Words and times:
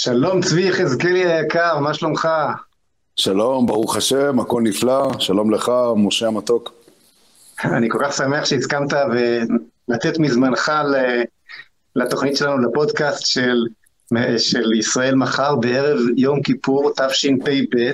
שלום 0.00 0.40
צבי 0.40 0.68
יחזקאלי 0.68 1.32
היקר, 1.32 1.78
מה 1.78 1.94
שלומך? 1.94 2.28
שלום, 3.16 3.66
ברוך 3.66 3.96
השם, 3.96 4.40
הכל 4.40 4.62
נפלא, 4.62 5.10
שלום 5.18 5.50
לך, 5.50 5.72
משה 5.96 6.26
המתוק. 6.26 6.72
אני 7.64 7.88
כל 7.90 7.98
כך 8.02 8.12
שמח 8.12 8.44
שהסכמת 8.44 8.92
לתת 9.88 10.18
מזמנך 10.18 10.72
לתוכנית 11.96 12.36
שלנו, 12.36 12.58
לפודקאסט 12.58 13.26
של, 13.26 13.66
של 14.38 14.72
ישראל 14.72 15.14
מחר 15.14 15.56
בערב 15.56 15.98
יום 16.16 16.42
כיפור 16.42 16.92
תשפ"ב. 16.96 17.90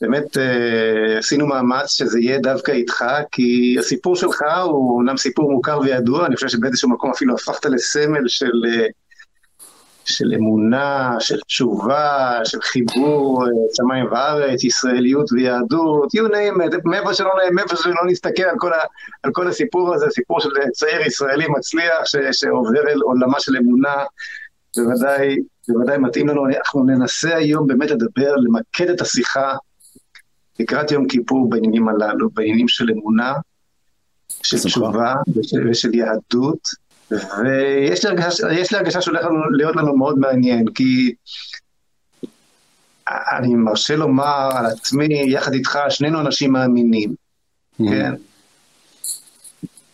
באמת 0.00 0.38
אה, 0.38 1.18
עשינו 1.18 1.46
מאמץ 1.46 1.90
שזה 1.90 2.20
יהיה 2.20 2.38
דווקא 2.38 2.72
איתך, 2.72 3.04
כי 3.32 3.76
הסיפור 3.78 4.16
שלך 4.16 4.42
הוא 4.64 4.98
אומנם 4.98 5.16
סיפור 5.16 5.52
מוכר 5.52 5.78
וידוע, 5.80 6.26
אני 6.26 6.34
חושב 6.34 6.48
שבאיזשהו 6.48 6.88
מקום 6.88 7.10
אפילו 7.10 7.34
הפכת 7.34 7.66
לסמל 7.66 8.28
של... 8.28 8.64
של 10.04 10.32
אמונה, 10.34 11.16
של 11.18 11.40
תשובה, 11.40 12.38
של 12.44 12.60
חיבור 12.60 13.44
אה, 13.44 13.50
שמיים 13.74 14.06
וארץ, 14.12 14.64
ישראליות 14.64 15.32
ויהדות, 15.32 16.08
you 16.14 16.30
name 16.32 16.74
it, 16.74 16.76
מאיפה 16.84 17.14
שלא, 17.14 17.30
מאיפה 17.52 17.76
שלא 17.76 18.06
נסתכל 18.06 18.42
על 18.42 18.56
כל, 18.58 18.72
ה, 18.72 18.78
על 19.22 19.32
כל 19.32 19.48
הסיפור 19.48 19.94
הזה, 19.94 20.06
סיפור 20.10 20.40
של 20.40 20.50
צעיר 20.72 21.00
ישראלי 21.06 21.44
מצליח 21.48 22.04
ש, 22.04 22.16
שעובר 22.32 22.88
אל 22.88 23.00
עולמה 23.00 23.40
של 23.40 23.56
אמונה, 23.56 23.94
בוודאי, 24.76 25.36
בוודאי 25.68 25.98
מתאים 25.98 26.28
לנו, 26.28 26.46
אנחנו 26.46 26.84
ננסה 26.84 27.36
היום 27.36 27.66
באמת 27.66 27.90
לדבר, 27.90 28.36
למקד 28.36 28.90
את 28.90 29.00
השיחה 29.00 29.56
לקראת 30.60 30.90
יום 30.90 31.08
כיפור 31.08 31.50
בעניינים 31.50 31.88
הללו, 31.88 32.30
בעניינים 32.30 32.68
של 32.68 32.90
אמונה, 32.90 33.34
של 34.42 34.58
תשובה 34.58 35.14
ושל, 35.36 35.68
ושל 35.70 35.94
יהדות. 35.94 36.68
ויש 37.10 38.04
לי 38.72 38.78
הרגשה, 38.78 39.00
שהולך 39.00 39.26
להיות 39.56 39.76
לנו 39.76 39.96
מאוד 39.96 40.18
מעניין, 40.18 40.64
כי 40.74 41.14
אני 43.08 43.54
מרשה 43.54 43.96
לומר 43.96 44.48
על 44.54 44.66
עצמי, 44.66 45.22
יחד 45.26 45.52
איתך, 45.52 45.78
שנינו 45.88 46.20
אנשים 46.20 46.52
מאמינים, 46.52 47.10
mm-hmm. 47.10 47.84
כן? 47.90 48.14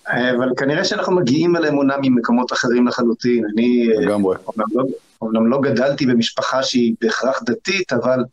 אבל 0.09 0.49
כנראה 0.57 0.85
שאנחנו 0.85 1.17
מגיעים 1.17 1.57
אל 1.57 1.67
אמונה 1.67 1.95
ממקומות 2.03 2.53
אחרים 2.53 2.89
לחלוטין. 2.89 3.45
אני 3.55 3.87
לגמרי. 3.87 4.37
אומנם 5.23 5.51
לא 5.51 5.61
גדלתי 5.61 6.07
במשפחה 6.07 6.63
שהיא 6.63 6.95
בהכרח 7.01 7.43
דתית, 7.43 7.93
אבל 7.93 8.25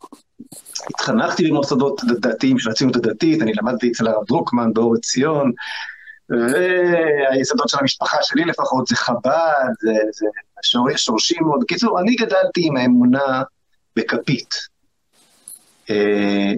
התחנכתי 0.90 1.50
במוסדות 1.50 2.00
דתיים 2.04 2.58
של 2.58 2.70
הציונות 2.70 2.96
הדתית, 2.96 3.42
אני 3.42 3.52
למדתי 3.54 3.90
אצל 3.90 4.06
הרב 4.06 4.24
דרוקמן 4.28 4.72
באור 4.72 4.94
עציון, 4.94 5.52
והיסודות 6.30 7.68
של 7.68 7.76
המשפחה 7.80 8.16
שלי 8.22 8.44
לפחות 8.44 8.86
זה 8.86 8.96
חב"ד, 8.96 9.72
זה, 9.80 9.92
זה 10.12 10.26
שור, 10.62 10.96
שורשים 10.96 11.42
מאוד. 11.42 11.60
בקיצור, 11.60 12.00
אני 12.00 12.14
גדלתי 12.14 12.66
עם 12.66 12.76
האמונה 12.76 13.42
בכפית. 13.96 14.54
אה, 15.90 16.52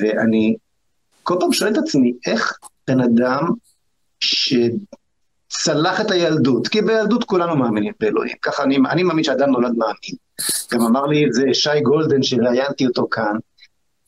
ואני 0.00 0.56
כל 1.22 1.36
פעם 1.40 1.52
שואל 1.52 1.72
את 1.72 1.78
עצמי, 1.78 2.12
איך 2.26 2.58
בן 2.88 3.00
אדם 3.00 3.48
שצלח 4.20 6.00
את 6.00 6.10
הילדות, 6.10 6.68
כי 6.68 6.82
בילדות 6.82 7.24
כולנו 7.24 7.56
מאמינים 7.56 7.92
באלוהים, 8.00 8.36
ככה 8.42 8.62
אני, 8.62 8.78
אני 8.90 9.02
מאמין 9.02 9.24
שאדם 9.24 9.50
נולד 9.50 9.72
מאמין. 9.76 10.16
גם 10.72 10.80
אמר 10.80 11.06
לי 11.06 11.26
את 11.26 11.32
זה 11.32 11.44
שי 11.52 11.80
גולדן, 11.80 12.22
שראיינתי 12.22 12.86
אותו 12.86 13.08
כאן, 13.10 13.36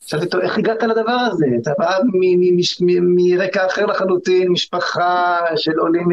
שאלתי 0.07 0.27
אותו, 0.27 0.41
איך 0.41 0.59
הגעת 0.59 0.83
לדבר 0.83 1.13
הזה? 1.13 1.47
אתה 1.63 1.71
בא 1.79 1.99
מרקע 3.01 3.67
אחר 3.67 3.87
לחלוטין, 3.87 4.53
משפחה 4.53 5.39
של 5.57 5.79
עולים 5.79 6.09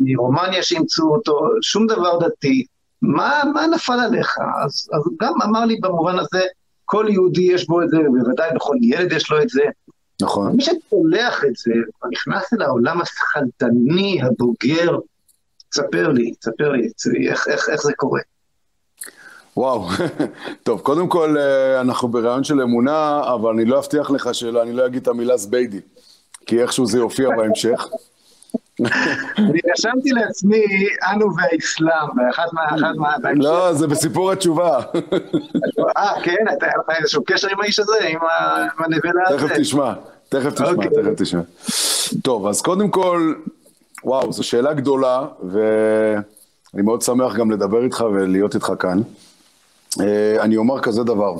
מרומניה 0.00 0.62
שאימצו 0.62 1.08
אותו, 1.08 1.40
שום 1.62 1.86
דבר 1.86 2.18
דתי. 2.18 2.64
מה, 3.02 3.42
מה 3.54 3.66
נפל 3.66 4.00
עליך? 4.00 4.38
אז, 4.64 4.88
אז 4.92 5.02
גם 5.20 5.32
אמר 5.44 5.64
לי 5.64 5.76
במובן 5.80 6.18
הזה, 6.18 6.42
כל 6.84 7.06
יהודי 7.08 7.42
יש 7.42 7.66
בו 7.66 7.82
את 7.82 7.88
זה, 7.88 7.96
ובוודאי 7.98 8.50
לכל 8.54 8.76
ילד 8.82 9.12
יש 9.12 9.30
לו 9.30 9.42
את 9.42 9.48
זה. 9.48 9.62
נכון. 10.22 10.56
מי 10.56 10.62
שצולח 10.62 11.44
את 11.44 11.56
זה, 11.56 11.72
נכנס 12.12 12.52
אל 12.52 12.62
העולם 12.62 13.00
השכלתני, 13.00 14.20
הבוגר, 14.22 14.98
תספר 15.70 16.08
לי, 16.08 16.34
תספר 16.34 16.72
לי, 16.72 16.88
איך, 17.28 17.48
איך, 17.48 17.68
איך 17.68 17.82
זה 17.82 17.92
קורה. 17.96 18.20
וואו, 19.58 19.88
טוב, 20.66 20.80
קודם 20.80 21.08
כל 21.08 21.36
אה, 21.38 21.80
אנחנו 21.80 22.08
ברעיון 22.08 22.44
של 22.44 22.60
אמונה, 22.60 23.20
אבל 23.34 23.50
אני 23.50 23.64
לא 23.64 23.78
אבטיח 23.78 24.10
לך 24.10 24.34
שאני 24.34 24.72
לא 24.72 24.86
אגיד 24.86 25.02
את 25.02 25.08
המילה 25.08 25.36
זביידי, 25.36 25.80
כי 26.46 26.62
איכשהו 26.62 26.86
זה 26.86 26.98
יופיע 26.98 27.28
בהמשך. 27.36 27.86
אני 29.38 29.60
רשמתי 29.72 30.10
לעצמי, 30.10 30.64
אנו 31.12 31.26
והאסלאם, 31.36 32.08
באחת 32.14 32.52
מה... 32.98 33.32
לא, 33.34 33.72
זה 33.72 33.86
בסיפור 33.86 34.32
התשובה. 34.32 34.80
אה, 35.96 36.20
כן? 36.22 36.44
אתה 36.52 36.66
היה 36.88 36.98
איזשהו 36.98 37.22
קשר 37.26 37.48
עם 37.48 37.60
האיש 37.60 37.78
הזה, 37.78 38.04
עם 38.08 38.18
הנבלה 38.78 39.22
הזה? 39.28 39.48
תכף 39.48 39.56
תשמע, 39.58 39.92
תכף 40.28 40.52
תשמע, 40.52 40.70
אוקיי. 40.70 40.88
תכף 40.90 41.22
תשמע. 41.22 41.40
טוב, 42.22 42.46
אז 42.46 42.62
קודם 42.62 42.90
כל, 42.90 43.34
וואו, 44.04 44.32
זו 44.32 44.42
שאלה 44.42 44.72
גדולה, 44.72 45.26
ואני 45.42 46.82
מאוד 46.82 47.02
שמח 47.02 47.36
גם 47.36 47.50
לדבר 47.50 47.84
איתך 47.84 48.04
ולהיות 48.12 48.54
איתך 48.54 48.72
כאן. 48.78 49.00
אה, 50.00 50.42
אני 50.42 50.56
אומר 50.56 50.80
כזה 50.80 51.04
דבר, 51.04 51.36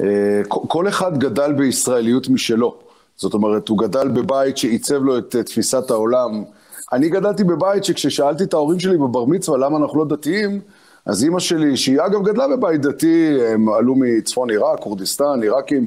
אה, 0.00 0.42
כל 0.48 0.88
אחד 0.88 1.18
גדל 1.18 1.52
בישראליות 1.52 2.28
משלו, 2.28 2.74
זאת 3.16 3.34
אומרת, 3.34 3.68
הוא 3.68 3.78
גדל 3.78 4.08
בבית 4.08 4.56
שעיצב 4.56 5.02
לו 5.02 5.18
את 5.18 5.36
תפיסת 5.36 5.90
העולם. 5.90 6.44
אני 6.92 7.08
גדלתי 7.08 7.44
בבית 7.44 7.84
שכששאלתי 7.84 8.44
את 8.44 8.54
ההורים 8.54 8.80
שלי 8.80 8.98
בבר 8.98 9.24
מצווה 9.24 9.58
למה 9.58 9.76
אנחנו 9.78 9.98
לא 9.98 10.04
דתיים, 10.04 10.60
אז 11.06 11.24
אימא 11.24 11.38
שלי, 11.38 11.76
שהיא 11.76 12.00
אגב 12.00 12.22
גדלה 12.22 12.48
בבית 12.48 12.82
דתי, 12.82 13.38
הם 13.52 13.68
עלו 13.68 13.94
מצפון 13.94 14.50
עיראק, 14.50 14.80
כורדיסטן, 14.80 15.42
עיראקים, 15.42 15.86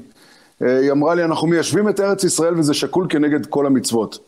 אה, 0.62 0.80
היא 0.80 0.92
אמרה 0.92 1.16
לי, 1.16 1.24
אנחנו 1.24 1.48
מיישבים 1.48 1.90
את 1.90 2.00
ארץ 2.00 2.24
ישראל 2.24 2.60
וזה 2.60 2.74
שקול 2.74 3.06
כנגד 3.10 3.46
כל 3.46 3.66
המצוות. 3.66 4.20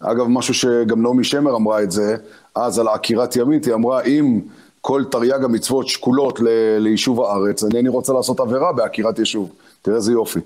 אגב, 0.00 0.26
משהו 0.28 0.54
שגם 0.54 1.02
נעמי 1.02 1.24
שמר 1.24 1.56
אמרה 1.56 1.82
את 1.82 1.90
זה, 1.90 2.16
אז 2.54 2.78
על 2.78 2.88
עקירת 2.88 3.36
ימית, 3.36 3.64
היא 3.64 3.74
אמרה, 3.74 4.02
אם 4.02 4.40
כל 4.82 5.04
תרי"ג 5.10 5.44
המצוות 5.44 5.88
שקולות 5.88 6.40
ליישוב 6.78 7.20
הארץ, 7.20 7.64
אינני 7.64 7.88
רוצה 7.88 8.12
לעשות 8.12 8.40
עבירה 8.40 8.72
בעקירת 8.72 9.18
יישוב. 9.18 9.52
תראה 9.82 9.96
איזה 9.96 10.12
יופי. 10.12 10.40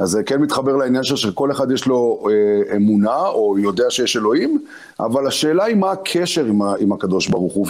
אז 0.00 0.10
זה 0.10 0.22
כן 0.22 0.40
מתחבר 0.40 0.76
לעניין 0.76 1.04
שכל 1.04 1.50
אחד 1.50 1.70
יש 1.70 1.86
לו 1.86 2.26
אה, 2.30 2.76
אמונה, 2.76 3.26
או 3.28 3.58
יודע 3.58 3.90
שיש 3.90 4.16
אלוהים, 4.16 4.58
אבל 5.00 5.26
השאלה 5.26 5.64
היא 5.64 5.76
מה 5.76 5.90
הקשר 5.90 6.44
עם, 6.44 6.62
ה, 6.62 6.74
עם 6.78 6.92
הקדוש 6.92 7.28
ברוך 7.28 7.52
הוא. 7.52 7.66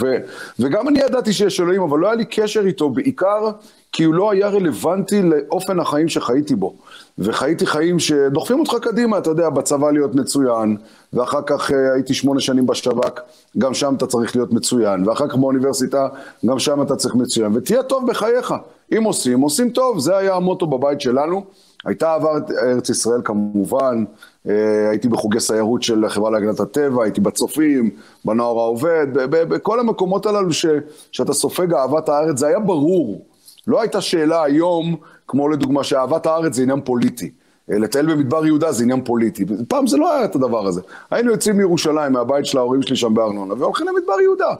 וגם 0.59 0.87
אני 0.87 0.99
ידעתי 0.99 1.33
שיש 1.33 1.59
אלוהים, 1.59 1.81
אבל 1.81 1.99
לא 1.99 2.07
היה 2.07 2.15
לי 2.15 2.25
קשר 2.25 2.61
איתו, 2.65 2.89
בעיקר 2.89 3.51
כי 3.91 4.03
הוא 4.03 4.13
לא 4.13 4.31
היה 4.31 4.49
רלוונטי 4.49 5.21
לאופן 5.21 5.79
החיים 5.79 6.07
שחייתי 6.07 6.55
בו. 6.55 6.73
וחייתי 7.17 7.65
חיים 7.65 7.99
שדוחפים 7.99 8.59
אותך 8.59 8.75
קדימה, 8.81 9.17
אתה 9.17 9.29
יודע, 9.29 9.49
בצבא 9.49 9.91
להיות 9.91 10.15
מצוין, 10.15 10.77
ואחר 11.13 11.41
כך 11.45 11.71
אה, 11.71 11.93
הייתי 11.93 12.13
שמונה 12.13 12.39
שנים 12.39 12.65
בשב"כ, 12.65 13.19
גם 13.57 13.73
שם 13.73 13.95
אתה 13.97 14.07
צריך 14.07 14.35
להיות 14.35 14.53
מצוין, 14.53 15.07
ואחר 15.07 15.27
כך 15.27 15.35
באוניברסיטה, 15.35 16.07
גם 16.45 16.59
שם 16.59 16.81
אתה 16.81 16.95
צריך 16.95 17.15
מצוין, 17.15 17.51
ותהיה 17.55 17.83
טוב 17.83 18.07
בחייך. 18.07 18.53
אם 18.97 19.03
עושים, 19.03 19.41
עושים 19.41 19.69
טוב, 19.69 19.99
זה 19.99 20.17
היה 20.17 20.35
המוטו 20.35 20.67
בבית 20.67 21.01
שלנו. 21.01 21.45
הייתה 21.85 22.13
עברת 22.13 22.51
ארץ 22.51 22.89
ישראל 22.89 23.21
כמובן, 23.23 24.03
אה, 24.49 24.89
הייתי 24.89 25.07
בחוגי 25.07 25.39
סיירות 25.39 25.83
של 25.83 26.05
החברה 26.05 26.29
להגנת 26.29 26.59
הטבע, 26.59 27.03
הייתי 27.03 27.21
בצופים, 27.21 27.89
בנוער 28.25 28.59
העובד, 28.59 29.07
בכל 29.29 29.79
המקומות 29.79 30.25
הללו 30.25 30.53
ש, 30.53 30.65
שאתה 31.11 31.33
סופג 31.33 31.73
אהבת 31.73 32.09
הארץ, 32.09 32.37
זה 32.37 32.47
היה 32.47 32.59
ברור. 32.59 33.25
לא 33.67 33.81
הייתה 33.81 34.01
שאלה 34.01 34.43
היום, 34.43 34.95
כמו 35.27 35.49
לדוגמה, 35.49 35.83
שאהבת 35.83 36.25
הארץ 36.25 36.53
זה 36.53 36.61
עניין 36.61 36.81
פוליטי. 36.81 37.31
אה, 37.71 37.79
לטייל 37.79 38.05
במדבר 38.05 38.45
יהודה 38.45 38.71
זה 38.71 38.83
עניין 38.83 39.03
פוליטי. 39.03 39.45
פעם 39.67 39.87
זה 39.87 39.97
לא 39.97 40.13
היה 40.13 40.25
את 40.25 40.35
הדבר 40.35 40.67
הזה. 40.67 40.81
היינו 41.11 41.31
יוצאים 41.31 41.57
מירושלים, 41.57 42.13
מהבית 42.13 42.45
של 42.45 42.57
ההורים 42.57 42.81
שלי 42.81 42.95
שם 42.95 43.13
בארנונה, 43.13 43.53
והולכים 43.57 43.87
למדבר 43.87 44.21
יהודה. 44.21 44.53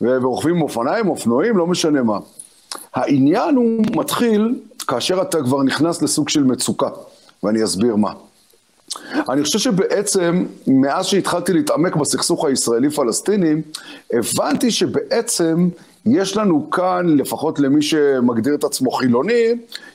ורוכבים 0.00 0.54
עם 0.56 0.62
אופניים, 0.62 1.08
אופנועים, 1.08 1.56
לא 1.56 1.66
משנה 1.66 2.02
מה. 2.02 2.18
העניין 2.94 3.56
הוא 3.56 3.82
מתחיל 3.96 4.60
כאשר 4.82 5.22
אתה 5.22 5.42
כבר 5.42 5.62
נכנס 5.62 6.02
לסוג 6.02 6.28
של 6.28 6.42
מצוקה, 6.42 6.88
ואני 7.42 7.64
אסביר 7.64 7.96
מה. 7.96 8.12
אני 9.28 9.42
חושב 9.42 9.58
שבעצם, 9.58 10.44
מאז 10.66 11.06
שהתחלתי 11.06 11.52
להתעמק 11.52 11.96
בסכסוך 11.96 12.44
הישראלי-פלסטיני, 12.44 13.54
הבנתי 14.12 14.70
שבעצם 14.70 15.68
יש 16.06 16.36
לנו 16.36 16.70
כאן, 16.70 17.16
לפחות 17.18 17.58
למי 17.58 17.82
שמגדיר 17.82 18.54
את 18.54 18.64
עצמו 18.64 18.90
חילוני, 18.90 19.54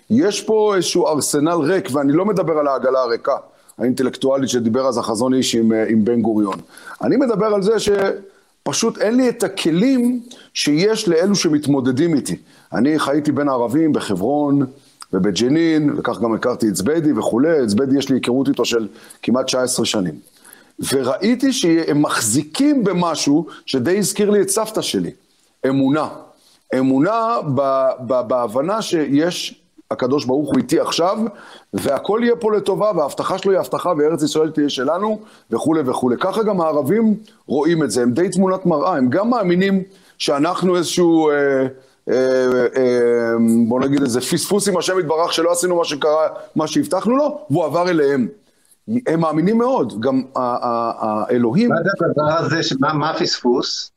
יש 0.10 0.42
פה 0.42 0.74
איזשהו 0.76 1.08
ארסנל 1.08 1.58
ריק, 1.58 1.90
ואני 1.92 2.14
לא 2.14 2.26
מדבר 2.26 2.54
על 2.58 2.68
העגלה 2.68 3.00
הריקה, 3.00 3.36
האינטלקטואלית 3.78 4.50
שדיבר 4.50 4.88
אז 4.88 4.98
החזון 4.98 5.34
איש 5.34 5.56
עם, 5.56 5.72
עם 5.90 6.06
בן 6.06 6.22
גוריון. 6.22 6.60
אני 7.02 7.18
מדבר 7.18 7.46
על 7.46 7.62
זה 7.62 7.74
שפשוט 7.80 8.98
אין 8.98 9.16
לי 9.16 9.30
את 9.30 9.44
הכלים 9.44 10.22
שיש 10.54 11.08
לאלו 11.08 11.36
שמתמודדים 11.36 12.16
איתי. 12.16 12.36
אני 12.74 13.00
חייתי 13.00 13.32
בין 13.32 13.50
הערבים 13.50 13.94
בחברון, 13.94 14.66
ובג'נין, 15.14 15.94
וכך 15.98 16.22
גם 16.22 16.34
הכרתי 16.34 16.68
את 16.68 16.76
זבדי 16.76 17.14
וכולי, 17.14 17.64
את 17.64 17.70
זבדי 17.70 17.98
יש 17.98 18.10
לי 18.10 18.16
היכרות 18.16 18.48
איתו 18.48 18.66
של 18.66 18.88
כמעט 19.22 19.46
19 19.46 19.86
שנים. 19.86 20.14
וראיתי 20.94 21.54
שהם 21.54 22.02
מחזיקים 22.02 22.84
במשהו 22.84 23.46
שדי 23.66 23.98
הזכיר 23.98 24.30
לי 24.30 24.42
את 24.42 24.50
סבתא 24.50 24.82
שלי, 24.82 25.12
אמונה. 25.68 26.08
אמונה 26.80 27.38
ב, 27.56 27.62
ב, 28.08 28.22
בהבנה 28.28 28.82
שיש 28.82 29.62
הקדוש 29.92 30.26
ברוך 30.26 30.50
הוא 30.50 30.58
איתי 30.58 30.80
עכשיו, 30.80 31.18
והכל 31.74 32.20
יהיה 32.24 32.36
פה 32.36 32.54
לטובה, 32.54 32.92
וההבטחה 32.96 33.38
שלו 33.38 33.52
היא 33.52 33.60
הבטחה, 33.60 33.94
וארץ 33.98 34.24
ישראל 34.24 34.52
תהיה 34.52 34.70
שלנו, 34.70 35.20
וכולי 35.52 35.82
וכולי. 35.86 36.18
ככה 36.20 36.44
גם 36.44 36.62
הערבים 36.62 37.16
רואים 37.46 37.84
את 37.84 37.92
זה, 37.92 38.04
הם 38.04 38.12
די 38.12 38.30
תמונת 38.30 38.66
מראה, 38.66 38.98
הם 38.98 39.10
גם 39.10 39.30
מאמינים 39.30 39.84
שאנחנו 40.18 40.76
איזשהו, 40.76 41.30
אה, 41.30 41.68
בוא 43.68 43.80
נגיד 43.80 44.02
איזה 44.02 44.22
פספוס 44.22 44.68
עם 44.68 44.78
השם 44.78 45.00
יתברך, 45.00 45.34
שלא 45.34 45.52
עשינו 45.52 45.76
מה 45.76 45.86
שקרה, 45.86 46.28
מה 46.56 46.68
שהבטחנו 46.68 47.18
לו, 47.18 47.40
והוא 47.50 47.66
עבר 47.66 47.90
אליהם. 47.90 48.28
הם 49.08 49.20
מאמינים 49.20 49.58
מאוד, 49.58 50.00
גם 50.00 50.22
האלוהים... 50.36 51.70
מה 51.70 51.76
זה 51.84 51.90
הדבר 52.06 52.46
הזה, 52.46 52.76
מה 52.80 53.10
הפספוס? 53.10 53.92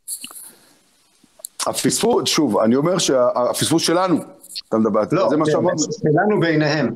הפספוס, 1.67 2.29
שוב, 2.29 2.59
אני 2.59 2.77
אומר 2.77 2.99
שהפספוס 2.99 3.83
שלנו, 3.83 4.17
אתה 4.69 4.79
מדבר, 4.79 5.03
לא, 5.13 5.29
זה 5.31 5.37
מה 5.37 5.45
כן, 5.45 5.51
שאמרנו. 5.53 5.79
שלנו 5.79 6.41
בעיניהם. 6.41 6.95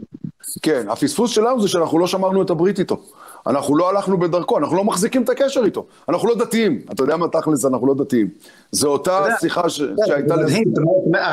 כן, 0.63 0.87
הפספוס 0.89 1.31
שלנו 1.31 1.61
זה 1.61 1.69
שאנחנו 1.69 1.99
לא 1.99 2.07
שמרנו 2.07 2.43
את 2.43 2.51
הברית 2.51 2.79
איתו. 2.79 3.01
אנחנו 3.47 3.77
לא 3.77 3.91
הלכנו 3.91 4.19
בדרכו, 4.19 4.59
אנחנו 4.59 4.77
לא 4.77 4.85
מחזיקים 4.85 5.23
את 5.23 5.29
הקשר 5.29 5.65
איתו. 5.65 5.87
אנחנו 6.09 6.29
לא 6.29 6.35
דתיים. 6.35 6.81
אתה 6.93 7.03
יודע 7.03 7.17
מה 7.17 7.29
תכלס, 7.29 7.65
אנחנו 7.65 7.87
לא 7.87 7.95
דתיים. 7.95 8.29
זו 8.73 8.89
אותה 8.89 9.27
שיחה 9.41 9.69
שהייתה 9.69 10.37
לזה. 10.37 10.59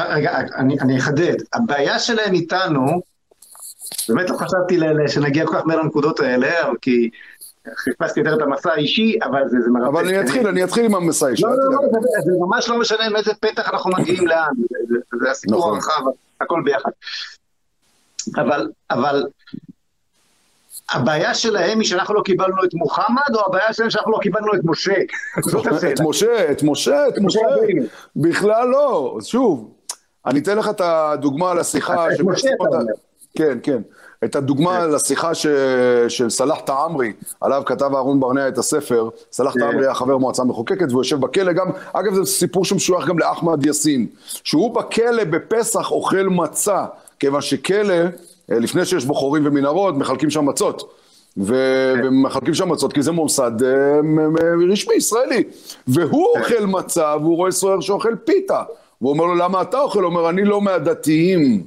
רגע, 0.10 0.40
אני 0.82 0.98
אחדד. 0.98 1.36
הבעיה 1.54 2.00
שלהם 2.00 2.34
איתנו, 2.34 3.02
באמת 4.10 4.30
לא 4.30 4.38
חשבתי 4.38 4.80
שנגיע 5.08 5.46
כל 5.46 5.54
כך 5.54 5.66
מהר 5.66 5.82
לנקודות 5.82 6.20
האלה, 6.20 6.52
כי 6.82 7.10
חיפשתי 7.76 8.20
יותר 8.20 8.36
את 8.36 8.42
המסע 8.42 8.72
האישי, 8.72 9.18
אבל 9.24 9.42
זה, 9.48 9.58
מרתק. 9.70 9.88
אבל 9.88 10.08
אני 10.08 10.22
אתחיל, 10.22 10.48
אני 10.48 10.64
אתחיל 10.64 10.86
עם 10.86 10.96
המסע 10.96 11.28
האישי. 11.28 11.44
לא, 11.44 11.50
לא, 11.50 11.58
לא, 11.58 12.00
זה 12.26 12.32
ממש 12.40 12.70
לא 12.70 12.80
משנה 12.80 13.06
עם 13.06 13.16
איזה 13.16 13.32
פתח 13.40 13.70
אנחנו 13.70 13.92
מגיעים 13.92 14.28
לאן, 14.28 14.54
זה 15.22 15.32
הסיפור 15.32 15.60
נכון. 15.60 15.76
הרחב, 15.76 16.02
הכל 16.42 16.62
ביחד. 16.66 16.90
אבל, 18.36 18.70
אבל, 18.92 19.24
הבעיה 20.92 21.34
שלהם 21.34 21.80
היא 21.80 21.88
שאנחנו 21.88 22.14
לא 22.14 22.22
קיבלנו 22.22 22.64
את 22.64 22.74
מוחמד, 22.74 23.36
או 23.36 23.46
הבעיה 23.46 23.74
שלהם 23.74 23.90
שאנחנו 23.90 24.12
לא 24.12 24.18
קיבלנו 24.22 24.54
את 24.54 24.60
משה? 24.64 24.94
את 25.40 26.00
משה, 26.02 26.52
את 26.52 26.64
משה, 26.64 27.08
את 27.08 27.18
משה. 27.18 27.40
בכלל 28.16 28.68
לא. 28.68 29.18
שוב, 29.24 29.72
אני 30.26 30.40
אתן 30.40 30.58
לך 30.58 30.70
את 30.70 30.82
הדוגמה 30.82 31.54
לשיחה. 31.54 32.14
את 32.14 32.20
משה 32.20 32.50
אתה 32.54 32.64
אומר. 32.64 32.94
כן, 33.36 33.58
כן. 33.64 33.82
את 34.24 34.36
הדוגמה 34.36 34.80
כן. 34.82 34.92
לשיחה 34.92 35.36
ש... 35.36 35.48
של 36.08 36.30
סלאח 36.30 36.60
תעמרי, 36.60 37.14
עליו 37.42 37.64
כתב 37.66 37.96
אהרון 37.96 38.20
ברנע 38.20 38.48
את 38.48 38.58
הספר, 38.58 39.10
סלאח 39.32 39.54
כן. 39.54 39.60
תעמרי 39.60 39.86
היה 39.86 39.94
חבר 39.94 40.18
מועצה 40.18 40.44
מחוקקת 40.44 40.90
והוא 40.90 41.00
יושב 41.00 41.20
בכלא 41.20 41.54
גם, 41.54 41.68
אגב 41.94 42.14
זה 42.14 42.26
סיפור 42.26 42.66
שמשוייך 42.66 43.08
גם 43.08 43.20
לאחמד 43.20 43.66
יאסין, 43.66 44.08
שהוא 44.44 44.76
בכלא 44.76 45.24
בפסח 45.24 45.92
אוכל 45.92 46.24
מצה, 46.24 46.86
כיוון 47.22 47.42
שכלא, 47.42 47.94
אה, 48.52 48.60
לפני 48.60 48.86
שיש 48.86 49.06
בו 49.06 49.14
חורים 49.14 49.46
ומנהרות, 49.46 49.98
מחלקים 49.98 50.30
שם 50.30 50.46
מצות. 50.46 50.94
ו... 51.38 51.54
כן. 51.96 52.08
ומחלקים 52.08 52.54
שם 52.54 52.70
מצות 52.70 52.94
כי 52.94 53.02
זה 53.02 53.12
מוסד 53.12 53.64
אה, 53.64 54.00
רשמי 54.72 54.96
ישראלי. 54.96 55.44
והוא 55.88 56.28
כן. 56.34 56.40
אוכל 56.42 56.66
מצה 56.66 57.16
והוא 57.22 57.36
רואה 57.36 57.52
סוהר 57.52 57.80
שאוכל 57.80 58.16
פיתה. 58.26 58.64
והוא 59.02 59.14
אומר 59.14 59.26
לו, 59.26 59.36
למה 59.36 59.62
אתה 59.62 59.80
אוכל? 59.80 60.00
הוא 60.00 60.10
אומר, 60.10 60.30
אני 60.30 60.46
לא 60.46 60.62
מהדתיים. 60.62 61.64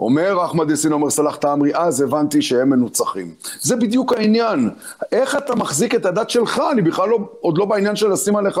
אומר 0.00 0.44
אחמד 0.44 0.70
יאסין, 0.70 0.92
אומר 0.92 1.10
סלאח 1.10 1.36
תעמרי, 1.36 1.70
אז 1.74 2.00
הבנתי 2.00 2.42
שהם 2.42 2.70
מנוצחים. 2.70 3.34
זה 3.60 3.76
בדיוק 3.76 4.12
העניין. 4.12 4.70
איך 5.12 5.36
אתה 5.36 5.54
מחזיק 5.54 5.94
את 5.94 6.06
הדת 6.06 6.30
שלך? 6.30 6.62
אני 6.72 6.82
בכלל 6.82 7.08
לא, 7.08 7.18
עוד 7.40 7.58
לא 7.58 7.64
בעניין 7.64 7.96
של 7.96 8.12
לשים 8.12 8.36
עליך 8.36 8.60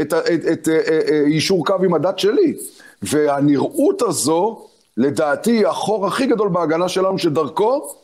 את, 0.00 0.14
את, 0.14 0.14
את, 0.14 0.40
את 0.52 0.68
אה, 0.68 1.00
אה, 1.10 1.22
יישור 1.26 1.66
קו 1.66 1.74
עם 1.84 1.94
הדת 1.94 2.18
שלי. 2.18 2.54
והנראות 3.02 4.02
הזו, 4.02 4.66
לדעתי, 4.96 5.66
החור 5.66 6.06
הכי 6.06 6.26
גדול 6.26 6.48
בהגנה 6.48 6.88
שלנו, 6.88 7.18
שדרכו 7.18 7.94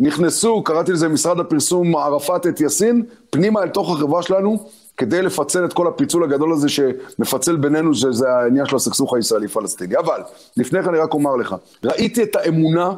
נכנסו, 0.00 0.62
קראתי 0.62 0.92
לזה 0.92 1.08
משרד 1.08 1.40
הפרסום 1.40 1.96
ערפאת 1.96 2.46
את 2.46 2.60
יאסין, 2.60 3.02
פנימה 3.30 3.62
אל 3.62 3.68
תוך 3.68 3.96
החברה 3.96 4.22
שלנו, 4.22 4.66
כדי 4.96 5.22
לפצל 5.22 5.64
את 5.64 5.72
כל 5.72 5.86
הפיצול 5.86 6.24
הגדול 6.24 6.52
הזה 6.52 6.68
שמפצל 6.68 7.56
בינינו, 7.56 7.94
שזה 7.94 8.30
העניין 8.30 8.66
של 8.66 8.76
הסכסוך 8.76 9.14
הישראלי-פלסטיני. 9.14 9.96
אבל, 9.98 10.20
לפני 10.56 10.82
כן 10.82 10.88
אני 10.88 10.98
רק 10.98 11.14
אומר 11.14 11.36
לך, 11.36 11.54
ראיתי 11.84 12.22
את 12.22 12.36
האמונה 12.36 12.92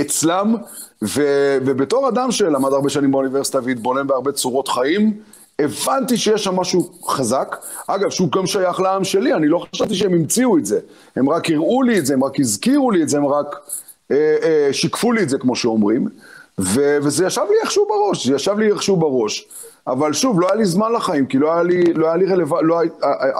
אצלם, 0.00 0.56
ו, 1.02 1.22
ובתור 1.66 2.08
אדם 2.08 2.32
שלמד 2.32 2.72
הרבה 2.72 2.88
שנים 2.88 3.12
באוניברסיטה 3.12 3.58
והתבונן 3.64 4.06
בהרבה 4.06 4.32
צורות 4.32 4.68
חיים, 4.68 5.20
הבנתי 5.58 6.16
שיש 6.16 6.44
שם 6.44 6.56
משהו 6.56 6.90
חזק. 7.06 7.56
אגב, 7.86 8.10
שהוא 8.10 8.32
גם 8.32 8.46
שייך 8.46 8.80
לעם 8.80 9.04
שלי, 9.04 9.34
אני 9.34 9.48
לא 9.48 9.66
חשבתי 9.72 9.94
שהם 9.94 10.14
המציאו 10.14 10.58
את 10.58 10.66
זה. 10.66 10.80
הם 11.16 11.30
רק 11.30 11.50
הראו 11.50 11.82
לי 11.82 11.98
את 11.98 12.06
זה, 12.06 12.14
הם 12.14 12.24
רק 12.24 12.40
הזכירו 12.40 12.90
לי 12.90 13.02
את 13.02 13.08
זה, 13.08 13.18
הם 13.18 13.26
רק 13.26 13.56
אה, 14.10 14.36
אה, 14.42 14.68
שיקפו 14.72 15.12
לי 15.12 15.22
את 15.22 15.28
זה, 15.28 15.38
כמו 15.38 15.56
שאומרים. 15.56 16.08
ו- 16.58 16.98
וזה 17.02 17.26
ישב 17.26 17.42
לי 17.50 17.56
איכשהו 17.62 17.86
בראש, 17.88 18.26
זה 18.26 18.34
ישב 18.34 18.58
לי 18.58 18.72
איכשהו 18.72 18.96
בראש. 18.96 19.48
אבל 19.86 20.12
שוב, 20.12 20.40
לא 20.40 20.46
היה 20.46 20.56
לי 20.56 20.64
זמן 20.64 20.92
לחיים, 20.92 21.26
כי 21.26 21.38
לא 21.38 21.52
היה 21.52 21.62
לי, 21.62 21.84
לא 21.94 22.06
היה 22.06 22.16
לי 22.16 22.26
רלוונטי, 22.26 22.66
לא 22.66 22.80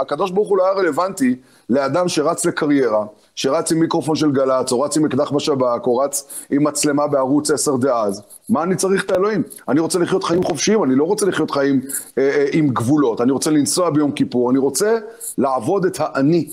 הקדוש 0.00 0.30
ברוך 0.30 0.48
הוא 0.48 0.58
לא 0.58 0.64
היה 0.64 0.72
רלוונטי 0.72 1.36
לאדם 1.70 2.08
שרץ 2.08 2.44
לקריירה, 2.44 3.04
שרץ 3.36 3.72
עם 3.72 3.78
מיקרופון 3.78 4.16
של 4.16 4.30
גל"צ, 4.32 4.72
או 4.72 4.80
רץ 4.80 4.96
עם 4.96 5.04
אקדח 5.04 5.30
בשב"כ, 5.30 5.86
או 5.86 5.96
רץ 5.96 6.44
עם 6.50 6.64
מצלמה 6.64 7.06
בערוץ 7.06 7.50
10 7.50 7.76
דאז. 7.76 8.22
מה 8.48 8.62
אני 8.62 8.76
צריך 8.76 9.04
את 9.04 9.10
האלוהים? 9.10 9.42
אני 9.68 9.80
רוצה 9.80 9.98
לחיות 9.98 10.24
חיים 10.24 10.42
חופשיים, 10.42 10.84
אני 10.84 10.94
לא 10.94 11.04
רוצה 11.04 11.26
לחיות 11.26 11.50
חיים 11.50 11.80
אה, 12.18 12.22
אה, 12.22 12.46
עם 12.52 12.68
גבולות, 12.68 13.20
אני 13.20 13.32
רוצה 13.32 13.50
לנסוע 13.50 13.90
ביום 13.90 14.12
כיפור, 14.12 14.50
אני 14.50 14.58
רוצה 14.58 14.98
לעבוד 15.38 15.84
את 15.84 15.96
האני. 16.00 16.48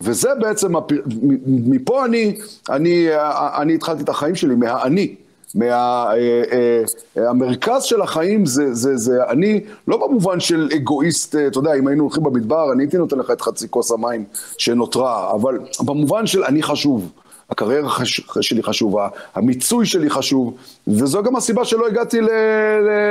וזה 0.00 0.28
בעצם, 0.40 0.76
הפ... 0.76 0.92
מפה 1.46 2.04
אני, 2.04 2.36
אני, 2.70 3.08
אה, 3.08 3.62
אני 3.62 3.74
התחלתי 3.74 4.02
את 4.02 4.08
החיים 4.08 4.34
שלי, 4.34 4.54
מהאני. 4.54 5.14
מהמרכז 5.54 7.70
אה, 7.70 7.76
אה, 7.76 7.80
של 7.80 8.02
החיים 8.02 8.46
זה, 8.46 8.74
זה, 8.74 8.96
זה 8.96 9.24
אני, 9.28 9.60
לא 9.88 10.06
במובן 10.06 10.40
של 10.40 10.68
אגואיסט, 10.76 11.36
אתה 11.36 11.58
יודע, 11.58 11.74
אם 11.74 11.86
היינו 11.86 12.04
הולכים 12.04 12.22
במדבר, 12.22 12.72
אני 12.72 12.82
הייתי 12.82 12.96
נותן 12.96 13.18
לך 13.18 13.30
את 13.30 13.40
חצי 13.40 13.70
כוס 13.70 13.92
המים 13.92 14.24
שנותרה, 14.58 15.32
אבל 15.32 15.58
במובן 15.80 16.26
של 16.26 16.44
אני 16.44 16.62
חשוב. 16.62 17.12
הקריירה 17.50 17.88
חש... 17.88 18.20
שלי 18.40 18.62
חשובה, 18.62 19.08
המיצוי 19.34 19.86
שלי 19.86 20.10
חשוב, 20.10 20.54
וזו 20.88 21.22
גם 21.22 21.36
הסיבה 21.36 21.64
שלא 21.64 21.86
הגעתי 21.86 22.20
ל... 22.20 22.24
ל... 22.24 22.30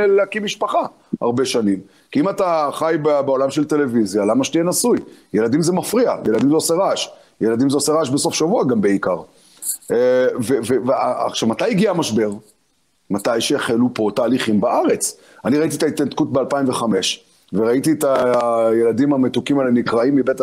להקים 0.06 0.44
משפחה 0.44 0.86
הרבה 1.22 1.46
שנים. 1.46 1.80
כי 2.12 2.20
אם 2.20 2.30
אתה 2.30 2.70
חי 2.74 2.96
בעולם 3.02 3.50
של 3.50 3.66
טלוויזיה, 3.66 4.26
למה 4.26 4.44
שתהיה 4.44 4.64
נשוי? 4.64 5.00
ילדים 5.34 5.62
זה 5.62 5.74
מפריע, 5.74 6.16
ילדים 6.28 6.50
זה 6.50 6.56
עושה 6.56 6.74
רעש. 6.74 7.10
ילדים 7.42 7.70
זה 7.70 7.78
עושה 7.78 7.94
רעש 7.94 8.10
בסוף 8.10 8.34
שבוע 8.34 8.64
גם 8.64 8.82
בעיקר. 8.82 9.18
אה, 9.92 10.26
ועכשיו, 10.86 11.50
מתי 11.50 11.66
הגיע 11.66 11.90
המשבר? 11.90 12.32
מתי 13.10 13.42
שהחלו 13.42 13.90
פה 13.94 14.10
תהליכים 14.16 14.62
בארץ. 14.62 15.18
אני 15.46 15.58
ראיתי 15.58 15.76
את 15.76 15.84
ההתנתקות 15.84 16.34
ב-2005, 16.34 16.84
וראיתי 17.54 17.92
את 17.92 18.06
הילדים 18.42 19.14
המתוקים 19.14 19.60
האלה 19.60 19.72
נקראים 19.72 20.16
מבית, 20.16 20.42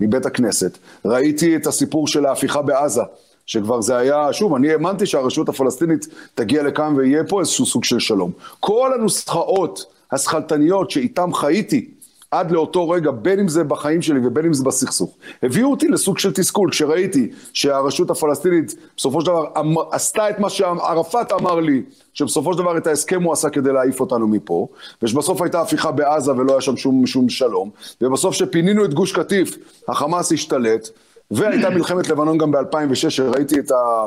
מבית 0.00 0.26
הכנסת. 0.26 0.78
ראיתי 1.04 1.56
את 1.56 1.66
הסיפור 1.66 2.08
של 2.08 2.26
ההפיכה 2.26 2.62
בעזה, 2.62 3.02
שכבר 3.46 3.80
זה 3.80 3.96
היה, 3.96 4.32
שוב, 4.32 4.54
אני 4.54 4.72
האמנתי 4.72 5.06
שהרשות 5.06 5.48
הפלסטינית 5.48 6.06
תגיע 6.34 6.62
לכאן 6.62 6.94
ויהיה 6.96 7.24
פה 7.28 7.40
איזשהו 7.40 7.66
סוג 7.66 7.84
של 7.84 7.98
שלום. 7.98 8.32
כל 8.60 8.90
הנוסחאות 8.94 9.84
השכלתניות 10.12 10.90
שאיתן 10.90 11.32
חייתי, 11.34 11.90
עד 12.30 12.50
לאותו 12.50 12.88
רגע, 12.88 13.10
בין 13.10 13.40
אם 13.40 13.48
זה 13.48 13.64
בחיים 13.64 14.02
שלי 14.02 14.26
ובין 14.26 14.44
אם 14.44 14.52
זה 14.52 14.64
בסכסוך. 14.64 15.16
הביאו 15.42 15.70
אותי 15.70 15.88
לסוג 15.88 16.18
של 16.18 16.32
תסכול, 16.32 16.70
כשראיתי 16.70 17.30
שהרשות 17.52 18.10
הפלסטינית 18.10 18.74
בסופו 18.96 19.20
של 19.20 19.26
דבר 19.26 19.44
אמ, 19.60 19.74
עשתה 19.92 20.30
את 20.30 20.38
מה 20.38 20.50
שערפאת 20.50 21.32
אמר 21.32 21.60
לי, 21.60 21.82
שבסופו 22.14 22.52
של 22.52 22.58
דבר 22.58 22.76
את 22.76 22.86
ההסכם 22.86 23.22
הוא 23.22 23.32
עשה 23.32 23.50
כדי 23.50 23.72
להעיף 23.72 24.00
אותנו 24.00 24.28
מפה, 24.28 24.66
ושבסוף 25.02 25.42
הייתה 25.42 25.60
הפיכה 25.60 25.90
בעזה 25.90 26.32
ולא 26.32 26.52
היה 26.52 26.60
שם 26.60 26.76
שום, 26.76 27.06
שום 27.06 27.28
שלום, 27.28 27.70
ובסוף 28.00 28.34
שפינינו 28.34 28.84
את 28.84 28.94
גוש 28.94 29.12
קטיף, 29.12 29.56
החמאס 29.88 30.32
השתלט, 30.32 30.88
והייתה 31.30 31.70
מלחמת 31.70 32.08
לבנון 32.08 32.38
גם 32.38 32.50
ב-2006, 32.50 33.10
שראיתי 33.10 33.58
את, 33.58 33.70
ה, 33.70 34.06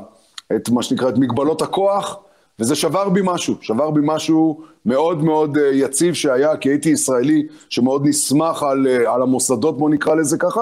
את 0.55 0.69
מה 0.69 0.83
שנקרא, 0.83 1.09
את 1.09 1.17
מגבלות 1.17 1.61
הכוח, 1.61 2.17
וזה 2.59 2.75
שבר 2.75 3.09
בי 3.09 3.21
משהו, 3.23 3.55
שבר 3.61 3.91
בי 3.91 4.01
משהו 4.03 4.61
מאוד 4.85 5.23
מאוד 5.23 5.57
אה, 5.57 5.69
יציב 5.73 6.13
שהיה, 6.13 6.57
כי 6.57 6.69
הייתי 6.69 6.89
ישראלי 6.89 7.47
שמאוד 7.69 8.07
נסמך 8.07 8.63
על, 8.63 8.87
אה, 8.87 9.13
על 9.13 9.21
המוסדות, 9.21 9.77
בוא 9.77 9.89
נקרא 9.89 10.15
לזה 10.15 10.37
ככה, 10.37 10.61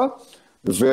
ו, 0.70 0.86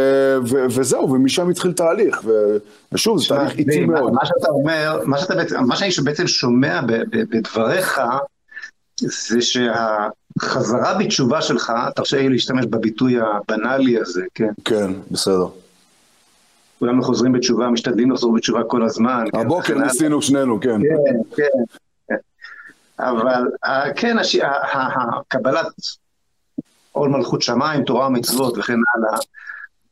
ו, 0.47 0.64
וזהו, 0.71 1.12
ומשם 1.12 1.49
התחיל 1.50 1.73
תהליך, 1.73 2.21
ו, 2.25 2.57
ושוב, 2.93 3.23
זה 3.23 3.28
תהליך 3.28 3.59
איטי 3.59 3.85
מאוד. 3.85 4.12
מה 4.12 4.26
שאתה 4.26 4.49
אומר, 4.49 5.00
מה, 5.05 5.19
שאתה 5.19 5.35
בעצם, 5.35 5.64
מה 5.67 5.76
שאני 5.76 5.90
בעצם 6.05 6.26
שומע 6.26 6.81
בדבריך, 7.11 8.00
זה 9.00 9.40
שהחזרה 9.40 10.95
בתשובה 10.99 11.43
שלך, 11.43 11.73
תרשה 11.97 12.17
לי 12.17 12.28
להשתמש 12.28 12.67
בביטוי 12.67 13.17
הבנאלי 13.21 14.00
הזה, 14.00 14.23
כן? 14.35 14.52
כן, 14.64 14.93
בסדר. 15.11 15.47
כולנו 16.78 17.02
חוזרים 17.02 17.32
בתשובה, 17.32 17.68
משתדלים 17.68 18.11
לחזור 18.11 18.35
בתשובה 18.35 18.64
כל 18.64 18.82
הזמן. 18.82 19.25
הבוקר 19.35 19.75
כן, 19.75 19.82
ניסינו 19.82 20.23
שנינו, 20.23 20.61
כן. 20.61 20.80
כן, 20.82 21.37
כן. 21.37 22.14
אבל 22.99 23.44
כן, 23.97 24.16
הקבלת 25.12 25.66
עול 26.92 27.08
מלכות 27.08 27.42
שמיים, 27.42 27.85
תורה 27.85 28.06
ומצוות 28.06 28.58
וכן 28.58 28.73
הלאה, 28.73 29.18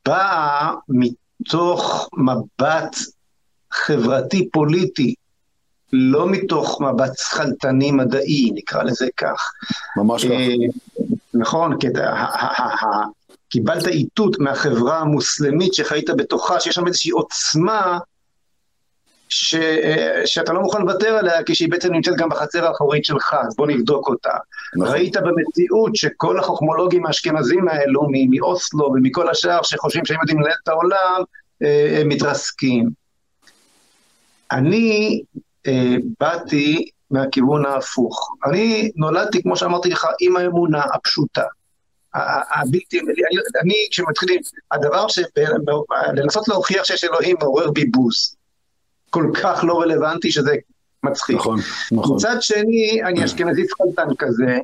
באה 0.07 0.73
מתוך 0.89 2.09
מבט 2.17 2.97
חברתי-פוליטי, 3.73 5.15
לא 5.93 6.29
מתוך 6.29 6.81
מבט 6.81 7.13
שכלתני 7.19 7.93
מדעי, 7.93 8.51
נקרא 8.55 8.83
לזה 8.83 9.07
כך. 9.17 9.53
ממש 9.97 10.25
ככה. 10.25 10.35
אה, 10.35 10.55
נכון, 11.35 11.79
כי 11.79 11.87
קיבלת 13.49 13.87
איתות 13.87 14.39
מהחברה 14.39 14.99
המוסלמית 14.99 15.75
שחיית 15.75 16.11
בתוכה, 16.11 16.61
שיש 16.61 16.75
שם 16.75 16.87
איזושהי 16.87 17.11
עוצמה 17.11 17.99
ש, 19.29 19.55
שאתה 20.25 20.53
לא 20.53 20.61
מוכן 20.61 20.81
לוותר 20.81 21.15
עליה 21.17 21.43
כשהיא 21.47 21.71
בעצם 21.71 21.93
נמצאת 21.93 22.17
גם 22.17 22.29
בחצר 22.29 22.67
האחורית 22.67 23.05
שלך, 23.05 23.37
אז 23.49 23.57
בוא 23.57 23.67
נבדוק 23.67 24.09
אותה. 24.09 24.33
נכון. 24.77 24.95
ראית 24.95 25.17
במציאות 25.17 25.97
שכל 25.97 26.39
החוכמולוגים 26.39 27.07
האשכנזים 27.07 27.69
האלו, 27.69 28.09
מאוסלו 28.31 28.85
ומכל 28.85 29.31
השאר 29.31 29.63
שחושבים 29.63 30.05
שהם 30.05 30.19
יודעים 30.21 30.41
לנהל 30.41 30.57
את 30.63 30.69
העולם, 30.69 31.23
אה, 31.63 31.99
הם 32.01 32.09
מתרסקים. 32.09 32.91
אני 34.53 35.21
אה, 35.67 35.97
באתי 36.21 36.89
מהכיוון 37.11 37.67
ההפוך. 37.67 38.37
אני 38.45 38.91
נולדתי, 38.97 39.43
כמו 39.43 39.57
שאמרתי 39.57 39.89
לך, 39.91 40.07
עם 40.21 40.37
האמונה 40.37 40.83
הפשוטה. 40.95 41.43
הבלתי, 42.55 43.01
אני, 43.01 43.39
אני 43.63 43.75
כשמתחילים, 43.91 44.41
הדבר 44.71 45.09
ש... 45.09 45.19
לנסות 46.15 46.49
להוכיח 46.49 46.85
שיש 46.85 47.05
אלוהים 47.05 47.37
מעורר 47.43 47.71
בי 47.71 47.85
בוז. 47.85 48.37
כל 49.11 49.31
כך 49.43 49.65
לא 49.65 49.81
רלוונטי 49.81 50.33
שזה 50.33 50.55
מצחיק. 51.03 51.37
נכון, 51.37 51.59
נכון. 51.93 52.17
מצד 52.17 52.37
שני, 52.41 53.03
אני 53.05 53.25
אשכנזי 53.25 53.69
פחלטן 53.69 54.15
כזה, 54.19 54.59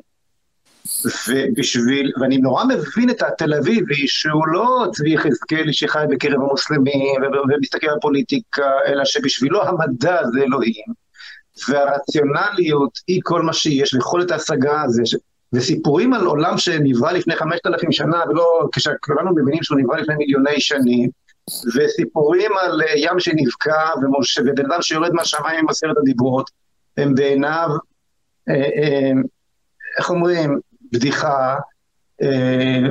ובשביל, 1.27 2.11
ואני 2.21 2.37
נורא 2.37 2.63
מבין 2.63 3.09
את 3.09 3.21
התל 3.21 3.53
אביבי, 3.53 4.07
שהוא 4.07 4.47
לא 4.47 4.85
צבי 4.93 5.13
יחזקאלי 5.13 5.73
שחי 5.73 6.05
בקרב 6.09 6.41
המוסלמים 6.41 7.21
ומסתכל 7.55 7.89
על 7.89 7.97
פוליטיקה, 8.01 8.71
אלא 8.87 9.05
שבשבילו 9.05 9.63
המדע 9.63 10.21
זה 10.33 10.41
אלוהים, 10.41 10.85
והרציונליות 11.69 12.99
היא 13.07 13.21
כל 13.23 13.41
מה 13.41 13.53
שיש, 13.53 13.93
ויכולת 13.93 14.31
ההשגה 14.31 14.81
הזה, 14.81 15.01
ש... 15.05 15.15
וסיפורים 15.53 16.13
על 16.13 16.25
עולם 16.25 16.57
שנברא 16.57 17.11
לפני 17.11 17.35
חמשת 17.35 17.65
אלפים 17.65 17.91
שנה, 17.91 18.23
ולא 18.29 18.69
כשכולנו 18.71 19.31
מבינים 19.31 19.63
שהוא 19.63 19.79
נברא 19.79 19.97
לפני 19.97 20.15
מיליוני 20.15 20.59
שנים, 20.59 21.09
וסיפורים 21.75 22.51
על 22.61 22.81
אה, 22.81 22.93
ים 22.95 23.19
שנבקע 23.19 23.89
ובן 24.45 24.71
אדם 24.71 24.81
שיורד 24.81 25.13
מהשמיים 25.13 25.59
עם 25.59 25.69
עשרת 25.69 25.97
הדיברות, 25.97 26.51
הם 26.97 27.15
בעיניו, 27.15 27.69
אה, 28.49 28.55
אה, 28.55 29.11
איך 29.97 30.09
אומרים, 30.09 30.59
בדיחה 30.91 31.55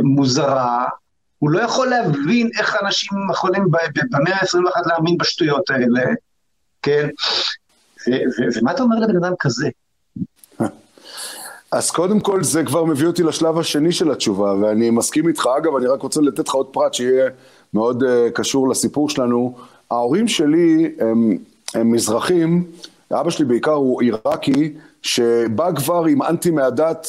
מוזרה, 0.02 0.86
הוא 1.38 1.50
לא 1.50 1.60
יכול 1.60 1.88
להבין 1.88 2.50
איך 2.58 2.76
אנשים 2.82 3.18
יכולים 3.30 3.64
במאה 4.10 4.34
ה-21 4.34 4.88
להאמין 4.88 5.18
בשטויות 5.18 5.70
האלה, 5.70 6.02
כן? 6.82 7.08
ומה 8.56 8.72
אתה 8.72 8.82
אומר 8.82 8.96
לבן 8.96 9.24
אדם 9.24 9.32
כזה? 9.38 9.68
אז 11.72 11.90
קודם 11.90 12.20
כל 12.20 12.42
זה 12.42 12.64
כבר 12.64 12.84
מביא 12.84 13.06
אותי 13.06 13.22
לשלב 13.22 13.58
השני 13.58 13.92
של 13.92 14.10
התשובה, 14.10 14.54
ואני 14.60 14.90
מסכים 14.90 15.28
איתך. 15.28 15.48
אגב, 15.58 15.76
אני 15.76 15.86
רק 15.86 16.02
רוצה 16.02 16.20
לתת 16.20 16.48
לך 16.48 16.54
עוד 16.54 16.66
פרט 16.66 16.94
שיהיה 16.94 17.30
מאוד 17.74 18.02
uh, 18.02 18.06
קשור 18.34 18.68
לסיפור 18.68 19.08
שלנו. 19.08 19.54
ההורים 19.90 20.28
שלי 20.28 20.94
הם, 20.98 21.36
הם 21.74 21.92
מזרחים, 21.92 22.64
אבא 23.12 23.30
שלי 23.30 23.44
בעיקר 23.44 23.72
הוא 23.72 24.02
עיראקי, 24.02 24.72
שבא 25.02 25.72
כבר 25.72 26.04
עם 26.04 26.22
אנטי 26.22 26.50
מהדת, 26.50 27.06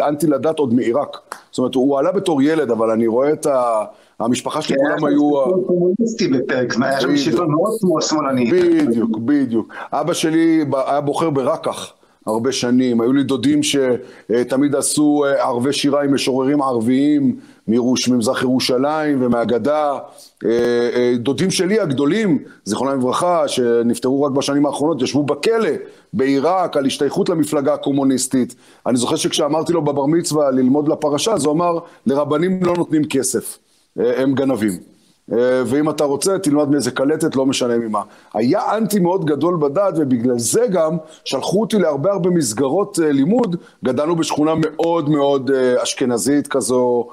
אה, 0.00 0.08
אנטי 0.08 0.26
לדת 0.26 0.58
עוד 0.58 0.74
מעיראק. 0.74 1.16
זאת 1.50 1.58
אומרת, 1.58 1.74
הוא 1.74 1.98
עלה 1.98 2.12
בתור 2.12 2.42
ילד, 2.42 2.70
אבל 2.70 2.90
אני 2.90 3.06
רואה 3.06 3.32
את 3.32 3.46
ה... 3.46 3.84
המשפחה 4.20 4.62
שלי 4.62 4.76
כולם 4.76 5.04
היו... 5.04 5.30
קומוניסטי 5.66 6.28
בפרק 6.28 6.72
זמן, 6.72 6.86
היה 6.86 7.00
שם 7.00 7.16
שלטון 7.16 7.50
מאוד 7.50 8.02
שמאלני. 8.02 8.50
בדיוק, 8.50 9.18
בדיוק. 9.18 9.74
אבא 9.92 10.12
שלי 10.12 10.64
היה 10.86 11.00
בוחר 11.00 11.30
ברקח. 11.30 11.92
הרבה 12.28 12.52
שנים, 12.52 13.00
היו 13.00 13.12
לי 13.12 13.22
דודים 13.22 13.60
שתמיד 13.62 14.74
עשו 14.74 15.24
אה, 15.24 15.44
ערבי 15.44 15.72
שירה 15.72 16.04
עם 16.04 16.14
משוררים 16.14 16.62
ערביים 16.62 17.36
מירוש, 17.68 18.08
ממזרח 18.08 18.42
ירושלים 18.42 19.22
ומהגדה. 19.22 19.98
אה, 20.44 20.50
אה, 20.94 21.12
דודים 21.16 21.50
שלי 21.50 21.80
הגדולים, 21.80 22.38
זיכרונם 22.64 22.98
לברכה, 22.98 23.48
שנפטרו 23.48 24.22
רק 24.22 24.32
בשנים 24.32 24.66
האחרונות, 24.66 25.02
ישבו 25.02 25.22
בכלא 25.22 25.70
בעיראק 26.12 26.76
על 26.76 26.86
השתייכות 26.86 27.28
למפלגה 27.28 27.74
הקומוניסטית. 27.74 28.54
אני 28.86 28.96
זוכר 28.96 29.16
שכשאמרתי 29.16 29.72
לו 29.72 29.84
בבר 29.84 30.06
מצווה 30.06 30.50
ללמוד 30.50 30.88
לפרשה, 30.88 31.32
אז 31.32 31.44
הוא 31.44 31.52
אמר, 31.52 31.78
לרבנים 32.06 32.60
לא 32.62 32.74
נותנים 32.76 33.04
כסף, 33.04 33.58
הם 33.96 34.34
גנבים. 34.34 34.97
אה, 35.32 35.62
ואם 35.66 35.90
אתה 35.90 36.04
רוצה, 36.04 36.38
תלמד 36.38 36.68
מאיזה 36.68 36.90
קלטת, 36.90 37.36
לא 37.36 37.46
משנה 37.46 37.78
ממה. 37.78 38.02
היה 38.34 38.76
אנטי 38.76 38.98
מאוד 38.98 39.24
גדול 39.24 39.56
בדת, 39.56 39.94
ובגלל 39.96 40.38
זה 40.38 40.66
גם 40.70 40.96
שלחו 41.24 41.60
אותי 41.60 41.78
להרבה 41.78 42.12
הרבה 42.12 42.30
מסגרות 42.30 42.98
אה, 43.02 43.12
לימוד. 43.12 43.56
גדלנו 43.84 44.16
בשכונה 44.16 44.54
מאוד 44.54 45.08
מאוד 45.08 45.50
אה, 45.50 45.82
אשכנזית 45.82 46.46
כזו, 46.46 47.08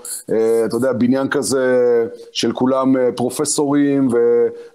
אתה 0.66 0.76
יודע, 0.76 0.94
בניין 0.94 1.28
כזה 1.28 2.06
של 2.32 2.52
כולם 2.52 2.96
פרופסורים, 3.16 4.08
ו... 4.08 4.18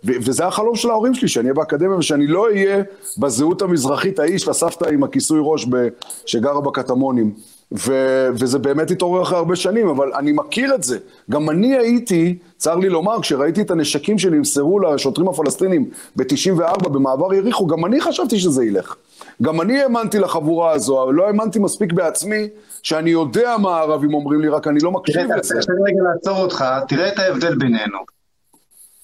ו... 0.04 0.12
וזה 0.26 0.47
החלום 0.47 0.76
של 0.76 0.90
ההורים 0.90 1.14
שלי, 1.14 1.28
שאני 1.28 1.44
אהיה 1.44 1.54
באקדמיה 1.54 1.97
ושאני 1.97 2.26
לא 2.26 2.47
אהיה 2.47 2.82
בזהות 3.18 3.62
המזרחית 3.62 4.18
ההיא 4.18 4.38
של 4.38 4.50
הסבתא 4.50 4.85
עם 4.85 5.04
הכיסוי 5.04 5.40
ראש 5.42 5.66
ב... 5.70 5.88
שגרה 6.26 6.61
בקטמונים. 6.61 7.60
ו- 7.72 8.28
וזה 8.32 8.58
באמת 8.58 8.90
התעורר 8.90 9.22
אחרי 9.22 9.38
הרבה 9.38 9.56
שנים, 9.56 9.88
אבל 9.88 10.12
אני 10.12 10.32
מכיר 10.32 10.74
את 10.74 10.82
זה. 10.82 10.98
גם 11.30 11.50
אני 11.50 11.76
הייתי, 11.76 12.38
צר 12.56 12.76
לי 12.76 12.88
לומר, 12.88 13.20
כשראיתי 13.20 13.60
את 13.60 13.70
הנשקים 13.70 14.18
שנמסרו 14.18 14.80
לשוטרים 14.80 15.28
הפלסטינים 15.28 15.90
ב-94 16.16 16.88
במעבר 16.88 17.34
יריחו, 17.34 17.66
גם 17.66 17.84
אני 17.84 18.00
חשבתי 18.00 18.38
שזה 18.38 18.64
ילך. 18.64 18.96
גם 19.42 19.60
אני 19.60 19.82
האמנתי 19.82 20.18
לחבורה 20.18 20.72
הזו, 20.72 21.02
אבל 21.02 21.14
לא 21.14 21.26
האמנתי 21.26 21.58
מספיק 21.58 21.92
בעצמי, 21.92 22.48
שאני 22.82 23.10
יודע 23.10 23.56
מה 23.58 23.76
הערבים 23.76 24.14
אומרים 24.14 24.40
לי, 24.40 24.48
רק 24.48 24.66
אני 24.66 24.80
לא 24.82 24.90
מקשיב 24.90 25.32
לזה. 25.38 25.54
תראה, 25.54 25.62
תראה 25.62 25.76
רגע 25.86 26.02
לעצור 26.12 26.38
אותך, 26.38 26.64
תראה 26.88 27.08
את 27.08 27.18
ההבדל 27.18 27.54
בינינו. 27.54 27.98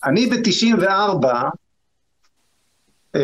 אני 0.04 0.26
ב-94, 0.26 1.26
אה, 3.14 3.20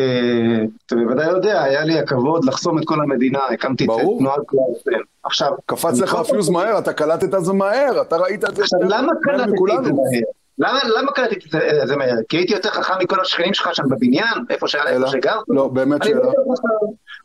אתה 0.85 0.95
בוודאי 0.95 1.27
יודע, 1.27 1.63
היה 1.63 1.83
לי 1.83 1.99
הכבוד 1.99 2.45
לחסום 2.45 2.79
את 2.79 2.83
כל 2.85 3.01
המדינה, 3.01 3.39
הקמתי 3.53 3.85
את 3.85 3.89
תנועת 4.19 4.41
קלאסן. 4.47 5.03
עכשיו... 5.23 5.51
קפץ 5.65 5.99
לך 5.99 6.13
הפיוז 6.13 6.49
מהר, 6.49 6.79
אתה 6.79 6.93
קלטת 6.93 7.33
את 7.35 7.45
זה 7.45 7.53
מהר, 7.53 8.01
אתה 8.01 8.17
ראית 8.17 8.43
את 8.43 8.55
זה 8.55 8.63
עכשיו, 8.63 8.79
למה 8.81 9.11
קלטתי 9.23 9.51
את 9.79 9.85
זה 9.85 9.91
מהר? 9.91 10.21
למה, 10.57 10.79
למה 10.97 11.11
קלטתי 11.11 11.35
את 11.81 11.87
זה 11.87 11.95
מהר? 11.95 12.15
כי 12.29 12.37
הייתי 12.37 12.53
יותר 12.53 12.69
חכם 12.69 12.93
מכל 12.99 13.19
השכנים 13.21 13.53
שלך 13.53 13.75
שם 13.75 13.83
בבניין, 13.89 14.45
איפה 14.49 14.67
שגרת? 14.67 15.43
לא, 15.47 15.67
באמת 15.67 16.03
שאלה. 16.03 16.19
לא 16.19 16.31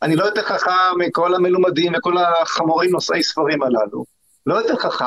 אני 0.01 0.15
לא 0.15 0.25
יותר 0.25 0.41
חכם 0.41 0.71
מכל 0.97 1.35
המלומדים 1.35 1.93
וכל 1.97 2.13
החמורים 2.17 2.91
נושאי 2.91 3.23
ספרים 3.23 3.63
הללו. 3.63 4.03
לא 4.45 4.55
יותר 4.55 4.75
חכם. 4.75 5.05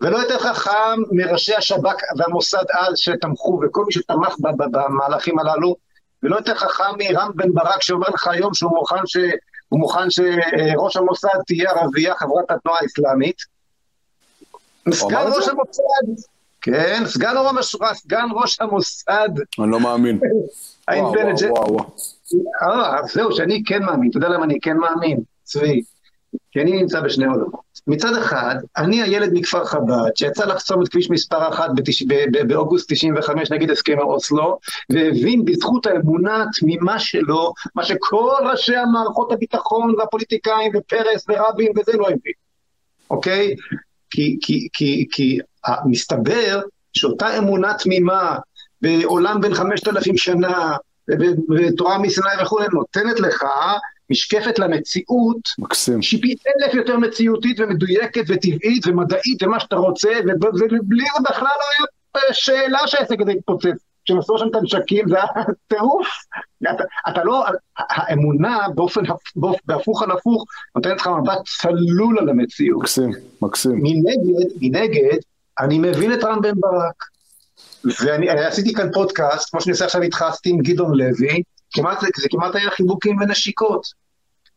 ולא 0.00 0.18
יותר 0.18 0.38
חכם 0.38 1.00
מראשי 1.12 1.54
השב"כ 1.54 1.96
והמוסד 2.16 2.64
אז 2.72 2.98
שתמכו, 2.98 3.60
וכל 3.62 3.84
מי 3.84 3.92
שתמך 3.92 4.34
במהלכים 4.58 5.38
הללו, 5.38 5.76
ולא 6.22 6.36
יותר 6.36 6.54
חכם 6.54 6.92
מרם 6.98 7.30
בן 7.34 7.52
ברק 7.54 7.82
שאומר 7.82 8.06
לך 8.14 8.26
היום 8.26 8.54
שהוא 8.54 8.70
מוכן, 8.70 9.06
ש... 9.06 9.16
מוכן 9.78 10.10
שראש 10.10 10.96
המוסד 10.96 11.28
תהיה 11.46 11.70
ערבייה 11.70 12.14
חברת 12.14 12.50
התנועה 12.50 12.78
האסלאמית. 12.82 13.36
סגן 14.90 15.26
ראש 15.36 15.48
המוסד, 15.48 16.24
כן, 16.60 17.02
סגן 17.06 18.26
ראש 18.34 18.60
המוסד. 18.60 19.28
אני 19.58 19.70
לא 19.70 19.80
מאמין. 19.80 20.20
האינטליג'נט. 20.88 21.52
אה, 22.62 23.06
זהו, 23.12 23.32
שאני 23.32 23.62
כן 23.66 23.82
מאמין. 23.82 24.10
אתה 24.10 24.18
יודע 24.18 24.28
למה 24.28 24.44
אני 24.44 24.60
כן 24.62 24.76
מאמין, 24.76 25.20
צבי? 25.42 25.82
כי 26.52 26.60
אני 26.60 26.72
נמצא 26.72 27.00
בשני 27.00 27.26
עולמות. 27.26 27.64
מצד 27.86 28.16
אחד, 28.16 28.56
אני 28.76 29.02
הילד 29.02 29.30
מכפר 29.32 29.64
חב"ד, 29.64 30.10
שיצא 30.14 30.44
לחסום 30.44 30.82
את 30.82 30.88
כביש 30.88 31.10
מספר 31.10 31.48
אחת 31.48 31.70
באוגוסט 32.48 32.92
95 32.92 33.50
נגד 33.50 33.70
הסכם 33.70 33.98
אוסלו, 33.98 34.58
והבין 34.90 35.44
בזכות 35.44 35.86
האמונה 35.86 36.42
התמימה 36.42 36.98
שלו, 36.98 37.52
מה 37.74 37.84
שכל 37.84 38.32
ראשי 38.50 38.76
המערכות 38.76 39.32
הביטחון 39.32 39.94
והפוליטיקאים 39.98 40.72
ופרס 40.74 41.24
ורבין 41.28 41.72
וזה 41.78 41.92
לא 41.92 42.06
הבין, 42.06 42.32
אוקיי? 43.10 43.54
כי, 44.10 44.36
כי, 44.40 44.68
כי, 44.72 45.06
כי 45.10 45.38
מסתבר 45.86 46.60
שאותה 46.92 47.38
אמונה 47.38 47.74
תמימה 47.74 48.38
בעולם 48.82 49.40
בן 49.40 49.54
חמשת 49.54 49.88
אלפים 49.88 50.16
שנה, 50.16 50.76
ותורה 51.56 51.98
מסיני 51.98 52.26
וכולי, 52.42 52.66
נותנת 52.72 53.20
לך 53.20 53.44
משקפת 54.10 54.58
למציאות, 54.58 55.48
מקסים. 55.58 56.02
שהיא 56.02 56.22
פי 56.22 56.34
אלף 56.48 56.74
יותר 56.74 56.96
מציאותית 56.96 57.60
ומדויקת 57.60 58.24
וטבעית 58.28 58.86
ומדעית 58.86 59.42
ומה 59.42 59.60
שאתה 59.60 59.76
רוצה, 59.76 60.08
ובלי 60.24 61.04
זה 61.16 61.22
בכלל 61.30 61.42
לא 61.42 61.86
היה 62.14 62.34
שאלה 62.34 62.78
שהעסק 62.86 63.20
הזה 63.20 63.32
יתפוצץ. 63.32 63.78
כשמסרו 64.04 64.38
שם 64.38 64.48
את 64.48 64.54
הנשקים 64.54 65.08
זה 65.08 65.16
היה 65.16 65.44
טירוף. 65.68 66.08
אתה, 66.62 66.84
אתה 67.08 67.24
לא, 67.24 67.44
האמונה 67.76 68.58
באופן, 68.74 69.00
בהפוך 69.64 70.02
על 70.02 70.10
הפוך 70.10 70.44
נותנת 70.76 71.00
לך 71.00 71.06
מבט 71.06 71.38
צלול 71.60 72.18
על 72.18 72.28
המציאות. 72.28 72.82
מקסים, 72.82 73.10
מקסים. 73.42 73.80
מנגד, 73.82 74.48
מנגד, 74.60 75.18
אני 75.60 75.78
מבין 75.78 76.12
את 76.12 76.24
רם 76.24 76.40
בן 76.42 76.54
ברק. 76.60 77.04
ואני 78.00 78.30
עשיתי 78.30 78.74
כאן 78.74 78.92
פודקאסט, 78.92 79.50
כמו 79.50 79.60
שאני 79.60 79.72
עושה 79.72 79.84
עכשיו 79.84 80.02
איתך, 80.02 80.22
עשיתי 80.22 80.50
עם 80.50 80.58
גדעון 80.58 80.94
לוי, 80.98 81.42
כמעט, 81.74 82.00
זה 82.16 82.28
כמעט 82.30 82.54
היה 82.54 82.70
חיבוקים 82.70 83.16
ונשיקות. 83.20 83.86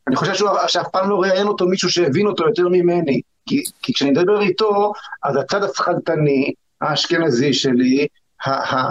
אני 0.07 0.15
חושב 0.15 0.33
שהוא, 0.33 0.49
שאף 0.67 0.87
פעם 0.91 1.09
לא 1.09 1.21
ראיין 1.21 1.47
אותו 1.47 1.67
מישהו 1.67 1.89
שהבין 1.89 2.27
אותו 2.27 2.43
יותר 2.47 2.67
ממני. 2.67 3.21
כי, 3.45 3.63
כי 3.81 3.93
כשאני 3.93 4.11
מדבר 4.11 4.41
איתו, 4.41 4.93
אז 5.23 5.35
הצד 5.35 5.63
השכלתני, 5.63 6.53
האשכנזי 6.81 7.53
שלי, 7.53 8.07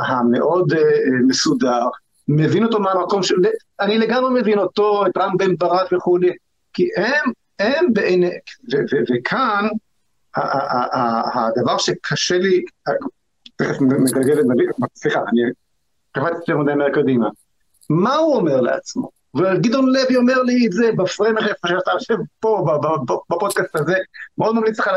המאוד 0.09 0.73
uh, 0.73 0.77
מסודר, 1.27 1.83
מבין 2.29 2.65
אותו 2.65 2.81
מהמקום 2.81 3.23
של... 3.23 3.35
אני 3.81 3.99
לגמרי 3.99 4.41
מבין 4.41 4.59
אותו, 4.59 5.07
את 5.07 5.17
רם 5.17 5.37
בן 5.37 5.57
ברק 5.57 5.93
וכולי, 5.93 6.31
כי 6.73 6.89
הם, 6.97 7.33
הם 7.59 7.93
בעיני... 7.93 8.31
וכאן, 9.15 9.69
הדבר 11.35 11.79
שקשה 11.79 12.39
לי, 12.39 12.63
תכף 13.57 13.81
מגלגל 13.81 14.41
את 14.41 14.47
סליחה, 14.97 15.21
אני 15.21 15.41
יותר 16.17 16.59
מדי 16.59 16.75
מהר 16.75 16.91
קדימה. 16.91 17.29
מה 17.91 18.15
הוא 18.15 18.37
אומר 18.37 18.61
לעצמו? 18.61 19.11
וגדעון 19.37 19.87
לוי 19.87 20.17
אומר 20.17 20.43
לי 20.43 20.67
את 20.67 20.73
זה 20.73 20.91
בפרמר 20.97 21.49
איפה 21.49 21.69
שאתה 21.69 21.91
יושב 21.95 22.15
פה 22.41 22.79
בפודקאסט 23.31 23.77
הזה, 23.77 23.95
מאוד 24.39 24.55
ממליץ 24.55 24.79
לך 24.79 24.91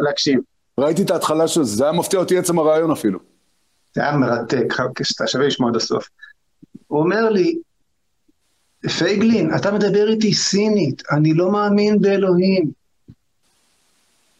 להקשיב. 0.00 0.40
ראיתי 0.78 1.02
את 1.02 1.10
ההתחלה 1.10 1.48
של 1.48 1.62
זה, 1.62 1.76
זה 1.76 1.84
היה 1.84 1.92
מפתיע 1.92 2.20
אותי 2.20 2.38
עצם 2.38 2.58
הרעיון 2.58 2.90
אפילו. 2.90 3.18
זה 3.94 4.02
היה 4.02 4.16
מרתק, 4.16 4.74
כשאתה 4.94 5.26
שווה 5.26 5.46
לשמוע 5.46 5.70
עד 5.70 5.76
הסוף. 5.76 6.08
הוא 6.86 7.00
אומר 7.00 7.30
לי, 7.30 7.58
פייגלין, 8.98 9.54
אתה 9.56 9.72
מדבר 9.72 10.08
איתי 10.08 10.34
סינית, 10.34 11.02
אני 11.10 11.34
לא 11.34 11.52
מאמין 11.52 12.00
באלוהים. 12.00 12.81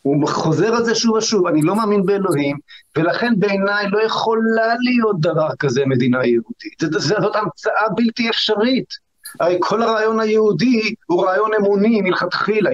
הוא 0.02 0.28
חוזר 0.28 0.74
על 0.74 0.84
זה 0.84 0.94
שוב 0.94 1.16
ושוב, 1.16 1.46
אני 1.46 1.62
לא 1.62 1.76
מאמין 1.76 2.06
באלוהים, 2.06 2.56
ולכן 2.96 3.32
בעיניי 3.38 3.90
לא 3.90 4.02
יכולה 4.02 4.74
להיות 4.80 5.20
דבר 5.20 5.48
כזה 5.58 5.82
מדינה 5.86 6.26
יהודית. 6.26 6.80
זאת 6.98 7.36
המצאה 7.36 7.88
בלתי 7.94 8.30
אפשרית. 8.30 9.12
הרי 9.40 9.58
כל 9.60 9.82
הרעיון 9.82 10.20
היהודי 10.20 10.94
הוא 11.06 11.24
רעיון 11.24 11.50
אמוני 11.60 12.00
מלכתחילה, 12.00 12.70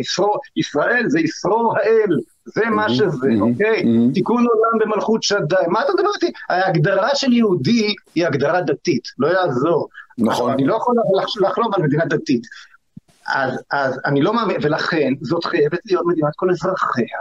ישראל 0.57 1.05
זה 1.09 1.21
ישרור 1.21 1.77
האל, 1.79 2.19
זה 2.45 2.65
מה 2.71 2.89
שזה, 2.89 3.29
אוקיי? 3.41 3.85
תיקון 4.15 4.47
עולם 4.47 4.79
במלכות 4.81 5.23
שדי, 5.23 5.57
מה 5.69 5.83
אתה 5.83 5.93
מדבר 5.93 6.11
איתי? 6.15 6.33
ההגדרה 6.49 7.09
של 7.15 7.33
יהודי 7.33 7.95
היא 8.15 8.27
הגדרה 8.27 8.61
דתית, 8.61 9.09
לא 9.19 9.27
יעזור. 9.29 9.89
נכון. 10.19 10.53
אני 10.53 10.67
לא 10.67 10.75
יכול 10.75 10.95
לחלום 11.41 11.75
על 11.75 11.83
מדינה 11.83 12.05
דתית. 12.05 12.43
אז, 13.35 13.63
אז 13.71 14.01
אני 14.05 14.21
לא 14.21 14.35
מאמין, 14.35 14.57
ולכן 14.63 15.13
זאת 15.21 15.45
חייבת 15.45 15.79
להיות 15.87 16.07
מדינת 16.07 16.33
כל 16.37 16.51
אזרחיה, 16.51 17.19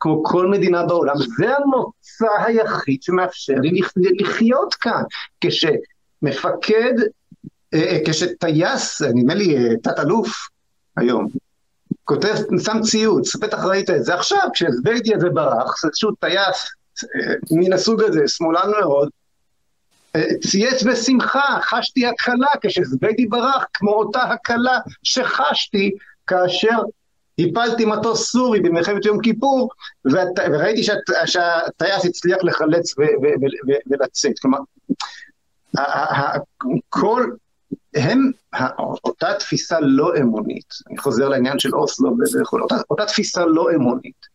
כמו 0.00 0.24
כל 0.24 0.46
מדינה 0.46 0.86
בעולם. 0.86 1.14
זה 1.36 1.56
המוצא 1.56 2.44
היחיד 2.46 3.02
שמאפשר 3.02 3.54
לי 3.54 3.80
לחיות 4.20 4.74
כאן. 4.74 5.02
כשמפקד, 5.40 6.94
אה, 7.74 7.78
אה, 7.78 7.98
כשטייס, 8.06 9.02
נדמה 9.02 9.34
לי 9.34 9.56
אה, 9.56 9.76
תת-אלוף 9.82 10.48
היום, 10.96 11.28
כותב, 12.04 12.34
שם 12.64 12.80
ציוץ, 12.82 13.36
בטח 13.36 13.64
ראית 13.64 13.90
את 13.90 14.04
זה 14.04 14.14
עכשיו, 14.14 14.48
כשזביידיה 14.54 15.16
וברח, 15.22 15.80
זה 15.82 15.88
איזשהו 15.88 16.10
טייס 16.14 16.70
מן 17.50 17.72
הסוג 17.72 18.02
הזה, 18.02 18.20
שמאלן 18.26 18.70
מאוד, 18.80 19.08
צייץ 20.40 20.82
בשמחה, 20.82 21.58
חשתי 21.62 22.06
הקלה 22.06 22.46
כשזביידי 22.60 23.26
ברח, 23.26 23.64
כמו 23.74 23.92
אותה 23.92 24.22
הקלה 24.22 24.78
שחשתי 25.02 25.90
כאשר 26.26 26.78
הפלתי 27.38 27.84
מטוס 27.84 28.30
סורי 28.30 28.60
במלחמת 28.60 29.04
יום 29.04 29.20
כיפור, 29.20 29.68
וראיתי 30.04 30.82
שהטייס 31.26 32.04
הצליח 32.04 32.38
לחלץ 32.42 32.94
ולצאת. 33.90 34.38
כלומר, 34.38 34.58
כל, 36.88 37.30
הם, 37.94 38.30
אותה 39.04 39.34
תפיסה 39.38 39.80
לא 39.80 40.12
אמונית, 40.20 40.74
אני 40.88 40.98
חוזר 40.98 41.28
לעניין 41.28 41.58
של 41.58 41.74
אוסלו 41.74 42.16
וכו', 42.40 42.58
אותה, 42.58 42.74
אותה 42.90 43.06
תפיסה 43.06 43.44
לא 43.44 43.66
אמונית, 43.74 44.33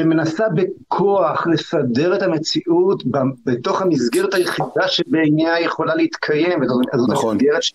שמנסה 0.00 0.44
בכוח 0.48 1.46
לסדר 1.46 2.14
את 2.16 2.22
המציאות 2.22 3.02
בתוך 3.46 3.82
המסגרת 3.82 4.34
היחידה 4.34 4.88
שבעיניה 4.88 5.60
יכולה 5.60 5.94
להתקיים, 5.94 6.62
וזאת 6.62 7.08
נכון. 7.08 7.36
המסגרת 7.36 7.62
ש... 7.62 7.72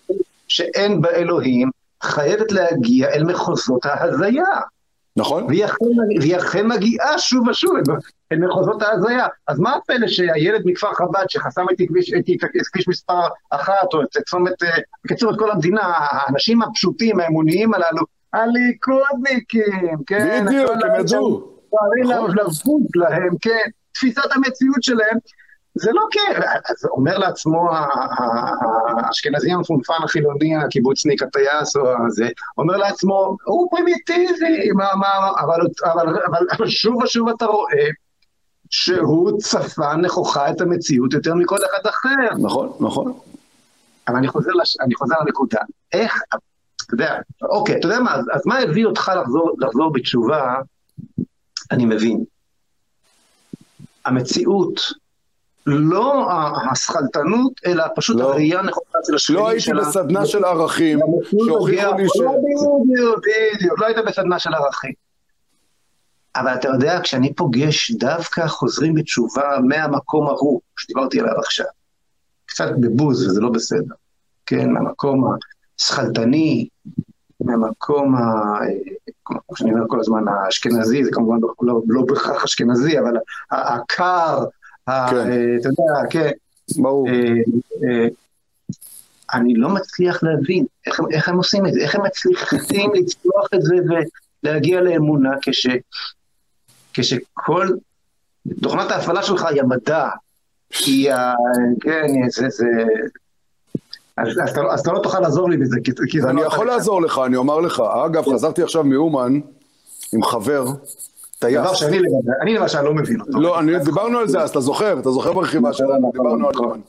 שאין 0.48 1.02
בה 1.02 1.10
אלוהים, 1.10 1.70
חייבת 2.04 2.52
להגיע 2.52 3.10
אל 3.10 3.24
מחוזות 3.24 3.86
ההזיה. 3.86 4.44
נכון. 5.18 5.46
והיא 6.20 6.36
אכן 6.38 6.68
מגיעה 6.68 7.20
שוב 7.20 7.48
ושוב 7.48 7.74
אל 8.32 8.38
מחוזות 8.38 8.82
ההזיה. 8.82 9.28
אז 9.48 9.60
מה 9.60 9.76
הפלא 9.76 10.08
שהילד 10.08 10.62
מכפר 10.66 10.94
חב"ד 10.94 11.26
שחסם 11.30 11.66
את 11.72 11.76
כביש, 11.88 12.14
את 12.14 12.68
כביש 12.72 12.88
מספר 12.88 13.22
אחת, 13.50 13.94
או 13.94 14.02
את 14.02 14.18
צומת, 14.30 14.64
אה, 14.64 14.70
בקיצור 15.06 15.34
את 15.34 15.40
כל 15.40 15.52
המדינה, 15.52 15.82
האנשים 15.84 16.62
הפשוטים, 16.62 17.20
האמוניים 17.20 17.74
הללו, 17.74 18.04
הליכודניקים, 18.34 19.98
כן? 20.08 20.46
בדיוק, 20.46 20.72
הם 20.72 21.00
ידעו. 21.00 21.55
נכון. 22.04 22.38
לבוז 22.38 22.90
להם, 22.96 23.30
כן, 23.42 23.70
תפיסת 23.94 24.32
המציאות 24.32 24.84
שלהם, 24.84 25.18
זה 25.76 25.92
לא 25.92 26.02
כן, 26.12 26.42
אז 26.70 26.86
אומר 26.92 27.18
לעצמו 27.18 27.70
האשכנזי 28.98 29.52
המפונפן 29.52 30.04
החילוני, 30.04 30.56
הקיבוצניק, 30.56 31.24
הטייס 31.24 31.76
אומר 32.58 32.78
לעצמו, 32.78 33.38
הוא 33.46 33.68
פרימיטיבי, 33.72 34.72
מה, 34.72 34.88
מה, 34.96 35.30
אבל, 35.40 35.62
אבל, 35.94 36.10
אבל, 36.10 36.48
אבל 36.58 36.68
שוב 36.68 37.04
ושוב 37.04 37.30
אתה 37.30 37.46
רואה 37.46 37.88
שהוא 38.70 39.40
צפה 39.40 39.96
נכוחה 39.96 40.52
את 40.52 40.62
המציאות 40.62 41.14
יותר 41.14 41.36
מכל 41.36 41.58
אחד 41.58 41.90
אחר. 41.90 42.38
נכון, 42.42 42.72
נכון. 42.80 43.20
אבל 44.08 44.18
אני 44.18 44.28
חוזר, 44.28 44.52
לש... 44.52 44.78
אני 44.82 44.96
חוזר 44.96 45.16
לנקודה, 45.26 45.60
איך, 45.94 46.22
אתה 46.30 46.94
יודע, 46.94 47.16
אוקיי, 47.42 47.80
אתה 47.80 47.88
יודע 47.88 48.00
מה, 48.00 48.16
אז, 48.16 48.26
אז 48.34 48.42
מה 48.46 48.58
הביא 48.60 48.86
אותך 48.86 49.12
לחזור, 49.22 49.52
לחזור 49.60 49.94
בתשובה 49.94 50.56
אני 51.72 51.86
מבין. 51.86 52.24
המציאות, 54.06 54.82
לא 55.66 56.28
השכלתנות, 56.72 57.54
אלא 57.66 57.84
פשוט 57.96 58.18
לא. 58.18 58.30
הראייה 58.30 58.60
הנכונה 58.60 59.00
של 59.08 59.16
השכנים 59.16 59.40
לא 59.40 59.50
הייתי 59.50 59.72
בסדנה 59.74 60.26
של 60.26 60.46
ערכים, 60.46 61.00
שהוכיחו 61.46 61.94
לי 61.98 62.10
ש... 62.10 62.18
בדיוק, 62.18 63.20
בדיוק, 63.56 63.80
לא 63.80 63.86
היית 63.86 63.98
בסדנה 64.08 64.40
של 64.40 64.54
ערכים. 64.54 64.94
אבל 66.36 66.54
אתה 66.54 66.68
יודע, 66.68 67.00
כשאני 67.04 67.34
פוגש 67.34 67.92
דווקא 67.92 68.48
חוזרים 68.48 68.94
בתשובה 68.94 69.58
מהמקום 69.68 70.28
ההוא, 70.28 70.62
שדיברתי 70.78 71.20
עליו 71.20 71.40
עכשיו, 71.40 71.66
קצת 72.46 72.70
בבוז, 72.80 73.28
וזה 73.28 73.42
לא 73.42 73.50
בסדר, 73.50 73.96
כן, 74.46 74.70
מהמקום 74.70 75.36
השכלתני, 75.80 76.68
מהמקום, 77.42 78.16
ה... 78.16 78.22
כמו 79.26 79.56
שאני 79.56 79.74
אומר 79.74 79.84
כל 79.88 80.00
הזמן, 80.00 80.28
האשכנזי, 80.28 81.04
זה 81.04 81.12
כמובן 81.14 81.38
לא, 81.42 81.54
לא, 81.62 81.82
לא 81.88 82.02
בהכרח 82.08 82.44
אשכנזי, 82.44 83.00
אבל 83.00 83.18
הקר, 83.52 84.46
כן. 84.86 84.94
אתה 85.60 85.70
יודע, 85.70 86.10
כן. 86.10 86.32
ברור. 86.78 87.08
אה, 87.08 87.14
אה, 87.84 88.08
אני 89.34 89.54
לא 89.56 89.70
מצליח 89.70 90.24
להבין 90.24 90.66
איך, 90.86 91.02
איך 91.12 91.30
הם 91.30 91.38
עושים 91.38 91.66
את 91.66 91.74
זה, 91.74 91.80
איך 91.80 91.96
הם 91.96 92.06
מצליחים 92.06 92.92
לצלוח 92.96 93.48
את 93.56 93.62
זה 93.62 93.76
ולהגיע 94.44 94.82
לאמונה 94.82 95.30
כש, 95.42 95.68
כשכל, 96.94 97.68
תוכנת 98.62 98.92
ההפעלה 98.92 99.24
שלך 99.24 99.46
היא 99.46 99.62
המדע, 99.62 100.10
היא 100.86 101.12
ה... 101.14 101.34
כן, 101.82 102.08
זה, 102.30 102.50
זה, 102.50 102.68
אז, 104.18 104.28
אז, 104.74 104.80
אתה, 104.82 104.92
לא 104.92 105.00
תוכל 105.00 105.20
לעזור 105.20 105.50
לי 105.50 105.58
בזה, 105.58 105.78
כי, 106.10 106.22
זה 106.22 106.30
אני 106.30 106.42
לא 106.42 106.48
יכול 106.48 106.68
לעזור 106.68 107.02
לך, 107.02 107.22
אני 107.26 107.36
אומר 107.36 107.60
לך. 107.60 107.84
אגב, 108.06 108.34
חזרתי 108.34 108.64
עכשיו 108.64 108.84
מאומן 108.84 109.40
עם 110.14 110.24
חבר, 110.24 110.66
טייס. 111.40 111.60
דבר 111.60 111.74
שאני 111.74 111.98
אני 112.42 112.54
למשל 112.54 112.82
לא 112.82 112.94
מבין 112.94 113.22
אותו. 113.22 113.40
לא, 113.40 113.60
אני, 113.60 113.80
דיברנו 113.80 114.20
על 114.20 114.28
זה, 114.28 114.40
אז 114.40 114.50
אתה 114.50 114.60
זוכר, 114.60 115.00
אתה 115.00 115.12
זוכר 115.12 115.34
ברכיבה 115.34 115.74
שלנו, 115.74 116.12
דיברנו 116.14 116.48
על 116.48 116.56
אומן. 116.56 116.80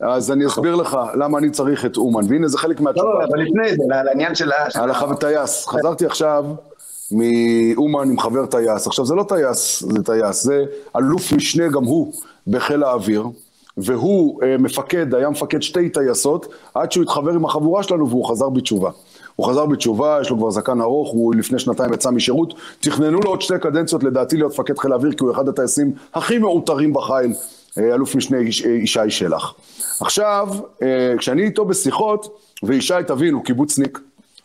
אז 0.00 0.32
אני 0.32 0.46
אסביר 0.46 0.74
לך 0.74 0.98
למה 1.14 1.38
אני 1.38 1.50
צריך 1.50 1.84
את 1.84 1.96
אומן, 1.96 2.24
והנה 2.28 2.48
זה 2.48 2.58
חלק 2.58 2.80
מהתשובה. 2.80 3.08
לא, 3.08 3.24
אבל 3.24 3.42
לפני 3.42 3.68
זה, 3.68 3.82
לעניין 4.04 4.34
של 4.34 4.52
ה... 4.52 4.54
על 4.74 4.90
החבר 4.90 5.14
טייס. 5.14 5.66
חזרתי 5.66 6.06
עכשיו 6.06 6.44
מאומן 7.10 8.10
עם 8.10 8.18
חבר 8.18 8.46
טייס. 8.46 8.86
עכשיו, 8.86 9.06
זה 9.06 9.14
לא 9.14 9.24
טייס, 9.28 9.82
זה 9.82 10.02
טייס, 10.04 10.42
זה 10.42 10.64
אלוף 10.96 11.32
משנה 11.32 11.68
גם 11.68 11.84
הוא 11.84 12.12
בחיל 12.46 12.82
האוויר. 12.82 13.24
והוא 13.76 14.42
אה, 14.42 14.56
מפקד, 14.58 15.14
היה 15.14 15.30
מפקד 15.30 15.62
שתי 15.62 15.88
טייסות, 15.88 16.46
עד 16.74 16.92
שהוא 16.92 17.02
התחבר 17.02 17.30
עם 17.30 17.44
החבורה 17.44 17.82
שלנו 17.82 18.08
והוא 18.08 18.28
חזר 18.28 18.48
בתשובה. 18.48 18.90
הוא 19.36 19.46
חזר 19.46 19.66
בתשובה, 19.66 20.18
יש 20.20 20.30
לו 20.30 20.38
כבר 20.38 20.50
זקן 20.50 20.80
ארוך, 20.80 21.10
הוא 21.12 21.34
לפני 21.34 21.58
שנתיים 21.58 21.92
יצא 21.92 22.10
משירות. 22.10 22.54
תכננו 22.80 23.20
לו 23.20 23.30
עוד 23.30 23.42
שתי 23.42 23.54
קדנציות 23.62 24.04
לדעתי 24.04 24.36
להיות 24.36 24.52
מפקד 24.52 24.78
חיל 24.78 24.92
האוויר, 24.92 25.12
כי 25.12 25.24
הוא 25.24 25.32
אחד 25.32 25.48
הטייסים 25.48 25.92
הכי 26.14 26.38
מעוטרים 26.38 26.92
בחיל, 26.92 27.32
אה, 27.78 27.94
אלוף 27.94 28.14
משנה 28.14 28.38
אה, 28.38 28.42
ישי 28.70 29.10
שלח. 29.10 29.54
עכשיו, 30.00 30.48
כשאני 31.18 31.42
איתו 31.42 31.64
בשיחות, 31.64 32.38
וישי, 32.62 32.94
תבין, 33.06 33.34
הוא 33.34 33.44
קיבוצניק, 33.44 33.98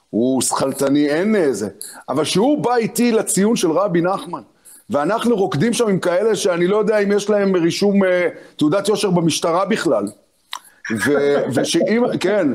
הוא 0.09 0.41
שכלתני, 0.41 1.09
אין 1.09 1.35
איזה, 1.35 1.69
אבל 2.09 2.23
כשהוא 2.23 2.63
בא 2.63 2.75
איתי 2.75 3.11
לציון 3.11 3.55
של 3.55 3.71
רבי 3.71 4.01
נחמן, 4.01 4.41
ואנחנו 4.89 5.35
רוקדים 5.35 5.73
שם 5.73 5.87
עם 5.87 5.99
כאלה 5.99 6.35
שאני 6.35 6.67
לא 6.67 6.77
יודע 6.77 6.97
אם 6.99 7.11
יש 7.11 7.29
להם 7.29 7.55
רישום 7.55 8.03
אה, 8.03 8.27
תעודת 8.55 8.87
יושר 8.87 9.09
במשטרה 9.09 9.65
בכלל. 9.65 10.05
ושאם, 11.55 12.03
כן, 12.19 12.47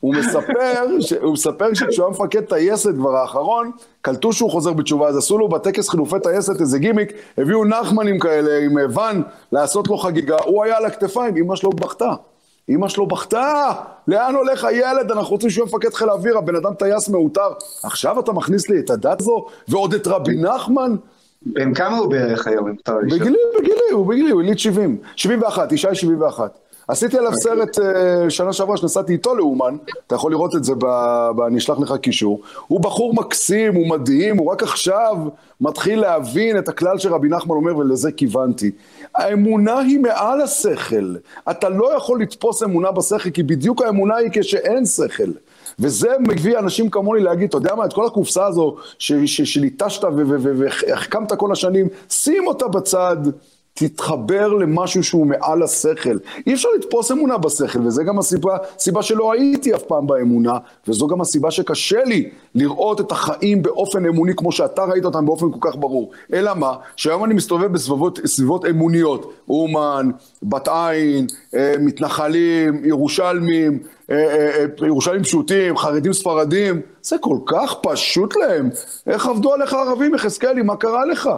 הוא 0.00 0.14
מספר, 0.14 0.86
הוא 1.22 1.32
מספר 1.32 1.74
שכשהוא 1.74 2.06
היה 2.06 2.10
מפקד 2.10 2.40
טייסת 2.40 2.94
כבר 2.94 3.16
האחרון, 3.16 3.70
קלטו 4.00 4.32
שהוא 4.32 4.50
חוזר 4.50 4.72
בתשובה, 4.72 5.08
אז 5.08 5.16
עשו 5.16 5.38
לו 5.38 5.48
בטקס 5.48 5.88
חילופי 5.88 6.16
טייסת 6.22 6.60
איזה 6.60 6.78
גימיק, 6.78 7.12
הביאו 7.38 7.64
נחמנים 7.64 8.18
כאלה 8.18 8.58
עם 8.58 8.76
ואן 8.94 9.22
לעשות 9.52 9.88
לו 9.88 9.98
חגיגה, 9.98 10.36
הוא 10.44 10.64
היה 10.64 10.76
על 10.76 10.84
הכתפיים, 10.84 11.36
אמא 11.36 11.56
שלו 11.56 11.70
בכתה. 11.70 12.12
אמא 12.68 12.88
שלו 12.88 13.06
בכתה, 13.06 13.72
לאן 14.08 14.34
הולך 14.34 14.64
הילד? 14.64 15.10
אנחנו 15.10 15.30
רוצים 15.30 15.50
שהוא 15.50 15.66
יהיה 15.66 15.74
מפקד 15.74 15.94
חיל 15.94 16.08
האוויר, 16.08 16.38
הבן 16.38 16.56
אדם 16.56 16.74
טייס 16.74 17.08
מעוטר. 17.08 17.50
עכשיו 17.82 18.20
אתה 18.20 18.32
מכניס 18.32 18.68
לי 18.68 18.78
את 18.78 18.90
הדת 18.90 19.20
הזו, 19.20 19.46
ועוד 19.68 19.94
את 19.94 20.06
רבי 20.06 20.36
נחמן? 20.36 20.96
בן 21.46 21.74
כמה 21.74 21.98
הוא 21.98 22.10
בערך 22.10 22.46
היום, 22.46 22.68
אם 22.68 22.74
אתה 22.82 22.92
לשאול? 22.92 23.20
בגילי, 23.20 23.38
בגילי, 23.58 23.90
הוא 23.92 24.06
בגילי, 24.06 24.30
הוא 24.30 24.42
יליד 24.42 24.58
70. 24.58 24.96
71, 25.16 25.72
ישי 25.72 25.88
71. 25.94 26.58
עשיתי 26.88 27.18
עליו 27.18 27.32
סרט 27.34 27.78
uh, 27.78 27.80
שנה 28.28 28.52
שעברה 28.52 28.76
שנסעתי 28.76 29.12
איתו 29.12 29.34
לאומן, 29.34 29.76
אתה 30.06 30.14
יכול 30.14 30.32
לראות 30.32 30.54
את 30.56 30.64
זה, 30.64 30.74
ב, 30.74 30.86
ב, 31.36 31.40
אני 31.40 31.58
אשלח 31.58 31.78
לך 31.78 31.94
קישור. 32.02 32.40
הוא 32.66 32.80
בחור 32.80 33.14
מקסים, 33.14 33.74
הוא 33.74 33.88
מדהים, 33.88 34.38
הוא 34.38 34.52
רק 34.52 34.62
עכשיו 34.62 35.16
מתחיל 35.60 36.00
להבין 36.00 36.58
את 36.58 36.68
הכלל 36.68 36.98
שרבי 36.98 37.28
נחמן 37.28 37.56
אומר, 37.56 37.76
ולזה 37.76 38.12
כיוונתי. 38.12 38.70
האמונה 39.14 39.78
היא 39.78 40.00
מעל 40.00 40.40
השכל. 40.40 41.14
אתה 41.50 41.68
לא 41.68 41.96
יכול 41.96 42.22
לתפוס 42.22 42.62
אמונה 42.62 42.92
בשכל, 42.92 43.30
כי 43.30 43.42
בדיוק 43.42 43.82
האמונה 43.82 44.16
היא 44.16 44.30
כשאין 44.32 44.86
שכל. 44.86 45.30
וזה 45.78 46.08
מביא 46.20 46.58
אנשים 46.58 46.90
כמוני 46.90 47.22
להגיד, 47.22 47.48
אתה 47.48 47.56
יודע 47.56 47.74
מה, 47.74 47.84
את 47.84 47.92
כל 47.92 48.06
הקופסה 48.06 48.46
הזו 48.46 48.76
שליטשת 48.98 50.04
והחכמת 50.58 51.32
כל 51.32 51.52
השנים, 51.52 51.88
שים 52.08 52.46
אותה 52.46 52.68
בצד. 52.68 53.16
תתחבר 53.74 54.48
למשהו 54.48 55.02
שהוא 55.02 55.26
מעל 55.26 55.62
השכל. 55.62 56.18
אי 56.46 56.54
אפשר 56.54 56.68
לתפוס 56.78 57.12
אמונה 57.12 57.38
בשכל, 57.38 57.86
וזה 57.86 58.04
גם 58.04 58.18
הסיבה, 58.18 58.56
הסיבה 58.76 59.02
שלא 59.02 59.32
הייתי 59.32 59.74
אף 59.74 59.82
פעם 59.82 60.06
באמונה, 60.06 60.58
וזו 60.88 61.06
גם 61.06 61.20
הסיבה 61.20 61.50
שקשה 61.50 62.04
לי 62.04 62.30
לראות 62.54 63.00
את 63.00 63.12
החיים 63.12 63.62
באופן 63.62 64.06
אמוני 64.06 64.32
כמו 64.36 64.52
שאתה 64.52 64.84
ראית 64.84 65.04
אותם 65.04 65.26
באופן 65.26 65.46
כל 65.50 65.70
כך 65.70 65.76
ברור. 65.76 66.10
אלא 66.32 66.54
מה? 66.54 66.74
שהיום 66.96 67.24
אני 67.24 67.34
מסתובב 67.34 67.72
בסביבות 67.72 68.64
אמוניות, 68.70 69.32
אומן, 69.48 70.10
בת 70.42 70.68
עין, 70.68 71.26
אה, 71.54 71.74
מתנחלים, 71.80 72.84
ירושלמים, 72.84 73.78
ירושלים 74.86 75.22
פשוטים, 75.22 75.76
חרדים 75.76 76.12
ספרדים, 76.12 76.80
זה 77.02 77.16
כל 77.18 77.38
כך 77.46 77.74
פשוט 77.82 78.36
להם. 78.36 78.70
איך 79.06 79.26
עבדו 79.26 79.52
עליך 79.52 79.72
ערבים, 79.72 80.14
יחזקאלי, 80.14 80.62
מה 80.62 80.76
קרה 80.76 81.04
לך? 81.06 81.30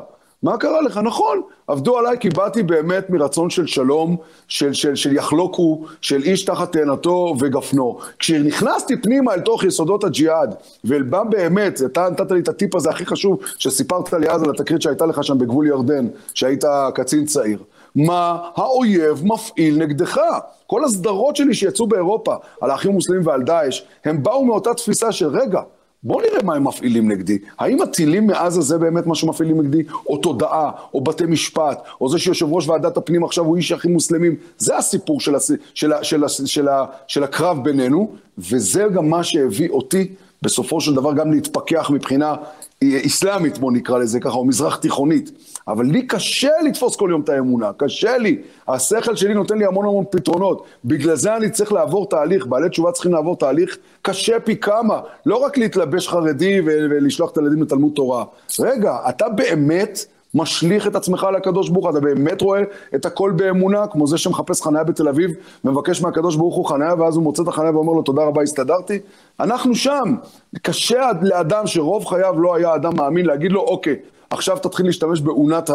מה 0.43 0.57
קרה 0.57 0.81
לך? 0.81 1.01
נכון, 1.05 1.41
עבדו 1.67 1.99
עליי 1.99 2.17
כי 2.21 2.29
באתי 2.29 2.63
באמת 2.63 3.11
מרצון 3.11 3.51
של 3.51 3.67
שלום, 3.67 4.17
של, 4.49 4.73
של, 4.73 4.95
של 4.95 5.17
יחלוקו, 5.17 5.85
של 6.01 6.23
איש 6.23 6.45
תחת 6.45 6.73
תאנתו 6.73 7.35
וגפנו. 7.41 7.99
כשנכנסתי 8.19 8.97
פנימה 9.03 9.35
אל 9.35 9.41
תוך 9.41 9.65
יסודות 9.65 10.05
הג'יהאד, 10.05 10.55
ומה 10.85 11.25
באמת, 11.25 11.81
אתה 11.87 12.09
נתת 12.11 12.31
לי 12.31 12.41
את 12.41 12.49
הטיפ 12.49 12.75
הזה 12.75 12.91
הכי 12.91 13.07
חשוב 13.07 13.39
שסיפרת 13.59 14.13
לי 14.13 14.29
אז 14.29 14.43
על 14.43 14.51
התקרית 14.51 14.83
שהייתה 14.83 15.07
לך 15.07 15.25
שם 15.25 15.39
בגבול 15.39 15.67
ירדן, 15.67 16.07
שהיית 16.35 16.65
קצין 16.95 17.25
צעיר. 17.25 17.59
מה 17.97 18.39
האויב 18.55 19.23
מפעיל 19.25 19.79
נגדך? 19.79 20.21
כל 20.67 20.85
הסדרות 20.85 21.37
שלי 21.37 21.55
שיצאו 21.55 21.87
באירופה 21.87 22.35
על 22.61 22.71
האחים 22.71 22.91
המוסלמים 22.91 23.27
ועל 23.27 23.43
דאעש, 23.43 23.83
הם 24.05 24.23
באו 24.23 24.45
מאותה 24.45 24.75
תפיסה 24.75 25.13
של 25.13 25.29
רגע, 25.29 25.61
בואו 26.03 26.21
נראה 26.21 26.43
מה 26.43 26.55
הם 26.55 26.65
מפעילים 26.65 27.11
נגדי. 27.11 27.39
האם 27.59 27.83
הטילים 27.83 28.27
מעזה 28.27 28.61
זה 28.61 28.79
באמת 28.79 29.07
מה 29.07 29.15
שמפעילים 29.15 29.61
נגדי? 29.61 29.83
או 30.09 30.17
תודעה, 30.17 30.71
או 30.95 31.01
בתי 31.01 31.25
משפט, 31.27 31.83
או 32.01 32.09
זה 32.09 32.19
שיושב 32.19 32.53
ראש 32.53 32.69
ועדת 32.69 32.97
הפנים 32.97 33.25
עכשיו 33.25 33.45
הוא 33.45 33.57
איש 33.57 33.73
אחים 33.73 33.93
מוסלמים? 33.93 34.37
זה 34.59 34.77
הסיפור 34.77 35.21
של, 35.21 35.35
הס... 35.35 35.51
של, 35.75 35.93
ה... 35.93 36.05
של, 36.05 36.25
ה... 36.25 36.29
של, 36.29 36.69
ה... 36.69 36.85
של 37.07 37.25
הקרב 37.25 37.65
בינינו, 37.65 38.13
וזה 38.39 38.85
גם 38.95 39.11
מה 39.11 39.25
שהביא 39.25 39.71
אותי 39.71 40.15
בסופו 40.43 40.81
של 40.81 40.95
דבר 40.95 41.13
גם 41.13 41.33
להתפכח 41.33 41.91
מבחינה 41.91 42.35
איסלאמית, 42.83 43.59
בוא 43.59 43.73
נקרא 43.73 43.99
לזה 43.99 44.21
ככה, 44.21 44.35
או 44.35 44.45
מזרח 44.45 44.77
תיכונית. 44.77 45.31
אבל 45.69 45.85
לי 45.85 46.07
קשה 46.07 46.51
לתפוס 46.65 46.97
כל 46.97 47.09
יום 47.11 47.21
את 47.21 47.29
האמונה, 47.29 47.71
קשה 47.77 48.19
לי. 48.19 48.39
השכל 48.69 49.17
שלי 49.17 49.35
נותן 49.35 49.59
לי 49.59 49.65
המון 49.65 49.87
המון 49.87 50.05
פתרונות. 50.11 50.65
בגלל 50.85 51.17
זה 51.17 51.37
אני 51.37 51.51
צריך 51.51 51.73
לעבור 51.73 52.09
תהליך, 52.09 52.47
בעלי 52.47 52.69
תשובה 52.69 52.93
צריכים 52.93 53.13
לעבור 53.13 53.37
תהליך 53.37 53.79
קשה 54.03 54.41
פי 54.41 54.57
כמה. 54.57 55.01
לא 55.27 55.37
רק 55.37 55.59
להתלבש 55.59 56.09
חרדי 56.09 56.61
ולשלוח 56.65 57.31
את 57.31 57.39
הילדים 57.39 57.63
לתלמוד 57.63 57.93
תורה. 57.95 58.25
רגע, 58.61 58.97
אתה 59.09 59.29
באמת... 59.29 60.07
משליך 60.35 60.87
את 60.87 60.97
עצמך 60.97 61.27
לקדוש 61.37 61.69
ברוך 61.69 61.85
הוא, 61.85 61.91
אתה 61.91 62.01
באמת 62.01 62.43
רואה 62.43 62.63
את 62.95 63.07
הכל 63.07 63.33
באמונה, 63.37 63.87
כמו 63.87 64.07
זה 64.07 64.19
שמחפש 64.19 64.63
חניה 64.63 64.85
בתל 64.85 65.09
אביב, 65.09 65.31
ומבקש 65.65 66.03
מהקדוש 66.03 66.37
ברוך 66.37 66.55
הוא 66.57 66.67
חניה, 66.67 66.95
ואז 66.99 67.17
הוא 67.17 67.23
מוצא 67.23 67.43
את 67.43 67.49
החניה 67.49 67.71
ואומר 67.71 67.93
לו, 67.93 68.03
תודה 68.03 68.23
רבה, 68.23 68.43
הסתדרתי. 68.43 68.99
אנחנו 69.41 69.75
שם. 69.75 70.15
קשה 70.63 71.11
לאדם 71.23 71.67
שרוב 71.67 72.05
חייו 72.05 72.41
לא 72.41 72.55
היה 72.55 72.75
אדם 72.75 72.97
מאמין, 72.97 73.27
להגיד 73.27 73.53
לו, 73.53 73.61
אוקיי, 73.61 73.97
עכשיו 74.31 74.59
תתחיל 74.59 74.87
להשתמש 74.87 75.21
באונת 75.21 75.71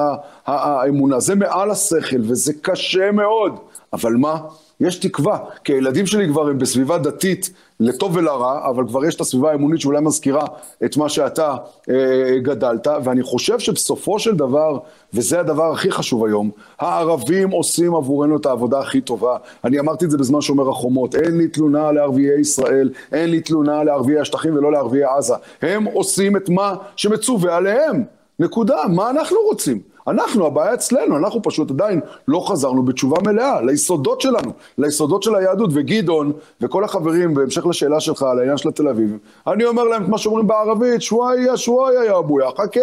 האמונה. 0.46 1.20
זה 1.20 1.36
מעל 1.36 1.72
השכל, 1.72 2.22
וזה 2.22 2.54
קשה 2.62 3.12
מאוד. 3.12 3.60
אבל 3.94 4.14
מה? 4.14 4.38
יש 4.82 4.96
תקווה, 4.96 5.38
כי 5.64 5.74
הילדים 5.74 6.06
שלי 6.06 6.28
כבר 6.28 6.48
הם 6.48 6.58
בסביבה 6.58 6.98
דתית 6.98 7.50
לטוב 7.80 8.16
ולרע, 8.16 8.70
אבל 8.70 8.88
כבר 8.88 9.06
יש 9.06 9.16
את 9.16 9.22
הסביבה 9.22 9.52
האמונית 9.52 9.82
שאולי 9.82 10.02
מזכירה 10.02 10.46
את 10.86 10.98
מה 10.98 11.10
שאתה 11.10 11.56
אה, 11.90 12.40
גדלת, 12.42 12.88
ואני 13.04 13.24
חושב 13.24 13.60
שבסופו 13.60 14.20
של 14.20 14.36
דבר, 14.36 14.80
וזה 15.14 15.40
הדבר 15.40 15.72
הכי 15.72 15.92
חשוב 15.92 16.26
היום, 16.26 16.52
הערבים 16.80 17.50
עושים 17.50 17.96
עבורנו 17.96 18.38
את 18.38 18.46
העבודה 18.46 18.80
הכי 18.80 19.02
טובה. 19.02 19.38
אני 19.64 19.80
אמרתי 19.80 20.06
את 20.06 20.12
זה 20.12 20.18
בזמן 20.18 20.42
שומר 20.42 20.70
החומות, 20.70 21.16
אין 21.16 21.38
לי 21.38 21.48
תלונה 21.48 21.92
לערביי 21.92 22.40
ישראל, 22.40 22.90
אין 23.12 23.30
לי 23.30 23.42
תלונה 23.42 23.84
לערביי 23.84 24.20
השטחים 24.20 24.56
ולא 24.56 24.72
לערביי 24.72 25.04
עזה. 25.04 25.36
הם 25.62 25.84
עושים 25.84 26.38
את 26.38 26.50
מה 26.50 26.76
שמצווה 26.96 27.58
עליהם. 27.58 28.04
נקודה. 28.42 28.76
מה 28.90 29.10
אנחנו 29.10 29.38
רוצים? 29.50 29.80
אנחנו, 30.08 30.46
הבעיה 30.46 30.74
אצלנו, 30.74 31.18
אנחנו 31.18 31.42
פשוט 31.44 31.72
עדיין 31.72 32.00
לא 32.28 32.46
חזרנו 32.48 32.84
בתשובה 32.84 33.18
מלאה 33.26 33.62
ליסודות 33.62 34.22
שלנו, 34.22 34.52
ליסודות 34.78 35.24
של 35.24 35.36
היהדות. 35.36 35.70
וגדעון 35.74 36.32
וכל 36.62 36.84
החברים, 36.84 37.34
בהמשך 37.34 37.66
לשאלה 37.66 38.00
שלך 38.00 38.24
על 38.24 38.40
העניין 38.40 38.58
של 38.58 38.70
התל 38.70 38.88
אביב, 38.88 39.18
אני 39.48 39.66
אומר 39.66 39.84
להם 39.84 40.04
את 40.04 40.08
מה 40.08 40.18
שאומרים 40.18 40.48
בערבית, 40.48 41.02
שוואיה, 41.02 41.58
שוואיה, 41.58 42.06
יא 42.06 42.18
אבויה, 42.18 42.50
חכה. 42.52 42.80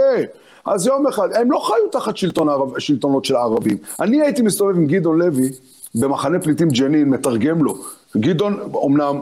אז 0.65 0.87
יום 0.87 1.07
אחד, 1.07 1.29
הם 1.35 1.53
לא 1.53 1.59
חיו 1.59 1.89
תחת 1.93 2.17
שלטון 2.17 2.49
הערב, 2.49 2.79
שלטונות 2.79 3.25
של 3.25 3.37
הערבים. 3.37 3.77
אני 4.01 4.23
הייתי 4.23 4.43
מסתובב 4.43 4.77
עם 4.77 4.87
גדעון 4.87 5.19
לוי 5.19 5.49
במחנה 5.95 6.41
פליטים 6.41 6.69
ג'נין, 6.69 7.09
מתרגם 7.09 7.65
לו. 7.65 7.75
גדעון 8.17 8.59
אמנם 8.87 9.21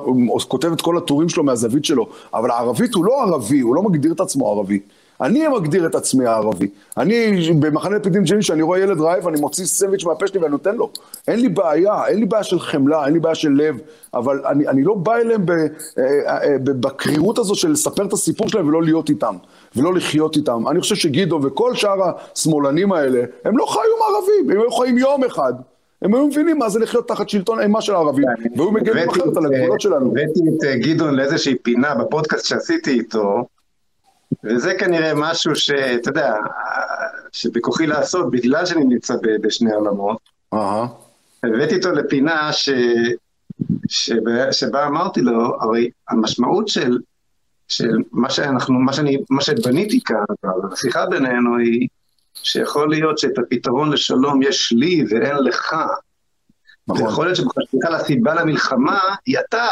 כותב 0.49 0.73
את 0.73 0.81
כל 0.81 0.97
הטורים 0.97 1.29
שלו 1.29 1.45
מהזווית 1.45 1.85
שלו, 1.85 2.07
אבל 2.35 2.51
הערבית 2.51 2.95
הוא 2.95 3.05
לא 3.05 3.23
ערבי, 3.23 3.61
הוא 3.61 3.75
לא 3.75 3.83
מגדיר 3.83 4.13
את 4.13 4.21
עצמו 4.21 4.51
ערבי. 4.51 4.81
אני 5.21 5.49
מגדיר 5.49 5.87
את 5.87 5.95
עצמי 5.95 6.27
הערבי. 6.27 6.69
אני, 6.97 7.51
במחנה 7.61 8.01
פליטים 8.01 8.23
ג'נין, 8.23 8.41
כשאני 8.41 8.63
רואה 8.63 8.79
ילד 8.79 9.01
רעב, 9.01 9.29
אני 9.29 9.41
מוציא 9.41 9.65
סנדוויץ' 9.65 10.05
מהפה 10.05 10.27
שלי 10.27 10.41
ואני 10.41 10.51
נותן 10.51 10.77
לו. 10.77 10.91
אין 11.29 11.41
לי 11.41 11.49
בעיה, 11.49 12.07
אין 12.07 12.19
לי 12.19 12.27
בעיה 12.27 12.43
של 12.43 12.61
חמלה, 12.61 13.05
אין 13.05 13.13
לי 13.13 13.21
בעיה 13.21 13.35
של 13.35 13.49
לב, 13.49 13.79
אבל 14.15 14.47
אני, 14.47 14.69
אני 14.69 14.83
לא 14.83 14.95
בא 14.95 15.17
אליהם 15.17 15.47
אה, 15.51 15.67
אה, 15.99 16.43
אה, 16.43 16.59
בקרירות 16.59 17.39
הזו 17.39 17.55
של 17.55 17.71
לספר 17.71 18.05
את 18.05 18.13
הסיפור 18.13 18.49
שלהם 18.49 18.69
ולא 18.69 18.83
להיות 18.83 19.09
איתם, 19.09 19.35
ולא 19.77 19.95
לחיות 19.95 20.37
איתם. 20.37 20.69
אני 20.69 20.81
חושב 20.81 20.95
שגדעון 20.95 21.47
וכל 21.47 21.75
שאר 21.75 21.97
השמאלנים 22.35 22.93
האלה, 22.93 23.23
הם 23.45 23.59
לא 23.59 23.67
חיו 23.67 23.83
עם 23.83 24.15
ערבים, 24.15 24.51
הם 24.51 24.61
היו 24.61 24.71
חיים 24.71 24.99
יום 24.99 25.25
אחד. 25.25 25.53
הם 26.03 26.15
היו 26.15 26.27
מבינים 26.27 26.59
מה 26.59 26.69
זה 26.69 26.79
לחיות 26.79 27.09
תחת 27.09 27.29
שלטון 27.29 27.61
אימה 27.61 27.81
של 27.81 27.95
הערבים, 27.95 28.25
והיו 28.57 28.73
מגנים 28.73 29.09
אחרת 29.09 29.37
על 29.37 29.47
הגבולות 29.47 29.81
שלנו. 29.81 30.07
הבאתי 30.07 30.41
את 30.49 30.81
גדעון 30.87 31.15
לאיזושהי 31.15 31.55
פינה 31.55 31.95
בפודקאסט 31.95 32.45
שעשיתי 32.45 32.91
איתו, 32.91 33.45
וזה 34.45 34.75
כנראה 34.79 35.13
משהו 35.15 35.57
שאתה 35.57 36.11
יודע, 36.11 36.35
שבכוחי 37.33 37.87
לעשות, 37.87 38.31
בגלל 38.31 38.67
שאני 38.67 38.85
נמצא 38.85 39.15
בשני 39.43 39.73
עולמות. 39.73 40.19
הבאתי 41.43 41.77
אותו 41.77 41.93
לפינה 41.93 42.53
ש... 42.53 42.69
שבה, 43.89 44.53
שבה 44.53 44.87
אמרתי 44.87 45.21
לו, 45.21 45.57
הרי 45.61 45.91
המשמעות 46.09 46.69
של, 46.69 46.99
של 47.69 47.91
מה 48.13 48.31
שאנחנו, 48.31 48.75
מה 48.79 48.93
שאני, 48.93 49.19
מה 49.31 49.43
שבניתי 49.43 50.01
כאן, 50.05 50.51
השיחה 50.73 51.07
בינינו 51.07 51.57
היא 51.57 51.89
שיכול 52.43 52.91
להיות 52.91 53.19
שאת 53.19 53.39
הפתרון 53.39 53.93
לשלום 53.93 54.43
יש 54.43 54.73
לי 54.73 55.05
ואין 55.09 55.37
לך. 55.37 55.77
נכון. 56.89 57.03
ויכול 57.03 57.27
להיות 57.27 57.37
שבכלל 57.37 57.95
הסיבה 57.95 58.35
למלחמה 58.35 59.01
היא 59.27 59.39
אתה. 59.39 59.67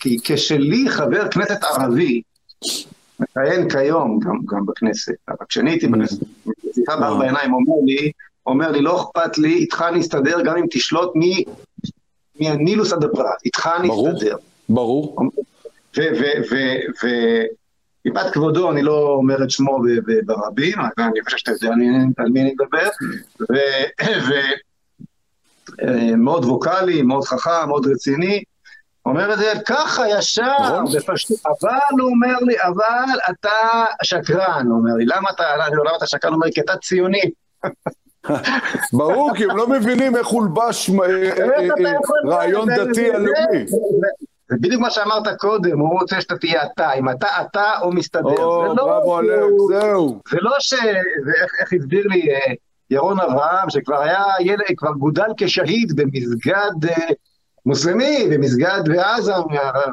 כי 0.00 0.18
כשלי 0.24 0.90
חבר 0.90 1.30
כנסת 1.30 1.64
ערבי, 1.64 2.22
מכהן 3.30 3.68
כיום 3.70 4.18
גם, 4.18 4.38
גם 4.46 4.66
בכנסת, 4.66 5.12
אבל 5.28 5.46
כשאני 5.48 5.70
הייתי 5.70 5.86
בכנסת, 5.86 6.18
שיחה 6.74 6.96
בארבע 6.96 7.24
עיניים 7.24 7.54
אומר 7.54 7.74
לי, 7.86 8.12
אומר 8.46 8.70
לי, 8.70 8.80
לא 8.80 9.02
אכפת 9.02 9.38
לי, 9.38 9.54
איתך 9.54 9.84
אני 9.88 10.00
אסתדר 10.00 10.40
גם 10.44 10.56
אם 10.56 10.66
תשלוט 10.70 11.12
מהנילוס 12.40 12.92
עד 12.92 13.04
הפרט, 13.04 13.44
איתך 13.44 13.68
אני 13.78 13.88
אסתדר. 13.88 14.36
ברור. 14.68 15.16
מפאת 18.06 18.32
כבודו 18.32 18.70
אני 18.70 18.82
לא 18.82 19.14
אומר 19.14 19.44
את 19.44 19.50
שמו 19.50 19.78
ברבים, 20.26 20.78
אני 20.98 21.24
חושב 21.24 21.36
שאתה 21.36 21.50
יודע 21.50 21.68
על 22.18 22.30
מי 22.30 22.42
אני 22.42 22.54
מדבר, 22.54 22.88
ומאוד 25.88 26.44
ווקאלי, 26.44 27.02
מאוד 27.02 27.24
חכם, 27.24 27.68
מאוד 27.68 27.86
רציני, 27.86 28.42
אומר 29.06 29.32
את 29.32 29.38
זה 29.38 29.52
ככה, 29.66 30.08
ישר, 30.08 30.56
נכון. 30.60 30.84
בפשטות, 30.96 31.38
אבל 31.46 32.00
הוא 32.00 32.10
אומר 32.10 32.38
לי, 32.40 32.54
אבל 32.62 33.18
אתה 33.30 33.84
שקרן, 34.02 34.66
הוא 34.66 34.78
אומר 34.78 34.94
לי, 34.94 35.04
למה 35.06 35.28
אתה, 35.34 35.44
למה 35.56 35.96
אתה 35.96 36.06
שקרן? 36.06 36.32
הוא 36.32 36.36
אומר 36.36 36.46
לי, 36.46 36.52
כי 36.52 36.60
אתה 36.60 36.76
ציוני. 36.76 37.30
ברור, 38.92 39.30
כי 39.36 39.44
הם 39.44 39.56
לא 39.56 39.68
מבינים 39.68 40.16
איך 40.16 40.26
הולבש 40.26 40.90
אה, 40.90 41.04
אה, 41.04 41.68
אה, 41.86 41.92
רעיון 42.26 42.68
דתי 42.68 43.14
הלאומי. 43.14 43.66
זה 44.50 44.56
בדיוק 44.60 44.80
מה 44.80 44.90
שאמרת 44.90 45.28
קודם, 45.38 45.78
הוא 45.78 46.00
רוצה 46.00 46.20
שאתה 46.20 46.36
תהיה 46.38 46.62
אתה, 46.66 46.92
אם 46.92 47.10
אתה 47.10 47.28
אתה 47.40 47.70
או 47.82 47.92
מסתדר. 47.92 48.44
או, 48.44 48.64
לא 48.64 48.84
בראבו 48.84 49.16
עליהם, 49.16 49.48
זהו. 49.68 50.20
זה 50.30 50.36
לא 50.40 50.52
ש... 50.58 50.72
איך 51.60 51.72
הסביר 51.72 52.06
לי 52.06 52.28
ירון 52.90 53.20
אברהם, 53.20 53.70
שכבר 53.70 54.02
היה 54.02 54.24
ילד, 54.40 54.64
כבר 54.76 54.92
גודל 54.92 55.26
כשהיד 55.36 55.92
במסגד 55.96 56.88
מוסלמי, 57.66 58.28
במסגד 58.30 58.80
בעזה, 58.86 59.32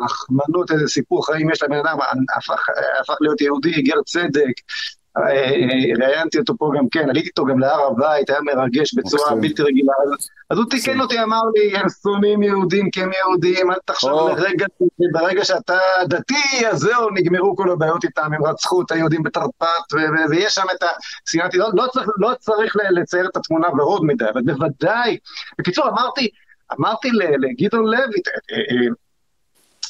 רחמנות, 0.04 0.72
איזה 0.72 0.88
סיפור 0.88 1.26
חיים 1.26 1.50
יש 1.50 1.64
לבן 1.64 1.76
אדם, 1.76 1.98
הפך, 2.38 2.66
הפך 3.02 3.16
להיות 3.22 3.42
יהודי, 3.42 3.82
גר 3.82 4.02
צדק, 4.06 4.54
אה, 5.18 5.24
אה, 5.24 6.06
ראיינתי 6.06 6.40
אותו 6.40 6.58
פה 6.58 6.72
גם 6.78 6.90
כן, 6.92 7.10
עליתי 7.10 7.28
איתו 7.28 7.46
גם 7.46 7.60
להר 7.60 7.88
הבית, 7.88 8.30
היה 8.30 8.40
מרגש 8.42 8.94
בצורה 8.94 9.36
בלתי 9.36 9.62
רגילה. 9.62 9.94
אז 10.50 10.58
הוא 10.58 10.66
תיקן 10.70 11.02
אותי, 11.02 11.24
אמר 11.24 11.42
לי, 11.56 11.78
הם 11.78 11.86
שונאים 12.02 12.44
יהודים 12.44 12.92
כי 12.92 13.02
הם 13.04 13.12
יהודים, 13.20 13.72
אל 13.72 13.78
תחשוב 13.86 14.30
לרגע, 14.30 14.66
ברגע 15.12 15.46
שאתה 15.46 15.78
דתי, 16.08 16.68
אז 16.72 16.80
זהו, 16.80 17.10
נגמרו 17.14 17.56
כל 17.56 17.72
הבעיות 17.72 18.04
איתם, 18.04 18.34
הם 18.34 18.46
רצחו 18.46 18.82
את 18.82 18.92
היהודים 18.92 19.24
בתרפ"ט, 19.24 19.94
ויש 20.30 20.54
שם 20.54 20.66
את 20.76 20.84
השנאתי, 21.28 21.58
לא, 21.58 21.70
לא, 21.74 21.88
לא 22.18 22.32
צריך 22.40 22.76
לצייר 22.92 23.28
את 23.28 23.38
התמונה 23.38 23.68
ורוד 23.68 24.06
מדי, 24.06 24.26
אבל 24.34 24.42
בוודאי. 24.42 25.18
בקיצור, 25.60 25.88
אמרתי, 25.90 26.30
אמרתי 26.80 27.10
לגדעון 27.40 27.86
לוי, 27.86 28.22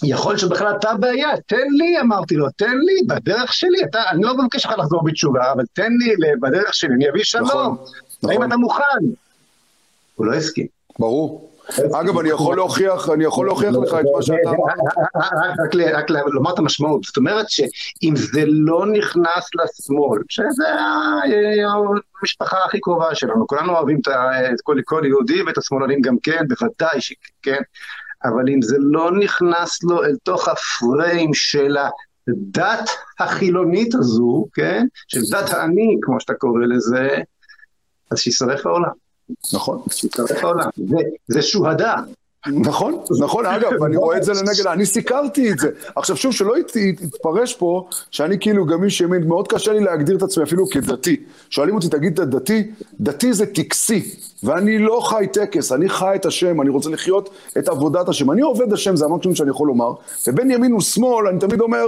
יכול 0.04 0.38
שבכלל 0.38 0.76
אתה 0.80 0.90
הבעיה, 0.90 1.30
תן 1.48 1.68
לי, 1.72 2.00
אמרתי 2.00 2.36
לו, 2.36 2.48
תן 2.50 2.78
לי, 2.78 3.16
בדרך 3.16 3.54
שלי, 3.54 3.84
אתה, 3.90 4.00
אני 4.12 4.22
לא 4.22 4.38
מבקש 4.38 4.66
לך 4.66 4.72
לחזור 4.78 5.04
בתשובה, 5.04 5.52
אבל 5.52 5.64
תן 5.74 5.92
לי 6.00 6.16
בדרך 6.42 6.74
שלי, 6.74 6.94
אני 6.94 7.10
אביא 7.10 7.24
שלום. 7.24 7.48
נכון, 7.48 7.78
נכון. 8.24 8.32
האם 8.32 8.44
אתה 8.44 8.58
מוכן? 8.58 8.84
הוא 10.16 10.26
לא 10.26 10.34
הסכים. 10.34 10.68
ברור. 11.00 11.51
אגב, 11.80 12.18
אני 12.20 12.30
יכול 12.30 12.56
להוכיח, 12.56 13.10
אני 13.10 13.24
יכול 13.24 13.46
להוכיח 13.46 13.76
לך 13.84 13.94
את 13.94 14.06
מה 14.16 14.22
שאתה... 14.22 14.52
רק 15.94 16.10
לומר 16.10 16.54
את 16.54 16.60
המשמעות, 16.60 17.04
זאת 17.04 17.18
אומרת 17.18 17.50
שאם 17.50 18.14
זה 18.16 18.44
לא 18.46 18.86
נכנס 18.86 19.50
לשמאל, 19.56 20.22
שזה 20.30 20.64
המשפחה 22.22 22.58
הכי 22.66 22.80
קרובה 22.80 23.16
שלנו, 23.16 23.48
כולנו 23.48 23.74
אוהבים 23.74 24.00
את 24.54 24.84
כל 24.86 25.02
יהודי 25.06 25.42
ואת 25.42 25.58
השמאלנים 25.58 26.02
גם 26.02 26.16
כן, 26.24 26.44
בוודאי 26.48 27.02
שכן, 27.02 27.62
אבל 28.24 28.50
אם 28.50 28.62
זה 28.62 28.76
לא 28.80 29.12
נכנס 29.12 29.84
לו 29.84 30.04
אל 30.04 30.16
תוך 30.24 30.48
הפריים 30.48 31.34
של 31.34 31.78
הדת 32.28 32.90
החילונית 33.20 33.96
הזו, 33.96 34.46
כן, 34.54 34.86
של 35.08 35.22
דת 35.32 35.54
האני, 35.54 35.98
כמו 36.02 36.20
שאתה 36.20 36.34
קורא 36.34 36.66
לזה, 36.66 37.18
אז 38.12 38.20
שישרף 38.20 38.66
העולם. 38.66 39.01
נכון. 39.54 39.82
זה 41.28 41.42
שוהדה. 41.42 41.96
נכון, 42.48 43.00
נכון, 43.20 43.46
אגב, 43.46 43.84
אני 43.84 43.98
רואה 43.98 44.18
את 44.18 44.24
זה 44.24 44.34
לנגד, 44.34 44.68
אני 44.68 44.86
סיקרתי 44.86 45.52
את 45.52 45.60
זה. 45.60 45.70
עכשיו 45.96 46.18
שוב, 46.18 46.34
שלא 46.34 46.54
יתפרש 47.04 47.56
פה 47.56 47.88
שאני 48.12 48.40
כאילו 48.40 48.66
גם 48.66 48.84
איש 48.84 49.02
ימין, 49.02 49.28
מאוד 49.28 49.48
קשה 49.48 49.74
לי 49.74 49.80
להגדיר 49.80 50.18
את 50.18 50.22
עצמי 50.22 50.44
אפילו 50.44 50.68
כדתי. 50.68 51.16
שואלים 51.50 51.76
אותי, 51.76 51.90
תגיד, 51.90 52.14
אתה 52.14 52.26
דתי? 52.26 52.72
דתי 53.00 53.34
זה 53.34 53.46
טקסי, 53.46 54.16
ואני 54.44 54.80
לא 54.80 55.02
חי 55.04 55.26
טקס, 55.34 55.72
אני 55.72 55.90
חי 55.90 56.12
את 56.16 56.26
השם, 56.26 56.62
אני 56.62 56.70
רוצה 56.70 56.90
לחיות 56.90 57.30
את 57.58 57.68
עבודת 57.68 58.10
השם. 58.10 58.32
אני 58.32 58.42
עובד 58.42 58.74
השם, 58.74 58.96
זה 58.96 59.06
המקסימום 59.06 59.36
שאני 59.36 59.50
יכול 59.50 59.68
לומר, 59.68 59.94
ובין 60.28 60.52
ימין 60.52 60.74
ושמאל, 60.74 61.28
אני 61.28 61.40
תמיד 61.40 61.62
אומר, 61.62 61.86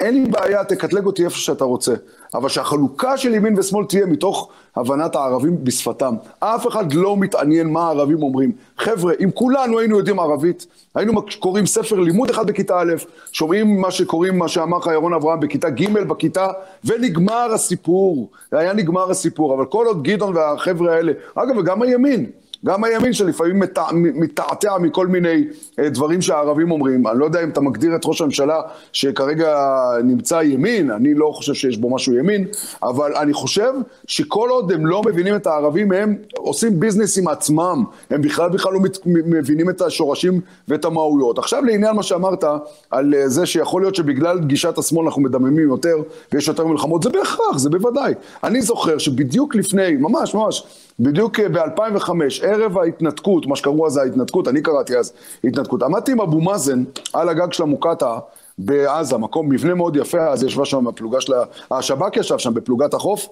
אין 0.00 0.14
לי 0.14 0.30
בעיה, 0.30 0.64
תקטלג 0.64 1.06
אותי 1.06 1.24
איפה 1.24 1.36
שאתה 1.36 1.64
רוצה. 1.64 1.94
אבל 2.34 2.48
שהחלוקה 2.48 3.16
של 3.16 3.34
ימין 3.34 3.58
ושמאל 3.58 3.84
תהיה 3.84 4.06
מתוך 4.06 4.48
הבנת 4.76 5.16
הערבים 5.16 5.64
בשפתם. 5.64 6.14
אף 6.40 6.66
אחד 6.66 6.92
לא 6.92 7.16
מתעניין 7.16 7.70
מה 7.72 7.86
הערבים 7.86 8.22
אומרים. 8.22 8.52
חבר'ה, 8.78 9.12
אם 9.20 9.30
כולנו 9.34 9.78
היינו 9.78 9.98
יודעים 9.98 10.20
ערבית, 10.20 10.66
היינו 10.94 11.22
קוראים 11.38 11.66
ספר 11.66 12.00
לימוד 12.00 12.30
אחד 12.30 12.46
בכיתה 12.46 12.80
א', 12.80 12.92
שומעים 13.32 13.80
מה 13.80 13.90
שקוראים, 13.90 14.38
מה 14.38 14.48
שאמר 14.48 14.78
לך 14.78 14.86
ירון 14.92 15.14
אברהם 15.14 15.40
בכיתה 15.40 15.70
ג' 15.70 15.92
בכיתה, 15.92 16.48
ונגמר 16.84 17.52
הסיפור. 17.54 18.30
היה 18.52 18.72
נגמר 18.72 19.10
הסיפור. 19.10 19.54
אבל 19.54 19.64
כל 19.64 19.86
עוד 19.86 20.02
גדעון 20.02 20.36
והחבר'ה 20.36 20.94
האלה, 20.94 21.12
אגב, 21.34 21.56
וגם 21.56 21.82
הימין, 21.82 22.26
גם 22.66 22.84
הימין 22.84 23.12
שלפעמים 23.12 23.62
מתעתע 23.92 24.78
מכל 24.78 25.06
מיני 25.06 25.44
אה, 25.78 25.88
דברים 25.88 26.22
שהערבים 26.22 26.70
אומרים. 26.70 27.06
אני 27.06 27.18
לא 27.18 27.24
יודע 27.24 27.42
אם 27.42 27.48
אתה 27.48 27.60
מגדיר 27.60 27.96
את 27.96 28.00
ראש 28.04 28.20
הממשלה 28.20 28.60
שכרגע 28.92 29.56
נמצא 30.04 30.40
ימין, 30.44 30.90
אני 30.90 31.14
לא 31.14 31.30
חושב 31.34 31.54
שיש 31.54 31.78
בו 31.78 31.94
משהו 31.94 32.14
ימין, 32.14 32.46
אבל 32.82 33.16
אני 33.16 33.32
חושב 33.32 33.72
שכל 34.06 34.48
עוד 34.50 34.72
הם 34.72 34.86
לא 34.86 35.02
מבינים 35.06 35.36
את 35.36 35.46
הערבים, 35.46 35.92
הם 35.92 36.16
עושים 36.36 36.80
ביזנס 36.80 37.18
עם 37.18 37.28
עצמם. 37.28 37.84
הם 38.10 38.22
בכלל 38.22 38.50
בכלל 38.50 38.72
לא 38.72 38.80
מבינים 39.06 39.70
את 39.70 39.80
השורשים 39.80 40.40
ואת 40.68 40.84
המהויות. 40.84 41.38
עכשיו 41.38 41.64
לעניין 41.64 41.96
מה 41.96 42.02
שאמרת 42.02 42.44
על 42.90 43.14
אה, 43.14 43.28
זה 43.28 43.46
שיכול 43.46 43.82
להיות 43.82 43.94
שבגלל 43.94 44.40
גישת 44.40 44.78
השמאל 44.78 45.04
אנחנו 45.04 45.22
מדממים 45.22 45.68
יותר 45.68 45.96
ויש 46.32 46.48
יותר 46.48 46.66
מלחמות, 46.66 47.02
זה 47.02 47.10
בהכרח, 47.10 47.58
זה 47.58 47.70
בוודאי. 47.70 48.14
אני 48.44 48.62
זוכר 48.62 48.98
שבדיוק 48.98 49.54
לפני, 49.54 49.96
ממש 49.96 50.34
ממש, 50.34 50.66
בדיוק 51.02 51.40
אה, 51.40 51.48
ב-2005, 51.48 52.10
ערב 52.42 52.78
ההתנתקות, 52.78 53.46
מה 53.46 53.56
שקראו 53.56 53.86
אז 53.86 53.96
ההתנתקות, 53.96 54.48
אני 54.48 54.62
קראתי 54.62 54.96
אז 54.96 55.12
התנתקות, 55.44 55.82
עמדתי 55.82 56.12
עם 56.12 56.20
אבו 56.20 56.40
מאזן 56.40 56.84
על 57.12 57.28
הגג 57.28 57.52
של 57.52 57.62
המוקטעה 57.62 58.18
בעזה, 58.58 59.18
מקום, 59.18 59.48
מבנה 59.48 59.74
מאוד 59.74 59.96
יפה, 59.96 60.28
אז 60.28 60.44
ישבה 60.44 60.64
שם 60.64 60.86
הפלוגה 60.86 61.20
של 61.20 61.32
השב"כ 61.70 62.16
ישב 62.16 62.38
שם 62.38 62.54
בפלוגת 62.54 62.94
החוף, 62.94 63.28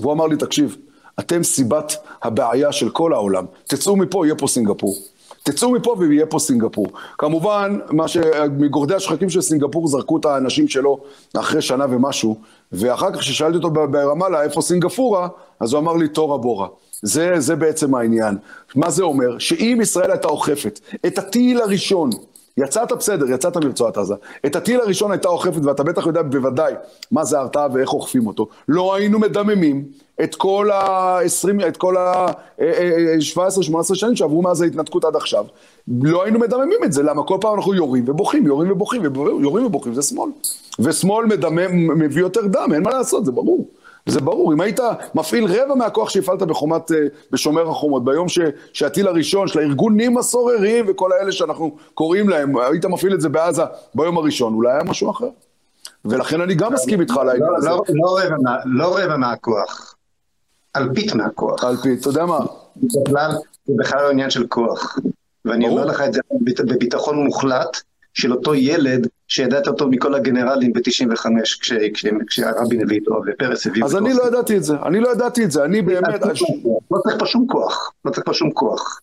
והוא 0.00 0.12
אמר 0.12 0.26
לי, 0.26 0.36
תקשיב, 0.36 0.76
אתם 1.18 1.42
סיבת 1.42 1.96
הבעיה 2.22 2.72
של 2.72 2.90
כל 2.90 3.12
העולם, 3.12 3.44
תצאו 3.64 3.96
מפה, 3.96 4.26
יהיה 4.26 4.34
פה 4.34 4.46
סינגפור. 4.46 4.96
תצאו 5.42 5.70
מפה 5.70 5.96
ויהיה 5.98 6.26
פה 6.26 6.38
סינגפור. 6.38 6.86
כמובן, 7.18 7.78
מה 7.90 8.08
ש... 8.08 8.16
מגורדי 8.58 8.94
השחקים 8.94 9.30
של 9.30 9.40
סינגפור 9.40 9.88
זרקו 9.88 10.16
את 10.16 10.24
האנשים 10.24 10.68
שלו 10.68 10.98
אחרי 11.36 11.62
שנה 11.62 11.86
ומשהו, 11.90 12.36
ואחר 12.72 13.12
כך 13.12 13.18
כששאלתי 13.18 13.56
אותו 13.56 13.70
ברמאללה 13.70 14.42
איפה 14.42 14.62
סינגפורה, 14.62 15.28
אז 15.60 15.72
הוא 15.72 15.80
אמר 15.80 15.96
לי 15.96 16.08
תורה 16.08 16.38
בורה. 16.38 16.68
זה, 17.02 17.34
זה 17.38 17.56
בעצם 17.56 17.94
העניין. 17.94 18.38
מה 18.74 18.90
זה 18.90 19.02
אומר? 19.02 19.38
שאם 19.38 19.78
ישראל 19.82 20.10
הייתה 20.10 20.28
אוכפת 20.28 20.80
את 21.06 21.18
הטיל 21.18 21.60
הראשון, 21.60 22.10
יצאת 22.60 22.92
בסדר, 22.92 23.30
יצאת 23.30 23.56
מרצועת 23.56 23.98
עזה, 23.98 24.14
את 24.46 24.56
הטיל 24.56 24.80
הראשון 24.80 25.10
הייתה 25.10 25.28
אוכפת, 25.28 25.64
ואתה 25.64 25.82
בטח 25.82 26.06
יודע 26.06 26.22
בוודאי 26.22 26.72
מה 27.10 27.24
זה 27.24 27.38
הרתעה 27.38 27.66
ואיך 27.72 27.92
אוכפים 27.92 28.26
אותו, 28.26 28.48
לא 28.68 28.94
היינו 28.94 29.18
מדממים 29.18 29.84
את 30.22 30.34
כל 30.34 30.70
ה-20, 30.70 31.68
את 31.68 31.76
כל 31.76 31.96
ה-17-18 31.96 33.94
שנים 33.94 34.16
שעברו 34.16 34.42
מאז 34.42 34.62
ההתנתקות 34.62 35.04
עד 35.04 35.16
עכשיו. 35.16 35.44
לא 36.02 36.22
היינו 36.22 36.38
מדממים 36.38 36.78
את 36.84 36.92
זה, 36.92 37.02
למה 37.02 37.22
כל 37.22 37.38
פעם 37.40 37.54
אנחנו 37.54 37.74
יורים 37.74 38.04
ובוכים, 38.06 38.46
יורים 38.46 38.72
ובוכים, 38.72 39.02
יורים 39.40 39.66
ובוכים, 39.66 39.94
זה 39.94 40.02
שמאל. 40.02 40.30
ושמאל 40.78 41.26
מדמם, 41.26 41.98
מביא 41.98 42.22
יותר 42.22 42.46
דם, 42.46 42.70
אין 42.74 42.82
מה 42.82 42.90
לעשות, 42.90 43.24
זה 43.24 43.32
ברור. 43.32 43.68
זה 44.06 44.20
ברור, 44.20 44.52
אם 44.52 44.60
היית 44.60 44.80
מפעיל 45.14 45.44
רבע 45.44 45.74
מהכוח 45.74 46.08
שהפעלת 46.08 46.42
בחומת, 46.42 46.92
אה, 46.92 46.96
בשומר 47.30 47.70
החומות, 47.70 48.04
ביום 48.04 48.28
ש, 48.28 48.38
שהטיל 48.72 49.08
הראשון 49.08 49.48
של 49.48 49.58
הארגונים 49.58 50.18
הסוררים 50.18 50.84
וכל 50.88 51.12
האלה 51.12 51.32
שאנחנו 51.32 51.76
קוראים 51.94 52.28
להם, 52.28 52.56
היית 52.56 52.84
מפעיל 52.84 53.14
את 53.14 53.20
זה 53.20 53.28
בעזה 53.28 53.62
ביום 53.94 54.18
הראשון, 54.18 54.54
אולי 54.54 54.72
היה 54.72 54.84
משהו 54.84 55.10
אחר. 55.10 55.28
ולכן 56.04 56.40
אני 56.40 56.54
גם 56.54 56.72
מסכים 56.72 57.00
איתך 57.00 57.16
על 57.16 57.28
העניין 57.28 57.50
לא, 57.50 57.56
הזה. 57.56 57.68
לא, 57.68 57.82
לא, 57.88 58.18
רבע, 58.18 58.36
לא 58.64 58.98
רבע 58.98 59.16
מהכוח, 59.16 59.94
אלפית 60.76 61.14
מהכוח. 61.14 61.64
אלפית, 61.64 62.00
אתה 62.00 62.08
יודע 62.08 62.26
מה? 62.26 62.38
זה 62.76 63.00
בכלל 63.78 64.02
לא 64.02 64.10
עניין 64.10 64.30
של 64.30 64.46
כוח. 64.46 64.98
ואני 65.44 65.68
אומר 65.68 65.84
לך 65.84 66.00
את 66.00 66.12
זה 66.12 66.20
בביטחון 66.58 67.24
מוחלט, 67.24 67.82
של 68.14 68.32
אותו 68.32 68.54
ילד 68.54 69.06
שידעת 69.28 69.68
אותו 69.68 69.88
מכל 69.88 70.14
הגנרלים 70.14 70.72
ב-95, 70.72 71.26
כשהרבין 72.26 72.82
הביא 72.82 73.00
אותו 73.00 73.22
ופרס 73.26 73.66
הביא 73.66 73.82
אותו. 73.82 73.96
אז 73.96 74.02
אני 74.02 74.14
לא 74.14 74.26
ידעתי 74.26 74.56
את 74.56 74.64
זה, 74.64 74.74
אני 74.86 75.00
לא 75.00 75.12
ידעתי 75.12 75.44
את 75.44 75.50
זה, 75.50 75.64
אני 75.64 75.82
באמת... 75.82 76.08
לא 76.90 76.98
צריך 76.98 77.16
פה 77.18 77.26
שום 77.26 77.46
כוח, 77.46 77.92
לא 78.04 78.10
צריך 78.10 78.26
פה 78.26 78.34
שום 78.34 78.50
כוח. 78.50 79.00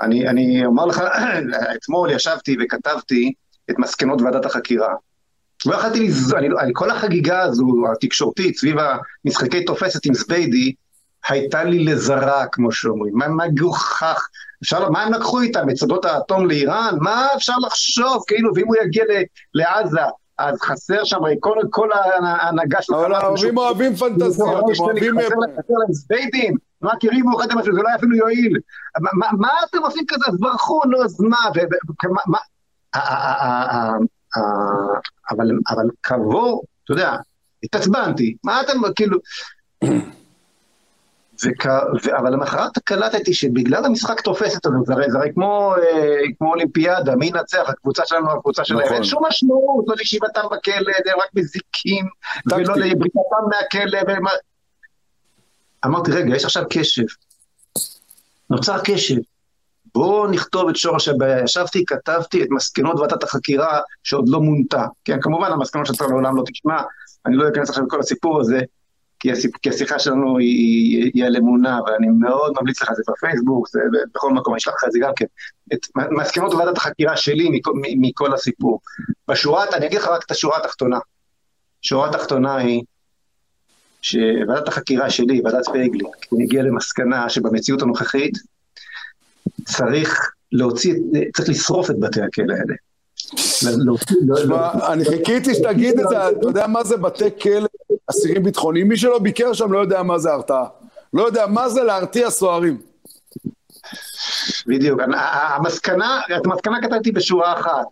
אני, 0.00 0.28
אני 0.28 0.66
אומר 0.66 0.86
לך, 0.86 1.02
אתמול 1.76 2.10
ישבתי 2.10 2.56
וכתבתי 2.60 3.32
את 3.70 3.78
מסקנות 3.78 4.22
ועדת 4.22 4.44
החקירה. 4.44 4.94
לא 5.66 5.74
יכולתי 5.74 6.00
לז... 6.00 6.34
אני, 6.34 6.70
כל 6.72 6.90
החגיגה 6.90 7.42
הזו, 7.42 7.66
התקשורתית, 7.92 8.58
סביב 8.58 8.76
המשחקי 9.24 9.64
תופסת 9.64 10.06
עם 10.06 10.14
זביידי, 10.14 10.74
הייתה 11.28 11.64
לי 11.64 11.84
לזרה, 11.84 12.46
כמו 12.46 12.72
שאומרים. 12.72 13.14
מה 13.14 13.28
מגוחך. 13.28 14.28
אפשר, 14.62 14.90
מה 14.90 15.02
הם 15.02 15.12
לקחו 15.12 15.40
איתם? 15.40 15.70
את 15.70 15.76
שדות 15.76 16.04
האטום 16.04 16.46
לאיראן? 16.46 16.94
מה 17.00 17.28
אפשר 17.36 17.54
לחשוב? 17.66 18.24
כאילו, 18.26 18.50
ואם 18.54 18.66
הוא 18.66 18.76
יגיע 18.82 19.04
לעזה, 19.54 20.00
אז 20.38 20.60
חסר 20.60 21.04
שם, 21.04 21.24
הרי 21.24 21.36
כל, 21.40 21.56
כל 21.70 21.88
ההנהגה 21.92 22.82
של 22.82 22.92
חמאס... 22.94 23.22
הערבים 23.22 23.58
אוהבים 23.58 23.94
פנטזיות, 23.94 24.48
הם 24.48 24.80
אוהבים... 24.80 25.20
חסר 25.20 25.74
להם 25.78 25.92
זביידים, 25.92 26.56
רק 26.82 27.04
יריבו 27.04 27.40
אחד 27.40 27.50
עם 27.50 27.58
השני, 27.58 27.74
זה 27.74 27.82
לא 27.82 27.88
היה 27.88 27.96
אפילו 27.96 28.16
יועיל. 28.16 28.58
מה 29.32 29.48
אתם 29.70 29.78
עושים 29.82 30.04
כזה? 30.08 30.24
אז 30.28 30.40
ברחו, 30.40 30.80
נו, 30.90 31.04
אז 31.04 31.20
מה? 31.20 31.36
אבל 35.70 35.86
כעבור, 36.02 36.64
אתה 36.84 36.92
יודע, 36.92 37.16
התעצבנתי, 37.62 38.36
מה 38.44 38.60
אתם, 38.60 38.72
כאילו... 38.96 39.18
וכ... 41.44 41.66
ו... 42.04 42.16
אבל 42.18 42.32
למחרת 42.32 42.78
קלטתי 42.84 43.34
שבגלל 43.34 43.84
המשחק 43.84 44.20
תופסת 44.20 44.66
הזאת, 44.66 44.86
זה 44.86 44.92
הרי, 44.92 45.10
זה 45.10 45.18
הרי 45.18 45.28
כמו, 45.34 45.74
אה, 45.76 46.20
כמו 46.38 46.50
אולימפיאדה, 46.50 47.16
מי 47.16 47.26
ינצח, 47.26 47.68
הקבוצה 47.68 48.02
שלנו, 48.06 48.32
הקבוצה 48.32 48.64
שלהם, 48.64 48.84
נכון. 48.84 48.94
אין 48.94 49.04
שום 49.04 49.22
משמעות, 49.28 49.84
לא 49.88 49.94
לישיבתם 49.98 50.40
בכלא, 50.50 50.92
הם 51.12 51.20
רק 51.24 51.30
מזיקים, 51.34 52.06
ולא 52.46 52.76
לבריטתם 52.76 53.44
מהכלא, 53.50 53.98
ומה... 54.08 54.30
אמרתי, 55.84 56.12
רגע, 56.12 56.36
יש 56.36 56.44
עכשיו 56.44 56.64
קשב. 56.70 57.04
נוצר 58.50 58.78
קשב. 58.84 59.16
בואו 59.94 60.26
נכתוב 60.26 60.68
את 60.68 60.76
שורש 60.76 61.08
הבעיה. 61.08 61.44
ישבתי, 61.44 61.84
כתבתי 61.86 62.42
את 62.42 62.48
מסקנות 62.50 63.00
ועדת 63.00 63.22
החקירה 63.22 63.80
שעוד 64.02 64.28
לא 64.28 64.40
מונתה. 64.40 64.86
כן, 65.04 65.20
כמובן, 65.20 65.52
המסקנות 65.52 65.86
שאתה 65.86 66.04
לעולם 66.06 66.36
לא 66.36 66.42
תשמע, 66.46 66.82
אני 67.26 67.36
לא 67.36 67.48
אכנס 67.48 67.70
עכשיו 67.70 67.84
לכל 67.86 68.00
הסיפור 68.00 68.40
הזה, 68.40 68.60
כי, 69.62 69.68
השיחה 69.68 69.98
שלנו 69.98 70.38
היא, 70.38 71.10
היא, 71.14 71.24
על 71.24 71.36
אמונה, 71.36 71.80
ואני 71.86 72.06
מאוד 72.06 72.52
ממליץ 72.60 72.82
לך 72.82 72.92
זה 72.92 73.02
בפייסבוק, 73.08 73.68
זה 73.68 73.80
בכל 74.14 74.32
מקום, 74.32 74.54
אני 74.54 74.58
אשלח 74.58 74.74
לך 74.74 74.84
את 74.84 74.92
זה 74.92 74.98
גם 75.02 75.12
כן. 75.16 75.24
את 75.72 75.80
מסקנות 76.10 76.54
ועדת 76.54 76.76
החקירה 76.76 77.16
שלי 77.16 77.48
מכל, 77.48 77.72
מכל 78.00 78.34
הסיפור. 78.34 78.80
בשורת, 79.28 79.74
אני 79.74 79.86
אגיד 79.86 79.98
לך 79.98 80.08
רק 80.08 80.24
את 80.26 80.30
השורה 80.30 80.58
התחתונה. 80.58 80.98
שורה 81.82 82.08
התחתונה 82.08 82.56
היא 82.56 82.82
שוועדת 84.02 84.68
החקירה 84.68 85.10
שלי, 85.10 85.40
ועדת 85.44 85.68
פייגלין, 85.72 86.06
הגיעה 86.42 86.64
למסקנה 86.64 87.28
שבמציאות 87.28 87.82
הנוכחית 87.82 88.38
צריך 89.64 90.30
להוציא, 90.52 90.94
צריך 91.36 91.48
לשרוף 91.48 91.90
את 91.90 92.00
בתי 92.00 92.20
הכלא 92.22 92.54
האלה. 92.54 92.74
אני 94.92 95.04
חיכיתי 95.04 95.54
שתגיד 95.54 96.00
את 96.00 96.08
זה, 96.08 96.28
אתה 96.28 96.46
יודע 96.46 96.66
מה 96.66 96.84
זה 96.84 96.96
בתי 96.96 97.24
כלא, 97.42 97.66
אסירים 98.10 98.42
ביטחוניים? 98.42 98.88
מי 98.88 98.96
שלא 98.96 99.18
ביקר 99.18 99.52
שם 99.52 99.72
לא 99.72 99.78
יודע 99.78 100.02
מה 100.02 100.18
זה 100.18 100.32
הרתעה. 100.32 100.66
לא 101.14 101.22
יודע 101.26 101.46
מה 101.46 101.68
זה 101.68 101.82
להרתיע 101.82 102.30
סוהרים. 102.30 102.78
בדיוק. 104.66 105.00
המסקנה, 105.56 106.20
את 106.36 106.46
המסקנה 106.46 106.82
כתבתי 106.82 107.12
בשורה 107.12 107.52
אחת. 107.52 107.86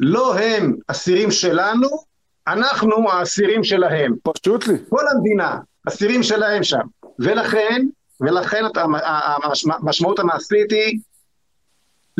לא 0.00 0.38
הם 0.38 0.76
אסירים 0.86 1.30
שלנו, 1.30 1.88
אנחנו 2.46 3.10
האסירים 3.10 3.64
שלהם. 3.64 4.14
פשוט 4.22 4.66
לי. 4.66 4.74
כל 4.88 5.04
המדינה, 5.14 5.58
אסירים 5.88 6.22
שלהם 6.22 6.62
שם. 6.62 6.80
ולכן, 7.18 7.86
ולכן 8.20 8.64
המשמעות 9.82 10.18
המעשית 10.18 10.72
היא 10.72 10.98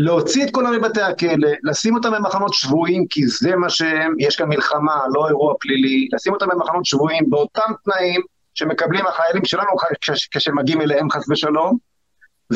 להוציא 0.00 0.44
את 0.44 0.50
כולם 0.50 0.72
מבתי 0.72 1.02
הכלא, 1.02 1.48
לשים 1.62 1.94
אותם 1.94 2.12
במחנות 2.12 2.54
שבויים, 2.54 3.06
כי 3.10 3.26
זה 3.26 3.56
מה 3.56 3.70
שהם, 3.70 4.14
יש 4.18 4.36
כאן 4.36 4.48
מלחמה, 4.48 5.00
לא 5.14 5.28
אירוע 5.28 5.54
פלילי, 5.60 6.08
לשים 6.12 6.32
אותם 6.32 6.46
במחנות 6.48 6.84
שבויים 6.84 7.30
באותם 7.30 7.72
תנאים 7.84 8.20
שמקבלים 8.54 9.06
החיילים 9.06 9.44
שלנו 9.44 9.70
כשמגיעים 10.30 10.80
אליהם 10.80 11.10
חס 11.10 11.28
ושלום, 11.30 11.76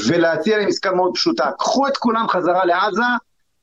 ולהציע 0.08 0.58
להם 0.58 0.68
עסקה 0.68 0.92
מאוד 0.92 1.10
פשוטה, 1.14 1.50
קחו 1.58 1.88
את 1.88 1.96
כולם 1.96 2.28
חזרה 2.28 2.64
לעזה, 2.64 3.02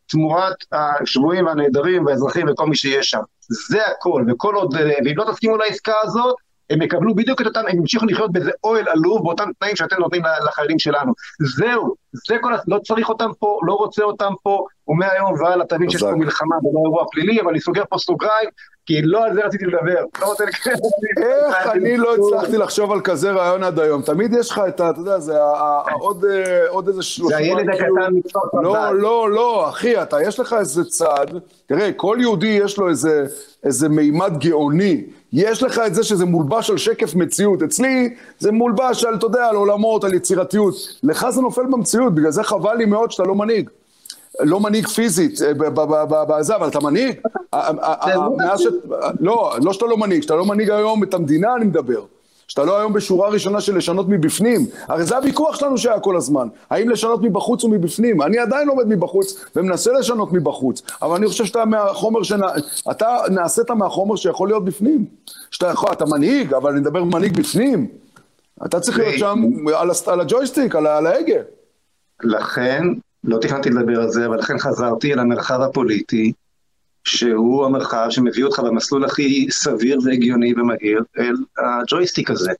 תמורת 0.08 0.56
השבויים 0.72 1.46
והנעדרים 1.46 2.06
והאזרחים 2.06 2.50
וכל 2.50 2.68
מי 2.68 2.76
שיש 2.76 3.10
שם. 3.10 3.22
זה 3.70 3.88
הכל, 3.88 4.26
וכל 4.28 4.56
עוד, 4.56 4.74
ואם 5.06 5.18
לא 5.18 5.32
תסכימו 5.32 5.58
לעסקה 5.58 5.94
הזאת, 6.04 6.36
הם 6.70 6.82
יקבלו 6.82 7.16
בדיוק 7.16 7.42
את 7.42 7.46
אותם, 7.46 7.62
הם 7.68 7.78
ימשיכו 7.78 8.06
לחיות 8.06 8.32
באיזה 8.32 8.52
אוהל 8.64 8.88
עלוב, 8.88 9.24
באותם 9.24 9.50
תנאים 9.60 9.76
שאתם 9.76 9.96
נותנים 10.00 10.22
לחיילים 10.48 10.80
שלנו. 10.80 11.14
זהו, 11.58 11.96
זה 12.28 12.36
כל, 12.42 12.54
לא 12.68 12.80
צריך 12.88 13.10
אותם 13.10 13.30
פה, 13.40 13.60
לא 13.68 13.74
רוצה 13.74 14.04
אותם 14.04 14.34
פה, 14.44 14.66
ומהיום 14.88 15.42
והלאה 15.42 15.66
תבין 15.66 15.90
שיש 15.90 16.02
פה 16.04 16.12
מלחמה 16.12 16.56
ולא 16.56 16.80
אירוע 16.86 17.06
פלילי, 17.12 17.42
אבל 17.42 17.50
אני 17.50 17.60
סוגר 17.60 17.84
פה 17.90 17.98
סוגריים, 17.98 18.50
כי 18.86 19.02
לא 19.02 19.26
על 19.26 19.34
זה 19.34 19.46
רציתי 19.46 19.66
לדבר. 19.66 20.04
לא 20.22 20.36
איך 21.48 21.68
אני 21.68 21.98
לא 21.98 22.16
הצלחתי 22.16 22.58
לחשוב 22.58 22.92
על 22.92 23.02
כזה 23.02 23.32
רעיון 23.32 23.64
עד 23.64 23.80
היום? 23.80 24.02
תמיד 24.02 24.34
יש 24.34 24.50
לך 24.52 24.62
את 24.68 24.80
ה... 24.80 24.90
אתה 24.90 25.00
יודע, 25.00 25.20
זה 25.20 25.34
עוד 26.70 26.88
איזה 26.88 27.02
שלושה... 27.02 27.36
זה 27.36 27.42
הילד 27.42 27.70
כאילו- 27.72 28.04
הקטן 28.04 28.14
מכפר 28.14 28.40
לא, 28.62 28.96
לא, 28.96 29.32
לא, 29.32 29.70
אחי, 29.70 30.02
אתה, 30.02 30.18
יש 30.24 30.40
לך 30.40 30.56
איזה 30.60 30.86
צד, 30.86 31.26
תראה, 31.66 31.92
כל 31.96 32.18
יהודי 32.20 32.48
יש 32.48 32.78
לו 32.78 32.90
איזה 33.64 33.90
מימד 33.90 34.34
גאוני. 34.40 35.06
יש 35.34 35.63
לך 35.63 35.82
את 35.88 35.96
זה 35.96 36.04
שזה 36.04 36.26
מולבש 36.26 36.70
על 36.70 36.78
שקף 36.78 37.15
מציאות. 37.15 37.63
אצלי 37.63 38.15
זה 38.39 38.52
מולבש 38.52 39.04
על, 39.04 39.15
אתה 39.15 39.26
יודע, 39.26 39.46
על 39.46 39.56
עולמות, 39.56 40.04
על 40.04 40.13
יצירתיות. 40.13 40.76
לך 41.04 41.30
זה 41.30 41.42
נופל 41.42 41.65
במציאות, 41.65 42.15
בגלל 42.15 42.32
זה 42.32 42.44
חבל 42.44 42.76
לי 42.76 42.86
מאוד 42.86 43.12
שאתה 43.12 43.24
לא 43.24 43.36
מנהיג. 43.36 43.70
לא 44.39 44.60
מנהיג 44.60 44.88
פיזית, 44.88 45.42
אה, 45.42 45.52
בזה, 46.28 46.56
אבל 46.56 46.68
אתה 46.68 46.80
מנהיג. 46.80 47.15
לא, 49.20 49.54
לא 49.63 49.74
שאתה 49.74 49.86
לא 49.86 49.98
מנהיג, 49.98 50.22
שאתה 50.24 50.36
לא 50.36 50.46
מנהיג 50.46 50.70
היום 50.72 51.04
את 51.04 51.13
המדינה, 51.13 51.56
אני 51.56 51.65
מדבר. 51.65 52.02
שאתה 52.50 52.64
לא 52.64 52.78
היום 52.80 52.94
בשורה 52.94 53.30
ראשונה 53.30 53.62
של 53.62 53.78
לשנות 53.78 54.10
מבפנים. 54.10 54.66
הרי 54.88 55.04
זה 55.04 55.18
הוויכוח 55.18 55.56
שלנו 55.56 55.78
שהיה 55.78 56.00
כל 56.00 56.18
הזמן. 56.18 56.48
האם 56.70 56.90
לשנות 56.90 57.22
מבחוץ 57.22 57.64
או 57.64 57.70
מבפנים? 57.70 58.22
אני 58.22 58.40
עדיין 58.40 58.68
לומד 58.68 58.88
מבחוץ 58.88 59.46
ומנסה 59.56 59.92
לשנות 59.92 60.34
מבחוץ. 60.34 60.82
אבל 61.02 61.16
אני 61.16 61.28
חושב 61.28 61.46
שאתה 61.46 61.66
מהחומר 61.66 62.24
ש... 62.24 62.32
אתה 62.92 63.18
נעשית 63.32 63.72
מהחומר 63.72 64.16
שיכול 64.16 64.48
להיות 64.48 64.66
בפנים. 64.66 65.06
שאתה 65.52 65.68
יכול, 65.68 65.92
אתה 65.92 66.06
מנהיג, 66.06 66.54
אבל 66.54 66.72
אני 66.72 66.80
מדבר 66.80 67.04
מנהיג 67.04 67.38
בפנים. 67.40 67.88
אתה 68.66 68.80
צריך 68.80 68.98
להיות 68.98 69.20
שם 69.20 69.44
על, 69.76 69.90
על 70.08 70.20
הג'ויסטיק, 70.20 70.76
על, 70.76 70.88
על 70.88 71.08
ההגה. 71.08 71.42
לכן, 72.24 72.84
לא 73.24 73.38
תכננתי 73.38 73.70
לדבר 73.70 74.02
על 74.02 74.10
זה, 74.10 74.26
אבל 74.26 74.38
לכן 74.38 74.60
חזרתי 74.60 75.14
אל 75.14 75.20
המרחב 75.20 75.62
הפוליטי, 75.62 76.32
שהוא 77.04 77.66
המרחב 77.66 78.08
שמביא 78.10 78.44
אותך 78.44 78.60
במסלול 78.60 79.06
הכי 79.06 79.48
סביר 79.52 80.00
והגיוני 80.06 80.54
ומהיר 80.58 81.00
אל 81.20 81.34
הג'ויסטיק 81.58 82.30
הזה. 82.30 82.52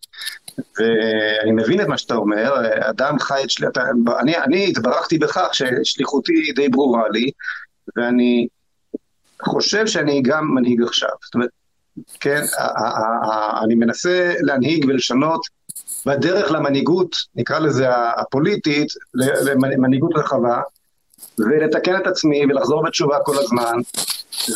ואני 0.58 1.52
מבין 1.52 1.82
את 1.82 1.88
מה 1.88 1.98
שאתה 1.98 2.16
אומר, 2.16 2.54
אדם 2.90 3.20
חי 3.20 3.42
את 3.44 3.50
שליטה, 3.50 3.84
אני, 4.20 4.38
אני 4.38 4.68
התברכתי 4.70 5.18
בכך 5.18 5.50
ששליחותי 5.54 6.52
די 6.56 6.70
ברורה 6.70 7.10
לי, 7.10 7.32
ואני 7.96 8.48
חושב 9.42 9.88
שאני 9.88 10.22
גם 10.22 10.56
מנהיג 10.56 10.84
עכשיו. 10.84 11.10
זאת 11.26 11.34
אומרת, 11.36 11.50
כן, 12.20 12.42
אני 13.64 13.76
מנסה 13.76 14.34
להנהיג 14.42 14.86
ולשנות 14.88 15.42
בדרך 16.06 16.52
למנהיגות, 16.52 17.16
נקרא 17.36 17.60
לזה 17.60 17.88
הפוליטית, 18.18 18.88
למנהיגות 19.54 20.12
רחבה, 20.16 20.62
ולתקן 21.40 21.96
את 22.02 22.08
עצמי 22.08 22.46
ולחזור 22.46 22.84
בתשובה 22.84 23.18
כל 23.24 23.36
הזמן, 23.38 23.78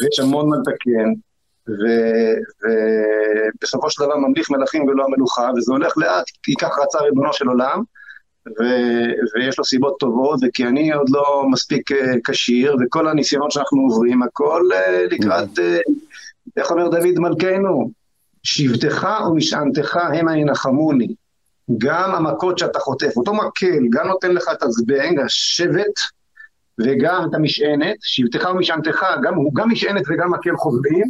ויש 0.01 0.19
המון 0.19 0.49
מה 0.49 0.55
לתקן, 0.57 1.13
ובסופו 3.59 3.89
של 3.89 4.03
דבר 4.03 4.17
ממליך 4.17 4.51
מלכים 4.51 4.87
ולא 4.87 5.05
המלוכה, 5.05 5.49
וזה 5.57 5.71
הולך 5.71 5.97
לאט, 5.97 6.25
כי 6.43 6.53
כך 6.55 6.79
רצה 6.83 6.99
ריבונו 6.99 7.33
של 7.33 7.47
עולם, 7.47 7.83
ו, 8.47 8.63
ויש 9.35 9.57
לו 9.57 9.65
סיבות 9.65 9.95
טובות, 9.99 10.39
וכי 10.43 10.65
אני 10.65 10.93
עוד 10.93 11.09
לא 11.09 11.43
מספיק 11.51 11.91
uh, 11.91 11.95
כשיר, 12.23 12.75
וכל 12.81 13.07
הניסיונות 13.07 13.51
שאנחנו 13.51 13.81
עוברים, 13.81 14.23
הכל 14.23 14.61
uh, 14.71 15.13
לקראת, 15.15 15.57
uh, 15.57 15.91
איך 16.57 16.71
אומר 16.71 16.87
דוד 16.87 17.19
מלכנו, 17.19 17.89
שבטך 18.43 19.07
ומשענתך 19.31 19.95
המה 19.95 20.37
ינחמוני. 20.37 21.15
גם 21.77 22.15
המכות 22.15 22.57
שאתה 22.57 22.79
חוטף, 22.79 23.17
אותו 23.17 23.33
מקל, 23.33 23.79
גם 23.89 24.07
נותן 24.07 24.31
לך 24.31 24.43
את 24.51 24.63
הזבנג, 24.63 25.19
השבט, 25.19 25.99
וגם 26.79 27.27
את 27.29 27.35
המשענת, 27.35 27.95
שבטך 28.01 28.49
ומשענתך, 28.49 29.05
גם, 29.23 29.35
הוא 29.35 29.53
גם 29.55 29.69
משענת 29.71 30.03
וגם 30.07 30.31
מקל 30.31 30.55
חוזרים, 30.55 31.05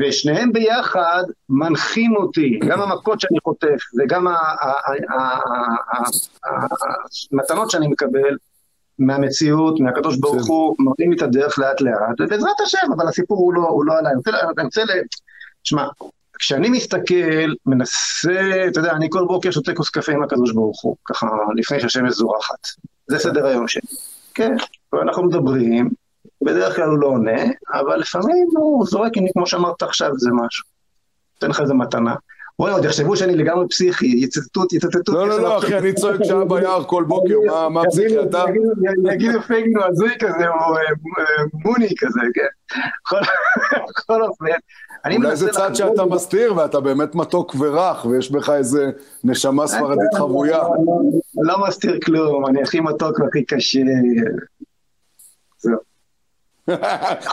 ושניהם 0.00 0.52
ביחד 0.52 1.22
מנחים 1.48 2.16
אותי, 2.16 2.58
גם 2.68 2.80
המכות 2.80 3.20
שאני 3.20 3.38
חוטף 3.44 3.78
וגם 3.98 4.26
המתנות 7.32 7.70
שאני 7.70 7.88
מקבל 7.88 8.36
מהמציאות, 8.98 9.80
מהקדוש 9.80 10.16
ברוך 10.18 10.46
הוא, 10.46 10.76
מראים 10.78 11.10
לי 11.10 11.16
את 11.16 11.22
הדרך 11.22 11.58
לאט 11.58 11.80
לאט, 11.80 12.20
ובעזרת 12.20 12.60
השם, 12.64 12.92
אבל 12.96 13.08
הסיפור 13.08 13.38
הוא 13.38 13.54
לא, 13.54 13.68
הוא 13.68 13.84
לא 13.84 13.98
עליי. 13.98 14.12
אני 14.58 14.64
רוצה 14.64 14.84
ל... 14.84 14.88
תשמע, 15.62 15.86
כשאני 16.38 16.68
מסתכל, 16.68 17.52
מנסה, 17.66 18.66
אתה 18.68 18.80
יודע, 18.80 18.92
אני 18.92 19.06
כל 19.10 19.24
בוקר 19.26 19.50
שותה 19.50 19.74
כוס 19.74 19.90
קפה 19.90 20.12
עם 20.12 20.22
הקדוש 20.22 20.52
ברוך 20.52 20.82
הוא, 20.82 20.96
ככה 21.04 21.26
לפני 21.56 21.80
שהשמש 21.80 22.12
זורחת. 22.12 22.68
זה 23.06 23.18
סדר 23.18 23.46
היום 23.46 23.68
שלי. 23.68 24.13
כן, 24.34 24.56
ואנחנו 24.92 25.24
מדברים, 25.24 25.90
בדרך 26.42 26.76
כלל 26.76 26.88
הוא 26.88 26.98
לא 26.98 27.06
עונה, 27.06 27.42
אבל 27.72 27.98
לפעמים 27.98 28.46
הוא 28.56 28.86
זורק, 28.86 29.12
כמו 29.32 29.46
שאמרת 29.46 29.82
עכשיו, 29.82 30.10
זה 30.16 30.30
משהו. 30.32 30.64
נותן 31.34 31.50
לך 31.50 31.60
איזה 31.60 31.74
מתנה. 31.74 32.14
וואי, 32.58 32.72
עוד 32.72 32.84
יחשבו 32.84 33.16
שאני 33.16 33.36
לגמרי 33.36 33.68
פסיכי, 33.68 34.06
יצטטו, 34.06 34.62
יצטטו. 34.72 35.12
לא, 35.12 35.28
לא, 35.28 35.40
לא, 35.40 35.58
אחי, 35.58 35.78
אני 35.78 35.92
צועק 35.92 36.24
שעה 36.24 36.44
ביער 36.44 36.84
כל 36.84 37.04
בוקר, 37.08 37.68
מה 37.68 37.82
פסיכי 37.84 38.22
אתה? 38.22 38.44
יגידו 39.12 39.42
פייגין 39.42 39.76
הוא 39.76 39.84
הזוי 39.84 40.10
כזה, 40.18 40.48
או 40.48 40.74
מוני 41.64 41.88
כזה, 41.98 42.20
כן. 42.34 43.18
בכל 43.88 44.22
אופן. 44.22 44.46
אולי 45.06 45.36
זה 45.36 45.50
צד 45.50 45.74
שאתה 45.74 46.04
מסתיר, 46.04 46.56
ואתה 46.56 46.80
באמת 46.80 47.14
מתוק 47.14 47.54
ורך, 47.58 48.04
ויש 48.04 48.30
בך 48.30 48.50
איזה 48.50 48.90
נשמה 49.24 49.66
ספרדית 49.66 50.14
חבויה. 50.14 50.62
לא 51.34 51.66
מסתיר 51.68 51.98
כלום, 52.04 52.46
אני 52.46 52.62
הכי 52.62 52.80
מתוק 52.80 53.20
והכי 53.20 53.44
קשה. 53.44 53.80
זהו. 55.58 55.78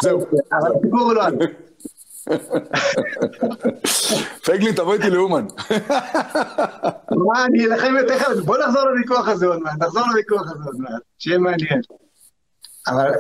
זהו. 0.02 0.20
אבל 0.60 0.72
הסיפור 0.78 1.02
הוא 1.02 1.14
לא... 1.14 1.24
פייגלין, 4.46 4.76
תבוא 4.80 4.94
איתי 4.94 5.10
לאומן. 5.10 5.46
מה, 7.12 7.46
אני 7.46 7.66
אלחם 7.66 7.94
יותר 8.00 8.20
חזק, 8.20 8.44
בוא 8.44 8.58
נחזור 8.58 8.84
לוויכוח 8.84 9.28
הזה 9.28 9.48
עוד 9.48 9.60
מעט, 9.60 9.82
נחזור 9.82 10.04
לוויכוח 10.10 10.52
הזה 10.52 10.64
עוד 10.66 10.76
מעט, 10.80 11.02
שיהיה 11.20 11.38
מעניין. 11.38 11.82
אבל 12.88 13.12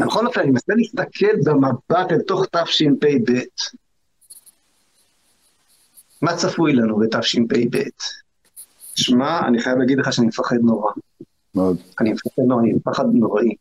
בכל 0.00 0.26
אופן, 0.26 0.40
אני 0.40 0.50
מנסה 0.50 0.72
להסתכל 0.76 1.36
במבט 1.44 2.12
אל 2.12 2.20
תוך 2.26 2.44
תשפ"ב. 2.44 3.32
מה 6.22 6.36
צפוי 6.36 6.72
לנו 6.72 6.98
בתשפ"ב? 6.98 7.78
שמע, 8.94 9.40
אני 9.48 9.60
חייב 9.60 9.78
להגיד 9.78 9.98
לך 9.98 10.12
שאני 10.12 10.26
מפחד 10.26 10.56
נורא. 10.62 10.92
מאוד. 11.54 11.76
אני 12.00 12.12
מפחד 12.12 12.42
נורא, 12.46 12.60
אני 12.60 12.72
מפחד 12.72 13.04
נוראי. 13.12 13.54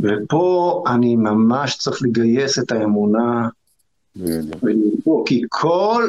ופה 0.00 0.84
אני 0.86 1.16
ממש 1.16 1.76
צריך 1.76 2.02
לגייס 2.02 2.58
את 2.58 2.72
האמונה 2.72 3.48
כי 5.26 5.42
כל 5.48 6.08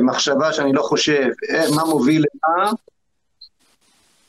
מחשבה 0.00 0.52
שאני 0.52 0.72
לא 0.72 0.82
חושב 0.82 1.28
מה 1.76 1.84
מוביל 1.84 2.24
למה, 2.34 2.70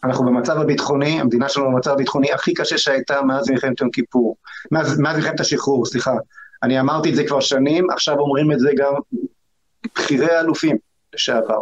אנחנו 0.03 0.26
במצב 0.26 0.57
הביטחוני, 0.57 1.22
המדינה 1.22 1.49
שלנו 1.49 1.72
במצב 1.72 1.91
הביטחוני 1.91 2.32
הכי 2.32 2.53
קשה 2.53 2.78
שהייתה 2.78 3.22
מאז 3.22 3.49
מלחמת 3.49 3.82
יום 3.82 3.89
כיפור, 3.91 4.36
מאז, 4.72 4.99
מאז 4.99 5.15
מלחמת 5.15 5.39
השחרור, 5.39 5.86
סליחה. 5.86 6.13
אני 6.63 6.80
אמרתי 6.80 7.09
את 7.09 7.15
זה 7.15 7.24
כבר 7.24 7.39
שנים, 7.39 7.89
עכשיו 7.89 8.19
אומרים 8.19 8.51
את 8.51 8.59
זה 8.59 8.72
גם 8.78 8.93
בכירי 9.95 10.31
האלופים 10.31 10.77
לשעבר. 11.13 11.59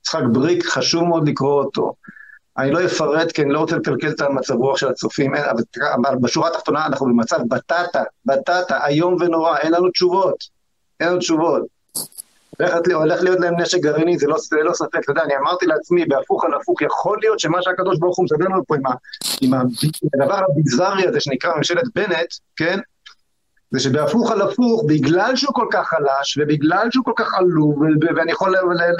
יצחק 0.00 0.22
בריק, 0.32 0.66
חשוב 0.66 1.04
מאוד 1.04 1.28
לקרוא 1.28 1.62
אותו. 1.64 1.94
אני 2.58 2.70
לא 2.70 2.84
אפרט 2.84 3.32
כי 3.32 3.42
אני 3.42 3.52
לא 3.52 3.58
רוצה 3.58 3.76
לקלקל 3.76 4.08
את 4.08 4.20
המצב 4.20 4.54
רוח 4.54 4.76
של 4.76 4.88
הצופים, 4.88 5.34
אבל 5.34 6.16
בשורה 6.20 6.48
התחתונה 6.48 6.86
אנחנו 6.86 7.06
במצב 7.06 7.38
בטטה, 7.48 8.02
בטטה, 8.26 8.86
איום 8.86 9.16
ונורא, 9.20 9.56
אין 9.56 9.72
לנו 9.72 9.90
תשובות, 9.90 10.36
אין 11.00 11.08
לנו 11.08 11.18
תשובות. 11.18 11.62
הולך 12.94 13.22
להיות 13.22 13.40
להם 13.40 13.60
נשק 13.60 13.78
גרעיני, 13.78 14.18
זה 14.18 14.26
לא, 14.26 14.36
זה 14.38 14.56
לא 14.56 14.72
ספק, 14.72 14.98
אתה 14.98 15.10
יודע, 15.10 15.22
אני 15.22 15.36
אמרתי 15.36 15.66
לעצמי, 15.66 16.04
בהפוך 16.04 16.44
על 16.44 16.54
הפוך, 16.54 16.82
יכול 16.82 17.18
להיות 17.20 17.40
שמה 17.40 17.62
שהקדוש 17.62 17.98
ברוך 17.98 18.16
הוא 18.16 18.24
מסדר 18.24 18.44
לנו 18.44 18.64
פה 18.66 18.76
עם, 18.76 18.86
ה, 18.86 18.90
עם 19.40 19.54
הדבר 20.14 20.40
הביזארי 20.50 21.06
הזה 21.06 21.20
שנקרא 21.20 21.56
ממשלת 21.56 21.84
בנט, 21.94 22.34
כן? 22.56 22.78
זה 23.72 23.80
שבהפוך 23.80 24.30
על 24.30 24.42
הפוך, 24.42 24.82
בגלל 24.88 25.36
שהוא 25.36 25.54
כל 25.54 25.66
כך 25.72 25.88
חלש, 25.88 26.38
ובגלל 26.38 26.88
שהוא 26.90 27.04
כל 27.04 27.12
כך 27.16 27.34
עלוב, 27.34 27.82
ואני 28.16 28.32
יכול 28.32 28.54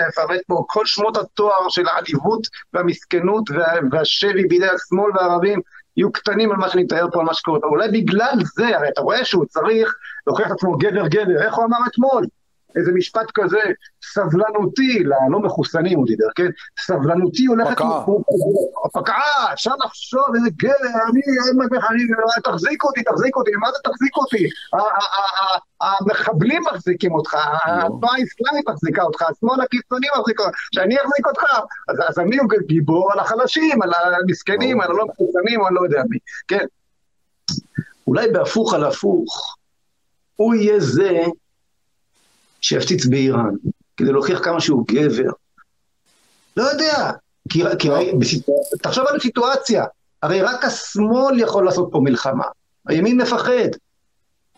לפרט 0.09 0.41
פה 0.47 0.65
כל 0.69 0.87
שמות 0.87 1.17
התואר 1.17 1.69
של 1.69 1.89
העליבות 1.89 2.47
והמסכנות 2.73 3.45
והשבי 3.93 4.47
בידי 4.47 4.67
השמאל 4.67 5.11
והערבים, 5.15 5.61
יהיו 5.97 6.13
קטנים 6.13 6.51
על 6.51 6.57
מה 6.57 6.69
שאני 6.69 6.83
מתאר 6.83 7.07
פה, 7.13 7.21
על 7.21 7.27
מה 7.27 7.35
שקורה. 7.35 7.59
אולי 7.63 7.89
בגלל 7.89 8.35
זה, 8.55 8.77
הרי 8.77 8.89
אתה 8.89 9.01
רואה 9.01 9.25
שהוא 9.25 9.45
צריך 9.45 9.95
להוכיח 10.27 10.47
את 10.47 10.53
עצמו 10.53 10.77
גבר 10.77 11.09
גבר, 11.09 11.43
איך 11.43 11.55
הוא 11.55 11.65
אמר 11.65 11.79
אתמול? 11.87 12.25
איזה 12.77 12.93
משפט 12.93 13.31
כזה, 13.35 13.61
סבלנותי, 14.15 15.05
ללא 15.05 15.41
מחוסנים 15.41 15.99
הוא 15.99 16.07
דיבר, 16.07 16.27
כן? 16.35 16.51
סבלנותי 16.81 17.47
הולכת... 17.47 17.73
פקעה. 17.73 18.05
פקעה, 18.93 19.53
אפשר 19.53 19.71
לחשוב, 19.85 20.25
איזה 20.35 20.49
גבר, 20.57 20.99
אני, 21.11 21.21
אני, 21.91 22.07
תחזיק 22.45 22.85
אותי, 22.85 23.03
תחזיק 23.03 23.37
אותי, 23.37 23.51
מה 23.61 23.69
זה 23.73 23.79
תחזיק 23.85 24.17
אותי? 24.17 24.49
המחבלים 25.81 26.63
מחזיקים 26.73 27.15
אותך, 27.15 27.35
התנועה 27.65 28.15
האסלאמית 28.15 28.69
מחזיקה 28.69 29.03
אותך, 29.03 29.23
השמאל 29.23 29.61
הקיצוני 29.61 30.07
מחזיק 30.19 30.41
אותך, 30.41 30.59
שאני 30.75 30.97
אחזיק 30.97 31.27
אותך, 31.27 31.43
אז 32.09 32.19
אני 32.19 32.37
גיבור 32.67 33.13
על 33.13 33.19
החלשים, 33.19 33.83
על 33.83 33.91
המסכנים, 34.15 34.81
על 34.81 34.91
הלא 34.91 35.07
מחוסנים, 35.07 35.61
או 35.61 35.67
אני 35.69 35.75
לא 35.75 35.81
יודע 35.85 36.03
מי, 36.09 36.19
כן? 36.49 36.65
אולי 38.07 38.31
בהפוך 38.31 38.75
על 38.75 38.85
הפוך, 38.85 39.57
הוא 40.37 40.55
יהיה 40.55 40.81
זה 40.81 41.25
שיפציץ 42.63 43.07
באיראן, 43.07 43.55
כדי 43.97 44.13
להוכיח 44.13 44.45
כמה 44.45 44.61
שהוא 44.61 44.85
גבר. 44.89 45.31
לא 46.57 46.63
יודע, 46.63 47.11
כי, 47.49 47.63
כי 47.79 47.89
לא. 47.89 47.99
בסיטואציה, 48.19 48.79
תחשוב 48.83 49.05
על 49.09 49.17
הסיטואציה, 49.17 49.85
הרי 50.23 50.43
רק 50.43 50.65
השמאל 50.65 51.41
יכול 51.41 51.65
לעשות 51.65 51.89
פה 51.93 52.01
מלחמה, 52.01 52.45
הימין 52.89 53.21
מפחד. 53.21 53.69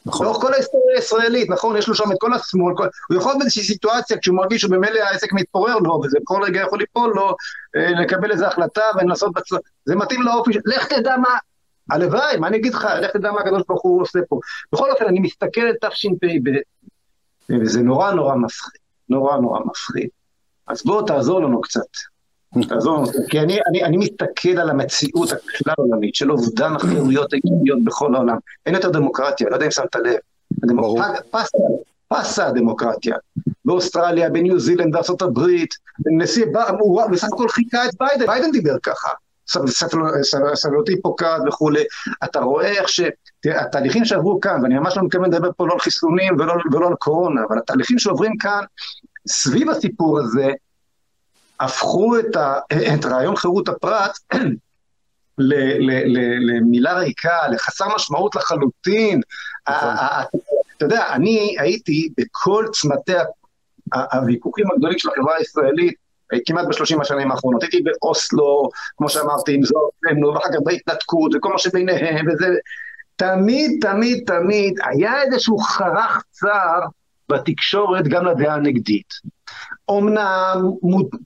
נכון. 0.06 0.26
לאורך 0.26 0.40
כל 0.40 0.52
ההיסטוריה 0.52 0.96
הישראלית, 0.96 1.50
נכון? 1.50 1.76
יש 1.76 1.88
לו 1.88 1.94
שם 1.94 2.12
את 2.12 2.16
כל 2.20 2.32
השמאל, 2.32 2.74
כל... 2.76 2.86
הוא 3.08 3.18
יכול 3.18 3.34
באיזושהי 3.38 3.64
סיטואציה, 3.64 4.18
כשהוא 4.18 4.36
מרגיש 4.36 4.62
שבמילא 4.62 5.00
העסק 5.00 5.32
מתפורר 5.32 5.78
לו, 5.78 6.00
וזה 6.04 6.18
כל 6.24 6.42
רגע 6.44 6.60
יכול 6.60 6.78
ליפול 6.78 7.12
לו, 7.14 7.36
אה, 7.76 7.90
לקבל 8.02 8.30
איזו 8.30 8.46
החלטה 8.46 8.82
ולנסות 8.96 9.32
בצל... 9.32 9.56
זה 9.84 9.96
מתאים 9.96 10.22
לאופי, 10.22 10.50
לך 10.64 10.86
תדע 10.86 11.16
מה, 11.16 11.38
הלוואי, 11.90 12.36
מה 12.36 12.46
אני 12.46 12.56
אגיד 12.56 12.74
לך, 12.74 12.88
לך 13.02 13.10
תדע 13.10 13.32
מה 13.32 13.40
הקדוש 13.40 13.62
ברוך 13.68 13.82
הוא 13.82 14.02
עושה 14.02 14.18
פה. 14.28 14.38
בכל 14.72 14.90
אופן, 14.90 15.04
אני 15.04 15.20
מסתכל 15.20 15.60
על 15.60 15.90
תשפ"ב, 15.90 16.50
וזה 17.50 17.82
נורא 17.82 18.12
נורא 18.12 18.34
מפחיד, 18.34 18.80
נורא 19.08 19.36
נורא 19.36 19.60
מפחיד. 19.64 20.08
אז 20.66 20.82
בוא 20.84 21.06
תעזור 21.06 21.40
לנו 21.40 21.60
קצת. 21.60 21.80
תעזור 22.68 22.96
לנו, 22.96 23.06
כי 23.28 23.40
אני, 23.40 23.58
אני, 23.68 23.84
אני 23.84 23.96
מסתכל 23.96 24.58
על 24.60 24.70
המציאות 24.70 25.32
הכלל 25.32 25.74
עולמית 25.76 26.14
של 26.14 26.32
אובדן 26.32 26.72
החירויות 26.74 27.32
היהודיות 27.32 27.84
בכל 27.84 28.14
העולם. 28.14 28.36
אין 28.66 28.74
יותר 28.74 28.90
דמוקרטיה, 28.90 29.48
לא 29.50 29.54
יודע 29.54 29.66
אם 29.66 29.70
שמת 29.70 29.96
לב. 29.96 30.16
הדמוקרטיה, 30.62 31.20
פסה, 31.30 31.58
פסה 32.08 32.46
הדמוקרטיה. 32.46 33.16
באוסטרליה, 33.64 34.30
בניו 34.30 34.60
זילנד, 34.60 34.96
הברית, 35.20 35.74
נשיא, 36.06 36.46
הוא 36.78 37.02
בסך 37.10 37.28
הכל 37.32 37.48
חיקה 37.48 37.84
את 37.84 37.90
ביידן, 38.00 38.26
ביידן 38.26 38.50
דיבר 38.50 38.78
ככה. 38.82 39.08
סבלנותי 40.54 41.02
פוקעת 41.02 41.42
וכולי, 41.48 41.84
אתה 42.24 42.40
רואה 42.40 42.68
איך 42.68 42.88
ש... 42.88 43.00
תראה, 43.40 43.60
התהליכים 43.60 44.04
שעברו 44.04 44.40
כאן, 44.40 44.62
ואני 44.62 44.74
ממש 44.74 44.96
לא 44.96 45.02
מתכוון 45.02 45.30
לדבר 45.30 45.50
פה 45.56 45.66
לא 45.66 45.72
על 45.72 45.78
חיסונים 45.78 46.34
ולא, 46.38 46.54
ולא 46.72 46.86
על 46.88 46.94
קורונה, 46.94 47.40
אבל 47.48 47.58
התהליכים 47.58 47.98
שעוברים 47.98 48.36
כאן 48.36 48.60
סביב 49.28 49.70
הסיפור 49.70 50.18
הזה, 50.18 50.48
הפכו 51.60 52.18
את, 52.18 52.36
ה, 52.36 52.58
את 52.94 53.04
רעיון 53.04 53.36
חירות 53.36 53.68
הפרט 53.68 54.18
ל, 55.38 55.54
ל, 55.54 55.90
ל, 56.06 56.50
למילה 56.50 56.98
ריקה, 56.98 57.48
לחסר 57.52 57.84
משמעות 57.94 58.34
לחלוטין. 58.34 59.20
נכון. 59.68 59.88
אתה 60.76 60.84
יודע, 60.84 61.06
אני 61.12 61.56
הייתי 61.58 62.08
בכל 62.18 62.66
צמתי 62.72 63.12
הוויכוחים 64.12 64.66
הגדולים 64.72 64.98
של 64.98 65.08
החברה 65.08 65.36
הישראלית, 65.36 66.03
כמעט 66.46 66.66
בשלושים 66.68 67.00
השנים 67.00 67.30
האחרונות. 67.30 67.62
הייתי 67.62 67.80
באוסלו, 67.82 68.68
כמו 68.96 69.08
שאמרתי, 69.08 69.54
עם 69.54 69.64
זוהר 69.64 70.34
ואחר 70.34 70.48
כך 70.48 70.58
בהתנתקות, 70.64 71.34
וכל 71.34 71.52
מה 71.52 71.58
שביניהם, 71.58 72.26
וזה... 72.28 72.46
תמיד, 73.16 73.70
תמיד, 73.80 74.24
תמיד 74.26 74.78
היה 74.84 75.22
איזשהו 75.22 75.58
חרך 75.58 76.22
צר 76.30 76.80
בתקשורת 77.28 78.08
גם 78.08 78.26
לדעה 78.26 78.54
הנגדית. 78.54 79.14
אמנם 79.90 80.70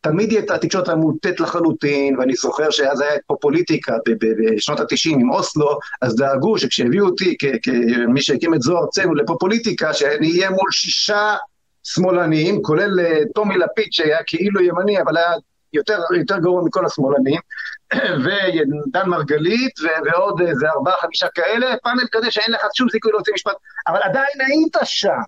תמיד 0.03 0.30
הייתה 0.30 0.55
התקשורת 0.55 0.88
המוטט 0.88 1.40
לחלוטין, 1.40 2.18
ואני 2.18 2.34
זוכר 2.34 2.70
שאז 2.70 3.01
היה 3.01 3.12
פה 3.26 3.36
פוליטיקה 3.40 3.92
בשנות 4.20 4.80
התשעים 4.80 5.20
עם 5.20 5.30
אוסלו, 5.30 5.78
אז 6.03 6.16
דאגו 6.16 6.59
שכשהביאו 6.59 7.07
אותי 7.07 7.36
כמי 7.62 8.22
שהקים 8.22 8.55
את 8.55 8.62
זוהר 8.62 8.82
ארצנו 8.84 9.14
לפה 9.14 9.36
פוליטיקה, 9.40 9.94
שאני 9.94 10.30
אהיה 10.30 10.51
מול 10.51 10.70
שישה 10.70 11.36
שמאלנים, 11.95 12.62
כולל 12.62 13.01
אה, 13.01 13.20
טומי 13.34 13.57
לפיד 13.57 13.93
שהיה 13.93 14.18
כאילו 14.26 14.61
ימני, 14.61 15.01
אבל 15.01 15.16
היה 15.16 15.32
יותר, 15.72 15.99
יותר 16.18 16.39
גרוע 16.39 16.62
מכל 16.64 16.86
השמאלנים, 16.86 17.41
ודן 18.24 19.09
מרגלית, 19.09 19.74
ועוד 20.05 20.41
איזה 20.41 20.66
ארבעה, 20.70 20.95
חמישה 21.01 21.26
כאלה, 21.34 21.66
פאנל 21.82 22.05
כזה 22.12 22.30
שאין 22.30 22.53
לך 22.53 22.61
שום 22.74 22.89
סיכוי 22.89 23.12
להוציא 23.12 23.32
משפט, 23.34 23.57
אבל 23.89 23.99
עדיין 24.03 24.41
היית 24.47 24.76
שם. 24.84 25.20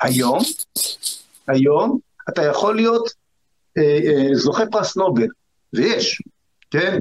היום, 0.00 0.38
היום, 1.48 1.98
אתה 2.28 2.42
יכול 2.42 2.76
להיות 2.76 3.10
אה, 3.78 3.82
אה, 3.82 4.34
זוכה 4.34 4.66
פרס 4.66 4.96
נובל, 4.96 5.26
ויש, 5.72 6.22
כן? 6.70 6.98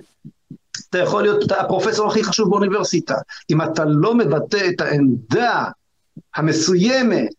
אתה 0.90 0.98
יכול 0.98 1.24
להיות 1.24 1.52
הפרופסור 1.52 2.08
הכי 2.08 2.24
חשוב 2.24 2.50
באוניברסיטה. 2.50 3.16
אם 3.50 3.62
אתה 3.62 3.86
לא 3.86 4.16
מבטא 4.16 4.70
את 4.70 4.82
העמדה 4.82 5.66
המסוימת 6.36 7.36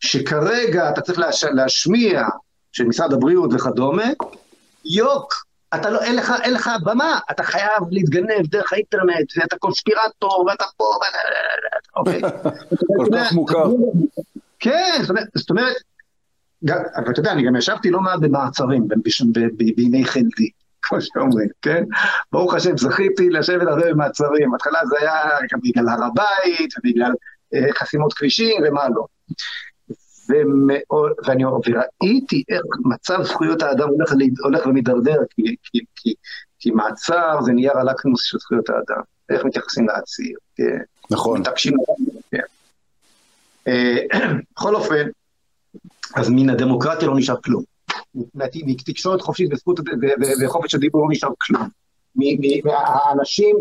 שכרגע 0.00 0.90
אתה 0.90 1.00
צריך 1.00 1.18
להש... 1.18 1.44
להשמיע, 1.44 2.22
של 2.72 2.84
משרד 2.84 3.12
הבריאות 3.12 3.50
וכדומה, 3.54 4.06
יוק, 4.84 5.46
אתה 5.74 5.90
לא, 5.90 6.02
אין 6.02 6.16
לך, 6.16 6.32
אין 6.42 6.54
לך 6.54 6.70
במה, 6.84 7.18
אתה 7.30 7.42
חייב 7.42 7.82
להתגנב 7.90 8.46
דרך 8.46 8.72
האינטרנט, 8.72 9.32
ואתה 9.36 9.56
קונספירטור, 9.58 10.46
ואתה 10.48 10.64
פה, 10.76 10.84
ואתה... 10.84 11.18
אוקיי. 11.96 12.20
כל 12.98 13.06
כך 13.16 13.32
מוכר. 13.32 13.64
כן, 14.58 15.02
זאת 15.34 15.50
אומרת, 15.50 15.74
ואתה 17.06 17.20
יודע, 17.20 17.32
אני 17.32 17.46
גם 17.46 17.56
ישבתי 17.56 17.90
לא 17.90 18.00
מעט 18.00 18.18
במעצרים 18.20 18.88
בימי 19.76 20.04
חלדי, 20.04 20.50
כמו 20.82 21.00
שאומרים, 21.00 21.48
כן? 21.62 21.84
ברוך 22.32 22.54
השם, 22.54 22.76
זכיתי 22.76 23.30
לשבת 23.30 23.68
הרבה 23.68 23.90
במעצרים. 23.90 24.50
בהתחלה 24.50 24.78
זה 24.88 24.96
היה 25.00 25.22
גם 25.52 25.58
בגלל 25.62 25.88
הר 25.88 26.04
הבית, 26.04 26.70
ובגלל 26.78 27.12
אה, 27.54 27.72
חסימות 27.78 28.12
כבישים 28.12 28.62
ומה 28.64 28.88
לא. 28.88 29.06
ומאוד, 30.28 31.12
ואני 31.26 31.44
וראיתי 31.44 32.42
איך 32.48 32.62
מצב 32.84 33.22
זכויות 33.22 33.62
האדם 33.62 33.88
הולך, 33.88 34.12
הולך 34.44 34.66
ומידרדר, 34.66 35.20
כי, 35.30 35.56
כי, 35.62 35.78
כי, 35.96 36.14
כי 36.58 36.70
מעצר 36.70 37.38
זה 37.42 37.52
נייר 37.52 37.78
הלקמוס 37.78 38.22
של 38.24 38.38
זכויות 38.38 38.70
האדם. 38.70 39.02
איך 39.28 39.44
מתייחסים 39.44 39.86
לעציר, 39.88 40.36
כן? 40.56 40.78
נכון. 41.10 41.40
מתעקשים, 41.40 41.74
כן. 42.30 42.38
אה, 43.68 43.96
בכל 44.52 44.74
אופן, 44.74 45.08
אז 46.14 46.30
מן 46.30 46.50
הדמוקרטיה 46.50 47.08
לא 47.08 47.16
נשאר 47.16 47.36
כלום. 47.44 47.62
מתקשורת 48.66 49.20
חופשית 49.20 49.52
וזכות 49.52 49.80
וחופש 50.44 50.74
הדיבור 50.74 51.02
לא 51.02 51.08
נשאר 51.10 51.28
כלום. 51.38 51.68
האנשים, 52.66 53.56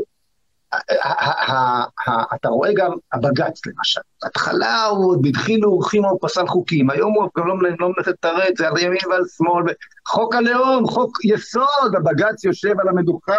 אתה 2.36 2.50
רואה 2.50 2.70
גם 2.76 2.92
הבג"ץ 3.14 3.66
למשל, 3.66 4.02
בהתחלה 4.24 4.86
הוא 4.86 5.12
עוד 5.12 5.22
בדחילו 5.22 5.72
ורחימו 5.72 6.10
הוא 6.10 6.20
פסל 6.22 6.48
חוקים, 6.48 6.90
היום 6.90 7.14
הוא 7.14 7.30
גם 7.38 7.48
לא 7.80 7.90
מנסה 7.98 8.12
לתרץ, 8.12 8.58
זה 8.58 8.68
על 8.68 8.78
ימין 8.78 9.08
ועל 9.10 9.22
שמאל, 9.38 9.64
חוק 10.08 10.36
הלאום, 10.36 10.88
חוק 10.88 11.26
יסוד, 11.26 11.96
הבג"ץ 11.98 12.44
יושב 12.44 12.80
על 12.80 12.88
המדוכה 12.88 13.34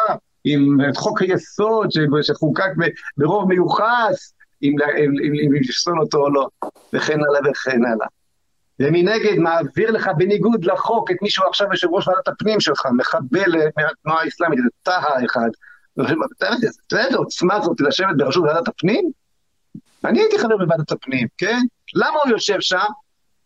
עם 0.45 0.79
חוק 0.95 1.23
היסוד 1.23 1.89
שחוקק 2.23 2.71
ברוב 3.17 3.49
מיוחס, 3.49 4.35
אם 4.63 4.75
לפסול 5.61 6.01
אותו 6.01 6.19
או 6.19 6.31
לא, 6.31 6.49
וכן 6.93 7.19
הלאה 7.29 7.51
וכן 7.51 7.85
הלאה. 7.85 8.07
ומנגד 8.81 9.39
מעביר 9.39 9.91
לך 9.91 10.11
בניגוד 10.17 10.65
לחוק 10.65 11.11
את 11.11 11.17
מי 11.23 11.31
שהוא 11.31 11.47
עכשיו 11.47 11.67
יושב 11.71 11.89
ראש 11.91 12.09
ועדת 12.09 12.29
הפנים 12.29 12.61
שלך, 12.61 12.87
מחבל 12.97 13.53
מהתנועה 13.77 14.23
האסלאמית, 14.23 14.59
זה 14.59 14.69
טהה 14.83 15.25
אחד. 15.25 15.49
אתה 16.01 16.47
יודע 16.93 17.05
איזה 17.07 17.17
עוצמה 17.17 17.61
זאת 17.61 17.81
לשבת 17.81 18.17
בראשות 18.17 18.45
ועדת 18.45 18.69
הפנים? 18.69 19.11
אני 20.05 20.21
הייתי 20.21 20.39
חבר 20.39 20.57
בוועדת 20.57 20.93
הפנים, 20.93 21.29
כן? 21.39 21.61
למה 21.95 22.19
הוא 22.25 22.31
יושב 22.31 22.61
שם? 22.61 22.79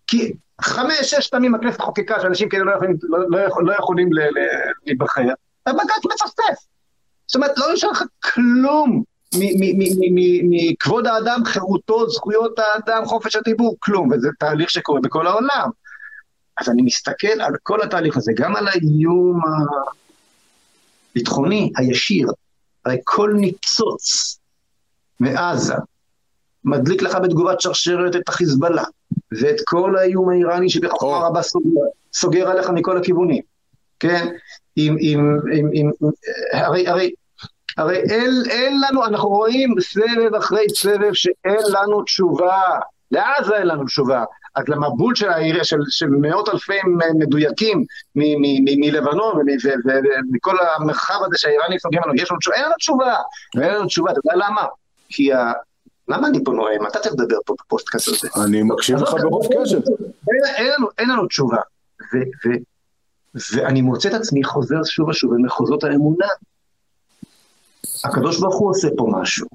כי 0.07 0.33
חמש, 0.61 1.01
שש 1.01 1.29
פעמים 1.29 1.55
הכנסת 1.55 1.81
חוקקה 1.81 2.21
שאנשים 2.21 2.49
כאלה 2.49 2.65
לא 2.65 2.73
יכולים, 2.75 2.97
לא, 3.03 3.19
לא, 3.31 3.65
לא 3.65 3.73
יכולים 3.73 4.09
להיבחר, 4.87 5.23
הבג"ץ 5.67 6.05
מצפצף. 6.05 6.65
זאת 7.27 7.37
אומרת, 7.37 7.59
לא 7.59 7.73
נשאר 7.73 7.91
לך 7.91 8.03
כלום 8.35 9.03
מכבוד 10.51 11.07
האדם, 11.07 11.43
חירותו, 11.45 12.11
זכויות 12.11 12.59
האדם, 12.59 13.05
חופש 13.05 13.37
הדיבור, 13.37 13.77
כלום, 13.81 14.13
וזה 14.13 14.29
תהליך 14.39 14.71
שקורה 14.71 15.01
בכל 15.01 15.27
העולם. 15.27 15.71
אז 16.61 16.69
אני 16.69 16.83
מסתכל 16.83 17.41
על 17.41 17.53
כל 17.63 17.83
התהליך 17.83 18.17
הזה, 18.17 18.33
גם 18.37 18.57
על 18.57 18.69
האיום 18.69 19.41
הביטחוני 21.11 21.73
הישיר, 21.77 22.29
הרי 22.85 22.97
כל 23.05 23.33
ניצוץ 23.37 24.39
מעזה 25.21 25.75
מדליק 26.65 27.03
לך 27.03 27.15
בתגובת 27.23 27.61
שרשרת 27.61 28.17
את 28.17 28.29
החיזבאללה, 28.29 28.85
ואת 29.41 29.57
כל 29.65 29.97
האיום 29.97 30.29
האיראני 30.29 30.71
שבחוכמה. 30.71 31.27
רבה 31.27 31.43
סוגר, 31.43 31.81
סוגר 32.13 32.51
עליך 32.51 32.71
מכל 32.71 32.99
הכיוונים, 32.99 33.43
כן? 34.01 34.29
עם, 34.77 34.97
עם, 35.01 35.39
עם, 35.53 35.71
עם, 35.73 35.91
הרי, 36.53 36.89
הרי 36.89 37.11
הרי 37.77 37.97
אין, 37.97 38.31
אין 38.51 38.81
לנו, 38.81 39.07
אנחנו 39.07 39.29
רואים 39.29 39.75
סבב 39.81 40.35
אחרי 40.39 40.67
סבב 40.75 41.13
שאין 41.13 41.61
לנו 41.69 42.03
תשובה. 42.03 42.63
לעזה 43.11 43.57
אין 43.57 43.67
לנו 43.67 43.85
תשובה. 43.85 44.25
אז 44.57 44.65
למבול 44.69 45.15
של, 45.15 45.29
העיר, 45.29 45.63
של, 45.63 45.77
של 45.89 46.07
מאות 46.07 46.49
אלפי 46.49 46.79
מדויקים 47.19 47.85
מלבנון 48.81 49.35
ומכל 49.37 50.57
המרחב 50.77 51.19
הזה 51.27 51.39
שהאיראנים 51.39 51.79
סוגרים 51.79 52.03
לנו, 52.05 52.15
יש 52.15 52.31
לנו 52.31 52.39
תשובה, 52.39 52.57
אין 52.57 52.65
לנו 52.65 52.77
תשובה. 52.77 53.17
אין 53.63 53.75
לנו 53.75 53.87
תשובה, 53.87 54.11
אתה 54.11 54.21
יודע 54.25 54.47
למה? 54.47 54.67
כי 55.09 55.33
ה... 55.33 55.53
למה 56.09 56.29
אני 56.29 56.45
פה 56.45 56.53
נואם? 56.53 56.87
אתה 56.87 56.99
צריך 56.99 57.15
לדבר 57.19 57.37
פה 57.47 57.55
בפודקאסט 57.61 58.09
הזה. 58.09 58.29
אני 58.45 58.63
מקשיב 58.63 58.97
לך 58.97 59.15
ברוב 59.23 59.47
קשב. 59.47 59.81
אין 60.99 61.09
לנו 61.09 61.27
תשובה. 61.27 61.57
ואני 63.55 63.83
מוצא 63.83 64.09
את 64.09 64.15
עצמי 64.15 64.45
חוזר 64.45 64.83
שוב 64.85 65.09
ושוב 65.09 65.35
במחוזות 65.35 65.85
האמונה. 65.85 66.27
הקדוש 68.05 68.41
ברוך 68.41 68.59
הוא 68.59 68.71
עושה 68.71 68.89
פה 68.97 69.07
משהו. 69.13 69.47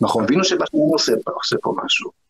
נכון. 0.00 0.24
אבינו 0.24 0.44
שבשמיים 0.44 0.88
עושה, 0.92 1.12
עושה 1.26 1.56
פה 1.62 1.74
משהו. 1.84 2.23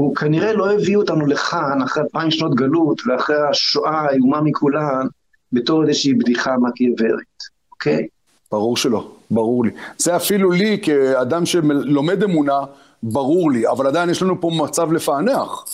הוא 0.00 0.16
כנראה 0.16 0.52
לא 0.52 0.72
הביא 0.72 0.96
אותנו 0.96 1.26
לכאן 1.26 1.82
אחרי 1.82 2.02
אלפיים 2.02 2.30
שנות 2.30 2.54
גלות 2.54 3.00
ואחרי 3.06 3.36
השואה 3.50 4.00
האיומה 4.00 4.40
מכולן 4.40 5.06
בתור 5.52 5.82
איזושהי 5.82 6.14
בדיחה 6.14 6.56
מקיאברית, 6.56 7.42
אוקיי? 7.72 8.06
ברור 8.52 8.76
שלא, 8.76 9.10
ברור 9.30 9.64
לי. 9.64 9.70
זה 9.98 10.16
אפילו 10.16 10.50
לי 10.50 10.78
כאדם 10.82 11.46
שלומד 11.46 12.22
אמונה, 12.22 12.58
ברור 13.02 13.50
לי, 13.50 13.68
אבל 13.68 13.86
עדיין 13.86 14.10
יש 14.10 14.22
לנו 14.22 14.40
פה 14.40 14.50
מצב 14.62 14.92
לפענח. 14.92 15.64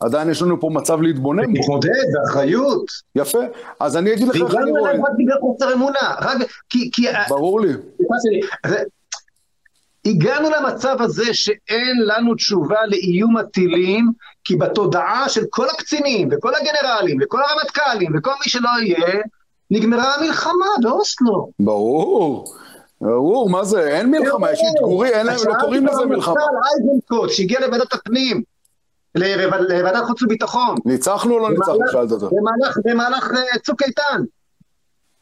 עדיין 0.00 0.30
יש 0.30 0.42
לנו 0.42 0.60
פה 0.60 0.70
מצב 0.72 1.02
להתבונן 1.02 1.46
בו. 1.46 1.52
להתמודד, 1.52 1.90
באחריות. 2.12 2.84
יפה, 3.14 3.38
אז 3.80 3.96
אני 3.96 4.12
אגיד 4.12 4.28
לך 4.28 4.34
איך 4.34 4.54
אני 4.54 4.70
רואה. 4.70 4.92
רק 4.92 4.98
בגלל 5.18 5.36
חוסר 5.40 5.74
אמונה, 5.74 6.14
רק 6.20 6.38
כי... 6.70 6.90
ברור 7.28 7.60
לי. 7.60 7.72
הגענו 10.06 10.50
למצב 10.50 10.96
הזה 11.00 11.34
שאין 11.34 11.96
לנו 12.06 12.34
תשובה 12.34 12.86
לאיום 12.86 13.36
הטילים, 13.36 14.12
כי 14.44 14.56
בתודעה 14.56 15.28
של 15.28 15.42
כל 15.50 15.68
הקצינים, 15.68 16.28
וכל 16.32 16.52
הגנרלים, 16.54 17.18
וכל 17.22 17.40
הרמטכ"לים, 17.42 18.12
וכל 18.18 18.30
מי 18.30 18.50
שלא 18.50 18.68
יהיה, 18.82 19.22
נגמרה 19.70 20.14
המלחמה 20.14 20.66
באוסלו. 20.82 21.50
ברור. 21.60 22.56
ברור, 23.00 23.50
מה 23.50 23.64
זה, 23.64 23.88
אין 23.88 24.10
מלחמה, 24.10 24.52
יש 24.52 24.60
אתגורי, 24.74 25.08
אין 25.08 25.26
להם, 25.26 25.36
לא 25.46 25.54
קוראים 25.60 25.86
לזה 25.86 26.06
מלחמה. 26.06 26.34
אייזנקוט, 26.34 27.30
שהגיע 27.30 27.60
לוועדת 27.60 27.92
הפנים, 27.92 28.42
לוועדת 29.14 30.04
חוץ 30.06 30.22
וביטחון. 30.22 30.76
ניצחנו 30.84 31.34
או 31.34 31.38
לא 31.38 31.50
ניצחנו? 31.50 31.78
שאלת 31.92 32.12
אותו. 32.12 32.30
במהלך 32.84 33.30
אה, 33.36 33.58
צוק 33.58 33.82
איתן. 33.82 34.22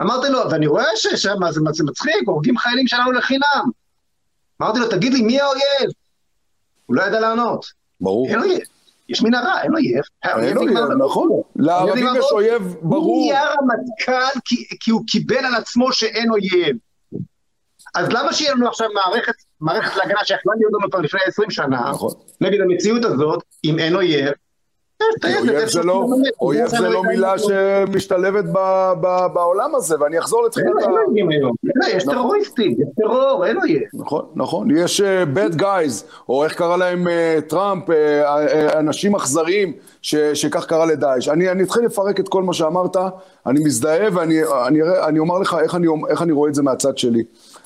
אמרתי 0.03 0.29
לו, 0.29 0.51
ואני 0.51 0.67
רואה 0.67 0.85
ששם, 0.97 1.37
זה 1.51 1.85
מצחיק, 1.85 2.23
הורגים 2.27 2.59
חיילים 2.59 2.87
שלנו 2.87 3.13
לחינם. 3.13 3.84
אמרתי 4.63 4.79
לו, 4.79 4.89
תגיד 4.89 5.13
לי, 5.13 5.23
מי 5.23 5.41
האויב? 5.41 5.91
הוא 6.87 6.97
לא 6.97 7.03
ידע 7.03 7.21
לענות. 7.21 7.67
ברור. 8.01 8.29
אין 8.29 8.41
אויב. 8.41 8.61
יש 9.09 9.23
מנהרה, 9.23 9.63
אין 9.63 9.73
אויב. 9.75 10.03
אין 10.25 10.57
אויב, 10.57 10.79
נכון. 11.05 11.29
לערבים 11.57 12.07
יש 12.19 12.27
אויב 12.33 12.75
ברור. 12.83 13.15
הוא 13.15 13.33
נהיה 13.33 13.45
רמטכ"ל 13.45 14.41
כי 14.81 14.91
הוא 14.91 15.03
קיבל 15.07 15.45
על 15.45 15.55
עצמו 15.55 15.93
שאין 15.93 16.31
אויב. 16.31 16.77
אז 17.95 18.09
למה 18.09 18.33
שיהיה 18.33 18.55
לנו 18.55 18.69
עכשיו 18.69 18.89
מערכת, 18.95 19.35
מערכת 19.61 19.97
להגנה 19.97 20.25
שיכלה 20.25 20.53
להיות 20.59 20.73
לנו 20.79 20.91
כבר 20.91 21.01
לפני 21.01 21.21
20 21.27 21.51
שנה, 21.51 21.91
נכון. 21.91 22.11
נגד 22.41 22.61
המציאות 22.61 23.05
הזאת, 23.05 23.43
אם 23.65 23.79
אין 23.79 23.95
אויב, 23.95 24.33
אויב 25.25 25.69
זה 25.69 25.83
לא, 25.83 26.07
אויב 26.41 26.69
זה 26.69 26.89
לא 26.89 27.03
מילה 27.03 27.35
שמשתלבת 27.39 28.45
בעולם 29.33 29.75
הזה, 29.75 29.97
ואני 30.01 30.19
אחזור 30.19 30.45
לתחילת 30.45 30.69
ה... 30.83 30.89
יש 31.89 32.05
נכון. 32.05 32.15
טרוריסטים, 32.15 32.73
יש 32.73 32.89
טרור, 32.97 33.47
אין 33.47 33.57
אויב. 33.57 33.83
נכון, 33.95 34.25
נכון, 34.35 34.77
יש 34.77 35.01
אה, 35.01 35.25
bad 35.35 35.61
guys, 35.61 36.05
או 36.29 36.45
איך 36.45 36.55
קרא 36.55 36.77
להם 36.77 37.09
אה, 37.09 37.39
טראמפ, 37.49 37.91
אה, 37.91 38.79
אנשים 38.79 39.15
אכזריים, 39.15 39.73
שכך 40.03 40.67
קרא 40.67 40.87
לדאעש. 40.87 41.29
אני 41.29 41.63
אתחיל 41.63 41.85
לפרק 41.85 42.21
את 42.21 42.29
כל 42.29 42.43
מה 42.43 42.53
שאמרת, 42.53 42.97
אני 43.47 43.65
מזדהה 43.65 44.09
ואני 44.13 45.19
אומר 45.19 45.39
לך 45.39 45.57
איך 46.09 46.23
אני 46.23 46.33
רואה 46.33 46.49
את 46.49 46.55
זה 46.55 46.63
מהצד 46.63 46.99
שלי. 46.99 47.23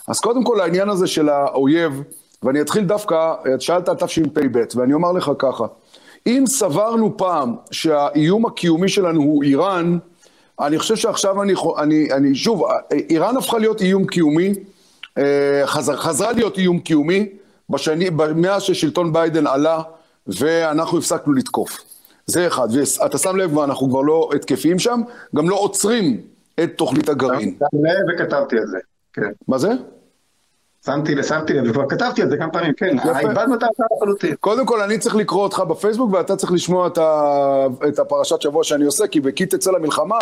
אז 0.08 0.20
קודם 0.20 0.44
כל 0.44 0.60
העניין 0.60 0.88
הזה 0.88 1.06
של 1.06 1.28
האויב, 1.28 2.02
ואני 2.42 2.60
אתחיל 2.60 2.84
דווקא, 2.84 3.34
שאלת 3.58 3.88
על 3.88 3.96
תשפ"ב, 3.96 4.58
ואני 4.76 4.94
אומר 4.94 5.12
לך 5.12 5.30
ככה, 5.38 5.64
אם 6.26 6.44
סברנו 6.46 7.16
פעם 7.16 7.54
שהאיום 7.70 8.46
הקיומי 8.46 8.88
שלנו 8.88 9.20
הוא 9.20 9.42
איראן, 9.42 9.98
אני 10.60 10.78
חושב 10.78 10.96
שעכשיו 10.96 11.42
אני, 11.42 11.52
אני, 11.78 12.12
אני 12.12 12.34
שוב, 12.34 12.64
איראן 12.90 13.36
הפכה 13.36 13.58
להיות 13.58 13.80
איום 13.80 14.06
קיומי, 14.06 14.54
אה, 15.18 15.62
חזר, 15.66 15.96
חזרה 15.96 16.32
להיות 16.32 16.58
איום 16.58 16.78
קיומי, 16.78 17.28
בשני, 17.70 18.08
מאז 18.36 18.62
ששלטון 18.62 19.12
ביידן 19.12 19.46
עלה 19.46 19.82
ואנחנו 20.26 20.98
הפסקנו 20.98 21.32
לתקוף. 21.32 21.78
זה 22.26 22.46
אחד, 22.46 22.68
ואתה 22.72 23.18
שם 23.18 23.36
לב, 23.36 23.58
אנחנו 23.58 23.88
כבר 23.88 24.00
לא 24.00 24.30
התקפיים 24.34 24.78
שם, 24.78 25.00
גם 25.36 25.48
לא 25.48 25.56
עוצרים 25.56 26.20
את 26.64 26.70
תוכנית 26.76 27.08
הגרעין. 27.08 27.58
וכתבתי 28.14 28.56
על 28.56 28.66
זה, 28.66 28.78
כן. 29.12 29.30
מה 29.48 29.58
זה? 29.58 29.68
שמתי 30.88 31.14
לב, 31.14 31.24
שמתי 31.24 31.52
לב, 31.52 31.70
וכבר 31.70 31.88
כתבתי 31.88 32.22
על 32.22 32.30
זה 32.30 32.36
כמה 32.36 32.50
פעמים, 32.50 32.72
כן, 32.76 32.96
איבדנו 33.20 33.54
את 33.54 33.62
ההצעה 33.62 33.86
לחלוטין. 33.96 34.34
קודם 34.40 34.66
כל, 34.66 34.80
אני 34.80 34.98
צריך 34.98 35.16
לקרוא 35.16 35.42
אותך 35.42 35.60
בפייסבוק, 35.60 36.12
ואתה 36.12 36.36
צריך 36.36 36.52
לשמוע 36.52 36.86
את, 36.86 36.98
ה... 36.98 37.66
את 37.88 37.98
הפרשת 37.98 38.42
שבוע 38.42 38.64
שאני 38.64 38.84
עושה, 38.84 39.06
כי 39.06 39.20
ב"כי 39.20 39.46
תצא 39.46 39.70
למלחמה" 39.70 40.18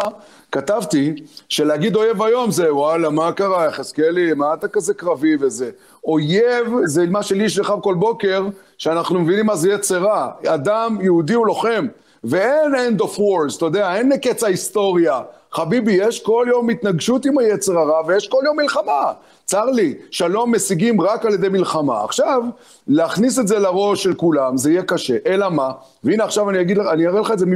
כתבתי 0.52 1.14
שלהגיד 1.48 1.96
אויב 1.96 2.22
היום 2.22 2.50
זה, 2.50 2.74
וואלה, 2.74 3.10
מה 3.10 3.32
קרה, 3.32 3.66
יחזקאלי, 3.66 4.34
מה 4.34 4.54
אתה 4.54 4.68
כזה 4.68 4.94
קרבי 4.94 5.36
וזה. 5.40 5.70
אויב 6.04 6.66
זה 6.84 7.06
מה 7.06 7.22
שלי 7.22 7.44
יש 7.44 7.58
לך 7.58 7.72
כל 7.82 7.94
בוקר, 7.94 8.46
שאנחנו 8.78 9.20
מבינים 9.20 9.46
מה 9.46 9.56
זה 9.56 9.70
יצר 9.70 9.98
רע. 9.98 10.30
אדם, 10.46 10.98
יהודי 11.00 11.34
הוא 11.34 11.46
לוחם. 11.46 11.86
ואין 12.24 12.74
end 12.74 13.02
of 13.02 13.18
wars, 13.18 13.56
אתה 13.56 13.66
יודע, 13.66 13.94
אין 13.94 14.16
קץ 14.16 14.44
ההיסטוריה. 14.44 15.20
חביבי, 15.52 15.92
יש 15.92 16.22
כל 16.22 16.46
יום 16.48 16.70
התנגשות 16.70 17.26
עם 17.26 17.38
היצר 17.38 17.78
הרע 17.78 18.02
ויש 18.06 18.28
כל 18.28 18.40
יום 18.44 18.56
מלחמה. 18.56 19.12
צר 19.46 19.64
לי, 19.64 19.94
שלום 20.10 20.54
משיגים 20.54 21.00
רק 21.00 21.26
על 21.26 21.34
ידי 21.34 21.48
מלחמה. 21.48 22.04
עכשיו, 22.04 22.42
להכניס 22.88 23.38
את 23.38 23.48
זה 23.48 23.58
לראש 23.58 24.02
של 24.02 24.14
כולם, 24.14 24.56
זה 24.56 24.70
יהיה 24.70 24.82
קשה. 24.82 25.16
אלא 25.26 25.50
מה? 25.50 25.70
והנה 26.04 26.24
עכשיו 26.24 26.50
אני 26.50 26.60
אגיד 26.60 26.78
לך, 26.78 26.86
אני 26.92 27.06
אראה 27.06 27.20
לך 27.20 27.30
את 27.30 27.38
זה, 27.38 27.46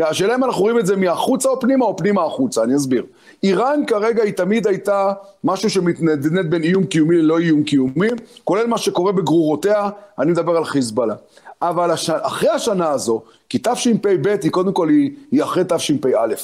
השאלה 0.00 0.34
אם 0.34 0.44
אנחנו 0.44 0.62
רואים 0.62 0.78
את 0.78 0.86
זה 0.86 0.96
מהחוצה 0.96 1.48
או 1.48 1.60
פנימה 1.60 1.84
או 1.84 1.96
פנימה 1.96 2.24
החוצה, 2.24 2.62
אני 2.62 2.76
אסביר. 2.76 3.04
איראן 3.42 3.86
כרגע 3.86 4.22
היא 4.22 4.32
תמיד 4.32 4.66
הייתה 4.66 5.12
משהו 5.44 5.70
שמתנדנד 5.70 6.50
בין 6.50 6.62
איום 6.62 6.84
קיומי 6.84 7.16
ללא 7.16 7.38
איום 7.38 7.62
קיומי, 7.62 8.08
כולל 8.44 8.66
מה 8.66 8.78
שקורה 8.78 9.12
בגרורותיה, 9.12 9.90
אני 10.18 10.30
מדבר 10.30 10.56
על 10.56 10.64
חיזבאללה. 10.64 11.14
אבל 11.62 11.90
הש... 11.90 12.10
אחרי 12.10 12.48
השנה 12.48 12.90
הזו, 12.90 13.22
כי 13.48 13.58
תשפ"ב 13.62 14.36
היא 14.42 14.50
קודם 14.50 14.72
כל 14.72 14.88
היא, 14.88 15.10
היא 15.30 15.42
אחרי 15.42 15.64
תשפ"א. 15.68 16.34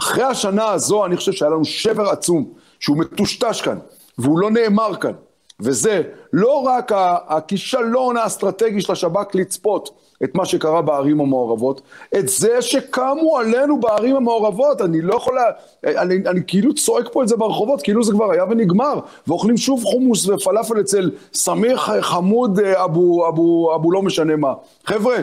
אחרי 0.00 0.24
השנה 0.24 0.68
הזו 0.68 1.06
אני 1.06 1.16
חושב 1.16 1.32
שהיה 1.32 1.50
לנו 1.50 1.64
שבר 1.64 2.08
עצום, 2.08 2.44
שהוא 2.80 2.96
מטושטש 2.96 3.60
כאן, 3.60 3.78
והוא 4.18 4.38
לא 4.38 4.50
נאמר 4.50 4.96
כאן. 4.96 5.12
וזה 5.60 6.02
לא 6.32 6.62
רק 6.62 6.92
הכישלון 7.28 8.16
האסטרטגי 8.16 8.80
של 8.80 8.92
השב"כ 8.92 9.34
לצפות 9.34 9.90
את 10.24 10.34
מה 10.34 10.44
שקרה 10.44 10.82
בערים 10.82 11.20
המעורבות, 11.20 11.80
את 12.18 12.28
זה 12.28 12.62
שקמו 12.62 13.38
עלינו 13.38 13.80
בערים 13.80 14.16
המעורבות, 14.16 14.80
אני 14.80 15.00
לא 15.00 15.14
יכול, 15.14 15.38
אני, 15.84 15.98
אני, 15.98 16.14
אני 16.28 16.40
כאילו 16.46 16.74
צועק 16.74 17.08
פה 17.12 17.22
את 17.22 17.28
זה 17.28 17.36
ברחובות, 17.36 17.82
כאילו 17.82 18.04
זה 18.04 18.12
כבר 18.12 18.32
היה 18.32 18.44
ונגמר, 18.44 19.00
ואוכלים 19.26 19.56
שוב 19.56 19.84
חומוס 19.84 20.28
ופלאפל 20.28 20.80
אצל 20.80 21.10
סמיר 21.34 21.76
חמוד 22.00 22.60
אה, 22.60 22.84
אבו, 22.84 23.28
אבו, 23.28 23.74
אבו 23.74 23.92
לא 23.92 24.02
משנה 24.02 24.36
מה. 24.36 24.54
חבר'ה, 24.84 25.16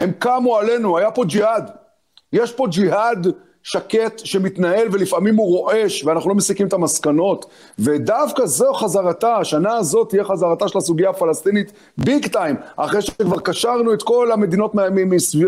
הם 0.00 0.12
קמו 0.18 0.56
עלינו, 0.56 0.98
היה 0.98 1.10
פה 1.10 1.24
ג'יהאד. 1.24 1.70
יש 2.32 2.52
פה 2.52 2.66
ג'יהאד 2.66 3.26
שקט 3.64 4.18
שמתנהל 4.18 4.88
ולפעמים 4.92 5.36
הוא 5.36 5.46
רועש 5.46 6.04
ואנחנו 6.04 6.30
לא 6.30 6.34
מסיקים 6.36 6.66
את 6.66 6.72
המסקנות. 6.72 7.46
ודווקא 7.78 8.46
זו 8.46 8.72
חזרתה, 8.72 9.36
השנה 9.36 9.76
הזאת 9.76 10.08
תהיה 10.08 10.24
חזרתה 10.24 10.68
של 10.68 10.78
הסוגיה 10.78 11.10
הפלסטינית 11.10 11.72
ביג 11.98 12.26
טיים 12.26 12.56
אחרי 12.76 13.02
שכבר 13.02 13.40
קשרנו 13.40 13.94
את 13.94 14.02
כל 14.02 14.32
המדינות 14.32 14.72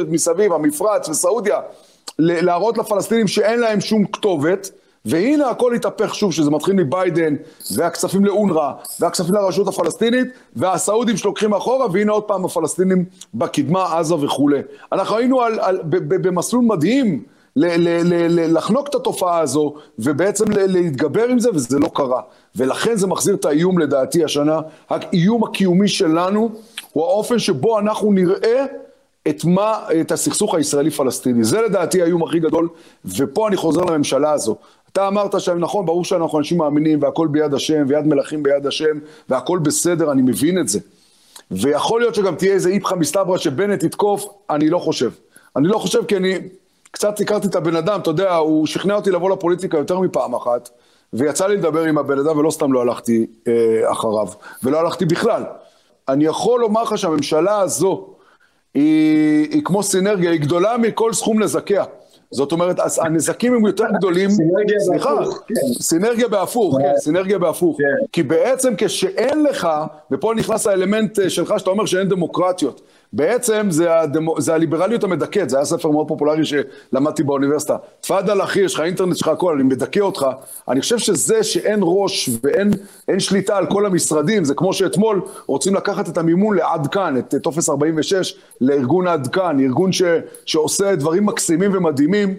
מסביב, 0.08 0.52
המפרץ 0.52 1.08
וסעודיה 1.08 1.60
להראות 2.18 2.78
לפלסטינים 2.78 3.28
שאין 3.28 3.60
להם 3.60 3.80
שום 3.80 4.04
כתובת. 4.04 4.70
והנה 5.08 5.50
הכל 5.50 5.74
התהפך 5.74 6.14
שוב, 6.14 6.32
שזה 6.32 6.50
מתחיל 6.50 6.74
מביידן, 6.74 7.34
והכספים 7.76 8.24
לאונר"א, 8.24 8.72
והכספים 9.00 9.34
לרשות 9.34 9.68
הפלסטינית, 9.68 10.26
והסעודים 10.56 11.16
שלוקחים 11.16 11.54
אחורה, 11.54 11.86
והנה 11.92 12.12
עוד 12.12 12.22
פעם 12.22 12.44
הפלסטינים 12.44 13.04
בקדמה, 13.34 13.98
עזה 13.98 14.14
וכולי. 14.14 14.60
אנחנו 14.92 15.16
היינו 15.16 15.40
על, 15.40 15.60
על, 15.60 15.80
במסלול 16.08 16.64
מדהים 16.64 17.22
לחנוק 17.56 18.88
את 18.88 18.94
התופעה 18.94 19.40
הזו, 19.40 19.74
ובעצם 19.98 20.44
להתגבר 20.50 21.24
עם 21.24 21.38
זה, 21.38 21.50
וזה 21.54 21.78
לא 21.78 21.90
קרה. 21.94 22.20
ולכן 22.56 22.96
זה 22.96 23.06
מחזיר 23.06 23.34
את 23.34 23.44
האיום 23.44 23.78
לדעתי 23.78 24.24
השנה. 24.24 24.60
האיום 24.90 25.44
הקיומי 25.44 25.88
שלנו 25.88 26.50
הוא 26.92 27.04
האופן 27.04 27.38
שבו 27.38 27.78
אנחנו 27.78 28.12
נראה 28.12 28.64
את 29.28 29.44
מה, 29.44 29.78
את 30.00 30.12
הסכסוך 30.12 30.54
הישראלי-פלסטיני. 30.54 31.44
זה 31.44 31.60
לדעתי 31.60 32.02
האיום 32.02 32.22
הכי 32.22 32.40
גדול, 32.40 32.68
ופה 33.04 33.48
אני 33.48 33.56
חוזר 33.56 33.80
לממשלה 33.80 34.32
הזו. 34.32 34.56
אתה 34.92 35.08
אמרת 35.08 35.40
שם, 35.40 35.58
נכון, 35.58 35.86
ברור 35.86 36.04
שאנחנו 36.04 36.38
אנשים 36.38 36.58
מאמינים, 36.58 37.02
והכל 37.02 37.28
ביד 37.28 37.54
השם, 37.54 37.84
ויד 37.88 38.06
מלכים 38.06 38.42
ביד 38.42 38.66
השם, 38.66 38.98
והכל 39.28 39.58
בסדר, 39.58 40.12
אני 40.12 40.22
מבין 40.22 40.58
את 40.58 40.68
זה. 40.68 40.80
ויכול 41.50 42.00
להיות 42.00 42.14
שגם 42.14 42.34
תהיה 42.34 42.52
איזה 42.52 42.70
איפכא 42.70 42.94
מסתברא 42.94 43.38
שבנט 43.38 43.82
יתקוף, 43.82 44.26
אני 44.50 44.70
לא 44.70 44.78
חושב. 44.78 45.10
אני 45.56 45.68
לא 45.68 45.78
חושב 45.78 46.04
כי 46.04 46.16
אני 46.16 46.34
קצת 46.90 47.20
הכרתי 47.20 47.46
את 47.46 47.54
הבן 47.54 47.76
אדם, 47.76 48.00
אתה 48.00 48.10
יודע, 48.10 48.34
הוא 48.34 48.66
שכנע 48.66 48.94
אותי 48.94 49.10
לבוא 49.10 49.30
לפוליטיקה 49.30 49.78
יותר 49.78 50.00
מפעם 50.00 50.34
אחת, 50.34 50.68
ויצא 51.12 51.46
לי 51.46 51.56
לדבר 51.56 51.82
עם 51.82 51.98
הבן 51.98 52.18
אדם 52.18 52.38
ולא 52.38 52.50
סתם 52.50 52.72
לא 52.72 52.80
הלכתי 52.80 53.26
אה, 53.48 53.92
אחריו, 53.92 54.28
ולא 54.62 54.80
הלכתי 54.80 55.04
בכלל. 55.04 55.42
אני 56.08 56.24
יכול 56.24 56.60
לומר 56.60 56.82
לך 56.82 56.98
שהממשלה 56.98 57.60
הזו 57.60 58.06
היא, 58.74 59.48
היא 59.50 59.62
כמו 59.64 59.82
סינרגיה, 59.82 60.30
היא 60.30 60.40
גדולה 60.40 60.76
מכל 60.78 61.12
סכום 61.12 61.42
נזקיה. 61.42 61.84
זאת 62.30 62.52
אומרת, 62.52 62.76
הנזקים 63.02 63.54
הם 63.54 63.66
יותר 63.66 63.84
גדולים, 63.98 64.30
סינרגיה 64.30 64.80
סליחה, 64.80 65.14
בהפוך, 65.14 65.42
כן. 65.48 65.54
סינרגיה 65.80 66.28
בהפוך, 66.28 66.78
כן, 66.78 66.92
סינרגיה 66.96 67.38
בהפוך, 67.38 67.78
כן. 67.78 68.06
כי 68.12 68.22
בעצם 68.22 68.74
כשאין 68.78 69.42
לך, 69.42 69.68
ופה 70.10 70.34
נכנס 70.36 70.66
האלמנט 70.66 71.18
אה, 71.18 71.30
שלך 71.30 71.54
שאתה 71.58 71.70
אומר 71.70 71.86
שאין 71.86 72.08
דמוקרטיות, 72.08 72.80
בעצם 73.16 73.66
זה, 73.70 74.00
הדמו, 74.00 74.40
זה 74.40 74.54
הליברליות 74.54 75.04
המדכאת, 75.04 75.50
זה 75.50 75.56
היה 75.56 75.64
ספר 75.64 75.90
מאוד 75.90 76.08
פופולרי 76.08 76.42
שלמדתי 76.44 77.22
באוניברסיטה. 77.22 77.76
תפאדל 78.00 78.42
אחי, 78.42 78.60
יש 78.60 78.74
לך 78.74 78.80
אינטרנט 78.80 79.16
שלך 79.16 79.28
הכל, 79.28 79.54
אני 79.54 79.62
מדכא 79.62 80.00
אותך. 80.00 80.26
אני 80.68 80.80
חושב 80.80 80.98
שזה 80.98 81.42
שאין 81.42 81.80
ראש 81.82 82.30
ואין 82.42 83.20
שליטה 83.20 83.56
על 83.56 83.66
כל 83.66 83.86
המשרדים, 83.86 84.44
זה 84.44 84.54
כמו 84.54 84.72
שאתמול 84.72 85.22
רוצים 85.46 85.74
לקחת 85.74 86.08
את 86.08 86.18
המימון 86.18 86.56
לעד 86.56 86.86
כאן, 86.86 87.18
את 87.18 87.34
טופס 87.42 87.68
46, 87.68 88.36
לארגון 88.60 89.06
עד 89.06 89.26
כאן, 89.26 89.60
ארגון 89.60 89.92
ש, 89.92 90.02
שעושה 90.44 90.96
דברים 90.96 91.26
מקסימים 91.26 91.70
ומדהימים. 91.74 92.34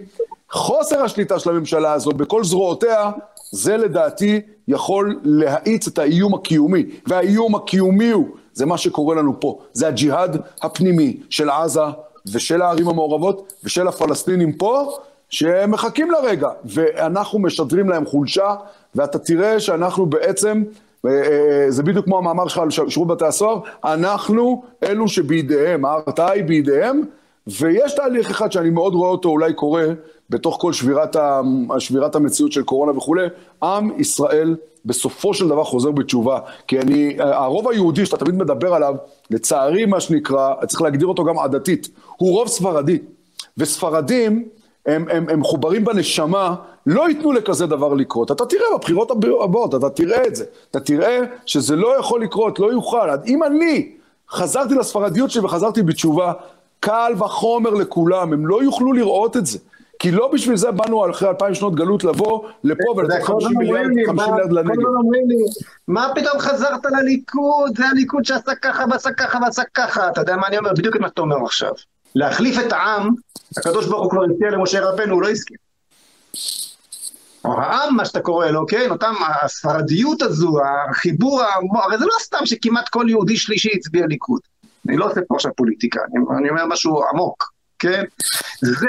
חוסר 0.50 1.02
השליטה 1.02 1.38
של 1.38 1.50
הממשלה 1.50 1.92
הזו 1.92 2.10
בכל 2.10 2.44
זרועותיה, 2.44 3.10
זה 3.52 3.76
לדעתי 3.76 4.40
יכול 4.68 5.20
להאיץ 5.22 5.86
את 5.86 5.98
האיום 5.98 6.34
הקיומי. 6.34 6.84
והאיום 7.06 7.54
הקיומי 7.54 8.10
הוא 8.10 8.26
זה 8.58 8.66
מה 8.66 8.78
שקורה 8.78 9.14
לנו 9.14 9.40
פה. 9.40 9.58
זה 9.72 9.88
הג'יהאד 9.88 10.36
הפנימי 10.62 11.16
של 11.30 11.50
עזה 11.50 11.80
ושל 12.32 12.62
הערים 12.62 12.88
המעורבות 12.88 13.52
ושל 13.64 13.88
הפלסטינים 13.88 14.52
פה, 14.52 14.92
שמחכים 15.30 16.10
לרגע, 16.10 16.48
ואנחנו 16.64 17.38
משדרים 17.38 17.88
להם 17.88 18.06
חולשה, 18.06 18.54
ואתה 18.94 19.18
תראה 19.18 19.60
שאנחנו 19.60 20.06
בעצם, 20.06 20.62
אה, 21.06 21.10
אה, 21.10 21.66
זה 21.68 21.82
בדיוק 21.82 22.04
כמו 22.04 22.18
המאמר 22.18 22.48
שלך 22.48 22.58
על 22.58 22.70
שירות 22.70 23.08
בתי 23.08 23.26
הסוהר, 23.26 23.60
אנחנו 23.84 24.62
אלו 24.82 25.08
שבידיהם, 25.08 25.84
ההרתעה 25.84 26.30
היא 26.30 26.44
בידיהם, 26.44 27.02
ויש 27.48 27.94
תהליך 27.94 28.30
אחד 28.30 28.52
שאני 28.52 28.70
מאוד 28.70 28.94
רואה 28.94 29.10
אותו 29.10 29.28
אולי 29.28 29.52
קורה 29.54 29.86
בתוך 30.30 30.56
כל 30.60 30.72
שבירת, 30.72 31.16
ה, 31.16 31.40
שבירת 31.78 32.14
המציאות 32.14 32.52
של 32.52 32.62
קורונה 32.62 32.96
וכולי, 32.96 33.26
עם 33.62 33.90
ישראל 34.00 34.56
בסופו 34.84 35.34
של 35.34 35.48
דבר 35.48 35.64
חוזר 35.64 35.90
בתשובה. 35.90 36.38
כי 36.66 36.80
אני, 36.80 37.16
הרוב 37.18 37.68
היהודי 37.68 38.06
שאתה 38.06 38.16
תמיד 38.16 38.34
מדבר 38.34 38.74
עליו, 38.74 38.94
לצערי 39.30 39.86
מה 39.86 40.00
שנקרא, 40.00 40.54
צריך 40.66 40.82
להגדיר 40.82 41.08
אותו 41.08 41.24
גם 41.24 41.38
עדתית, 41.38 41.88
הוא 42.16 42.32
רוב 42.32 42.48
ספרדי. 42.48 42.98
וספרדים, 43.58 44.48
הם, 44.86 45.04
הם, 45.10 45.28
הם 45.28 45.40
מחוברים 45.40 45.84
בנשמה, 45.84 46.54
לא 46.86 47.08
ייתנו 47.08 47.32
לכזה 47.32 47.66
דבר 47.66 47.94
לקרות. 47.94 48.30
אתה 48.30 48.46
תראה 48.46 48.66
בבחירות 48.74 49.10
הבאות, 49.44 49.74
אתה 49.74 49.90
תראה 49.90 50.26
את 50.26 50.36
זה. 50.36 50.44
אתה 50.70 50.80
תראה 50.80 51.20
שזה 51.46 51.76
לא 51.76 51.98
יכול 51.98 52.22
לקרות, 52.22 52.58
לא 52.58 52.72
יוכל. 52.72 53.08
אם 53.26 53.42
אני 53.42 53.92
חזרתי 54.30 54.74
לספרדיות 54.74 55.30
שלי 55.30 55.44
וחזרתי 55.44 55.82
בתשובה, 55.82 56.32
קל 56.80 57.12
וחומר 57.18 57.70
לכולם, 57.70 58.32
הם 58.32 58.46
לא 58.46 58.62
יוכלו 58.62 58.92
לראות 58.92 59.36
את 59.36 59.46
זה. 59.46 59.58
כי 59.98 60.10
לא 60.10 60.30
בשביל 60.32 60.56
זה 60.56 60.70
באנו 60.70 61.10
אחרי 61.10 61.28
אלפיים 61.28 61.54
שנות 61.54 61.74
גלות 61.74 62.04
לבוא 62.04 62.48
לפה 62.64 62.94
ולתת 62.96 63.22
50 63.22 63.58
מיליארד 63.58 64.52
לנגב. 64.52 64.82
מה 65.88 66.08
פתאום 66.14 66.38
חזרת 66.38 66.84
לליכוד? 66.84 67.76
זה 67.76 67.86
הליכוד 67.86 68.24
שעשה 68.24 68.54
ככה 68.62 68.84
ועשה 68.90 69.12
ככה 69.12 69.38
ועשה 69.42 69.62
ככה. 69.74 70.08
אתה 70.08 70.20
יודע 70.20 70.36
מה 70.36 70.46
אני 70.46 70.58
אומר? 70.58 70.72
בדיוק 70.72 70.96
את 70.96 71.00
מה 71.00 71.08
שאתה 71.08 71.20
אומר 71.20 71.44
עכשיו. 71.44 71.72
להחליף 72.14 72.58
את 72.66 72.72
העם, 72.72 73.08
הקדוש 73.56 73.86
ברוך 73.86 74.02
הוא 74.02 74.10
כבר 74.10 74.24
הציע 74.34 74.50
למשה 74.50 74.80
רבנו, 74.80 75.14
הוא 75.14 75.22
לא 75.22 75.28
הסכים. 75.28 75.56
העם, 77.44 77.96
מה 77.96 78.04
שאתה 78.04 78.20
קורא 78.20 78.46
לו, 78.46 78.66
כן? 78.66 78.90
אותם, 78.90 79.14
הספרדיות 79.42 80.22
הזו, 80.22 80.58
החיבור, 80.90 81.42
הרי 81.84 81.98
זה 81.98 82.04
לא 82.04 82.14
סתם 82.20 82.46
שכמעט 82.46 82.88
כל 82.88 83.06
יהודי 83.08 83.36
שלישי 83.36 83.70
הצביע 83.74 84.06
ליכוד. 84.06 84.40
אני 84.88 84.96
לא 84.96 85.06
עושה 85.06 85.20
פה 85.28 85.34
עכשיו 85.34 85.50
פוליטיקה, 85.56 86.00
אני, 86.00 86.38
אני 86.38 86.50
אומר 86.50 86.66
משהו 86.66 87.02
עמוק. 87.12 87.52
כן? 87.78 88.04
זה 88.60 88.86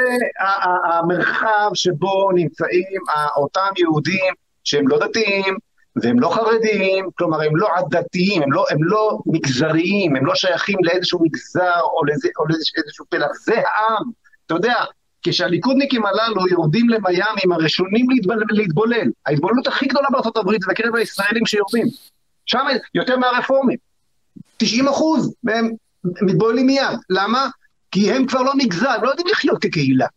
המרחב 0.91 1.69
שבו 1.73 2.29
נמצאים 2.31 3.01
אותם 3.37 3.69
יהודים 3.77 4.33
שהם 4.63 4.87
לא 4.87 4.99
דתיים 4.99 5.57
והם 5.95 6.19
לא 6.19 6.29
חרדים, 6.29 7.09
כלומר 7.17 7.41
הם 7.41 7.55
לא 7.55 7.67
עדתיים, 7.75 8.41
הם 8.41 8.51
לא, 8.51 8.65
הם 8.69 8.83
לא 8.83 9.19
מגזריים, 9.25 10.15
הם 10.15 10.25
לא 10.25 10.35
שייכים 10.35 10.77
לאיזשהו 10.83 11.19
מגזר 11.23 11.79
או, 11.83 12.05
לאיזה, 12.05 12.29
או 12.39 12.45
לאיזשהו 12.47 13.05
פלח, 13.09 13.31
זה 13.43 13.55
העם, 13.55 14.03
אתה 14.45 14.53
יודע, 14.55 14.75
כשהליכודניקים 15.23 16.05
הללו 16.05 16.47
יורדים 16.47 16.89
למיאמי, 16.89 17.41
הם 17.43 17.51
הראשונים 17.51 18.05
להתבולל, 18.49 19.07
ההתבוללות 19.25 19.67
הכי 19.67 19.85
גדולה 19.85 20.07
הברית 20.35 20.61
זה 20.61 20.67
בקרב 20.69 20.95
הישראלים 20.95 21.45
שיורדים, 21.45 21.85
שם 22.45 22.65
יותר 22.95 23.17
מהרפורמים, 23.17 23.77
90 24.59 24.87
אחוז 24.87 25.33
מהם 25.43 25.71
מתבוללים 26.21 26.65
מיד, 26.65 26.99
למה? 27.09 27.49
כי 27.91 28.11
הם 28.11 28.27
כבר 28.27 28.41
לא 28.41 28.53
מגזר, 28.55 28.89
הם 28.89 29.03
לא 29.03 29.09
יודעים 29.09 29.27
לחיות 29.27 29.61
כקהילה. 29.61 30.07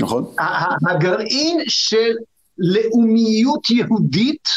נכון. 0.00 0.24
הגרעין 0.88 1.60
של 1.68 2.12
לאומיות 2.58 3.70
יהודית 3.70 4.48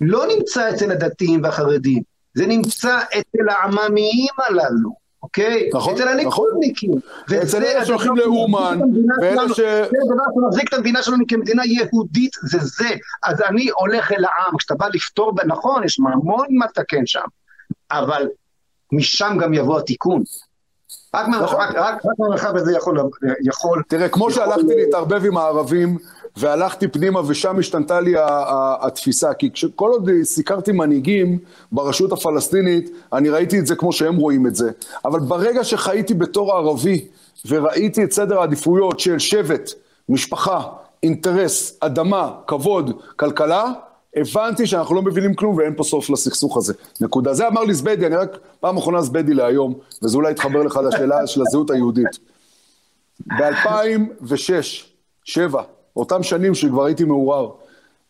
לא 0.00 0.26
נמצא 0.26 0.70
אצל 0.70 0.90
הדתיים 0.90 1.42
והחרדים, 1.42 2.02
זה 2.34 2.46
נמצא 2.46 3.00
אצל 3.18 3.48
העממיים 3.48 4.34
הללו, 4.48 4.90
אוקיי? 5.22 5.70
נכון, 5.74 5.94
אצל 5.94 6.08
הליכודניקים. 6.08 6.90
נכון. 6.90 7.38
אצל 7.38 7.64
אלה 7.64 7.84
שהולכים 7.84 8.16
לאומן, 8.16 8.80
ואלה 9.20 9.42
ש... 9.48 9.60
זה 9.60 9.78
הדבר 9.80 10.24
שמחזיק 10.34 10.68
את 10.68 10.74
המדינה 10.74 11.02
שלנו 11.02 11.24
כמדינה 11.28 11.62
יהודית, 11.66 12.32
זה 12.42 12.58
זה. 12.58 12.88
אז 13.22 13.42
אני 13.42 13.68
הולך 13.68 14.12
אל 14.12 14.24
העם, 14.24 14.56
כשאתה 14.58 14.74
בא 14.74 14.88
לפתור, 14.94 15.32
נכון, 15.46 15.84
יש 15.84 15.98
המון 15.98 16.46
מה 16.50 16.66
לתקן 16.66 17.06
שם, 17.06 17.26
אבל 17.90 18.28
משם 18.92 19.36
גם 19.40 19.54
יבוא 19.54 19.78
התיקון. 19.78 20.22
רק 21.14 21.26
מהמרחב 22.18 22.56
הזה 22.56 22.72
יכול... 23.42 23.82
תראה, 23.88 24.08
כמו 24.08 24.30
שהלכתי 24.30 24.74
להתערבב 24.76 25.24
עם 25.24 25.36
הערבים, 25.36 25.98
והלכתי 26.36 26.88
פנימה 26.88 27.20
ושם 27.26 27.58
השתנתה 27.58 28.00
לי 28.00 28.14
התפיסה, 28.80 29.34
כי 29.34 29.50
כל 29.74 29.90
עוד 29.90 30.10
סיקרתי 30.22 30.72
מנהיגים 30.72 31.38
ברשות 31.72 32.12
הפלסטינית, 32.12 32.90
אני 33.12 33.30
ראיתי 33.30 33.58
את 33.58 33.66
זה 33.66 33.76
כמו 33.76 33.92
שהם 33.92 34.16
רואים 34.16 34.46
את 34.46 34.54
זה. 34.54 34.70
אבל 35.04 35.20
ברגע 35.20 35.64
שחייתי 35.64 36.14
בתור 36.14 36.52
ערבי, 36.52 37.08
וראיתי 37.46 38.04
את 38.04 38.12
סדר 38.12 38.38
העדיפויות 38.40 39.00
של 39.00 39.18
שבט, 39.18 39.70
משפחה, 40.08 40.62
אינטרס, 41.02 41.78
אדמה, 41.80 42.32
כבוד, 42.46 43.00
כלכלה, 43.16 43.72
הבנתי 44.16 44.66
שאנחנו 44.66 44.94
לא 44.94 45.02
מבינים 45.02 45.34
כלום 45.34 45.56
ואין 45.56 45.74
פה 45.76 45.84
סוף 45.84 46.10
לסכסוך 46.10 46.56
הזה. 46.56 46.74
נקודה. 47.00 47.34
זה 47.34 47.48
אמר 47.48 47.64
לי 47.64 47.74
זבדי, 47.74 48.06
אני 48.06 48.16
רק 48.16 48.38
פעם 48.60 48.76
אחרונה 48.76 49.02
זבדי 49.02 49.34
להיום, 49.34 49.74
וזה 50.02 50.16
אולי 50.16 50.30
יתחבר 50.30 50.62
לך 50.62 50.80
לשאלה 50.88 51.26
של 51.26 51.42
הזהות 51.46 51.70
היהודית. 51.70 52.18
ב-2006, 53.26 53.36
2007, 55.28 55.62
אותם 55.96 56.22
שנים 56.22 56.54
שכבר 56.54 56.84
הייתי 56.84 57.04
מעורר, 57.04 57.50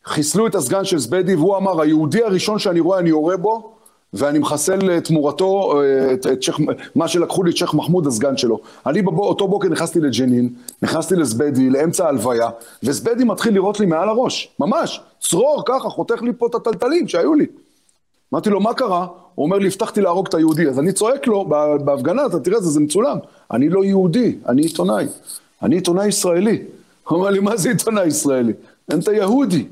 חיסלו 0.05 0.47
את 0.47 0.55
הסגן 0.55 0.85
של 0.85 0.99
זבדי 0.99 1.35
והוא 1.35 1.57
אמר, 1.57 1.81
היהודי 1.81 2.23
הראשון 2.23 2.59
שאני 2.59 2.81
רואה, 2.81 2.99
אני 2.99 3.09
יורה 3.09 3.37
בו, 3.37 3.76
ואני 4.17 4.39
מחסל 4.39 5.01
תמורתו 5.01 5.81
אה, 5.81 6.13
את, 6.13 6.27
את 6.27 6.43
שייח, 6.43 6.61
מה 6.95 7.09
שלקחו 7.09 7.43
לי 7.43 7.51
את 7.51 7.57
שייח' 7.57 7.75
מחמוד, 7.75 8.07
הסגן 8.07 8.37
שלו. 8.37 8.61
אני 8.87 9.03
באותו 9.03 9.49
בוקר 9.49 9.69
נכנסתי 9.69 10.01
לג'נין, 10.01 10.49
נכנסתי 10.83 11.17
לזבדי, 11.17 11.71
לאמצע 11.71 12.05
ההלוויה, 12.05 12.49
וזבדי 12.83 13.25
מתחיל 13.25 13.55
לראות 13.55 13.81
לי 13.81 13.87
מעל 13.87 14.09
הראש, 14.09 14.49
ממש, 14.61 15.01
צרור 15.21 15.63
ככה, 15.67 15.89
חותך 15.89 16.23
לי 16.23 16.33
פה 16.39 16.47
את 16.47 16.55
הטלטלים 16.55 17.09
שהיו 17.09 17.35
לי. 17.35 17.47
אמרתי 18.33 18.51
לו, 18.51 18.61
מה 18.61 18.75
קרה? 18.75 19.07
הוא 19.35 19.45
אומר 19.45 19.59
לי, 19.59 19.67
הבטחתי 19.67 20.01
להרוג 20.01 20.27
את 20.27 20.35
היהודי. 20.35 20.69
אז 20.69 20.79
אני 20.79 20.93
צועק 20.93 21.27
לו 21.27 21.45
בהפגנה, 21.85 22.27
אתה 22.27 22.41
תראה, 22.41 22.61
זה, 22.61 22.71
זה 22.71 22.81
מצולם. 22.81 23.19
אני 23.53 23.69
לא 23.69 23.85
יהודי, 23.85 24.37
אני 24.49 24.63
עיתונאי. 24.63 25.07
אני 25.63 25.75
עיתונאי 25.75 26.07
ישראלי. 26.07 26.63
הוא 27.09 27.19
אומר 27.19 27.31
לי, 27.31 27.41
מה 27.41 27.57
זה 27.57 27.69
עיתונאי 27.69 28.07
ישראלי? 28.07 28.53
אתה 28.89 29.13
יהודי. 29.13 29.67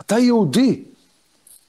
אתה 0.00 0.18
יהודי. 0.18 0.82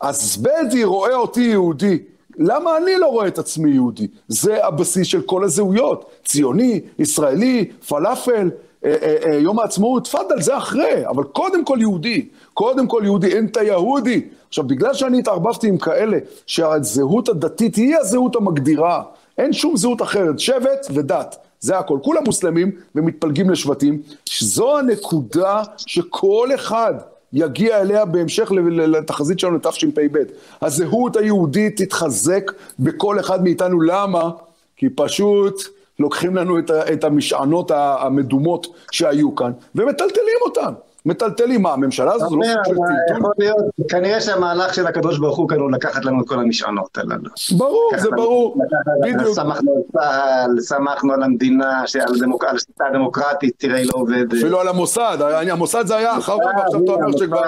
אז 0.02 0.34
זבדי 0.34 0.84
רואה 0.84 1.16
אותי 1.16 1.42
יהודי. 1.42 2.00
למה 2.38 2.78
אני 2.78 2.96
לא 2.98 3.08
רואה 3.08 3.28
את 3.28 3.40
עצמי 3.40 3.72
יהודי? 3.72 4.08
זה 4.28 4.66
הבסיס 4.66 5.08
של 5.08 5.22
כל 5.22 5.44
הזהויות. 5.44 6.06
ציוני, 6.26 6.80
ישראלי, 7.00 7.66
פלאפל, 7.88 8.50
אה, 8.86 8.96
אה, 9.02 9.16
אה, 9.26 9.36
יום 9.36 9.60
העצמאות, 9.60 10.04
תפאדל, 10.04 10.42
זה 10.42 10.58
אחרי, 10.58 11.08
אבל 11.08 11.24
קודם 11.24 11.66
כל 11.66 11.78
יהודי. 11.82 12.28
קודם 12.54 12.88
כל 12.88 13.02
יהודי, 13.06 13.28
אין 13.28 13.46
את 13.46 13.58
היהודי. 13.58 14.22
עכשיו, 14.48 14.68
בגלל 14.68 14.94
שאני 14.94 15.20
התערבבתי 15.20 15.68
עם 15.68 15.78
כאלה 15.78 16.18
שהזהות 16.48 17.30
הדתית 17.30 17.76
היא 17.76 17.96
הזהות 17.98 18.36
המגדירה, 18.36 19.04
אין 19.38 19.54
שום 19.54 19.78
זהות 19.78 20.02
אחרת, 20.02 20.40
שבט 20.40 20.88
ודת. 20.94 21.38
זה 21.60 21.78
הכל. 21.78 22.00
כולם 22.04 22.24
מוסלמים 22.26 22.72
ומתפלגים 22.96 23.50
לשבטים. 23.50 24.02
זו 24.40 24.78
הנקודה 24.78 25.64
שכל 25.78 26.50
אחד 26.56 26.94
יגיע 27.34 27.82
אליה 27.82 28.06
בהמשך 28.06 28.52
לתחזית 28.52 29.40
שלנו 29.40 29.56
לתשפ"ב. 29.56 30.18
הזהות 30.62 31.16
היהודית 31.16 31.82
תתחזק 31.82 32.52
בכל 32.80 33.20
אחד 33.20 33.44
מאיתנו. 33.44 33.82
למה? 33.82 34.30
כי 34.78 34.90
פשוט 34.90 35.62
לוקחים 36.00 36.36
לנו 36.36 36.60
את 36.94 37.04
המשענות 37.04 37.72
המדומות 37.76 38.68
שהיו 38.92 39.36
כאן 39.36 39.52
ומטלטלים 39.76 40.38
אותן. 40.42 40.74
מטלטלים, 41.08 41.62
מה, 41.62 41.74
הממשלה 41.74 42.14
הזו 42.14 42.30
זה 42.30 42.36
לא 42.36 42.44
סוג 42.44 42.64
של 42.66 43.14
טלטול? 43.14 43.56
כנראה 43.90 44.22
שהמהלך 44.22 44.74
של 44.74 44.88
הקדוש 44.88 45.20
ברוך 45.20 45.38
הוא 45.38 45.50
כאן 45.50 45.60
הוא 45.60 45.72
לקחת 45.72 46.06
לנו 46.06 46.22
את 46.22 46.28
כל 46.28 46.40
המשענות 46.40 46.98
הללו. 46.98 47.30
ברור, 47.58 47.92
זה 47.98 48.10
ברור, 48.12 48.58
בדיוק. 49.02 49.36
שמחנו 49.36 49.72
על 49.76 49.82
צה"ל, 49.92 50.62
שמחנו 50.68 51.14
על 51.14 51.24
המדינה, 51.24 51.80
על 51.80 52.56
השיטה 52.56 52.86
הדמוקרטית, 52.86 53.54
תראה, 53.58 53.78
היא 53.78 53.86
לא 53.86 53.94
עובדת. 53.94 54.34
אפילו 54.34 54.62
על 54.62 54.68
המוסד, 54.68 55.18
המוסד 55.52 55.86
זה 55.86 55.96
היה 55.96 56.18
אחר 56.18 56.38
כך, 56.40 56.58
ועכשיו 56.58 56.84
אתה 56.84 56.92
אומר 56.92 57.18
שכבר 57.18 57.42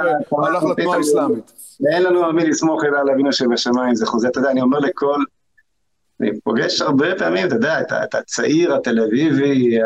הלך 0.46 0.64
לתנועה 0.64 0.98
האסלאמית. 0.98 1.52
ואין 1.82 2.04
לנו 2.04 2.26
על 2.26 2.32
מי 2.32 2.50
לסמוך 2.50 2.84
אלא 2.84 2.98
על 2.98 3.10
אבינו 3.10 3.34
שבשמיים, 3.34 3.96
זה 3.96 4.06
חוזה, 4.06 4.28
אתה 4.28 4.40
יודע, 4.40 4.52
אני 4.52 4.62
אומר 4.62 4.80
לכל... 4.80 5.24
אני 6.22 6.40
פוגש 6.44 6.82
הרבה 6.82 7.06
פעמים, 7.18 7.48
אתה 7.48 7.56
יודע, 7.56 7.82
את 8.04 8.16
הצעיר 8.16 8.76
התל 8.76 9.00
אביבי, 9.00 9.78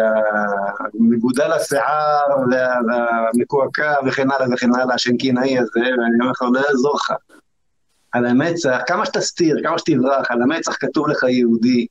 המגודל 1.00 1.52
השיער 1.52 2.28
והמקועקע 2.52 3.94
וכן 4.06 4.32
הלאה 4.32 4.48
וכן 4.54 4.76
הלאה, 4.76 4.96
השנקינאי 4.96 5.60
הזה, 5.60 5.80
ואני 5.80 6.16
אומר 6.22 6.32
לך, 6.32 6.42
לא 6.42 6.60
יעזור 6.60 6.96
לך. 6.96 7.14
על 8.12 8.26
המצח, 8.26 8.78
כמה 8.88 9.06
שתסתיר, 9.06 9.58
כמה 9.64 9.78
שתברח, 9.78 10.32
על 10.32 10.42
המצח 10.42 10.78
כתוב 10.80 11.10
לך 11.10 11.24
יהודי. 11.24 11.88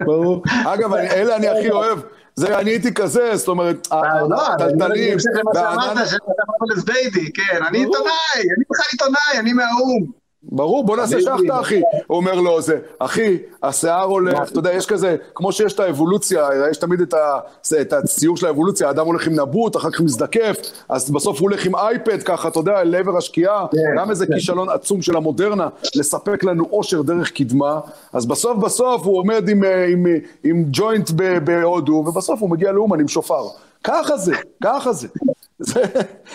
ברור. 0.00 0.42
אגב, 0.66 0.94
אלה 0.94 1.36
אני 1.36 1.48
הכי 1.48 1.70
אוהב. 1.70 1.98
זה, 2.34 2.58
אני 2.58 2.70
הייתי 2.70 2.94
כזה, 2.94 3.36
זאת 3.36 3.48
אומרת, 3.48 3.88
הטלטלים, 3.90 5.18
שאמרת 5.18 6.08
שאתה 6.08 6.42
אמרת 6.48 6.76
לזביידי, 6.76 7.32
כן, 7.32 7.64
אני 7.68 7.78
עיתונאי, 7.78 8.10
אני 8.36 8.64
בכלל 8.70 8.86
עיתונאי, 8.92 9.38
אני 9.38 9.52
מהאו"ם. 9.52 10.19
ברור, 10.42 10.84
בוא 10.84 10.96
נעשה 10.96 11.20
שחטה, 11.20 11.60
אחי. 11.60 11.80
הוא 12.06 12.16
אומר 12.16 12.34
לו, 12.34 12.62
זה, 12.62 12.78
אחי, 12.98 13.38
השיער 13.62 14.04
הולך, 14.04 14.50
אתה 14.50 14.58
יודע, 14.58 14.72
יש 14.72 14.86
כזה, 14.86 15.16
כמו 15.34 15.52
שיש 15.52 15.72
את 15.72 15.80
האבולוציה, 15.80 16.48
יש 16.70 16.76
תמיד 16.76 17.00
את, 17.00 17.14
ה, 17.14 17.38
את 17.80 17.92
הציור 17.92 18.36
של 18.36 18.46
האבולוציה, 18.46 18.88
האדם 18.88 19.06
הולך 19.06 19.26
עם 19.26 19.40
נבוט, 19.40 19.76
אחר 19.76 19.90
כך 19.90 20.00
מזדקף, 20.00 20.56
אז 20.88 21.10
בסוף 21.10 21.40
הוא 21.40 21.48
הולך 21.50 21.66
עם 21.66 21.76
אייפד 21.76 22.22
ככה, 22.22 22.48
אתה 22.48 22.58
יודע, 22.58 22.84
לעבר 22.84 23.16
השקיעה, 23.16 23.66
כן, 23.72 23.78
גם 24.00 24.10
איזה 24.10 24.26
כן. 24.26 24.34
כישלון 24.34 24.68
עצום 24.68 25.02
של 25.02 25.16
המודרנה, 25.16 25.68
לספק 25.94 26.44
לנו 26.44 26.64
אושר 26.72 27.02
דרך 27.02 27.30
קדמה, 27.30 27.80
אז 28.12 28.26
בסוף 28.26 28.58
בסוף 28.58 29.04
הוא 29.04 29.18
עומד 29.18 29.48
עם, 29.48 29.64
אה, 29.64 29.84
עם, 29.84 30.06
עם, 30.06 30.16
עם 30.44 30.64
ג'וינט 30.72 31.10
בהודו, 31.44 31.92
ובסוף 31.92 32.40
הוא 32.40 32.50
מגיע 32.50 32.72
לאומן 32.72 33.00
עם 33.00 33.08
שופר. 33.08 33.42
ככה 33.84 34.16
זה, 34.16 34.34
ככה 34.64 34.92
זה. 34.92 35.08
זה, 35.60 35.82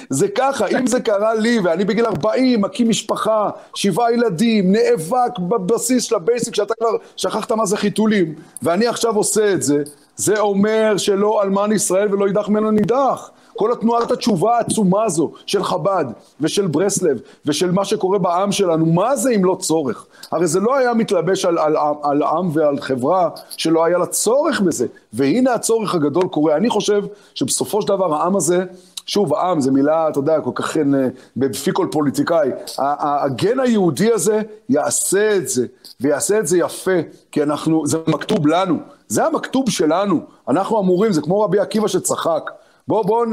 זה 0.09 0.27
ככה, 0.27 0.67
אם 0.67 0.87
זה 0.87 1.01
קרה 1.01 1.33
לי, 1.33 1.59
ואני 1.63 1.85
בגיל 1.85 2.05
40, 2.05 2.61
מקים 2.61 2.89
משפחה, 2.89 3.49
שבעה 3.75 4.13
ילדים, 4.13 4.71
נאבק 4.71 5.39
בבסיס 5.39 6.03
של 6.03 6.15
ה 6.15 6.21
basic, 6.21 6.55
שאתה 6.55 6.73
כבר 6.79 6.89
שכחת 7.15 7.51
מה 7.51 7.65
זה 7.65 7.77
חיתולים, 7.77 8.35
ואני 8.63 8.87
עכשיו 8.87 9.15
עושה 9.15 9.53
את 9.53 9.61
זה, 9.61 9.83
זה 10.15 10.39
אומר 10.39 10.97
שלא 10.97 11.43
אלמן 11.43 11.71
ישראל 11.71 12.13
ולא 12.13 12.25
יידח 12.25 12.49
ממנו 12.49 12.71
נידח. 12.71 13.31
כל 13.57 13.71
התנועת 13.71 14.11
התשובה 14.11 14.57
העצומה 14.57 15.03
הזו 15.03 15.31
של 15.45 15.63
חב"ד 15.63 16.05
ושל 16.41 16.67
ברסלב 16.67 17.19
ושל 17.45 17.71
מה 17.71 17.85
שקורה 17.85 18.19
בעם 18.19 18.51
שלנו, 18.51 18.85
מה 18.85 19.15
זה 19.15 19.31
אם 19.31 19.45
לא 19.45 19.57
צורך? 19.59 20.05
הרי 20.31 20.47
זה 20.47 20.59
לא 20.59 20.75
היה 20.75 20.93
מתלבש 20.93 21.45
על, 21.45 21.57
על, 21.57 21.77
על, 21.77 21.95
על 22.03 22.23
עם 22.23 22.49
ועל 22.53 22.79
חברה 22.79 23.29
שלא 23.57 23.85
היה 23.85 23.97
לה 23.97 24.05
צורך 24.05 24.61
בזה, 24.61 24.87
והנה 25.13 25.53
הצורך 25.53 25.95
הגדול 25.95 26.27
קורה. 26.27 26.55
אני 26.55 26.69
חושב 26.69 27.01
שבסופו 27.35 27.81
של 27.81 27.87
דבר 27.87 28.13
העם 28.15 28.35
הזה 28.35 28.63
שוב, 29.05 29.35
עם 29.35 29.61
זה 29.61 29.71
מילה, 29.71 30.09
אתה 30.09 30.19
יודע, 30.19 30.41
כל 30.41 30.51
כך 30.55 30.77
אה, 30.77 30.83
בפי 31.37 31.71
כל 31.73 31.87
פוליטיקאי. 31.91 32.49
הגן 32.77 33.59
היהודי 33.59 34.13
הזה 34.13 34.41
יעשה 34.69 35.35
את 35.35 35.47
זה, 35.49 35.65
ויעשה 36.01 36.39
את 36.39 36.47
זה 36.47 36.57
יפה, 36.57 36.99
כי 37.31 37.43
אנחנו, 37.43 37.87
זה 37.87 37.97
מכתוב 38.07 38.47
לנו, 38.47 38.77
זה 39.07 39.25
המכתוב 39.25 39.69
שלנו. 39.69 40.19
אנחנו 40.47 40.79
אמורים, 40.79 41.11
זה 41.11 41.21
כמו 41.21 41.41
רבי 41.41 41.59
עקיבא 41.59 41.87
שצחק. 41.87 42.51
בוא, 42.87 43.05
בוא, 43.05 43.25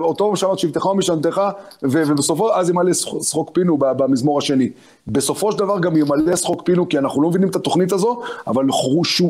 אותו 0.00 0.36
שמעת 0.36 0.58
שבטך 0.58 0.86
ומשענתך, 0.86 1.40
ובסופו, 1.82 2.54
אז 2.54 2.70
ימלא 2.70 2.92
שחוק 2.92 3.50
פינו 3.54 3.78
במזמור 3.78 4.38
השני. 4.38 4.70
בסופו 5.06 5.52
של 5.52 5.58
דבר 5.58 5.78
גם 5.78 5.96
ימלא 5.96 6.36
שחוק 6.36 6.62
פינו, 6.64 6.88
כי 6.88 6.98
אנחנו 6.98 7.22
לא 7.22 7.28
מבינים 7.28 7.48
את 7.48 7.56
התוכנית 7.56 7.92
הזו, 7.92 8.20
אבל 8.46 8.66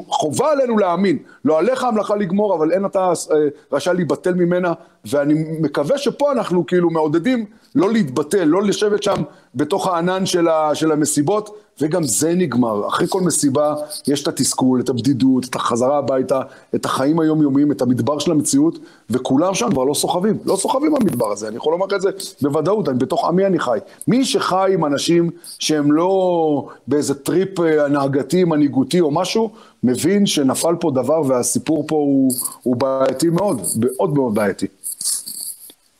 חובה 0.08 0.52
עלינו 0.52 0.78
להאמין. 0.78 1.18
לא 1.44 1.58
עליך 1.58 1.84
המלאכה 1.84 2.16
לגמור, 2.16 2.54
אבל 2.54 2.72
אין 2.72 2.84
אתה 2.86 3.08
אה, 3.08 3.36
רשאי 3.72 3.94
להיבטל 3.94 4.34
ממנה, 4.34 4.72
ואני 5.04 5.34
מקווה 5.60 5.98
שפה 5.98 6.32
אנחנו 6.32 6.66
כאילו 6.66 6.90
מעודדים 6.90 7.44
לא 7.74 7.92
להתבטל, 7.92 8.44
לא 8.44 8.62
לשבת 8.62 9.02
שם 9.02 9.22
בתוך 9.54 9.86
הענן 9.86 10.26
של, 10.26 10.48
ה, 10.48 10.74
של 10.74 10.92
המסיבות, 10.92 11.56
וגם 11.80 12.02
זה 12.02 12.34
נגמר. 12.34 12.88
אחרי 12.88 13.06
כל 13.08 13.20
מסיבה 13.20 13.74
יש 14.06 14.22
את 14.22 14.28
התסכול, 14.28 14.80
את 14.80 14.88
הבדידות, 14.88 15.44
את 15.44 15.54
החזרה 15.54 15.98
הביתה, 15.98 16.40
את 16.74 16.84
החיים 16.84 17.20
היומיומיים, 17.20 17.72
את 17.72 17.82
המדבר 17.82 18.18
של 18.18 18.30
המציאות, 18.30 18.78
וכולם 19.10 19.54
שם 19.54 19.70
כבר 19.70 19.84
לא 19.84 19.94
סוחבים. 19.94 20.38
לא 20.44 20.56
סוחבים 20.56 20.94
במדבר 20.94 21.32
הזה, 21.32 21.48
אני 21.48 21.56
יכול 21.56 21.72
לומר 21.72 21.96
את 21.96 22.00
זה 22.00 22.10
בוודאות, 22.42 22.88
אני, 22.88 22.98
בתוך 22.98 23.24
עמי 23.24 23.46
אני 23.46 23.58
חי. 23.58 23.78
מי 24.08 24.24
שחי 24.24 24.70
עם 24.74 24.84
אנשים 24.84 25.30
שהם 25.58 25.92
לא 25.92 26.68
באיזה 26.86 27.14
טריפ 27.14 27.60
אה, 27.60 27.84
הנהגתי, 27.84 28.44
מנהיגותי 28.44 29.00
או 29.00 29.10
משהו, 29.10 29.50
מבין 29.82 30.26
שנפל 30.26 30.74
פה 30.80 30.90
דבר 30.90 31.22
והסיפור 31.26 31.84
פה 31.88 31.96
הוא, 31.96 32.32
הוא 32.62 32.76
בעייתי 32.76 33.28
מאוד, 33.28 33.60
מאוד 33.80 34.14
מאוד 34.14 34.34
בעייתי. 34.34 34.66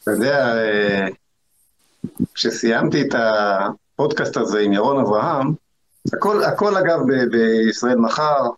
אתה 0.03 0.11
יודע, 0.11 0.57
אה, 0.57 1.07
כשסיימתי 2.35 3.03
את 3.03 3.15
הפודקאסט 3.15 4.37
הזה 4.37 4.59
עם 4.59 4.73
ירון 4.73 5.01
אברהם, 5.01 5.53
הכל, 6.15 6.45
הכל 6.45 6.77
אגב 6.77 6.99
ב- 7.01 7.31
בישראל 7.31 7.97
מחר, 7.97 8.49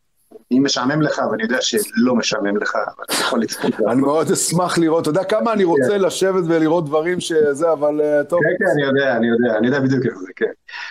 אם 0.52 0.62
משעמם 0.64 1.02
לך, 1.02 1.20
ואני 1.30 1.42
יודע 1.42 1.58
שלא 1.60 2.14
משעמם 2.14 2.56
לך, 2.56 2.74
אבל 2.74 3.04
אתה 3.04 3.14
יכול 3.14 3.40
לצפות. 3.40 3.74
אני 3.88 4.00
מאוד 4.00 4.30
אשמח 4.30 4.78
לראות, 4.78 5.02
אתה 5.02 5.10
יודע 5.10 5.24
כמה 5.24 5.52
אני 5.52 5.64
רוצה 5.64 5.88
כן. 5.88 6.00
לשבת 6.00 6.44
ולראות 6.46 6.86
דברים 6.86 7.20
שזה, 7.20 7.72
אבל 7.72 8.00
אה, 8.00 8.24
טוב. 8.24 8.40
כן, 8.42 8.64
כן, 8.64 8.70
אני 8.72 8.82
יודע, 8.82 9.16
אני 9.16 9.26
יודע, 9.28 9.58
אני 9.58 9.66
יודע 9.66 9.80
בדיוק 9.80 10.06
איך 10.06 10.14
זה, 10.18 10.32
כן. 10.36 10.50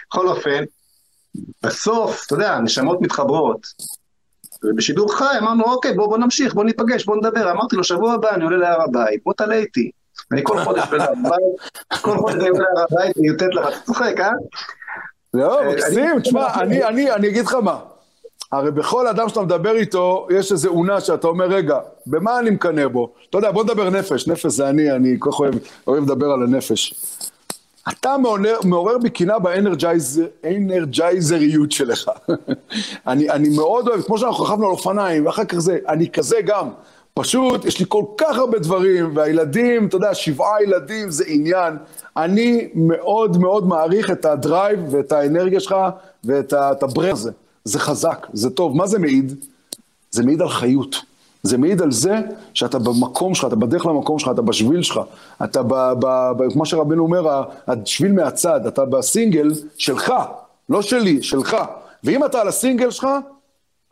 בכל 0.09 0.27
אופן, 0.27 0.63
בסוף, 1.63 2.25
אתה 2.25 2.35
יודע, 2.35 2.59
נשמות 2.59 3.01
מתחברות. 3.01 3.67
ובשידור 4.63 5.17
חי 5.17 5.37
אמרנו, 5.39 5.63
אוקיי, 5.63 5.93
בוא, 5.93 6.07
בוא 6.07 6.17
נמשיך, 6.17 6.53
בוא 6.53 6.63
ניפגש, 6.63 7.05
בוא 7.05 7.15
נדבר. 7.15 7.51
אמרתי 7.51 7.75
לו, 7.75 7.83
שבוע 7.83 8.13
הבא 8.13 8.29
אני 8.35 8.43
עולה 8.43 8.57
להר 8.57 8.81
הבית, 8.81 9.21
בוא 9.25 9.33
תעלה 9.33 9.55
איתי. 9.55 9.91
אני 10.31 10.41
כל 10.43 10.63
חודש 10.63 10.83
בהר 10.91 11.01
הבית, 11.11 11.71
כל 12.01 12.17
חודש 12.17 12.35
אני 12.35 12.47
עולה 12.49 12.65
להר 12.75 12.85
הבית, 12.91 13.17
אני 13.17 13.27
יוטט 13.27 13.53
לך, 13.53 13.67
אתה 13.67 13.77
צוחק, 13.85 14.15
אה? 14.19 14.31
לא, 15.33 15.61
אה, 15.61 15.69
מקסים, 15.69 16.19
תשמע, 16.19 16.47
אני 17.15 17.27
אגיד 17.27 17.45
לך 17.45 17.53
מה. 17.53 17.79
הרי 18.51 18.71
בכל 18.71 19.07
אדם 19.07 19.29
שאתה 19.29 19.41
מדבר 19.41 19.75
איתו, 19.75 20.27
יש 20.31 20.51
איזו 20.51 20.69
אונה 20.69 21.01
שאתה 21.01 21.27
אומר, 21.27 21.45
רגע, 21.45 21.79
במה 22.05 22.39
אני 22.39 22.49
מקנא 22.49 22.87
בו? 22.87 23.13
אתה 23.29 23.37
יודע, 23.37 23.51
בוא 23.51 23.63
נדבר 23.63 23.89
נפש, 23.89 24.27
נפש 24.27 24.45
זה 24.45 24.69
אני, 24.69 24.91
אני 24.91 25.15
כל 25.19 25.31
כך 25.31 25.39
אוהב, 25.39 25.53
אוהב 25.87 26.03
לדבר 26.03 26.31
על 26.31 26.43
הנפש. 26.43 26.93
אתה 27.89 28.17
מעורר, 28.17 28.57
מעורר 28.63 28.97
בי 28.97 29.09
קנאה 29.09 29.39
באנרג'ייזריות 29.39 31.71
שלך. 31.71 32.11
אני, 33.07 33.29
אני 33.29 33.49
מאוד 33.49 33.87
אוהב, 33.87 34.01
כמו 34.01 34.17
שאנחנו 34.17 34.43
רכבנו 34.43 34.65
על 34.65 34.71
אופניים, 34.71 35.25
ואחר 35.25 35.45
כך 35.45 35.59
זה, 35.59 35.77
אני 35.87 36.09
כזה 36.09 36.37
גם. 36.45 36.69
פשוט, 37.19 37.65
יש 37.65 37.79
לי 37.79 37.85
כל 37.87 38.03
כך 38.17 38.37
הרבה 38.37 38.59
דברים, 38.59 39.11
והילדים, 39.15 39.87
אתה 39.87 39.95
יודע, 39.95 40.13
שבעה 40.13 40.63
ילדים 40.63 41.11
זה 41.11 41.23
עניין. 41.27 41.77
אני 42.17 42.67
מאוד 42.75 43.37
מאוד 43.37 43.67
מעריך 43.67 44.11
את 44.11 44.25
הדרייב 44.25 44.79
ואת 44.91 45.11
האנרגיה 45.11 45.59
שלך 45.59 45.75
ואת 46.23 46.83
הברנד 46.83 47.11
הזה. 47.11 47.31
זה 47.63 47.79
חזק, 47.79 48.27
זה 48.33 48.49
טוב. 48.49 48.75
מה 48.77 48.87
זה 48.87 48.99
מעיד? 48.99 49.45
זה 50.11 50.23
מעיד 50.23 50.41
על 50.41 50.49
חיות. 50.49 50.95
זה 51.43 51.57
מעיד 51.57 51.81
על 51.81 51.91
זה 51.91 52.19
שאתה 52.53 52.79
במקום 52.79 53.35
שלך, 53.35 53.45
אתה 53.45 53.55
בדרך 53.55 53.85
למקום 53.85 54.19
שלך, 54.19 54.29
אתה 54.33 54.41
בשביל 54.41 54.81
שלך, 54.81 54.99
אתה 55.43 55.63
ב... 55.63 55.73
ב, 55.73 56.31
ב 56.37 56.53
כמו 56.53 56.65
שרבנו 56.65 57.03
אומר, 57.03 57.43
השביל 57.67 58.11
מהצד, 58.11 58.65
אתה 58.67 58.85
בסינגל 58.85 59.51
שלך, 59.77 60.13
לא 60.69 60.81
שלי, 60.81 61.23
שלך. 61.23 61.57
ואם 62.03 62.25
אתה 62.25 62.41
על 62.41 62.47
הסינגל 62.47 62.91
שלך, 62.91 63.07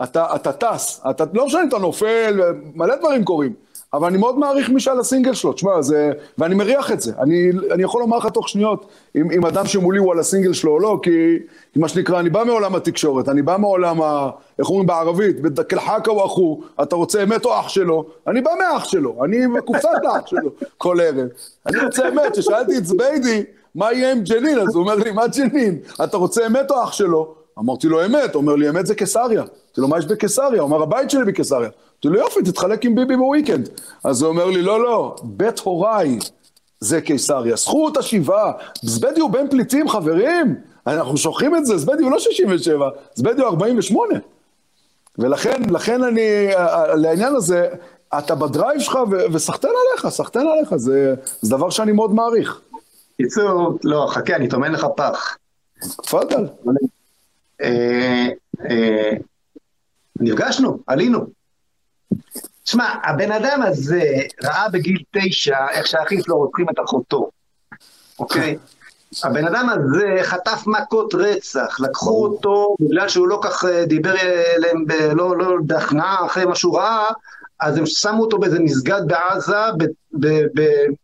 אתה, 0.04 0.36
אתה 0.36 0.52
טס, 0.54 1.02
אתה, 1.10 1.24
לא 1.34 1.46
משנה 1.46 1.62
אם 1.64 1.68
אתה 1.68 1.78
נופל, 1.78 2.42
מלא 2.76 2.96
דברים 2.96 3.24
קורים. 3.24 3.54
אבל 3.94 4.08
אני 4.08 4.18
מאוד 4.18 4.40
מעריך 4.40 4.70
מי 4.70 4.80
שעל 4.80 5.00
הסינגל 5.00 5.34
שלו, 5.34 5.54
תשמע, 5.54 5.82
זה... 5.82 6.12
ואני 6.38 6.56
מריח 6.56 6.92
את 6.92 7.02
זה. 7.02 7.12
אני, 7.20 7.52
אני 7.72 7.84
יכול 7.84 8.02
לומר 8.02 8.18
לך 8.18 8.26
תוך 8.26 8.50
שניות, 8.50 8.86
אם, 9.16 9.32
אם 9.32 9.46
אדם 9.46 9.66
שמולי 9.66 10.00
הוא 10.00 10.12
על 10.12 10.20
הסינגל 10.20 10.54
שלו 10.54 10.72
או 10.72 10.80
לא, 10.80 11.00
כי 11.04 11.38
מה 11.76 11.88
שנקרא, 11.88 12.20
אני 12.20 12.30
בא 12.30 12.44
מעולם 12.44 12.76
התקשורת, 12.76 13.30
אני 13.30 13.42
בא 13.42 13.58
מעולם 13.58 14.02
ה... 14.02 14.30
איך 14.60 14.70
אומרים 14.70 14.88
בערבית? 14.88 15.42
בדקלחקה 15.42 16.12
הוא 16.12 16.26
אחו, 16.26 16.62
אתה 16.82 16.96
רוצה 16.96 17.24
אמת 17.24 17.46
או 17.46 17.60
אח 17.60 17.70
שלו? 17.70 18.06
אני 18.28 18.42
בא 18.42 18.52
מאח 18.60 18.86
שלו, 18.86 19.26
אני 19.26 19.48
מקופסת 19.48 19.90
לאח 20.04 20.28
שלו 20.28 20.50
כל 20.78 21.02
ערב. 21.02 21.28
אני 21.66 21.78
רוצה 21.86 22.10
אמת, 22.10 22.32
כששאלתי 22.34 22.78
את 22.78 22.86
זביידי, 22.86 23.44
מה 23.76 23.94
יהיה 23.94 24.12
עם 24.12 24.20
ג'נין? 24.24 24.60
אז 24.60 24.76
הוא 24.76 24.84
אומר 24.84 24.96
לי, 24.96 25.12
מה 25.12 25.28
ג'נין? 25.28 25.80
אתה 26.04 26.18
רוצה 26.18 26.48
אמת 26.48 26.72
או 26.72 26.84
אח 26.84 26.92
שלו? 26.92 27.36
אמרתי 27.60 27.88
לו, 27.88 28.06
אמת. 28.06 28.34
הוא 28.34 28.42
אומר 28.42 28.56
לי, 28.56 28.70
אמת 28.70 28.86
זה 28.86 28.96
קיסריה. 28.96 29.42
אמרתי 29.42 29.82
לו, 29.82 29.88
מה 29.88 30.00
יש 30.00 30.06
בקיסריה? 30.06 30.62
הוא 30.62 30.70
אמר, 30.70 30.84
הבית 30.84 31.10
שלי 31.10 31.26
בקיסריה. 31.26 31.70
אמרתי 31.70 32.08
לו, 32.08 32.16
יופי, 32.16 32.42
תתחלק 32.44 32.86
עם 32.86 32.96
ביבי 32.96 33.18
בוויקנד. 33.18 33.70
אז 34.04 34.22
הוא 34.22 34.30
אומר 34.30 34.46
לי, 34.46 34.62
לא, 34.62 34.84
לא, 34.84 35.16
בית 35.24 35.60
הוריי 35.60 36.20
זה 36.80 37.02
קיסריה. 37.02 37.56
זכות 37.56 37.98
השיבה. 37.98 38.52
זבדי 38.82 39.20
הוא 39.20 39.30
בן 39.30 39.50
פליטים, 39.50 39.90
חברים. 39.90 40.56
אנחנו 40.88 41.18
שוכחים 41.18 41.56
את 41.56 41.66
זה, 41.66 41.78
זבדי 41.78 42.04
הוא 42.04 42.12
לא 42.12 42.20
67, 42.20 42.90
זבדי 43.16 43.42
הוא 43.42 43.50
48. 43.50 44.14
ולכן, 45.18 45.62
לכן 45.70 46.04
אני, 46.04 46.48
לעניין 46.96 47.36
הזה, 47.36 47.68
אתה 48.18 48.36
בדרייב 48.36 48.80
שלך 48.80 49.00
וסחטיין 49.34 49.74
עליך, 49.92 50.08
סחטיין 50.10 50.48
עליך, 50.48 50.76
זה, 50.76 51.16
זה 51.42 51.56
דבר 51.56 51.70
שאני 51.70 51.92
מאוד 51.92 52.14
מעריך. 52.14 52.62
קיצור, 53.18 53.78
לא, 53.84 54.08
חכה, 54.10 54.36
אני 54.36 54.48
טומן 54.48 54.72
לך 54.72 54.88
פח. 54.96 55.38
תפאדל. 56.04 56.46
אה, 57.62 58.28
אה, 58.70 59.12
נפגשנו, 60.20 60.80
עלינו. 60.88 61.20
תשמע, 62.64 62.94
הבן 63.04 63.32
אדם 63.32 63.62
הזה 63.62 64.02
ראה 64.44 64.70
בגיל 64.70 65.04
תשע 65.12 65.68
איך 65.72 65.88
שהאחים 65.88 66.22
שלו 66.22 66.38
רוצחים 66.38 66.66
את 66.70 66.80
אחותו, 66.86 67.30
אוקיי? 68.20 68.58
הבן 69.24 69.48
אדם 69.48 69.70
הזה 69.70 70.20
חטף 70.24 70.64
מכות 70.66 71.14
רצח, 71.16 71.80
לקחו 71.80 72.26
אותו 72.26 72.76
בגלל 72.80 73.10
שהוא 73.10 73.28
לא 73.28 73.40
כך 73.44 73.66
אה, 73.66 73.86
דיבר 73.86 74.16
אליהם, 74.56 74.86
לא, 75.16 75.38
לא 75.38 75.56
בהכנעה 75.62 76.26
אחרי 76.26 76.46
מה 76.46 76.56
שהוא 76.56 76.78
ראה, 76.78 77.12
אז 77.60 77.78
הם 77.78 77.86
שמו 77.86 78.22
אותו 78.22 78.38
באיזה 78.38 78.60
מסגד 78.60 79.02
בעזה, 79.08 79.86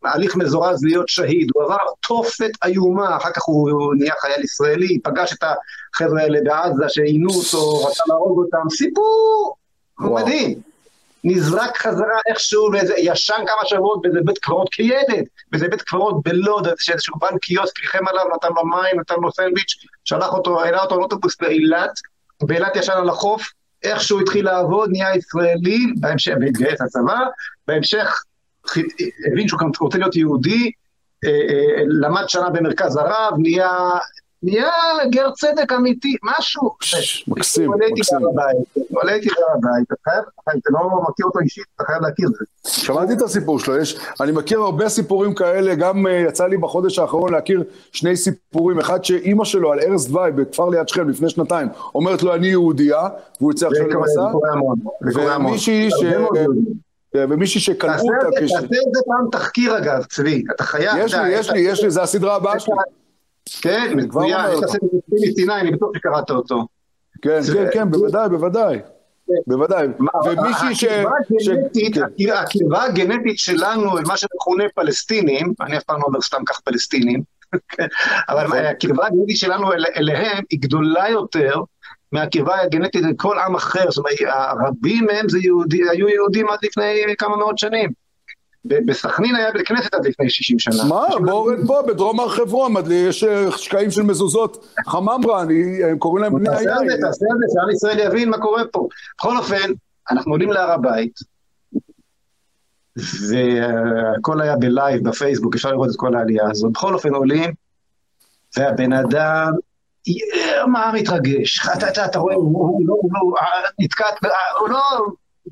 בהליך 0.02 0.36
מזורז 0.36 0.84
להיות 0.84 1.10
שהיד. 1.10 1.48
הוא 1.54 1.64
עבר 1.64 1.78
תופת 2.08 2.52
איומה, 2.66 3.18
אחר 3.18 3.32
כך 3.32 3.44
הוא 3.46 3.94
נהיה 3.98 4.14
חייל 4.22 4.44
ישראלי, 4.44 5.00
פגש 5.04 5.34
את 5.34 5.44
החבר'ה 5.44 6.22
האלה 6.22 6.40
בעזה 6.44 6.84
שעינו 6.88 7.30
אותו, 7.30 7.86
רצה 7.86 8.04
להרוג 8.08 8.40
אותם, 8.40 8.70
סיפור 8.70 9.56
מדהים. 10.00 10.60
נזרק 11.24 11.78
חזרה 11.78 12.20
איכשהו, 12.30 12.70
ואיזה, 12.74 12.94
ישן 12.98 13.44
כמה 13.48 13.66
שבועות 13.66 14.02
באיזה 14.02 14.20
בית 14.24 14.38
קברות 14.38 14.70
כילד, 14.72 15.26
באיזה 15.52 15.68
בית 15.68 15.82
קברות 15.82 16.24
בלוד, 16.24 16.68
שאיזשהו 16.80 17.20
בן 17.20 17.38
קיוסק 17.38 17.80
ריחם 17.80 18.08
עליו, 18.08 18.26
נתן 18.36 18.48
לו 18.56 18.66
מים, 18.66 19.00
נתן 19.00 19.16
לו 19.22 19.32
סנדוויץ', 19.32 19.76
שלח 20.04 20.34
אותו, 20.34 20.62
העלה 20.62 20.82
אותו 20.82 21.00
לאוטובוס 21.00 21.42
לאילת, 21.42 21.92
באילת 22.42 22.76
ישן 22.76 22.94
על 22.94 23.10
החוף, 23.10 23.44
איכשהו 23.84 24.20
התחיל 24.20 24.46
לעבוד, 24.46 24.90
נהיה 24.92 25.16
ישראלי, 25.16 25.86
בהמשך, 26.00 26.34
והתגייס 26.42 26.82
לצבא, 26.82 27.20
בהמשך 27.68 28.24
הבין 29.32 29.48
שהוא 29.48 29.60
רוצה 29.80 29.98
להיות 29.98 30.16
יהודי, 30.16 30.72
אה, 31.26 31.30
אה, 31.30 31.84
למד 31.88 32.24
שנה 32.28 32.50
במרכז 32.50 32.96
הרב, 32.96 33.34
נהיה 33.38 33.90
נהיה 34.44 34.72
גר 35.10 35.32
צדק 35.32 35.72
אמיתי, 35.72 36.16
משהו. 36.24 36.72
מקסים, 37.28 37.72
מקסים. 37.72 37.72
עולה 38.94 39.14
איתי 39.14 39.30
להר 39.30 39.52
הבית, 39.56 39.88
אתה 39.88 39.96
חייב, 40.04 40.24
אתה 40.42 40.70
לא 40.70 40.80
מכיר 41.10 41.26
אותו 41.26 41.40
אישית, 41.40 41.64
אתה 41.76 41.84
חייב 41.84 42.02
להכיר 42.02 42.28
את 42.28 42.34
זה. 42.34 42.46
שמעתי 42.84 43.14
את 43.14 43.22
הסיפור 43.22 43.60
שלו, 43.60 43.78
יש, 43.78 44.00
אני 44.22 44.32
מכיר 44.32 44.60
הרבה 44.60 44.90
סיפורים 44.90 45.36
כאלה, 45.36 45.76
גם 45.76 46.06
uh, 46.06 46.10
יצא 46.10 46.48
לי 46.48 46.58
בחודש 46.58 47.00
האחרון 47.00 47.34
להכיר 47.34 47.64
שני 47.92 48.16
סיפורים, 48.16 48.80
אחד 48.80 49.04
שאימא 49.04 49.46
שלו 49.46 49.72
על 49.72 49.80
ערש 49.80 50.08
דווי 50.08 50.32
בכפר 50.32 50.70
ליד 50.70 50.88
שכם 50.88 51.10
לפני 51.10 51.30
שנתיים, 51.30 51.68
אומרת 51.96 52.24
לו 52.24 52.36
אני 52.36 52.48
יהודייה, 52.48 53.08
והוא 53.40 53.52
יוצא 53.52 53.68
עכשיו 53.68 53.88
למסע, 53.88 54.22
ומישהי 55.02 55.90
ש... 55.90 56.04
ומישהי 57.16 57.62
שקלעו 57.62 57.96
אותה 57.96 58.28
כש... 58.40 58.52
תעשה 58.52 58.66
את 58.66 58.94
זה 58.94 59.02
פעם 59.06 59.28
תחקיר 59.32 59.78
אגב, 59.78 60.04
צבי, 60.04 60.44
אתה 60.56 60.64
חייב. 60.64 60.98
יש 60.98 61.14
לי, 61.14 61.30
יש 61.30 61.50
לי, 61.50 61.60
יש 61.60 61.84
לי, 61.84 61.92
זה 61.92 62.02
הסדרה 62.02 62.36
הבאה 62.36 62.60
שלי. 62.60 62.76
כן, 63.62 63.94
מצוין, 63.96 64.52
יש 64.54 64.60
את 64.60 64.64
הסרט 64.64 64.82
מסיני, 65.12 65.54
אני 65.54 65.72
בטוח 65.72 65.90
שקראת 65.98 66.30
אותו. 66.32 66.68
כן, 67.22 67.40
כן, 67.54 67.66
כן, 67.74 67.92
בוודאי, 67.92 68.30
בוודאי. 68.30 68.80
בוודאי. 69.48 69.88
ומישהי 70.26 70.76
ש... 70.76 70.86
כן. 70.86 71.04
הקרבה 72.34 72.84
הגנטית 72.84 73.40
שלנו, 73.40 73.92
מה 74.08 74.18
שמכונה 74.18 74.64
פלסטינים, 74.76 75.54
אני 75.62 75.78
אף 75.78 75.84
פעם 75.84 76.00
לא 76.00 76.06
אומר 76.08 76.22
סתם 76.22 76.46
כך 76.46 76.60
פלסטינים, 76.60 77.24
כן, 77.70 77.88
אבל 78.30 78.44
נכון. 78.44 78.58
הקרבה 78.58 79.06
הגנטית 79.06 79.38
שלנו 79.38 79.74
אליהם 79.74 80.44
היא 80.50 80.60
גדולה 80.62 81.10
יותר 81.10 81.56
מהקרבה 82.12 82.62
הגנטית 82.62 83.02
לכל 83.02 83.40
עם 83.40 83.56
אחר, 83.56 83.92
זאת 83.92 83.98
אומרת, 83.98 84.36
רבים 84.68 85.06
מהם 85.06 85.26
היו 85.92 86.10
יהודים 86.10 86.50
עד 86.50 86.60
לפני 86.64 87.04
כמה 87.18 87.38
מאות 87.38 87.58
שנים. 87.58 88.03
בסכנין 88.66 89.36
היה 89.36 89.52
בית 89.52 89.68
כנסת 89.68 89.94
עד 89.94 90.06
לפני 90.06 90.30
60 90.30 90.60
שנה. 90.60 90.84
מה? 90.90 91.08
בואו 91.26 91.52
פה, 91.68 91.82
בדרום 91.88 92.20
הר 92.20 92.30
חברון, 92.30 92.74
יש 92.92 93.24
אה, 93.24 93.58
שקעים 93.58 93.92
של 93.92 94.02
מזוזות, 94.02 94.68
חממרה, 94.88 95.42
הם 95.90 95.98
קוראים 96.00 96.24
להם 96.24 96.36
בני 96.36 96.50
היין. 96.50 96.64
תעשה 96.64 96.82
את 96.84 96.90
זה, 96.90 96.96
תעשה 97.02 97.26
את 97.34 97.38
זה, 97.40 97.46
שעם 97.54 97.70
ישראל 97.72 98.00
יבין 98.00 98.30
מה 98.30 98.38
קורה 98.38 98.64
פה. 98.72 98.88
בכל 99.18 99.38
אופן, 99.38 99.72
אנחנו 100.12 100.32
עולים 100.32 100.52
להר 100.52 100.72
הבית, 100.72 101.20
והכל 103.30 104.42
היה 104.42 104.56
בלייב 104.56 105.10
בפייסבוק, 105.10 105.56
אפשר 105.56 105.72
לראות 105.72 105.90
את 105.90 105.96
כל 105.96 106.16
העלייה 106.16 106.44
הזאת. 106.52 106.72
בכל 106.72 106.94
אופן 106.94 107.14
עולים, 107.14 107.54
והבן 108.58 108.94
אדם, 108.94 109.52
מה 110.68 110.92
מתרגש? 110.94 111.68
אתה 112.06 112.20
רואה, 112.20 112.36
הוא 112.36 112.88
לא 112.88 112.96
נתקע, 113.80 114.06
הוא 114.60 114.70
לא, 114.70 114.82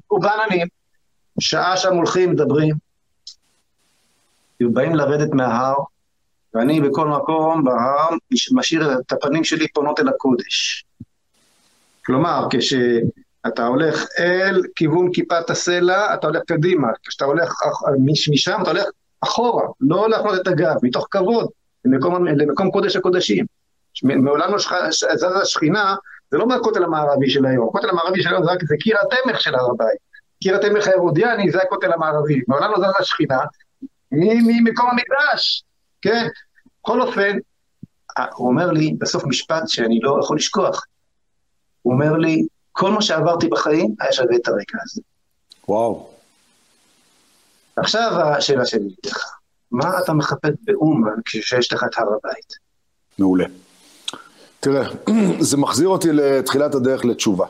הוא 0.07 0.21
בעננים. 0.21 0.67
שעה 1.39 1.77
שם 1.77 1.95
הולכים, 1.95 2.31
מדברים. 2.31 2.90
באים 4.69 4.95
לרדת 4.95 5.33
מההר, 5.33 5.75
ואני 6.53 6.81
בכל 6.81 7.07
מקום 7.07 7.63
בהר 7.63 8.09
משאיר 8.51 8.99
את 8.99 9.11
הפנים 9.11 9.43
שלי 9.43 9.67
פונות 9.67 9.99
אל 9.99 10.07
הקודש. 10.07 10.85
כלומר, 12.05 12.47
כשאתה 12.49 13.65
הולך 13.65 14.05
אל 14.19 14.61
כיוון 14.75 15.13
כיפת 15.13 15.49
הסלע, 15.49 16.13
אתה 16.13 16.27
הולך 16.27 16.41
קדימה, 16.47 16.87
כשאתה 17.03 17.25
הולך 17.25 17.53
משם, 18.31 18.59
אתה 18.61 18.69
הולך 18.69 18.85
אחורה, 19.21 19.67
לא 19.81 20.09
להפנות 20.09 20.41
את 20.41 20.47
הגב, 20.47 20.75
מתוך 20.83 21.07
כבוד, 21.11 21.49
למקום, 21.85 22.25
למקום 22.25 22.71
קודש 22.71 22.95
הקודשים. 22.95 23.45
מעולם 24.03 24.51
לא 24.51 24.57
זזה 24.91 25.27
השכינה 25.41 25.95
זה 26.31 26.37
לא 26.37 26.47
מהכותל 26.47 26.83
המערבי 26.83 27.29
של 27.29 27.45
היום, 27.45 27.67
הכותל 27.67 27.89
המערבי 27.89 28.23
של 28.23 28.29
היום 28.29 28.43
זה 28.43 28.51
זה 28.67 28.75
קיר 28.79 28.97
התמך 29.01 29.41
של 29.41 29.55
הר 29.55 29.69
הבית. 29.71 29.97
קיר 30.41 30.55
התמך 30.55 30.87
ההרודיאני 30.87 31.51
זה 31.51 31.61
הכותל 31.61 31.93
המערבי, 31.93 32.41
מעולם 32.47 32.71
לא 32.71 32.77
זזה 32.77 32.97
השכינה 32.99 33.39
ממקום 34.11 34.89
המקדש, 34.89 35.63
כן? 36.01 36.27
בכל 36.83 37.01
אופן, 37.01 37.37
הוא 38.35 38.47
אומר 38.47 38.71
לי 38.71 38.93
בסוף 38.97 39.23
משפט 39.25 39.63
שאני 39.67 39.99
לא 40.01 40.19
יכול 40.23 40.37
לשכוח. 40.37 40.85
הוא 41.81 41.93
אומר 41.93 42.17
לי, 42.17 42.45
כל 42.71 42.91
מה 42.91 43.01
שעברתי 43.01 43.47
בחיים 43.47 43.95
היה 43.99 44.13
שווה 44.13 44.35
את 44.35 44.47
הרגע 44.47 44.79
הזה. 44.83 45.01
וואו. 45.67 46.09
עכשיו 47.75 48.11
השאלה 48.37 48.65
שלי 48.65 48.95
לך, 49.05 49.17
מה 49.71 49.99
אתה 50.03 50.13
מחפש 50.13 50.49
באומן 50.63 51.21
כשיש 51.25 51.73
לך 51.73 51.83
את 51.83 51.97
הר 51.97 52.07
הבית? 52.07 52.53
מעולה. 53.19 53.45
תראה, 54.59 54.89
זה 55.49 55.57
מחזיר 55.57 55.87
אותי 55.87 56.07
לתחילת 56.13 56.75
הדרך 56.75 57.05
לתשובה. 57.05 57.47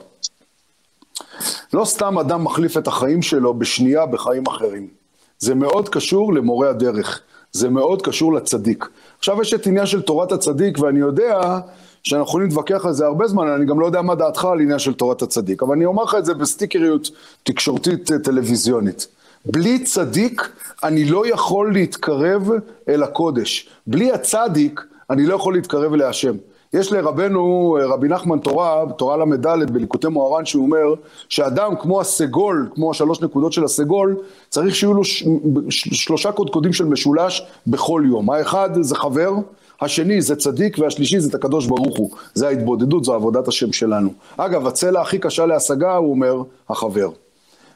לא 1.74 1.86
סתם 1.86 2.18
אדם 2.18 2.44
מחליף 2.44 2.78
את 2.78 2.88
החיים 2.88 3.22
שלו 3.22 3.54
בשנייה 3.54 4.06
בחיים 4.06 4.44
אחרים. 4.48 5.01
זה 5.42 5.56
מאוד 5.56 5.90
קשור 5.90 6.34
למורה 6.34 6.70
הדרך, 6.70 7.22
זה 7.52 7.70
מאוד 7.70 8.02
קשור 8.02 8.34
לצדיק. 8.34 8.88
עכשיו 9.20 9.42
יש 9.42 9.54
את 9.54 9.68
עניין 9.68 9.86
של 9.86 10.02
תורת 10.02 10.32
הצדיק, 10.32 10.80
ואני 10.80 11.00
יודע 11.00 11.60
שאנחנו 12.04 12.26
יכולים 12.26 12.48
להתווכח 12.48 12.86
על 12.86 12.94
זה 12.94 13.06
הרבה 13.06 13.28
זמן, 13.28 13.48
אני 13.48 13.66
גם 13.66 13.80
לא 13.80 13.86
יודע 13.86 14.02
מה 14.02 14.16
דעתך 14.16 14.46
על 14.46 14.60
עניין 14.60 14.80
של 14.80 14.94
תורת 14.94 15.22
הצדיק, 15.22 15.64
אבל 15.64 15.76
אני 15.76 15.86
אומר 15.86 16.04
לך 16.04 16.16
את 16.16 16.26
זה 16.26 16.34
בסטיקריות 16.34 17.10
תקשורתית 17.44 18.12
אה, 18.12 18.20
טלוויזיונית. 18.20 19.08
בלי 19.46 19.84
צדיק 19.84 20.50
אני 20.84 21.06
לא 21.06 21.28
יכול 21.28 21.74
להתקרב 21.74 22.50
אל 22.90 23.04
הקודש. 23.04 23.70
בלי 23.88 24.12
הצדיק 24.12 24.82
אני 25.10 25.26
לא 25.26 25.36
יכול 25.36 25.54
להתקרב 25.54 25.94
אל 25.94 26.02
השם. 26.02 26.36
יש 26.74 26.92
לרבנו, 26.92 27.78
אה, 27.80 27.86
רבי 27.86 28.08
נחמן 28.08 28.40
תורה, 28.40 28.84
תורה 28.98 29.18
ל"ד 29.18 29.72
בליקוטי 29.72 30.08
מוהר"ן, 30.08 30.46
שהוא 30.46 30.66
אומר 30.66 30.94
שאדם 31.30 31.76
כמו 31.80 32.02
הסגול, 32.02 32.70
כמו 32.76 32.92
השלוש 32.92 33.22
נקודות 33.22 33.54
של 33.54 33.64
הסגול, 33.64 34.18
צריך 34.50 34.76
שיהיו 34.76 34.94
לו 34.94 35.04
ש... 35.04 35.24
שלושה 35.70 36.32
קודקודים 36.32 36.74
של 36.74 36.86
משולש 36.86 37.48
בכל 37.68 38.04
יום. 38.08 38.30
האחד 38.30 38.70
זה 38.82 38.96
חבר, 38.96 39.34
השני 39.82 40.22
זה 40.22 40.36
צדיק, 40.36 40.80
והשלישי 40.80 41.20
זה 41.20 41.30
את 41.30 41.36
הקדוש 41.36 41.68
ברוך 41.68 41.98
הוא. 41.98 42.10
זה 42.34 42.48
ההתבודדות, 42.48 43.04
זו 43.04 43.14
עבודת 43.14 43.48
השם 43.48 43.74
שלנו. 43.74 44.14
אגב, 44.38 44.68
הצלע 44.68 45.02
הכי 45.02 45.20
קשה 45.20 45.46
להשגה, 45.46 45.96
הוא 45.96 46.12
אומר, 46.12 46.44
החבר. 46.70 47.10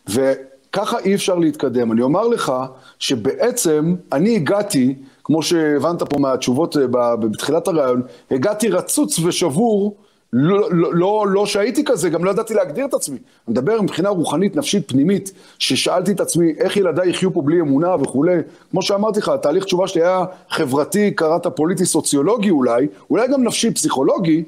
וככה 0.08 1.00
אי 1.00 1.16
אפשר 1.16 1.36
להתקדם. 1.36 1.92
אני 1.92 2.02
אומר 2.02 2.28
לך 2.28 2.54
שבעצם 3.00 3.96
אני 4.12 4.36
הגעתי 4.36 4.96
כמו 5.26 5.42
שהבנת 5.44 6.04
פה 6.04 6.20
מהתשובות 6.20 6.78
אה, 6.78 7.16
בתחילת 7.16 7.68
הרעיון, 7.68 8.02
הגעתי 8.32 8.68
רצוץ 8.68 9.20
ושבור, 9.20 9.96
לא, 10.34 10.68
לא, 10.72 10.94
לא, 10.94 11.26
לא 11.28 11.46
שהייתי 11.46 11.86
כזה, 11.86 12.10
גם 12.10 12.26
לא 12.26 12.32
ידעתי 12.32 12.54
להגדיר 12.54 12.86
את 12.86 12.94
עצמי. 12.94 13.18
אני 13.18 13.52
מדבר 13.52 13.82
מבחינה 13.82 14.10
רוחנית, 14.10 14.56
נפשית, 14.56 14.90
פנימית, 14.90 15.32
ששאלתי 15.60 16.12
את 16.12 16.20
עצמי 16.20 16.54
איך 16.58 16.78
ילדיי 16.78 17.10
יחיו 17.10 17.34
פה 17.34 17.42
בלי 17.42 17.62
אמונה 17.62 17.96
וכולי. 18.02 18.38
כמו 18.72 18.82
שאמרתי 18.82 19.20
לך, 19.20 19.30
התהליך 19.30 19.64
תשובה 19.64 19.88
שלי 19.88 20.02
היה 20.02 20.26
חברתי, 20.50 21.12
קראת 21.12 21.48
פוליטי, 21.48 21.86
סוציולוגי 21.86 22.50
אולי, 22.50 22.88
אולי 23.10 23.28
גם 23.28 23.44
נפשי, 23.44 23.72
פסיכולוגי, 23.72 24.44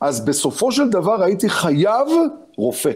אז 0.00 0.24
בסופו 0.24 0.72
של 0.72 0.88
דבר 0.88 1.22
הייתי 1.22 1.48
חייב 1.48 2.08
רופא. 2.56 2.90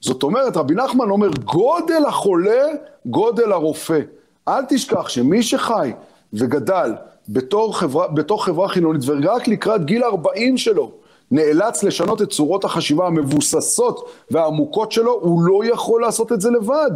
זאת 0.00 0.22
אומרת, 0.22 0.56
רבי 0.56 0.74
נחמן 0.74 1.10
אומר, 1.10 1.28
גודל 1.44 2.04
החולה, 2.08 2.64
גודל 3.06 3.52
הרופא. 3.52 4.00
אל 4.48 4.64
תשכח 4.68 5.08
שמי 5.08 5.42
שחי 5.42 5.92
וגדל 6.34 6.92
בתור 7.28 7.78
חברה, 7.78 8.08
בתור 8.08 8.44
חברה 8.44 8.68
חילונית, 8.68 9.02
ורק 9.06 9.48
לקראת 9.48 9.84
גיל 9.84 10.04
40 10.04 10.58
שלו 10.58 10.92
נאלץ 11.30 11.82
לשנות 11.82 12.22
את 12.22 12.30
צורות 12.30 12.64
החשיבה 12.64 13.06
המבוססות 13.06 14.08
והעמוקות 14.30 14.92
שלו, 14.92 15.12
הוא 15.12 15.42
לא 15.42 15.60
יכול 15.64 16.02
לעשות 16.02 16.32
את 16.32 16.40
זה 16.40 16.50
לבד. 16.50 16.90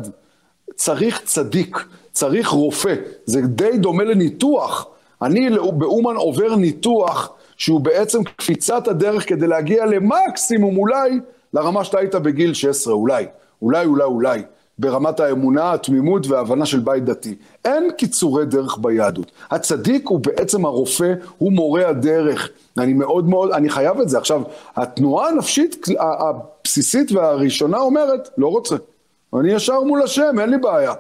צריך 0.75 1.21
צדיק, 1.25 1.85
צריך 2.13 2.49
רופא. 2.49 2.95
זה 3.25 3.41
די 3.41 3.79
דומה 3.79 4.05
לניתוח. 4.05 4.87
אני 5.23 5.51
באומן 5.73 6.17
עובר 6.17 6.57
ניתוח 6.57 7.33
שהוא 7.57 7.81
בעצם 7.81 8.25
קפיצת 8.25 8.89
הדרך 8.89 9.29
כדי 9.29 9.47
להגיע 9.47 9.87
למקסימום 9.87 10.77
אולי 10.77 11.11
לרמה 11.55 11.85
שאתה 11.85 11.99
היית 11.99 12.15
בגיל 12.15 12.55
16, 12.55 12.95
אולי. 12.95 13.27
אולי, 13.63 13.87
אולי, 13.87 14.05
אולי. 14.05 14.43
ברמת 14.79 15.21
האמונה, 15.21 15.73
התמימות 15.73 16.27
וההבנה 16.27 16.67
של 16.67 16.79
בית 16.79 17.05
דתי. 17.05 17.35
אין 17.65 17.91
קיצורי 17.99 18.47
דרך 18.47 18.79
ביהדות. 18.79 19.33
הצדיק 19.51 20.09
הוא 20.09 20.21
בעצם 20.21 20.65
הרופא, 20.65 21.15
הוא 21.39 21.53
מורה 21.53 21.89
הדרך. 21.89 22.49
אני 22.79 22.93
מאוד 22.93 23.29
מאוד, 23.29 23.51
אני 23.51 23.69
חייב 23.69 24.01
את 24.01 24.09
זה. 24.09 24.19
עכשיו, 24.19 24.43
התנועה 24.77 25.29
הנפשית 25.29 25.87
הבסיסית 25.99 27.13
והראשונה 27.13 27.79
אומרת, 27.79 28.29
לא 28.39 28.47
רוצה. 28.47 28.77
אני 29.35 29.53
ישר 29.53 29.81
מול 29.81 30.03
השם, 30.03 30.39
אין 30.41 30.51
לי 30.51 30.59
בעיה. 30.59 30.93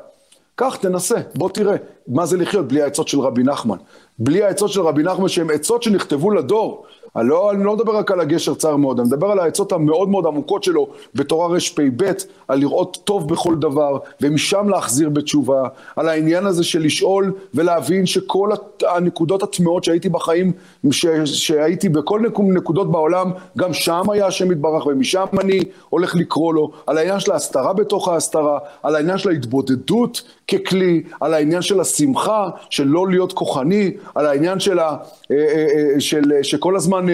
קח, 0.54 0.76
תנסה, 0.76 1.16
בוא 1.34 1.48
תראה 1.48 1.76
מה 2.08 2.26
זה 2.26 2.36
לחיות 2.36 2.68
בלי 2.68 2.82
העצות 2.82 3.08
של 3.08 3.20
רבי 3.20 3.42
נחמן. 3.42 3.76
בלי 4.18 4.42
העצות 4.42 4.72
של 4.72 4.80
רבי 4.80 5.02
נחמן 5.02 5.28
שהן 5.28 5.50
עצות 5.50 5.82
שנכתבו 5.82 6.30
לדור. 6.30 6.86
אני 7.16 7.28
לא, 7.28 7.50
אני 7.50 7.64
לא 7.64 7.76
מדבר 7.76 7.96
רק 7.96 8.10
על 8.10 8.20
הגשר 8.20 8.54
צר 8.54 8.76
מאוד, 8.76 9.00
אני 9.00 9.08
מדבר 9.08 9.26
על 9.26 9.38
העצות 9.38 9.72
המאוד 9.72 10.08
מאוד 10.08 10.26
עמוקות 10.26 10.64
שלו 10.64 10.88
בתורה 11.14 11.46
רפ"ב, 11.46 12.12
על 12.48 12.58
לראות 12.58 12.98
טוב 13.04 13.28
בכל 13.28 13.54
דבר, 13.54 13.98
ומשם 14.20 14.68
להחזיר 14.68 15.08
בתשובה, 15.08 15.68
על 15.96 16.08
העניין 16.08 16.46
הזה 16.46 16.64
של 16.64 16.82
לשאול 16.82 17.32
ולהבין 17.54 18.06
שכל 18.06 18.50
הנקודות 18.88 19.42
הטמעות 19.42 19.84
שהייתי 19.84 20.08
בחיים, 20.08 20.52
ש, 20.90 21.06
שהייתי 21.24 21.88
בכל 21.88 22.20
נקודות 22.38 22.92
בעולם, 22.92 23.30
גם 23.58 23.72
שם 23.72 24.10
היה 24.10 24.26
השם 24.26 24.52
יתברך, 24.52 24.86
ומשם 24.86 25.24
אני 25.40 25.60
הולך 25.88 26.14
לקרוא 26.14 26.54
לו, 26.54 26.70
על 26.86 26.98
העניין 26.98 27.20
של 27.20 27.32
ההסתרה 27.32 27.72
בתוך 27.72 28.08
ההסתרה, 28.08 28.58
על 28.82 28.96
העניין 28.96 29.18
של 29.18 29.28
ההתבודדות 29.28 30.22
ככלי, 30.48 31.02
על 31.20 31.34
העניין 31.34 31.62
של 31.62 31.80
השמחה, 31.80 32.48
של 32.70 32.84
לא 32.86 33.08
להיות 33.08 33.32
כוחני, 33.32 33.90
על 34.14 34.26
העניין 34.26 34.60
של, 34.60 34.78
ה, 34.78 34.96
אה, 35.30 35.36
אה, 35.36 35.66
אה, 35.94 36.00
של, 36.00 36.32
שכל 36.42 36.76
הזמן 36.76 37.06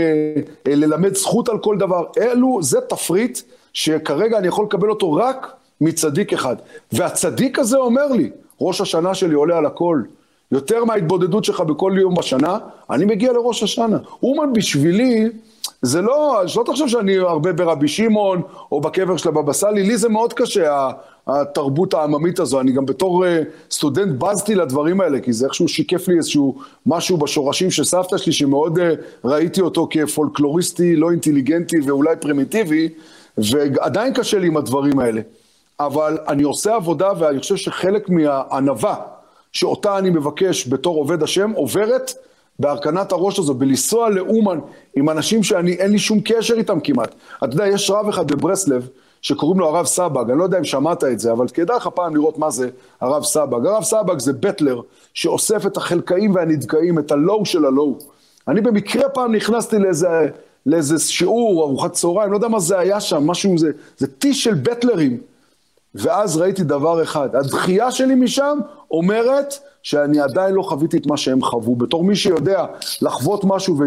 ללמד 0.68 1.14
זכות 1.14 1.48
על 1.48 1.58
כל 1.58 1.76
דבר. 1.78 2.04
אלו, 2.20 2.62
זה 2.62 2.80
תפריט 2.80 3.38
שכרגע 3.72 4.38
אני 4.38 4.48
יכול 4.48 4.64
לקבל 4.64 4.90
אותו 4.90 5.12
רק 5.12 5.52
מצדיק 5.80 6.32
אחד. 6.32 6.56
והצדיק 6.92 7.58
הזה 7.58 7.76
אומר 7.76 8.06
לי, 8.06 8.30
ראש 8.60 8.80
השנה 8.80 9.14
שלי 9.14 9.34
עולה 9.34 9.58
על 9.58 9.66
הכל. 9.66 10.02
יותר 10.52 10.84
מההתבודדות 10.84 11.44
שלך 11.44 11.60
בכל 11.60 11.92
יום 12.00 12.14
בשנה, 12.14 12.58
אני 12.90 13.04
מגיע 13.04 13.32
לראש 13.32 13.62
השנה. 13.62 13.98
אומן 14.22 14.52
בשבילי, 14.52 15.28
זה 15.82 16.02
לא, 16.02 16.42
שלא 16.46 16.62
תחשוב 16.66 16.88
שאני 16.88 17.18
הרבה 17.18 17.52
ברבי 17.52 17.88
שמעון 17.88 18.42
או 18.72 18.80
בקבר 18.80 19.16
של 19.16 19.28
הבבא 19.28 19.52
סאלי, 19.52 19.82
לי 19.82 19.96
זה 19.96 20.08
מאוד 20.08 20.32
קשה, 20.32 20.90
התרבות 21.26 21.94
העממית 21.94 22.38
הזו. 22.38 22.60
אני 22.60 22.72
גם 22.72 22.86
בתור 22.86 23.26
אה, 23.26 23.42
סטודנט 23.70 24.18
בזתי 24.18 24.54
לדברים 24.54 25.00
האלה, 25.00 25.20
כי 25.20 25.32
זה 25.32 25.46
איכשהו 25.46 25.68
שיקף 25.68 26.08
לי 26.08 26.16
איזשהו 26.16 26.58
משהו 26.86 27.16
בשורשים 27.16 27.70
של 27.70 27.84
סבתא 27.84 28.16
שלי, 28.16 28.32
שמאוד 28.32 28.78
אה, 28.78 28.92
ראיתי 29.24 29.60
אותו 29.60 29.88
כפולקלוריסטי, 29.90 30.96
לא 30.96 31.10
אינטליגנטי 31.10 31.76
ואולי 31.86 32.16
פרימיטיבי, 32.16 32.88
ועדיין 33.38 34.14
קשה 34.14 34.38
לי 34.38 34.46
עם 34.46 34.56
הדברים 34.56 34.98
האלה. 34.98 35.20
אבל 35.80 36.18
אני 36.28 36.42
עושה 36.42 36.74
עבודה, 36.74 37.10
ואני 37.18 37.38
חושב 37.38 37.56
שחלק 37.56 38.10
מהענווה 38.10 38.96
שאותה 39.52 39.98
אני 39.98 40.10
מבקש 40.10 40.68
בתור 40.68 40.96
עובד 40.96 41.22
השם, 41.22 41.50
עוברת 41.50 42.12
בהרכנת 42.58 43.12
הראש 43.12 43.38
הזו, 43.38 43.54
בלנסוע 43.54 44.10
לאומן 44.10 44.58
עם 44.96 45.10
אנשים 45.10 45.42
שאני, 45.42 45.72
אין 45.72 45.90
לי 45.90 45.98
שום 45.98 46.20
קשר 46.24 46.54
איתם 46.54 46.80
כמעט. 46.80 47.14
אתה 47.44 47.54
יודע, 47.54 47.66
יש 47.66 47.90
רב 47.90 48.08
אחד 48.08 48.32
בברסלב, 48.32 48.88
שקוראים 49.22 49.60
לו 49.60 49.68
הרב 49.68 49.86
סבג, 49.86 50.30
אני 50.30 50.38
לא 50.38 50.44
יודע 50.44 50.58
אם 50.58 50.64
שמעת 50.64 51.04
את 51.04 51.18
זה, 51.18 51.32
אבל 51.32 51.48
כדאי 51.48 51.76
לך 51.76 51.88
פעם 51.94 52.16
לראות 52.16 52.38
מה 52.38 52.50
זה 52.50 52.68
הרב 53.00 53.24
סבג. 53.24 53.66
הרב 53.66 53.82
סבג 53.82 54.18
זה 54.18 54.32
בטלר 54.32 54.80
שאוסף 55.14 55.66
את 55.66 55.76
החלקאים 55.76 56.34
והנדכאים, 56.34 56.98
את 56.98 57.12
הלואו 57.12 57.46
של 57.46 57.64
הלואו. 57.64 57.98
אני 58.48 58.60
במקרה 58.60 59.08
פעם 59.08 59.34
נכנסתי 59.34 59.78
לאיזה, 59.78 60.28
לאיזה 60.66 60.98
שיעור, 60.98 61.62
ארוחת 61.62 61.92
צהריים, 61.92 62.32
לא 62.32 62.36
יודע 62.36 62.48
מה 62.48 62.60
זה 62.60 62.78
היה 62.78 63.00
שם, 63.00 63.26
משהו, 63.26 63.58
זה, 63.58 63.70
זה 63.96 64.06
טיש 64.06 64.44
של 64.44 64.54
בטלרים. 64.54 65.20
ואז 65.94 66.36
ראיתי 66.36 66.64
דבר 66.64 67.02
אחד, 67.02 67.36
הדחייה 67.36 67.90
שלי 67.90 68.14
משם 68.14 68.58
אומרת 68.90 69.54
שאני 69.82 70.20
עדיין 70.20 70.54
לא 70.54 70.62
חוויתי 70.62 70.96
את 70.96 71.06
מה 71.06 71.16
שהם 71.16 71.42
חוו. 71.42 71.76
בתור 71.76 72.04
מי 72.04 72.16
שיודע 72.16 72.64
לחוות 73.02 73.44
משהו 73.44 73.78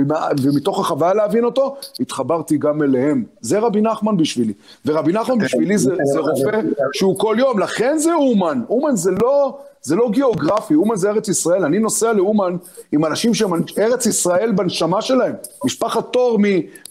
ומתוך 0.44 0.80
החוויה 0.80 1.14
להבין 1.14 1.44
אותו, 1.46 1.76
התחברתי 2.00 2.58
גם 2.58 2.84
אליהם. 2.84 3.24
זה 3.42 3.60
רבי 3.60 3.82
נחמן 3.82 4.18
בשבילי. 4.18 4.54
ורבי 4.86 5.14
נחמן 5.14 5.38
בשבילי 5.38 5.78
זה, 5.78 5.96
זה 6.14 6.20
רופא 6.20 6.62
שהוא 6.94 7.20
כל 7.20 7.36
יום, 7.40 7.60
לכן 7.60 7.98
זה 7.98 8.14
אומן. 8.14 8.62
אומן 8.70 8.96
זה 8.96 9.12
לא, 9.22 9.58
זה 9.82 9.96
לא 9.96 10.10
גיאוגרפי, 10.12 10.76
אומן 10.76 10.96
זה 10.96 11.10
ארץ 11.10 11.28
ישראל. 11.28 11.66
אני 11.66 11.80
נוסע 11.80 12.14
לאומן 12.14 12.56
עם 12.92 13.06
אנשים 13.06 13.34
שהם 13.34 13.52
ארץ 13.78 14.06
ישראל 14.06 14.52
בנשמה 14.52 15.02
שלהם. 15.02 15.34
משפחת 15.66 16.14
תור 16.14 16.38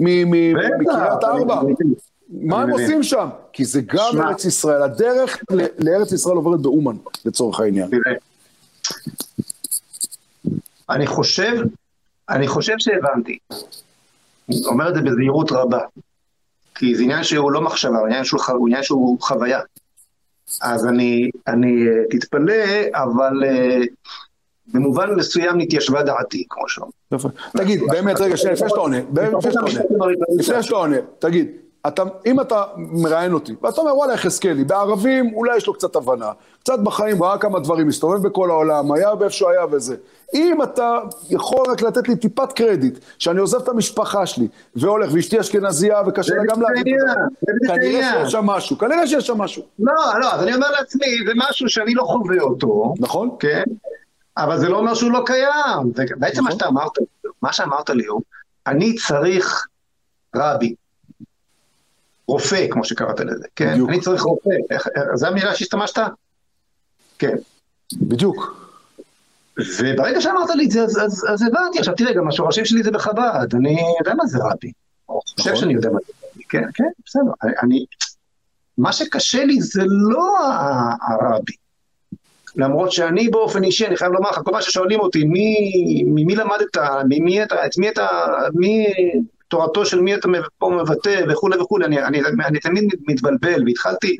מקריית 0.00 1.24
ארבע. 1.24 1.60
מה 2.28 2.62
הם 2.62 2.70
עושים 2.70 3.02
שם? 3.02 3.28
כי 3.52 3.64
זה 3.64 3.80
גם 3.80 4.20
ארץ 4.20 4.44
ישראל. 4.44 4.82
הדרך 4.82 5.42
לארץ 5.78 6.12
ישראל 6.12 6.36
עוברת 6.36 6.60
באומן, 6.60 6.96
לצורך 7.24 7.60
העניין. 7.60 7.90
אני 10.90 11.06
חושב, 11.06 11.52
אני 12.28 12.48
חושב 12.48 12.74
שהבנתי. 12.78 13.38
אני 14.48 14.56
אומר 14.66 14.88
את 14.88 14.94
זה 14.94 15.00
בזהירות 15.00 15.52
רבה. 15.52 15.80
כי 16.74 16.94
זה 16.94 17.02
עניין 17.02 17.24
שהוא 17.24 17.52
לא 17.52 17.60
מחשבה, 17.60 17.98
הוא 17.98 18.06
עניין 18.06 18.24
שהוא, 18.24 18.40
הוא 18.48 18.68
עניין 18.68 18.82
שהוא 18.82 19.20
חוויה. 19.20 19.60
אז 20.62 20.86
אני, 20.86 21.30
אני 21.46 21.88
אה, 21.88 22.04
תתפלא, 22.10 22.64
אבל 22.94 23.44
אה, 23.44 23.80
במובן 24.66 25.14
מסוים 25.14 25.58
נתיישבה 25.58 26.02
דעתי, 26.02 26.46
כמו 26.50 26.68
שאומרים. 26.68 26.92
תגיד, 27.56 27.80
באמת, 27.90 28.20
רגע, 28.20 28.34
לפני 28.34 28.56
שאתה 28.56 28.74
עונה, 28.74 28.98
לפני 30.38 30.62
שאתה 30.62 30.76
עונה, 30.76 30.96
תגיד, 31.18 31.50
אתה, 31.86 32.02
אם 32.26 32.40
אתה 32.40 32.62
מראיין 32.76 33.32
אותי, 33.32 33.54
ואתה 33.62 33.80
אומר, 33.80 33.96
וואלה, 33.96 34.14
יחזקאלי, 34.14 34.64
בערבים 34.64 35.34
אולי 35.34 35.56
יש 35.56 35.66
לו 35.66 35.74
קצת 35.74 35.96
הבנה, 35.96 36.32
קצת 36.60 36.78
בחיים, 36.78 37.22
ראה 37.22 37.38
כמה 37.38 37.60
דברים, 37.60 37.88
מסתובב 37.88 38.28
בכל 38.28 38.50
העולם, 38.50 38.92
היה 38.92 39.14
באיפה 39.14 39.34
שהוא 39.34 39.50
היה 39.50 39.64
וזה. 39.70 39.96
אם 40.34 40.62
אתה 40.62 40.98
יכול 41.30 41.58
רק 41.70 41.82
לתת 41.82 42.08
לי 42.08 42.16
טיפת 42.16 42.52
קרדיט, 42.52 42.98
שאני 43.18 43.40
עוזב 43.40 43.62
את 43.62 43.68
המשפחה 43.68 44.26
שלי, 44.26 44.48
והולך, 44.76 45.10
ואשתי 45.12 45.40
אשכנזייה, 45.40 46.02
וקשה 46.06 46.34
לה 46.34 46.42
גם 46.54 46.62
להגיד 46.62 46.94
את 46.94 47.00
זה, 47.08 47.66
כנראה 47.66 48.12
שיש 48.22 48.32
שם 48.32 48.46
משהו, 48.46 48.78
כנראה 48.78 49.06
שיש 49.06 49.26
שם 49.26 49.38
משהו. 49.38 49.62
לא, 49.78 49.92
לא, 50.20 50.32
אז 50.32 50.42
אני 50.42 50.54
אומר 50.54 50.70
לעצמי, 50.70 51.06
זה 51.26 51.32
משהו 51.36 51.68
שאני 51.68 51.94
לא 51.94 52.02
חווה 52.02 52.40
אותו. 52.40 52.94
נכון. 52.98 53.30
כן, 53.40 53.64
אבל 54.36 54.58
זה 54.58 54.68
לא 54.68 54.76
אומר 54.76 54.94
שהוא 54.94 55.12
לא 55.12 55.22
קיים. 55.26 55.92
בעצם 56.18 56.42
מה 56.42 56.48
נכון. 56.48 56.52
שאתה 56.52 56.66
אמרת, 56.66 56.92
מה 57.42 57.52
שאמרת 57.52 57.90
לי 57.90 58.06
הוא, 58.06 58.20
אני 58.66 58.94
צריך 58.94 59.66
רבי. 60.36 60.74
רופא, 62.26 62.66
כמו 62.70 62.84
שקראת 62.84 63.20
לזה, 63.20 63.46
כן? 63.56 63.72
בדיוק. 63.72 63.88
אני 63.88 64.00
צריך 64.00 64.22
רופא. 64.22 64.50
זו 65.14 65.26
המילה 65.26 65.54
שהשתמשת? 65.54 65.98
כן. 67.18 67.36
בדיוק. 67.92 68.64
וברגע 69.78 70.20
שאמרת 70.20 70.50
לי 70.54 70.64
את 70.64 70.70
זה, 70.70 70.82
אז, 70.82 70.98
אז, 71.04 71.26
אז 71.28 71.42
הבנתי. 71.42 71.78
עכשיו 71.78 71.94
תראה, 71.94 72.12
גם 72.12 72.28
השורשים 72.28 72.64
שלי 72.64 72.82
זה 72.82 72.90
בחב"ד, 72.90 73.54
אני 73.54 73.80
יודע 74.00 74.14
מה 74.14 74.26
זה 74.26 74.38
רבי. 74.38 74.72
אני 75.10 75.18
חושב 75.38 75.50
נכון. 75.50 75.60
שאני 75.60 75.74
יודע 75.74 75.90
מה 75.90 75.98
זה 76.06 76.12
רבי. 76.32 76.44
כן, 76.48 76.64
כן, 76.74 76.84
בסדר. 77.06 77.30
אני... 77.62 77.84
מה 78.78 78.92
שקשה 78.92 79.44
לי 79.44 79.60
זה 79.60 79.82
לא 79.86 80.36
הרבי. 81.08 81.52
למרות 82.56 82.92
שאני 82.92 83.28
באופן 83.28 83.64
אישי, 83.64 83.86
אני 83.86 83.96
חייב 83.96 84.12
לומר 84.12 84.30
לך, 84.30 84.40
כל 84.44 84.52
מה 84.52 84.62
ששואלים 84.62 85.00
אותי, 85.00 85.24
מי, 85.24 85.54
ממי 86.06 86.34
למדת, 86.34 86.76
ממי 87.08 87.42
אתה, 87.42 87.66
את 87.66 87.78
מי 87.78 87.88
אתה, 87.88 88.08
מי 88.54 88.86
תורתו 89.48 89.86
של 89.86 90.00
מי 90.00 90.14
אתה 90.14 90.28
פה 90.58 90.70
מבטא 90.70 91.24
וכולי 91.28 91.60
וכולי, 91.60 91.84
אני, 91.84 92.02
אני, 92.02 92.20
אני, 92.20 92.44
אני 92.44 92.60
תמיד 92.60 92.84
מתבלבל, 93.08 93.62
והתחלתי 93.66 94.16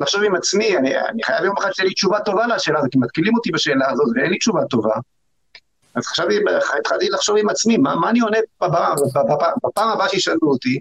לחשוב 0.00 0.22
עם 0.22 0.34
עצמי, 0.34 0.76
אני, 0.76 0.98
אני 0.98 1.22
חייב 1.22 1.44
יום 1.44 1.56
אחד 1.58 1.72
שתהיה 1.72 1.88
לי 1.88 1.94
תשובה 1.94 2.20
טובה 2.20 2.46
לשאלה 2.46 2.78
הזאת, 2.78 2.92
כי 2.92 2.98
מתקילים 2.98 3.34
אותי 3.34 3.50
בשאלה 3.52 3.90
הזאת 3.90 4.06
ואין 4.14 4.30
לי 4.30 4.38
תשובה 4.38 4.64
טובה. 4.70 4.94
אז 5.94 6.06
חשבתי, 6.06 6.38
התחלתי 6.78 7.08
לחשוב 7.08 7.36
עם 7.36 7.48
עצמי, 7.48 7.76
מה, 7.76 7.96
מה 7.96 8.10
אני 8.10 8.20
עונה 8.20 8.38
בפעם, 8.56 8.96
בפעם 9.64 9.88
הבאה 9.88 10.08
שישאלו 10.08 10.38
אותי. 10.42 10.78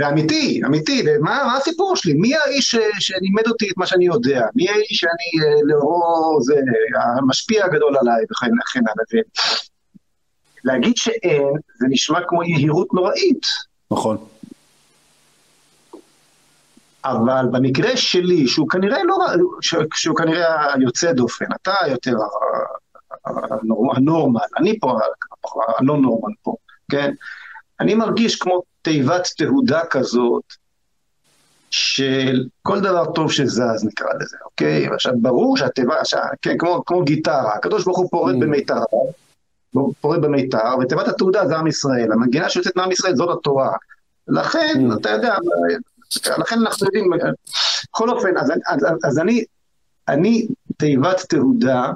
ואמיתי, 0.00 0.60
אמיתי, 0.66 1.02
ומה 1.06 1.44
מה 1.46 1.56
הסיפור 1.56 1.96
שלי? 1.96 2.14
מי 2.14 2.34
האיש 2.34 2.76
שלימד 2.98 3.48
אותי 3.48 3.68
את 3.70 3.76
מה 3.76 3.86
שאני 3.86 4.06
יודע? 4.06 4.42
מי 4.54 4.70
האיש 4.70 4.86
שאני 4.90 5.44
אה, 5.44 5.60
לאורו, 5.64 6.38
זה, 6.42 6.54
המשפיע 7.18 7.64
הגדול 7.64 7.96
עליי 8.00 8.24
וכן 8.30 8.50
הלאה. 8.78 9.22
להגיד 10.64 10.96
שאין, 10.96 11.52
זה 11.78 11.86
נשמע 11.90 12.18
כמו 12.28 12.42
יהירות 12.42 12.94
נוראית. 12.94 13.46
נכון. 13.90 14.16
אבל 17.04 17.46
במקרה 17.52 17.96
שלי, 17.96 18.48
שהוא 18.48 18.68
כנראה 18.68 19.04
לא, 19.04 19.16
שהוא 19.94 20.16
כנראה 20.16 20.74
היוצא 20.74 21.12
דופן, 21.12 21.44
אתה 21.62 21.74
יותר 21.88 22.12
הנורמל, 23.96 24.40
אני 24.58 24.78
פה 24.80 24.98
הלא 25.78 25.96
נורמל 25.96 26.34
פה, 26.42 26.54
כן? 26.90 27.14
אני 27.80 27.94
מרגיש 27.94 28.36
כמו 28.36 28.62
תיבת 28.82 29.28
תהודה 29.36 29.80
כזאת, 29.90 30.42
של 31.70 32.44
כל 32.62 32.80
דבר 32.80 33.12
טוב 33.12 33.32
שזז 33.32 33.84
נקרא 33.84 34.08
לזה, 34.20 34.36
אוקיי? 34.44 34.86
עכשיו 34.86 35.12
ברור 35.22 35.56
שהתיבה, 35.56 35.94
כן, 36.42 36.58
כמו, 36.58 36.82
כמו 36.86 37.02
גיטרה, 37.04 37.54
הקדוש 37.54 37.84
ברוך 37.84 37.98
הוא 37.98 38.10
פורט 38.10 38.34
mm. 38.34 38.38
פועל 40.00 40.20
במיתר, 40.20 40.78
ותיבת 40.80 41.08
התעודה 41.08 41.46
זה 41.46 41.56
עם 41.56 41.66
ישראל, 41.66 42.12
המנגינה 42.12 42.48
שיוצאת 42.48 42.76
מעם 42.76 42.92
ישראל 42.92 43.16
זאת 43.16 43.38
התורה. 43.38 43.70
לכן, 44.28 44.74
mm. 44.90 45.00
אתה 45.00 45.10
יודע, 45.10 45.36
לכן 46.38 46.58
אנחנו 46.58 46.86
יודעים, 46.86 47.10
בכל 47.90 48.10
אופן, 48.10 48.36
אז, 48.36 48.52
אז, 48.68 48.86
אז 49.04 49.18
אני, 49.18 49.44
אני 50.08 50.46
תיבת 50.76 51.20
תעודה 51.28 51.92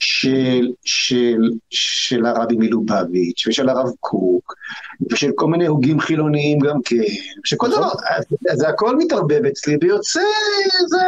של, 0.00 0.72
של, 0.84 1.50
של 1.70 2.26
הרבי 2.26 2.56
מלובביץ' 2.58 3.46
ושל 3.48 3.68
הרב 3.68 3.90
קוק 4.00 4.54
ושל 5.10 5.30
כל 5.34 5.46
מיני 5.46 5.66
הוגים 5.66 6.00
חילוניים 6.00 6.58
גם 6.58 6.82
כן, 6.84 6.96
שכל 7.44 7.68
נכון. 7.68 7.80
דבר, 7.80 7.92
זה 8.54 8.68
הכל 8.68 8.96
מתערבב 8.96 9.44
אצלי 9.44 9.76
ויוצא 9.82 10.20
זה, 10.86 11.02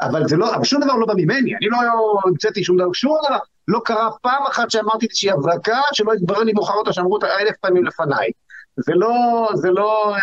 אבל 0.00 0.28
זה 0.28 0.36
לא, 0.36 0.54
אבל 0.54 0.64
שום 0.64 0.82
דבר 0.84 0.94
לא 0.94 1.06
בא 1.06 1.14
ממני, 1.16 1.56
אני 1.56 1.66
לא 1.66 1.78
המצאתי 2.26 2.64
שום 2.64 2.76
דבר, 2.76 2.92
שום 2.92 3.16
דבר, 3.26 3.38
לא 3.68 3.80
קרה 3.84 4.10
פעם 4.22 4.42
אחת 4.50 4.70
שאמרתי 4.70 5.06
איזושהי 5.06 5.30
הברקה 5.30 5.80
שלא 5.92 6.12
התברר 6.12 6.42
לי 6.42 6.52
מאוחר 6.52 6.74
אותה 6.74 6.92
שאמרו 6.92 7.14
אותה 7.14 7.26
אלף 7.40 7.56
פעמים 7.56 7.84
לפניי. 7.84 8.30
זה 8.76 8.92
לא, 8.94 9.48
זה 9.54 9.70
לא, 9.70 10.14
אה, 10.14 10.20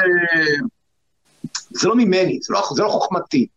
זה 1.69 1.87
לא 1.87 1.95
ממני, 1.95 2.39
זה 2.41 2.53
לא, 2.53 2.61
זה 2.75 2.83
לא 2.83 2.87
חוכמתי. 2.87 3.47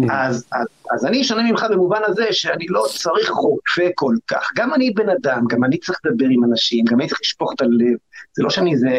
Mm. 0.00 0.04
אז, 0.12 0.46
אז, 0.52 0.66
אז 0.94 1.06
אני 1.06 1.22
אשנה 1.22 1.42
ממך 1.42 1.66
במובן 1.70 2.00
הזה 2.06 2.24
שאני 2.30 2.66
לא 2.68 2.84
צריך 3.02 3.30
רופא 3.30 3.88
כל 3.94 4.14
כך. 4.26 4.50
גם 4.56 4.74
אני 4.74 4.90
בן 4.90 5.08
אדם, 5.08 5.44
גם 5.48 5.64
אני 5.64 5.78
צריך 5.78 5.98
לדבר 6.04 6.26
עם 6.30 6.44
אנשים, 6.44 6.84
גם 6.84 7.00
אני 7.00 7.08
צריך 7.08 7.20
לשפוך 7.20 7.52
את 7.56 7.60
הלב. 7.60 7.96
זה 8.32 8.42
לא 8.42 8.50
שאני 8.50 8.72
איזה 8.72 8.98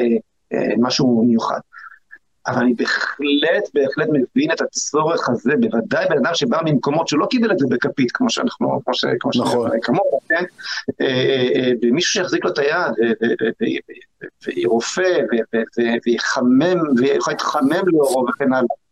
אה, 0.54 0.74
משהו 0.78 1.24
מיוחד. 1.28 1.60
אבל 2.48 2.62
אני 2.62 2.74
בהחלט, 2.74 3.70
בהחלט 3.74 4.08
מבין 4.10 4.52
את 4.52 4.62
הצורך 4.62 5.30
הזה, 5.30 5.52
בוודאי 5.60 6.06
בן 6.10 6.18
אדם 6.18 6.34
שבא 6.34 6.60
ממקומות 6.66 7.08
שלא 7.08 7.26
קיבל 7.30 7.52
את 7.52 7.60
זה 7.60 7.66
בכפית, 7.70 8.12
כמו 8.12 8.30
שאנחנו, 8.30 8.80
כמו 8.86 8.94
ש... 8.94 9.06
כמו 9.20 9.32
נכון. 9.36 9.70
כמוך, 9.82 10.24
כן? 10.30 10.44
אה, 11.02 11.08
אה, 11.08 11.50
אה, 11.56 11.72
ומישהו 11.82 12.12
שיחזיק 12.12 12.46
לו 12.46 12.52
את 12.52 12.58
היד, 12.58 12.94
וירופא, 14.48 15.20
ויחמם, 16.06 16.78
ויכול 16.98 17.34
להתחמם 17.34 17.82
לאורו 17.86 18.26
וכן 18.30 18.54
הלאה. 18.54 18.83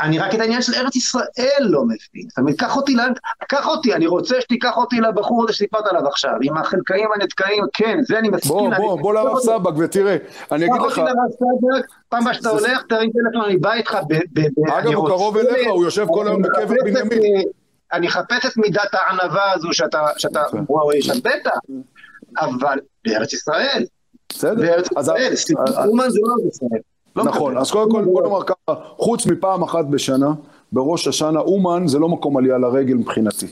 אני 0.00 0.18
רק 0.18 0.34
את 0.34 0.40
העניין 0.40 0.62
של 0.62 0.74
ארץ 0.74 0.96
ישראל 0.96 1.60
לא 1.60 1.84
מבין. 1.84 2.28
זאת 2.28 2.38
אומרת, 2.38 2.56
קח 2.58 2.76
אותי, 2.76 2.96
קח 3.48 3.66
אותי, 3.66 3.94
אני 3.94 4.06
רוצה 4.06 4.40
שתיקח 4.40 4.76
אותי 4.76 5.00
לבחור 5.00 5.44
הזה 5.44 5.52
שסיפרת 5.52 5.86
עליו 5.86 6.08
עכשיו, 6.08 6.32
עם 6.42 6.56
החלקאים 6.56 7.08
הנתקעים, 7.14 7.64
כן, 7.72 7.98
זה 8.02 8.18
אני 8.18 8.28
מסכים. 8.28 8.52
בוא, 8.52 8.76
בוא, 8.76 9.00
בוא 9.00 9.14
לרב 9.14 9.38
סבג 9.38 9.78
ותראה, 9.78 10.16
אני 10.52 10.66
אגיד 10.66 10.80
לך... 10.80 10.92
קח 10.92 10.98
אותי 10.98 11.00
לרב 11.00 11.30
סבג, 11.30 11.86
פעם 12.08 12.34
שאתה 12.34 12.48
הולך, 12.48 12.82
תרים 12.88 13.10
טלפון, 13.10 13.44
אני 13.44 13.56
בא 13.56 13.72
איתך 13.72 13.98
ב... 14.08 14.40
אגב, 14.70 14.92
הוא 14.94 15.08
קרוב 15.08 15.36
אליך, 15.36 15.68
הוא 15.70 15.84
יושב 15.84 16.06
כל 16.10 16.28
היום 16.28 16.42
בקבר 16.42 16.74
בנימין. 16.84 17.42
אני 17.92 18.08
אחפש 18.08 18.46
את 18.46 18.56
מידת 18.56 18.88
הענווה 18.92 19.52
הזו 19.52 19.68
שאתה, 19.72 20.06
וואו, 20.68 20.92
יש 20.92 21.06
שם 21.06 21.18
בטח, 21.18 21.58
אבל 22.38 22.78
בארץ 23.04 23.32
ישראל. 23.32 23.84
בסדר. 24.28 24.54
בארץ 24.54 24.88
ישראל, 24.92 25.34
אומן 25.88 26.10
זה 26.10 26.18
לא 26.22 26.44
ארץ 26.44 26.54
ישראל. 26.54 26.80
לא 27.16 27.24
נכון, 27.24 27.56
אז 27.58 27.70
קודם 27.70 27.90
כל 27.90 28.04
בוא 28.04 28.22
נאמר 28.22 28.42
ככה, 28.42 28.74
חוץ 28.96 29.26
מפעם 29.26 29.62
אחת 29.62 29.84
בשנה, 29.84 30.32
בראש 30.72 31.08
השנה, 31.08 31.40
אומן 31.40 31.86
זה 31.86 31.98
לא 31.98 32.08
מקום 32.08 32.36
עלייה 32.36 32.58
לרגל 32.58 32.94
מבחינתי. 32.94 33.46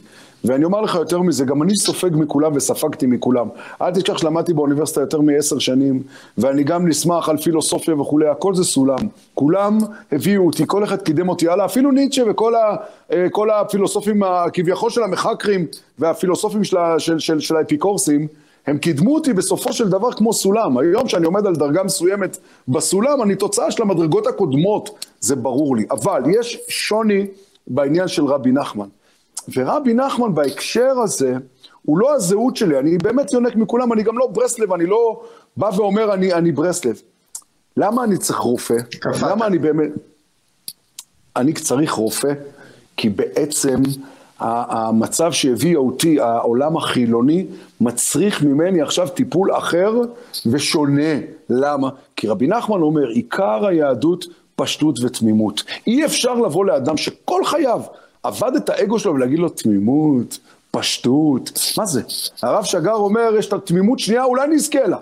ואני 0.45 0.65
אומר 0.65 0.81
לך 0.81 0.95
יותר 0.95 1.23
מזה, 1.23 1.45
גם 1.45 1.63
אני 1.63 1.77
סופג 1.77 2.11
מכולם 2.13 2.53
וספגתי 2.55 3.07
מכולם. 3.07 3.49
אל 3.83 3.91
תשכח 3.91 4.19
שלמדתי 4.19 4.53
באוניברסיטה 4.53 5.01
יותר 5.01 5.21
מעשר 5.21 5.59
שנים, 5.59 6.03
ואני 6.39 6.65
גם 6.65 6.89
נסמך 6.89 7.29
על 7.29 7.37
פילוסופיה 7.37 8.01
וכולי, 8.01 8.29
הכל 8.29 8.55
זה 8.55 8.65
סולם. 8.65 8.99
כולם 9.35 9.79
הביאו 10.13 10.47
אותי, 10.47 10.65
כל 10.67 10.85
אחד 10.85 11.03
קידם 11.03 11.29
אותי 11.29 11.49
הלאה, 11.49 11.65
אפילו 11.65 11.91
ניטשה 11.91 12.23
וכל 12.31 12.55
ה, 12.55 12.77
אה, 13.13 13.61
הפילוסופים 13.61 14.23
כביכול 14.53 14.91
של 14.91 15.03
המחקרים 15.03 15.67
והפילוסופים 15.99 16.65
של, 16.65 16.77
של, 16.99 17.19
של, 17.19 17.41
של 17.41 17.57
האפיקורסים, 17.57 18.29
הם 18.69 18.79
קידמו 18.79 19.15
אותי 19.15 19.33
בסופו 19.33 19.73
של 19.73 19.89
דבר 19.89 20.13
כמו 20.13 20.33
סולם. 20.33 20.79
היום 20.79 21.07
כשאני 21.07 21.27
עומד 21.27 21.47
על 21.47 21.55
דרגה 21.57 21.83
מסוימת 21.83 22.39
בסולם, 22.69 23.23
אני 23.23 23.37
תוצאה 23.37 23.71
של 23.71 23.83
המדרגות 23.83 24.27
הקודמות, 24.27 25.05
זה 25.21 25.37
ברור 25.37 25.77
לי. 25.77 25.87
אבל 25.91 26.23
יש 26.39 26.59
שוני 26.69 27.27
בעניין 27.67 28.09
של 28.09 28.25
רבי 28.25 28.53
נחמן. 28.53 28.89
ורבי 29.57 29.95
נחמן 29.95 30.35
בהקשר 30.35 31.01
הזה, 31.05 31.35
הוא 31.83 31.99
לא 31.99 32.15
הזהות 32.15 32.57
שלי, 32.57 32.79
אני 32.79 32.99
באמת 32.99 33.33
יונק 33.33 33.57
מכולם, 33.57 33.93
אני 33.93 34.03
גם 34.03 34.19
לא 34.19 34.27
ברסלב, 34.27 34.73
אני 34.73 34.87
לא 34.87 35.23
בא 35.57 35.71
ואומר 35.77 36.15
אני, 36.15 36.33
אני 36.33 36.53
ברסלב. 36.53 37.01
למה 37.77 38.05
אני 38.05 38.19
צריך 38.19 38.39
רופא? 38.39 38.77
למה 39.23 39.47
אני 39.47 39.59
באמת... 39.59 39.91
אני 41.37 41.53
צריך 41.53 41.93
רופא, 41.93 42.33
כי 42.97 43.09
בעצם 43.09 43.77
המצב 44.41 45.33
שהביא 45.33 45.77
אותי, 45.77 46.21
העולם 46.21 46.77
החילוני, 46.77 47.47
מצריך 47.81 48.43
ממני 48.43 48.83
עכשיו 48.83 49.09
טיפול 49.09 49.57
אחר 49.57 49.93
ושונה. 50.47 51.13
למה? 51.51 51.89
כי 52.17 52.29
רבי 52.29 52.47
נחמן 52.47 52.83
אומר, 52.83 53.09
עיקר 53.09 53.67
היהדות 53.67 54.25
פשטות 54.57 54.99
ותמימות. 55.05 55.63
אי 55.87 56.05
אפשר 56.05 56.35
לבוא 56.35 56.65
לאדם 56.65 56.97
שכל 56.97 57.45
חייו 57.45 57.81
עבד 58.23 58.53
את 58.57 58.69
האגו 58.69 58.99
שלו 58.99 59.15
ולהגיד 59.15 59.39
לו 59.39 59.49
תמימות, 59.49 60.39
פשטות, 60.71 61.53
מה 61.79 61.87
זה? 61.87 62.03
הרב 62.43 62.65
שגר 62.65 62.95
אומר, 62.95 63.31
יש 63.39 63.47
את 63.47 63.53
התמימות 63.53 63.99
שנייה, 63.99 64.25
אולי 64.25 64.49
נזכה 64.49 64.87
לה. 64.87 64.97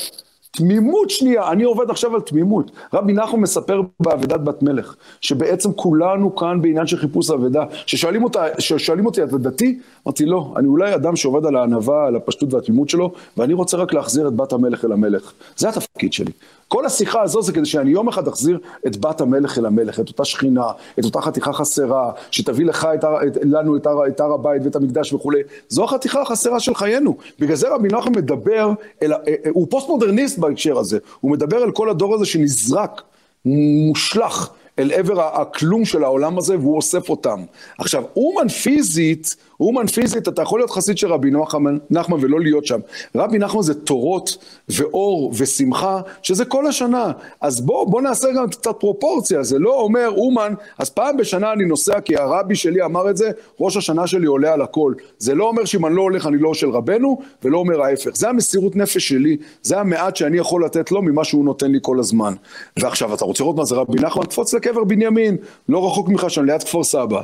תמימות 0.56 1.10
שנייה, 1.10 1.50
אני 1.52 1.64
עובד 1.64 1.90
עכשיו 1.90 2.14
על 2.14 2.20
תמימות. 2.20 2.70
רבי 2.94 3.12
נחום 3.12 3.42
מספר 3.42 3.82
באבדת 4.00 4.40
בת 4.40 4.62
מלך, 4.62 4.96
שבעצם 5.20 5.72
כולנו 5.72 6.36
כאן 6.36 6.62
בעניין 6.62 6.86
של 6.86 6.96
חיפוש 6.96 7.30
אבדה. 7.30 7.64
ששואלים 7.86 9.06
אותי, 9.06 9.22
אתה 9.22 9.38
דתי? 9.38 9.78
אמרתי, 10.06 10.26
לא, 10.26 10.54
אני 10.56 10.66
אולי 10.66 10.94
אדם 10.94 11.16
שעובד 11.16 11.46
על 11.46 11.56
הענווה, 11.56 12.06
על 12.06 12.16
הפשטות 12.16 12.54
והתמימות 12.54 12.88
שלו, 12.88 13.12
ואני 13.36 13.54
רוצה 13.54 13.76
רק 13.76 13.92
להחזיר 13.92 14.28
את 14.28 14.32
בת 14.32 14.52
המלך 14.52 14.84
אל 14.84 14.92
המלך. 14.92 15.32
זה 15.56 15.68
התפקיד 15.68 16.12
שלי. 16.12 16.32
כל 16.68 16.86
השיחה 16.86 17.22
הזו 17.22 17.42
זה 17.42 17.52
כדי 17.52 17.66
שאני 17.66 17.90
יום 17.90 18.08
אחד 18.08 18.28
אחזיר 18.28 18.58
את 18.86 18.96
בת 18.96 19.20
המלך 19.20 19.58
אל 19.58 19.66
המלך, 19.66 20.00
את 20.00 20.08
אותה 20.08 20.24
שכינה, 20.24 20.66
את 20.98 21.04
אותה 21.04 21.20
חתיכה 21.20 21.52
חסרה, 21.52 22.12
שתביא 22.30 22.66
לך 22.66 22.88
את, 22.94 23.04
את, 23.04 23.38
לנו 23.42 23.76
את 23.76 23.86
הר, 23.86 24.06
את 24.06 24.20
הר 24.20 24.32
הבית 24.32 24.62
ואת 24.64 24.76
המקדש 24.76 25.12
וכולי. 25.12 25.40
זו 25.68 25.84
החתיכה 25.84 26.22
החסרה 26.22 26.60
של 26.60 26.74
חיינו. 26.74 27.16
בגלל 27.40 27.56
זה 27.56 27.68
רבי 27.74 27.88
נחמן 27.88 28.12
מדבר, 28.12 28.70
אל, 29.02 29.12
אה, 29.12 29.18
אה, 29.28 29.34
הוא 29.50 29.66
פוסט 29.70 29.88
מודרניסט 29.88 30.38
בהקשר 30.48 30.78
הזה, 30.78 30.98
הוא 31.20 31.30
מדבר 31.30 31.56
על 31.56 31.72
כל 31.72 31.90
הדור 31.90 32.14
הזה 32.14 32.26
שנזרק, 32.26 33.02
מושלך. 33.44 34.50
אל 34.78 34.92
עבר 34.92 35.40
הכלום 35.40 35.84
של 35.84 36.04
העולם 36.04 36.38
הזה, 36.38 36.58
והוא 36.58 36.76
אוסף 36.76 37.08
אותם. 37.08 37.44
עכשיו, 37.78 38.02
אומן 38.16 38.48
פיזית, 38.48 39.36
אומן 39.60 39.86
פיזית, 39.86 40.28
אתה 40.28 40.42
יכול 40.42 40.60
להיות 40.60 40.70
חסיד 40.70 40.98
של 40.98 41.12
רבי 41.12 41.30
נחמן, 41.30 41.78
נחמן 41.90 42.18
ולא 42.20 42.40
להיות 42.40 42.66
שם. 42.66 42.80
רבי 43.14 43.38
נחמן 43.38 43.62
זה 43.62 43.74
תורות 43.74 44.36
ואור 44.68 45.32
ושמחה, 45.38 46.00
שזה 46.22 46.44
כל 46.44 46.66
השנה. 46.66 47.12
אז 47.40 47.60
בוא, 47.60 47.90
בוא 47.90 48.02
נעשה 48.02 48.28
גם 48.36 48.48
קצת 48.48 48.76
פרופורציה, 48.80 49.42
זה 49.42 49.58
לא 49.58 49.80
אומר 49.80 50.08
אומן, 50.16 50.54
אז 50.78 50.90
פעם 50.90 51.16
בשנה 51.16 51.52
אני 51.52 51.64
נוסע, 51.64 52.00
כי 52.00 52.16
הרבי 52.16 52.54
שלי 52.54 52.84
אמר 52.84 53.10
את 53.10 53.16
זה, 53.16 53.30
ראש 53.60 53.76
השנה 53.76 54.06
שלי 54.06 54.26
עולה 54.26 54.52
על 54.52 54.62
הכל. 54.62 54.94
זה 55.18 55.34
לא 55.34 55.44
אומר 55.44 55.64
שאם 55.64 55.86
אני 55.86 55.96
לא 55.96 56.02
הולך 56.02 56.26
אני 56.26 56.38
לא 56.38 56.54
של 56.54 56.70
רבנו, 56.70 57.18
ולא 57.44 57.58
אומר 57.58 57.82
ההפך. 57.82 58.16
זה 58.16 58.28
המסירות 58.28 58.76
נפש 58.76 59.08
שלי, 59.08 59.36
זה 59.62 59.80
המעט 59.80 60.16
שאני 60.16 60.38
יכול 60.38 60.64
לתת 60.64 60.92
לו 60.92 61.02
ממה 61.02 61.24
שהוא 61.24 61.44
נותן 61.44 61.70
לי 61.70 61.78
כל 61.82 61.98
הזמן. 61.98 62.34
ועכשיו, 62.78 63.14
אתה 63.14 63.24
רוצה 63.24 63.44
לראות 63.44 63.56
מה 63.56 63.64
זה 63.64 63.74
רבי 63.74 64.00
נחמן? 64.00 64.24
תפוץ 64.24 64.54
לקבר 64.54 64.84
בנימין, 64.84 65.36
לא 65.68 65.86
רחוק 65.86 66.08
ממך 66.08 66.30
שם, 66.30 66.44
ליד 66.44 66.62
כפר 66.62 66.84
סבא. 66.84 67.22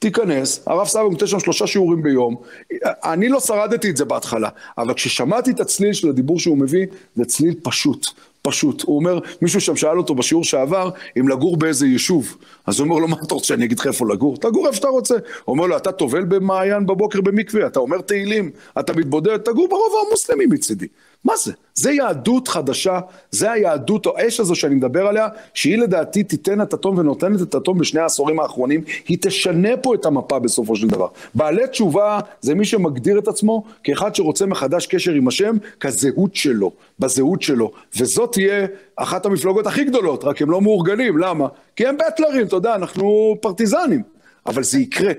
תיכנס, 0.00 0.62
הרב 0.66 0.86
סבא 0.86 1.02
נותן 1.02 1.26
שם 1.26 1.40
שלושה 1.40 1.66
שיעורים 1.66 2.02
ביום. 2.02 2.36
אני 2.84 3.28
לא 3.28 3.40
שרדתי 3.40 3.90
את 3.90 3.96
זה 3.96 4.04
בהתחלה, 4.04 4.48
אבל 4.78 4.94
כששמעתי 4.94 5.50
את 5.50 5.60
הצליל 5.60 5.92
של 5.92 6.08
הדיבור 6.08 6.38
שהוא 6.38 6.58
מביא, 6.58 6.86
זה 7.16 7.24
צליל 7.24 7.54
פשוט. 7.62 8.06
פשוט. 8.42 8.82
הוא 8.82 8.96
אומר, 8.96 9.18
מישהו 9.42 9.60
שם 9.60 9.76
שאל 9.76 9.98
אותו 9.98 10.14
בשיעור 10.14 10.44
שעבר, 10.44 10.90
אם 11.20 11.28
לגור 11.28 11.56
באיזה 11.56 11.86
יישוב. 11.86 12.36
אז 12.66 12.80
הוא 12.80 12.88
אומר 12.88 12.98
לו, 12.98 13.08
מה 13.08 13.16
אתה 13.26 13.34
רוצה 13.34 13.46
שאני 13.46 13.64
אגיד 13.64 13.78
לך 13.78 13.86
איפה 13.86 14.06
לגור? 14.12 14.36
תגור 14.36 14.66
איפה 14.66 14.76
שאתה 14.76 14.88
רוצה. 14.88 15.14
הוא 15.14 15.54
אומר 15.54 15.66
לו, 15.66 15.76
אתה 15.76 15.92
טובל 15.92 16.24
במעיין 16.24 16.86
בבוקר 16.86 17.20
במקווה, 17.20 17.66
אתה 17.66 17.80
אומר 17.80 18.00
תהילים, 18.00 18.50
אתה 18.80 18.92
מתבודד, 18.92 19.36
תגור 19.36 19.68
ברובע 19.68 19.98
המוסלמי 20.08 20.46
מצידי. 20.46 20.86
מה 21.24 21.36
זה? 21.36 21.52
זה 21.74 21.92
יהדות 21.92 22.48
חדשה, 22.48 23.00
זה 23.30 23.50
היהדות, 23.52 24.06
האש 24.06 24.40
הזו 24.40 24.54
שאני 24.54 24.74
מדבר 24.74 25.06
עליה, 25.06 25.28
שהיא 25.54 25.78
לדעתי 25.78 26.22
תיתן 26.22 26.62
את 26.62 26.72
התום 26.72 26.98
ונותנת 26.98 27.42
את 27.42 27.54
התום 27.54 27.78
בשני 27.78 28.00
העשורים 28.00 28.40
האחרונים, 28.40 28.84
היא 29.08 29.18
תשנה 29.20 29.76
פה 29.76 29.94
את 29.94 30.04
המפה 30.04 30.38
בסופו 30.38 30.76
של 30.76 30.88
דבר. 30.88 31.06
בעלי 31.34 31.68
תשובה 31.68 32.20
זה 32.40 32.54
מי 32.54 32.64
שמגדיר 32.64 33.18
את 33.18 33.28
עצמו 33.28 33.64
כאחד 33.84 34.14
שרוצה 34.14 34.46
מחדש 34.46 34.86
קשר 34.86 35.12
עם 35.12 35.28
השם, 35.28 35.56
כזהות 35.80 36.34
שלו, 36.34 36.72
בזהות 36.98 37.42
שלו. 37.42 37.72
וזאת 37.96 38.32
תהיה 38.32 38.66
אחת 38.96 39.26
המפלגות 39.26 39.66
הכי 39.66 39.84
גדולות, 39.84 40.24
רק 40.24 40.42
הם 40.42 40.50
לא 40.50 40.60
מאורגנים, 40.60 41.18
למה? 41.18 41.48
כי 41.76 41.86
הם 41.86 41.96
בטלרים, 41.96 42.46
אתה 42.46 42.56
יודע, 42.56 42.74
אנחנו 42.74 43.36
פרטיזנים. 43.40 44.02
אבל 44.46 44.62
זה 44.62 44.78
יקרה, 44.78 45.12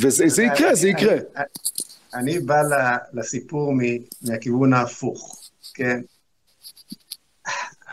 וזה 0.00 0.42
יקרה, 0.42 0.74
זה 0.74 0.88
יקרה. 0.88 1.16
אני 2.14 2.38
בא 2.38 2.62
לסיפור 3.12 3.72
מהכיוון 4.22 4.72
ההפוך. 4.72 5.45
כן? 5.76 6.00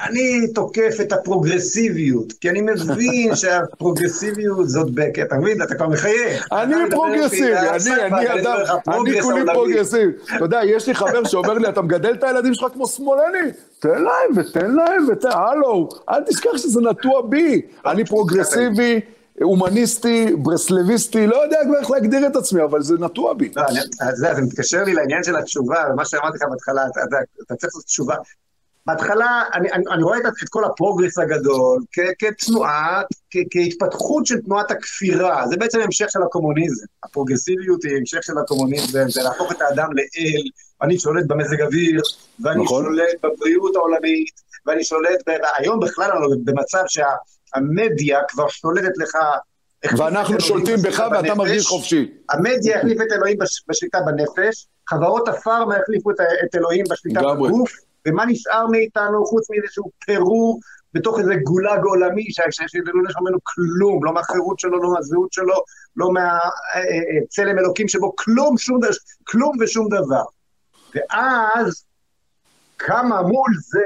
אני 0.01 0.53
תוקף 0.53 0.95
את 1.01 1.11
הפרוגרסיביות, 1.11 2.33
כי 2.33 2.49
אני 2.49 2.61
מבין 2.61 3.35
שהפרוגרסיביות 3.41 4.69
זאת 4.69 4.91
בקט, 4.93 5.23
אתה 5.23 5.35
מבין? 5.35 5.61
אתה 5.61 5.75
כבר 5.75 5.87
מחייך. 5.87 6.47
אני 6.51 6.75
פרוגרסיבי, 6.91 7.53
אני, 7.53 8.05
אני 8.05 8.41
אדם, 8.41 8.55
אני 8.87 9.21
כולי 9.21 9.41
פרוגרסיבי. 9.53 10.11
אתה 10.35 10.45
יודע, 10.45 10.59
יש 10.65 10.87
לי 10.87 10.95
חבר 10.95 11.23
שאומר 11.23 11.53
לי, 11.53 11.69
אתה 11.69 11.81
מגדל 11.81 12.13
את 12.13 12.23
הילדים 12.23 12.53
שלך 12.53 12.71
כמו 12.73 12.87
שמאלני, 12.87 13.51
תן 13.79 13.89
להם 13.89 14.37
ותן 14.37 14.71
להם 14.71 15.07
ותן, 15.11 15.29
הלו, 15.31 15.89
אל 16.09 16.23
תשכח 16.23 16.57
שזה 16.57 16.81
נטוע 16.81 17.21
בי. 17.21 17.61
אני 17.85 18.05
פרוגרסיבי. 18.05 18.99
הומניסטי, 19.41 20.35
ברסלביסטי, 20.35 21.27
לא 21.27 21.43
יודע 21.43 21.57
כבר 21.65 21.77
איך 21.79 21.91
להגדיר 21.91 22.27
את 22.27 22.35
עצמי, 22.35 22.63
אבל 22.63 22.81
זה 22.81 22.95
נטוע 22.99 23.33
בי. 23.33 23.51
לא, 23.55 23.63
זה 24.13 24.41
מתקשר 24.41 24.83
לי 24.83 24.93
לעניין 24.93 25.23
של 25.23 25.35
התשובה, 25.35 25.83
ומה 25.93 26.05
שאמרתי 26.05 26.37
לך 26.37 26.43
בהתחלה, 26.49 26.85
אתה 26.87 27.55
צריך 27.55 27.63
לעשות 27.63 27.83
תשובה. 27.85 28.15
בהתחלה, 28.85 29.43
אני, 29.53 29.71
אני, 29.71 29.83
אני 29.91 30.03
רואה 30.03 30.17
את, 30.17 30.23
את 30.43 30.49
כל 30.49 30.65
ה 30.65 30.71
progress 30.71 31.17
הגדול 31.17 31.83
כ, 31.91 31.99
כתנועה, 32.19 33.01
כ, 33.31 33.37
כהתפתחות 33.51 34.25
של 34.25 34.41
תנועת 34.41 34.71
הכפירה, 34.71 35.47
זה 35.47 35.57
בעצם 35.57 35.79
המשך 35.79 36.05
של 36.09 36.23
הקומוניזם. 36.23 36.85
הפרוגרסיביות 37.03 37.83
היא 37.83 37.97
המשך 37.97 38.23
של 38.23 38.37
הקומוניזם, 38.37 39.09
זה 39.09 39.21
להפוך 39.23 39.51
את 39.51 39.61
האדם 39.61 39.89
לאל, 39.93 40.41
אני 40.81 40.99
שולט 40.99 41.25
במזג 41.27 41.61
אוויר, 41.61 42.01
ואני 42.39 42.63
נכון. 42.63 42.83
שולט 42.83 43.15
בבריאות 43.23 43.75
העולמית, 43.75 44.41
ואני 44.65 44.83
שולט, 44.83 45.29
ב... 45.29 45.31
היום 45.57 45.79
בכלל 45.79 46.11
במצב 46.43 46.83
שה... 46.87 47.05
המדיה 47.53 48.19
כבר 48.27 48.47
שולטת 48.47 48.97
לך... 48.97 49.17
ואנחנו 49.97 50.41
שולטים 50.41 50.75
בך 50.83 51.03
ואתה 51.11 51.35
מרגיש 51.35 51.67
חופשי. 51.67 52.11
המדיה 52.29 52.77
החליף 52.77 53.01
את 53.01 53.11
אלוהים 53.11 53.37
בשליטה 53.67 53.99
בנפש, 54.05 54.67
חברות 54.89 55.27
הפארמה 55.27 55.75
החליפו 55.75 56.11
את 56.11 56.55
אלוהים 56.55 56.85
בשליטה 56.89 57.19
בגוף, 57.19 57.71
ומה 58.07 58.25
נשאר 58.25 58.67
מאיתנו 58.67 59.25
חוץ 59.25 59.49
מאיזשהו 59.49 59.91
פירור 60.05 60.59
בתוך 60.93 61.19
איזה 61.19 61.35
גולג 61.35 61.83
עולמי, 61.83 62.25
שלא 62.31 62.65
יש 63.07 63.15
ממנו 63.21 63.37
כלום, 63.43 64.05
לא 64.05 64.13
מהחירות 64.13 64.59
שלו, 64.59 64.83
לא 64.83 64.93
מהזהות 64.93 65.33
שלו, 65.33 65.55
לא 65.95 66.09
מהצלם 66.11 67.47
אה, 67.47 67.53
אה, 67.53 67.59
אלוקים 67.59 67.87
שבו, 67.87 68.15
כלום, 68.15 68.57
שום 68.57 68.79
דבר, 68.79 68.91
כלום 69.23 69.51
ושום 69.59 69.87
דבר. 69.89 70.23
ואז 70.95 71.85
קמה 72.77 73.21
מול 73.21 73.51
זה 73.61 73.85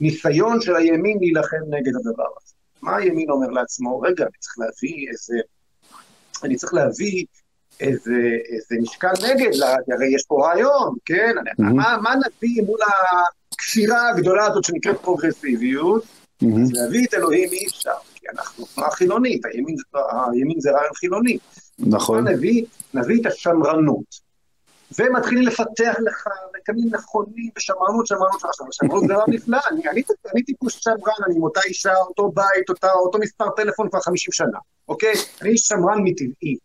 ניסיון 0.00 0.60
של 0.60 0.76
הימין 0.76 1.18
להילחם 1.20 1.56
נגד 1.70 1.92
הדבר 1.96 2.26
הזה. 2.42 2.54
מה 2.82 2.96
הימין 2.96 3.30
אומר 3.30 3.46
לעצמו? 3.46 4.00
רגע, 4.00 4.24
אני 4.24 4.38
צריך 4.40 4.54
להביא 4.58 5.08
איזה... 5.10 5.34
אני 6.44 6.56
צריך 6.56 6.74
להביא 6.74 7.24
איזה, 7.80 8.12
איזה 8.48 8.76
משקל 8.82 9.12
נגד, 9.22 9.62
הרי 9.92 10.14
יש 10.14 10.24
פה 10.28 10.46
רעיון, 10.46 10.94
כן? 11.04 11.34
Mm-hmm. 11.38 11.62
מה, 11.62 11.96
מה 12.02 12.14
נביא 12.14 12.62
מול 12.62 12.78
הכפירה 13.52 14.08
הגדולה 14.08 14.46
הזאת 14.46 14.64
שנקראת 14.64 15.00
פרוגרסיביות? 15.00 16.02
Mm-hmm. 16.02 16.46
אז 16.62 16.72
להביא 16.72 17.06
את 17.06 17.14
אלוהים 17.14 17.48
אי 17.52 17.66
אפשר, 17.66 17.90
כי 18.14 18.26
אנחנו 18.32 18.66
תנועה 18.74 18.90
חילונית, 18.90 19.44
הימין, 19.44 19.76
הימין 20.32 20.60
זה 20.60 20.70
רעיון 20.70 20.94
חילוני. 20.94 21.38
נכון. 21.78 22.28
נביא, 22.28 22.64
נביא 22.94 23.20
את 23.20 23.26
השמרנות. 23.26 24.25
ומתחילים 24.98 25.44
לפתח 25.44 25.94
לך 26.00 26.28
מקמים 26.56 26.88
נכונים 26.94 27.50
ושמרנות, 27.56 28.06
שמרנות, 28.06 28.40
שמרנות, 28.40 28.72
שמרנות 28.72 29.02
זה 29.02 29.14
דבר 29.14 29.24
נפלא, 29.28 29.58
אני, 29.70 29.88
אני, 29.88 30.02
אני 30.32 30.42
טיפוס 30.42 30.72
שמרן, 30.72 31.24
אני 31.26 31.36
עם 31.36 31.42
אותה 31.42 31.60
אישה, 31.64 31.96
אותו 31.96 32.32
בית, 32.34 32.68
אותה, 32.68 32.92
אותו 32.92 33.18
מספר 33.18 33.50
טלפון 33.56 33.88
כבר 33.90 34.00
50 34.00 34.32
שנה, 34.32 34.58
אוקיי? 34.88 35.12
אני 35.42 35.58
שמרן 35.58 35.98
מטבעי. 36.04 36.56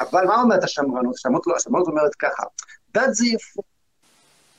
אבל 0.00 0.24
מה 0.26 0.42
אומרת 0.42 0.64
השמרנות? 0.64 1.14
השמרנות, 1.14 1.46
לא, 1.46 1.56
השמרנות 1.56 1.88
אומרת 1.88 2.14
ככה, 2.14 2.42
דת 2.94 3.14
זה 3.14 3.26
יפה, 3.26 3.62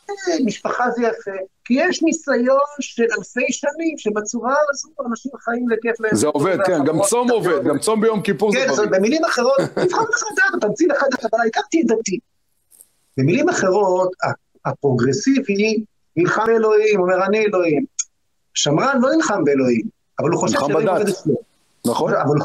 אה, 0.10 0.46
משפחה 0.46 0.92
זה 0.92 1.02
יפה, 1.02 1.32
כי 1.66 1.74
יש 1.78 2.04
ניסיון 2.04 2.58
של 2.80 3.04
אלפי 3.18 3.52
שנים 3.52 3.98
שבצורה 3.98 4.56
הזו 4.70 4.90
אנשים 5.12 5.32
חיים 5.40 5.70
לכיף 5.70 6.00
להם. 6.00 6.16
זה 6.16 6.28
עובד, 6.28 6.58
כן, 6.66 6.84
גם 6.86 7.02
צום 7.10 7.32
עובד, 7.32 7.64
גם 7.64 7.80
צום 7.80 8.02
ביום 8.02 8.22
כיפור 8.22 8.52
זה 8.52 8.70
עובד. 8.70 8.84
כן, 8.84 8.92
במילים 8.92 9.26
אחרות, 9.26 9.58
תבחר 9.74 10.02
לך 10.02 10.24
דעת, 10.36 10.62
תמציא 10.62 10.88
לך 10.88 11.04
דעת, 11.12 11.34
אבל 11.34 11.42
העיקר 11.42 11.62
תהיה 11.72 11.84
דתי. 11.88 12.20
במילים 13.18 13.50
אחרות, 13.50 14.12
הפרוגרסיבי 14.66 15.84
נלחם 16.16 16.46
באלוהים, 16.46 17.00
אומר 17.00 17.26
אני 17.26 17.46
אלוהים. 17.46 17.86
שמרן 18.54 19.02
לא 19.02 19.10
נלחם 19.16 19.44
באלוהים, 19.44 19.86
אבל 20.20 20.30
הוא 20.30 20.40
חושב 20.40 20.60
שאלוהים 20.60 20.88
עובד 20.90 21.08
אצלו. 21.10 21.36
נכון. 21.86 22.14
אבל, 22.14 22.38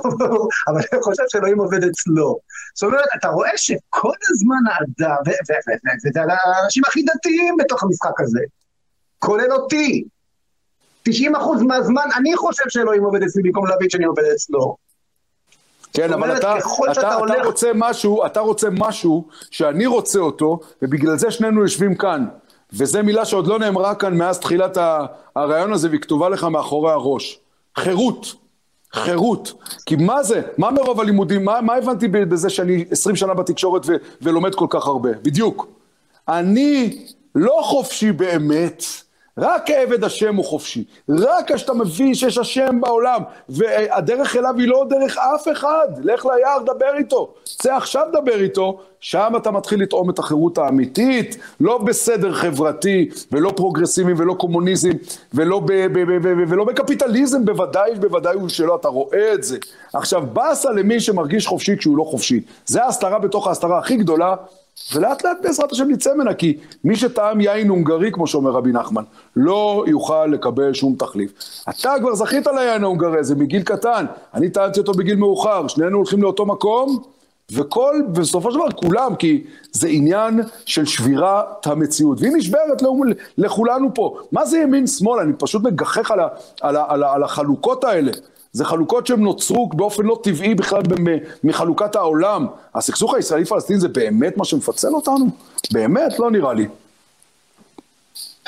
אבל 0.69 0.81
הוא 0.93 1.03
חושב 1.03 1.23
שאלוהים 1.29 1.59
עובד 1.59 1.85
אצלו. 1.85 2.39
זאת 2.75 2.87
אומרת, 2.87 3.09
אתה 3.19 3.29
רואה 3.29 3.51
שכל 3.57 4.13
הזמן 4.31 4.73
האדם, 4.73 5.17
וזה 6.07 6.21
האנשים 6.57 6.83
הכי 6.87 7.03
דתיים 7.03 7.57
בתוך 7.59 7.83
המשחק 7.83 8.21
הזה, 8.21 8.41
כולל 9.19 9.53
אותי. 9.53 10.05
90% 11.09 11.13
מהזמן 11.67 12.09
אני 12.17 12.37
חושב 12.37 12.65
שאלוהים 12.69 13.05
עובד 13.05 13.23
אצלי 13.23 13.43
במקום 13.43 13.67
להבין 13.67 13.91
שאני 13.91 14.05
עובד 14.05 14.23
אצלו. 14.35 14.77
כן, 15.93 16.13
אבל 16.13 16.37
אתה, 16.37 16.59
אתה, 16.59 17.01
אתה, 17.01 17.15
הולך... 17.15 17.35
אתה 17.35 17.47
רוצה 17.47 17.71
משהו, 17.75 18.27
אתה 18.27 18.41
רוצה 18.41 18.69
משהו 18.71 19.25
שאני 19.51 19.87
רוצה 19.87 20.19
אותו, 20.19 20.61
ובגלל 20.83 21.17
זה 21.17 21.31
שנינו 21.31 21.61
יושבים 21.61 21.95
כאן. 21.95 22.27
וזו 22.73 23.03
מילה 23.03 23.25
שעוד 23.25 23.47
לא 23.47 23.59
נאמרה 23.59 23.95
כאן 23.95 24.19
מאז 24.19 24.39
תחילת 24.39 24.79
הרעיון 25.37 25.73
הזה, 25.73 25.89
והיא 25.89 26.01
כתובה 26.01 26.29
לך 26.29 26.45
מאחורי 26.45 26.93
הראש. 26.93 27.41
חירות. 27.79 28.35
חירות. 28.93 29.53
כי 29.87 29.97
מה 29.97 30.23
זה? 30.23 30.43
מה 30.59 30.71
מרוב 30.71 31.01
הלימודים? 31.01 31.45
מה, 31.45 31.61
מה 31.61 31.75
הבנתי 31.75 32.09
בזה 32.09 32.51
שאני 32.51 32.85
20 32.91 33.17
שנה 33.17 33.35
בתקשורת 33.35 33.83
ו, 33.87 33.93
ולומד 34.23 34.55
כל 34.55 34.67
כך 34.71 34.87
הרבה? 34.87 35.11
בדיוק. 35.23 35.67
אני 36.29 36.99
לא 37.35 37.61
חופשי 37.63 38.13
באמת, 38.13 38.85
רק 39.41 39.71
העבד 39.71 40.05
השם 40.05 40.37
הוא 40.37 40.45
חופשי. 40.45 40.85
רק 41.09 41.53
כשאתה 41.53 41.75
מבין 41.75 42.15
שיש 42.15 42.39
השם 42.39 42.81
בעולם, 42.81 43.23
והדרך 43.49 44.37
אליו 44.37 44.55
היא 44.59 44.69
לא 44.69 44.87
דרך 44.89 45.19
אף 45.19 45.49
אחד. 45.53 45.89
לך 46.03 46.27
ליער, 46.27 46.59
דבר 46.63 46.97
איתו. 46.99 47.35
צא 47.45 47.75
עכשיו 47.77 48.07
דבר 48.13 48.41
איתו, 48.41 48.81
שם 49.01 49.33
אתה 49.37 49.51
מתחיל 49.51 49.83
לטעום 49.83 50.11
את 50.11 50.19
החירות 50.19 50.59
האמיתית, 50.59 51.37
לא 51.61 51.79
בסדר 51.79 52.33
חברתי, 52.33 53.09
ולא 53.33 53.53
פרוגרסיבי, 53.57 54.13
ולא 54.17 54.35
קומוניזם, 54.35 54.91
ולא, 55.35 55.61
ב, 55.61 55.67
ב, 55.67 55.99
ב, 55.99 56.29
ב, 56.29 56.45
ולא 56.49 56.65
בקפיטליזם, 56.65 57.45
בוודאי, 57.45 57.95
בוודאי 57.95 58.35
הוא 58.35 58.49
שלא, 58.49 58.77
אתה 58.81 58.89
רואה 58.89 59.35
את 59.35 59.43
זה. 59.43 59.59
עכשיו, 59.93 60.23
באסה 60.33 60.71
למי 60.71 61.01
שמרגיש 61.01 61.47
חופשי 61.47 61.77
כשהוא 61.77 61.97
לא 61.97 62.05
חופשי. 62.05 62.41
זה 62.67 62.85
ההסתרה 62.85 63.19
בתוך 63.19 63.47
ההסתרה 63.47 63.79
הכי 63.79 63.97
גדולה 63.97 64.35
ולאט 64.95 65.25
לאט 65.25 65.37
בעזרת 65.43 65.73
השם 65.73 65.89
נצא 65.89 66.15
ממנה, 66.15 66.35
כי 66.35 66.57
מי 66.85 66.97
שטעם 66.97 67.41
יין 67.41 67.69
הונגרי, 67.69 68.13
כמו 68.13 68.27
שאומר 68.27 68.51
רבי 68.51 68.73
נחמן, 68.73 69.03
לא 69.37 69.85
יוכל 69.87 70.27
לקבל 70.27 70.75
שום 70.75 70.95
תחליף. 70.99 71.33
אתה 71.69 71.95
כבר 72.01 72.15
זכית 72.15 72.47
ליין 72.47 72.85
ההונגרי 72.85 73.19
הזה 73.19 73.35
מגיל 73.35 73.63
קטן, 73.63 74.07
אני 74.35 74.51
טענתי 74.51 74.81
אותו 74.81 74.93
בגיל 74.93 75.17
מאוחר, 75.17 75.69
שנינו 75.69 75.97
הולכים 75.97 76.23
לאותו 76.23 76.47
מקום, 76.47 77.03
וכל, 77.53 78.03
בסופו 78.13 78.53
של 78.53 78.59
דבר 78.59 78.71
כולם, 78.71 79.15
כי 79.15 79.45
זה 79.73 79.89
עניין 79.89 80.41
של 80.67 80.85
שבירת 80.85 81.67
המציאות, 81.67 82.21
והיא 82.21 82.33
נשברת 82.37 82.83
לכולנו 83.39 83.95
פה. 83.95 84.17
מה 84.33 84.47
זה 84.47 84.59
ימין 84.59 84.87
שמאל? 84.87 85.21
אני 85.21 85.33
פשוט 85.39 85.63
מגחך 85.63 86.11
על, 86.11 86.21
ה, 86.21 86.29
על, 86.61 86.77
ה, 86.77 86.85
על, 86.89 87.03
ה, 87.03 87.13
על 87.13 87.23
החלוקות 87.23 87.85
האלה. 87.85 88.13
זה 88.53 88.65
חלוקות 88.65 89.07
שהן 89.07 89.21
נוצרו 89.21 89.69
באופן 89.69 90.03
לא 90.03 90.21
טבעי 90.23 90.55
בכלל 90.55 90.83
מחלוקת 91.45 91.97
העולם. 91.97 92.47
הסכסוך 92.75 93.15
הישראלי-פלסטיני 93.15 93.81
זה 93.81 93.89
באמת 93.89 94.37
מה 94.37 94.45
שמפצל 94.45 94.95
אותנו? 94.95 95.27
באמת? 95.73 96.19
לא 96.19 96.31
נראה 96.31 96.53
לי. 96.53 96.67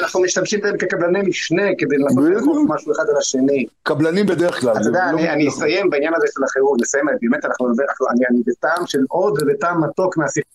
אנחנו 0.03 0.21
משתמשים 0.21 0.61
בהם 0.61 0.77
כקבלני 0.79 1.23
משנה 1.23 1.63
כדי 1.79 1.97
לעשות 1.99 2.25
משהו 2.69 2.93
אחד 2.93 3.05
על 3.11 3.17
השני. 3.17 3.67
קבלנים 3.83 4.27
בדרך 4.27 4.61
כלל. 4.61 4.73
אתה 4.73 4.87
יודע, 4.87 5.13
לא 5.13 5.19
אני 5.19 5.49
אסיים 5.49 5.91
בעניין 5.91 6.15
הזה 6.17 6.27
של 6.35 6.45
החירות, 6.45 6.81
נסיים, 6.81 7.05
באמת 7.23 7.45
אנחנו, 7.45 7.67
אני 8.31 8.43
בטעם 8.47 8.87
של 8.87 8.99
עוד 9.09 9.43
ובטעם 9.43 9.85
מתוק 9.85 10.17
מהשיחה. 10.17 10.49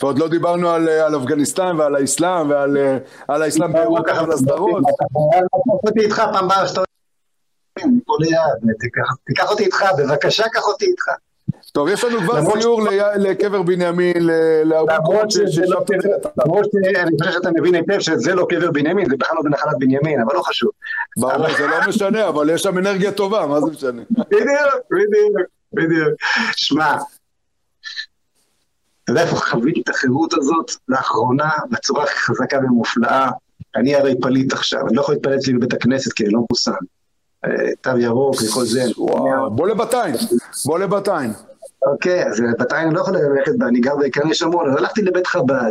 ועוד 0.00 0.18
לא 0.18 0.28
דיברנו 0.28 0.70
על, 0.70 0.88
על 0.88 1.16
אפגניסטן 1.16 1.76
ועל 1.78 1.96
האסלאם 1.96 2.50
ועל 2.50 3.42
האסלאם 3.42 3.72
באירופה 3.72 4.12
ועל 4.16 4.32
הסדרות. 4.32 4.84
אותי 5.84 6.00
איתך 6.00 6.22
פעם 6.32 6.48
באה 6.48 6.68
שאתה 6.68 6.80
תיקח 9.24 9.50
אותי 9.50 9.64
איתך, 9.64 9.84
בבקשה 9.98 10.44
קח 10.52 10.62
אותי 10.62 10.84
איתך. 10.84 11.04
טוב, 11.72 11.88
יש 11.88 12.04
לנו 12.04 12.20
כבר 12.20 12.60
סיור 12.60 12.82
לקבר 13.16 13.62
בנימין, 13.62 14.16
למרות 14.64 15.30
שאני 15.30 15.50
חושב 17.20 17.32
שאתה 17.32 17.50
מבין 17.58 17.74
היטב 17.74 18.00
שזה 18.00 18.34
לא 18.34 18.46
קבר 18.48 18.70
בנימין, 18.70 19.08
זה 19.10 19.16
בכלל 19.16 19.36
לא 19.36 19.42
בנחלת 19.42 19.74
בנימין, 19.78 20.20
אבל 20.20 20.34
לא 20.34 20.42
חשוב. 20.42 20.70
ברור, 21.16 21.56
זה 21.58 21.66
לא 21.66 21.76
משנה, 21.88 22.28
אבל 22.28 22.50
יש 22.50 22.62
שם 22.62 22.78
אנרגיה 22.78 23.12
טובה, 23.12 23.46
מה 23.46 23.60
זה 23.60 23.70
משנה? 23.70 24.02
בדיוק, 24.10 24.82
בדיוק, 24.90 25.48
בדיוק. 25.72 26.14
שמע, 26.56 26.96
אתה 29.04 29.12
יודע 29.12 29.22
איפה 29.22 29.36
חוויתי 29.36 29.80
את 29.80 29.88
החירות 29.88 30.34
הזאת 30.34 30.70
לאחרונה 30.88 31.50
בצורה 31.70 32.04
הכי 32.04 32.18
חזקה 32.18 32.58
ומופלאה? 32.58 33.30
אני 33.76 33.94
הרי 33.94 34.14
פליט 34.20 34.52
עכשיו, 34.52 34.80
אני 34.86 34.96
לא 34.96 35.00
יכול 35.00 35.14
להתפלל 35.14 35.34
אצלי 35.36 35.52
בבית 35.52 35.72
הכנסת 35.72 36.12
כי 36.12 36.24
אני 36.24 36.32
לא 36.32 36.40
מחוסן. 36.40 36.72
תו 37.80 37.98
ירוק 37.98 38.36
וכל 38.42 38.64
זה. 38.64 38.84
בוא 39.50 39.68
לבתיים, 39.68 40.14
בוא 40.66 40.78
לבתיים. 40.78 41.30
אוקיי, 41.86 42.26
אז 42.26 42.40
לבתיים 42.40 42.86
אני 42.88 42.94
לא 42.94 43.00
יכול 43.00 43.14
ללכת, 43.16 43.52
אני 43.68 43.80
גר 43.80 43.96
בקרני 43.96 44.34
שומרון, 44.34 44.70
אז 44.70 44.76
הלכתי 44.76 45.02
לבית 45.02 45.26
חב"ד. 45.26 45.70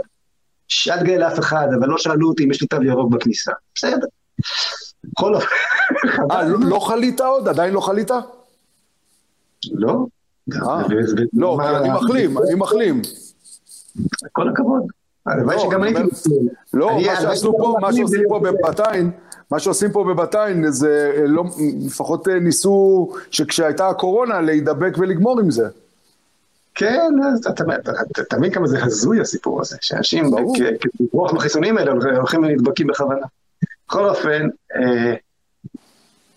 שאל 0.68 1.04
גאה 1.04 1.18
לאף 1.18 1.40
אחד, 1.40 1.68
אבל 1.80 1.88
לא 1.88 1.98
שאלו 1.98 2.28
אותי 2.30 2.44
אם 2.44 2.52
יש 2.52 2.62
לי 2.62 2.68
תו 2.68 2.84
ירוק 2.84 3.12
בכניסה. 3.12 3.52
בסדר. 3.76 4.08
בכל 5.04 5.36
אופן. 5.36 5.48
אה, 6.32 6.44
לא 6.72 6.80
חלית 6.80 7.22
עוד? 7.22 7.48
עדיין 7.48 7.74
לא 7.74 7.82
חלית? 7.82 8.12
לא. 9.74 10.06
אה, 10.54 10.82
לא, 11.34 11.60
אני 11.78 11.90
מחלים, 11.90 12.38
אני 12.38 12.56
מחלים. 12.56 13.02
כל 14.32 14.50
הכבוד. 14.50 14.84
הלוואי 15.26 15.56
לא, 15.56 15.62
שגם 15.62 15.84
הייתי 15.84 16.04
מחלים. 16.04 16.48
לא, 16.74 16.98
מה 17.82 17.94
שעושים 17.94 18.24
פה 18.30 18.40
בבתיים, 18.40 19.12
מה 19.52 19.60
שעושים 19.60 19.92
פה 19.92 20.04
בבתיים 20.04 20.72
זה 20.72 21.14
אה, 21.18 21.28
לא, 21.28 21.44
לפחות 21.86 22.28
אה, 22.28 22.40
ניסו 22.40 23.10
שכשהייתה 23.32 23.88
הקורונה 23.88 24.42
להידבק 24.42 24.94
ולגמור 24.98 25.40
עם 25.40 25.52
זה. 25.52 25.68
כן, 26.76 27.12
אתה 28.22 28.38
מבין 28.38 28.52
כמה 28.52 28.68
זה 28.68 28.84
הזוי 28.84 29.22
הסיפור 29.22 29.62
הזה, 29.62 29.78
שאנשים 29.82 30.26
כברוח 31.10 31.34
מהחיסונים 31.34 31.78
האלה 31.78 31.92
הולכים 31.92 32.44
ונדבקים 32.44 32.88
בכוונה. 32.88 33.26
בכל 33.88 34.10
אופן, 34.10 34.48
אה, 34.76 35.14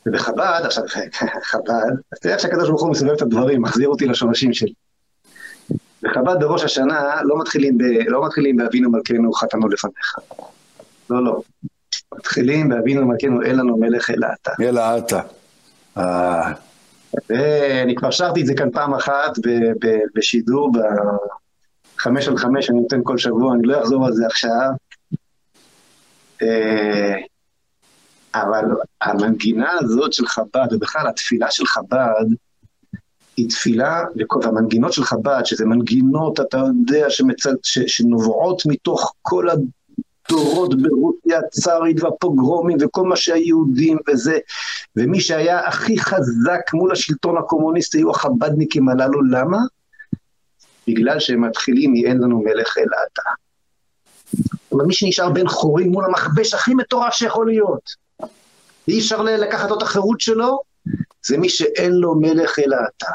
ובחב"ד, 0.06 0.62
עכשיו 0.65 0.85
חב"ד, 1.51 1.93
אז 2.12 2.19
תראה 2.20 2.35
איך 2.35 2.43
שהקדוש 2.43 2.69
ברוך 2.69 2.82
הוא 2.82 2.90
מסובב 2.90 3.11
את 3.11 3.23
הדברים, 3.23 3.62
מחזיר 3.62 3.89
אותי 3.89 4.06
לשורשים 4.06 4.52
שלי. 4.52 4.73
בחב"ד 6.02 6.40
בראש 6.40 6.65
השנה 6.65 7.23
לא 7.23 7.39
מתחילים, 7.39 7.78
ב, 7.78 7.82
לא 8.06 8.27
מתחילים 8.27 8.56
באבינו 8.56 8.90
מלכנו 8.90 9.32
חתנו 9.32 9.69
לפניך. 9.69 10.15
לא, 11.11 11.24
לא. 11.24 11.40
מתחילים 12.15 12.69
באבינו 12.69 13.06
מלכנו 13.06 13.43
אין 13.43 13.56
לנו 13.56 13.77
מלך 13.77 14.11
אלא 14.11 14.27
אתה. 14.43 14.51
אלא 14.61 14.98
אתה. 14.98 15.20
ואני 17.28 17.94
כבר 17.94 18.10
שרתי 18.10 18.40
את 18.40 18.46
זה 18.46 18.54
כאן 18.54 18.70
פעם 18.70 18.94
אחת 18.94 19.32
בשידור, 20.14 20.72
בחמש 21.96 22.28
על 22.28 22.36
חמש 22.36 22.70
אני 22.70 22.80
נותן 22.80 23.00
כל 23.02 23.18
שבוע, 23.18 23.54
אני 23.54 23.66
לא 23.66 23.82
אחזור 23.82 24.06
על 24.06 24.12
זה 24.12 24.26
עכשיו. 24.26 24.70
אה, 26.42 27.14
אבל 28.34 28.64
המנגינה 29.00 29.70
הזאת 29.80 30.12
של 30.12 30.26
חב"ד, 30.26 30.66
ובכלל 30.72 31.06
התפילה 31.08 31.50
של 31.50 31.66
חב"ד, 31.66 32.26
היא 33.36 33.48
תפילה, 33.48 34.02
והמנגינות 34.42 34.92
של 34.92 35.04
חב"ד, 35.04 35.40
שזה 35.44 35.64
מנגינות, 35.64 36.40
אתה 36.40 36.58
יודע, 36.58 37.10
שמצל, 37.10 37.54
ש, 37.62 37.78
שנובעות 37.78 38.62
מתוך 38.66 39.14
כל 39.22 39.48
הדורות 40.26 40.82
ברוסיה 40.82 41.38
הצארית 41.38 42.02
והפוגרומים 42.02 42.76
וכל 42.80 43.02
מה 43.02 43.16
שהיהודים 43.16 43.98
וזה, 44.09 44.38
ומי 44.96 45.20
שהיה 45.20 45.68
הכי 45.68 45.98
חזק 45.98 46.60
מול 46.74 46.92
השלטון 46.92 47.36
הקומוניסטי 47.38 47.98
היו 47.98 48.10
החב"דניקים 48.10 48.88
הללו, 48.88 49.22
למה? 49.22 49.59
בגלל 50.88 51.20
שהם 51.20 51.44
מתחילים 51.44 51.92
מ"אין 51.92 52.18
לנו 52.18 52.42
מלך 52.42 52.78
אלא 52.78 52.96
אתה". 53.12 53.22
אבל 54.72 54.84
מי 54.84 54.94
שנשאר 54.94 55.30
בן 55.30 55.48
חורים 55.48 55.92
מול 55.92 56.05
המכבש 56.05 56.55
הכי 56.55 56.74
מטורף 56.74 57.12
שיכול 57.14 57.46
להיות, 57.46 57.90
אי 58.88 58.98
אפשר 58.98 59.22
לקחת 59.22 59.72
את 59.72 59.82
החירות 59.82 60.20
שלו, 60.20 60.59
זה 61.26 61.38
מי 61.38 61.48
שאין 61.48 61.92
לו 61.92 62.14
מלך 62.14 62.59
אלא 62.59 62.76
אתה. 62.76 63.10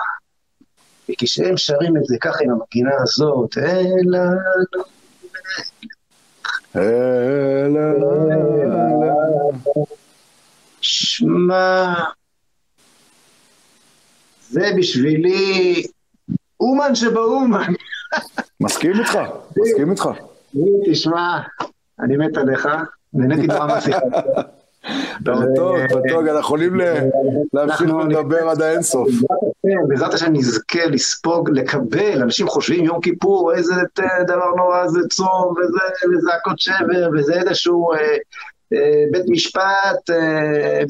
וכשהם 1.10 1.58
שרים 1.58 1.98
את 1.98 2.06
זה 2.06 2.18
ככה 2.22 2.44
עם 2.44 2.50
המגינה 2.50 2.92
הזאת, 3.04 3.58
אין 3.58 4.06
לנו 6.76 8.30
שמע, 10.82 11.94
זה 14.50 14.72
בשבילי 14.78 15.84
אומן 16.60 16.96
שבאומן. 16.96 17.74
מסכים 18.60 18.92
איתך, 19.00 19.20
מסכים 19.58 19.92
איתך. 19.92 20.10
תשמע, 20.86 21.40
אני 22.00 22.18
מת 22.18 22.38
עליך, 22.38 22.68
נהניתי 23.14 23.48
כבר 23.48 23.68
מהשיחה. 24.84 25.56
טוב, 25.56 25.76
טוב, 26.10 26.26
אנחנו 26.26 26.40
יכולים 26.40 26.80
להמשיך 27.54 27.82
לדבר 28.10 28.50
עד 28.50 28.62
האינסוף. 28.62 29.10
בעזרת 29.88 30.14
השם 30.14 30.34
נזכה 30.34 30.86
לספוג, 30.86 31.50
לקבל, 31.50 32.22
אנשים 32.22 32.48
חושבים 32.48 32.86
יום 32.86 33.02
כיפור, 33.02 33.54
איזה 33.54 33.74
דבר 34.28 34.56
נורא, 34.58 34.88
זה 34.88 35.00
צום, 35.10 35.54
וזה 35.58 36.18
זעקות 36.22 36.60
שבר, 36.60 37.10
וזה 37.14 37.34
איזשהו 37.34 37.94
אה, 37.94 38.00
אה, 38.74 39.04
בית 39.12 39.26
משפט, 39.28 40.10
אה, 40.10 40.82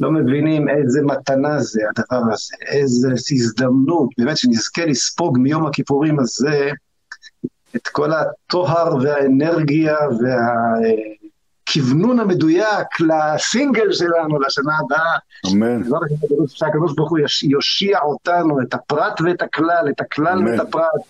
לא 0.00 0.10
מבינים 0.10 0.68
איזה 0.68 1.02
מתנה 1.02 1.58
זה 1.58 1.80
הדבר 1.90 2.32
הזה, 2.32 2.54
איזה 2.66 3.08
הזדמנות, 3.32 4.08
באמת 4.18 4.36
שנזכה 4.36 4.86
לספוג 4.86 5.38
מיום 5.38 5.66
הכיפורים 5.66 6.20
הזה 6.20 6.70
את 7.76 7.88
כל 7.88 8.10
הטוהר 8.12 8.96
והאנרגיה 8.96 9.96
וה... 10.20 10.74
הכוונון 11.68 12.20
המדויק 12.20 13.00
לסינגל 13.00 13.92
שלנו 13.92 14.40
לשנה 14.40 14.72
הבאה. 14.80 15.18
אמן. 15.52 15.82
שהקדוש 16.48 16.94
ברוך 16.94 17.10
הוא 17.10 17.18
יושיע 17.42 17.98
אותנו, 18.02 18.60
את 18.60 18.74
הפרט 18.74 19.20
ואת 19.20 19.42
הכלל, 19.42 19.88
את 19.90 20.00
הכלל 20.00 20.48
ואת 20.48 20.60
הפרט. 20.60 21.02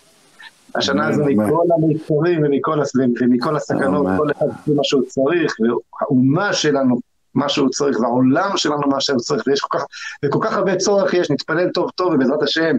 השנה 0.75 1.07
הזו 1.07 1.23
מכל 1.25 1.65
המיצורים 1.77 2.41
ומכל, 2.43 2.79
ומכל 3.21 3.55
הסכנות, 3.55 4.07
כל 4.17 4.31
אחד 4.31 4.45
מה 4.67 4.83
שהוא 4.83 5.01
צריך, 5.07 5.55
והאומה 5.59 6.53
שלנו 6.53 6.99
מה 7.35 7.49
שהוא 7.49 7.69
צריך, 7.69 7.99
והעולם 7.99 8.57
שלנו 8.57 8.87
מה 8.87 9.01
שהוא 9.01 9.19
צריך, 9.19 9.43
ויש 9.47 9.59
כל 9.59 9.77
כך, 9.77 9.85
וכל 10.25 10.39
כך 10.41 10.53
הרבה 10.53 10.75
צורך 10.75 11.13
יש, 11.13 11.31
נתפלל 11.31 11.69
טוב 11.69 11.91
טוב, 11.95 12.13
ובעזרת 12.13 12.43
השם, 12.43 12.77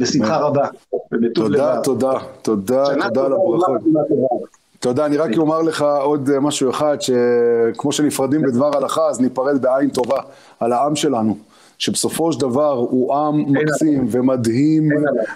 בשמחה 0.00 0.36
רבה, 0.36 0.68
ובטוב 1.12 1.48
לבב. 1.48 1.80
תודה, 1.82 1.82
תודה, 1.82 2.18
תודה, 2.42 2.84
תודה 2.84 3.24
על 3.24 3.32
הברכות. 3.32 4.61
תודה, 4.82 5.06
אני 5.06 5.16
רק 5.16 5.30
אומר 5.38 5.62
לך 5.62 5.84
עוד 6.02 6.38
משהו 6.38 6.70
אחד, 6.70 6.96
שכמו 7.00 7.92
שנפרדים 7.92 8.42
בדבר 8.42 8.76
הלכה, 8.76 9.06
אז 9.08 9.20
ניפרד 9.20 9.62
בעין 9.62 9.90
טובה 9.90 10.20
על 10.60 10.72
העם 10.72 10.96
שלנו. 10.96 11.36
שבסופו 11.78 12.32
של 12.32 12.40
דבר 12.40 12.72
הוא 12.72 13.14
עם 13.14 13.52
מקסים 13.52 14.06
ומדהים, 14.10 14.88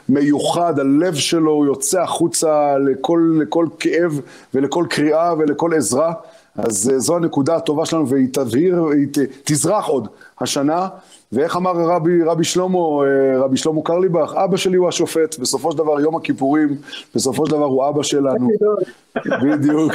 מיוחד, 0.09 0.79
הלב 0.79 1.15
שלו 1.15 1.53
הוא 1.53 1.67
יוצא 1.67 2.03
החוצה 2.03 2.79
לכל, 2.79 3.39
לכל 3.43 3.67
כאב 3.79 4.21
ולכל 4.55 4.87
קריאה 4.91 5.35
ולכל 5.39 5.75
עזרה. 5.75 6.13
אז 6.57 6.91
אה, 6.93 6.99
זו 6.99 7.17
הנקודה 7.17 7.57
הטובה 7.57 7.87
שלנו 7.87 8.09
והיא 8.09 8.29
תבהיר, 8.33 8.87
היא 8.87 9.07
תזרח 9.45 9.87
עוד 9.87 10.09
השנה. 10.41 10.89
ואיך 11.33 11.57
אמר 11.57 11.73
רבי, 11.77 12.23
רבי 12.23 12.45
שלמה, 12.45 12.79
אה, 12.79 13.39
רבי 13.39 13.57
שלמה 13.57 13.81
קרליבך, 13.85 14.35
אבא 14.35 14.57
שלי 14.57 14.77
הוא 14.77 14.89
השופט, 14.89 15.39
בסופו 15.39 15.73
של 15.73 15.79
דבר 15.79 16.01
יום 16.01 16.17
הכיפורים, 16.17 16.77
בסופו 17.15 17.47
של 17.47 17.53
דבר 17.53 17.65
הוא 17.65 17.89
אבא 17.89 18.03
שלנו. 18.03 18.49
בדיוק. 19.43 19.93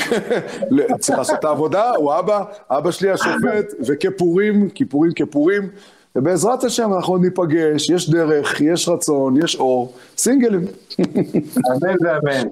צריך 0.99 1.17
לעשות 1.17 1.39
את 1.39 1.43
העבודה, 1.43 1.91
הוא 1.95 2.19
אבא, 2.19 2.43
אבא 2.69 2.91
שלי 2.91 3.11
השופט, 3.11 3.73
וכיפורים, 3.87 4.69
כיפורים 4.69 5.11
כיפורים. 5.11 5.69
ובעזרת 6.15 6.63
השם 6.63 6.93
אנחנו 6.93 7.13
עוד 7.13 7.21
ניפגש, 7.21 7.89
יש 7.89 8.09
דרך, 8.09 8.61
יש 8.61 8.89
רצון, 8.89 9.43
יש 9.43 9.55
אור, 9.55 9.93
סינגלים. 10.17 10.65
אמן 10.99 11.95
ואמן. 12.01 12.47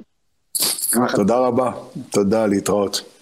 תודה 1.15 1.37
רבה, 1.37 1.71
תודה, 2.11 2.45
להתראות. 2.45 3.18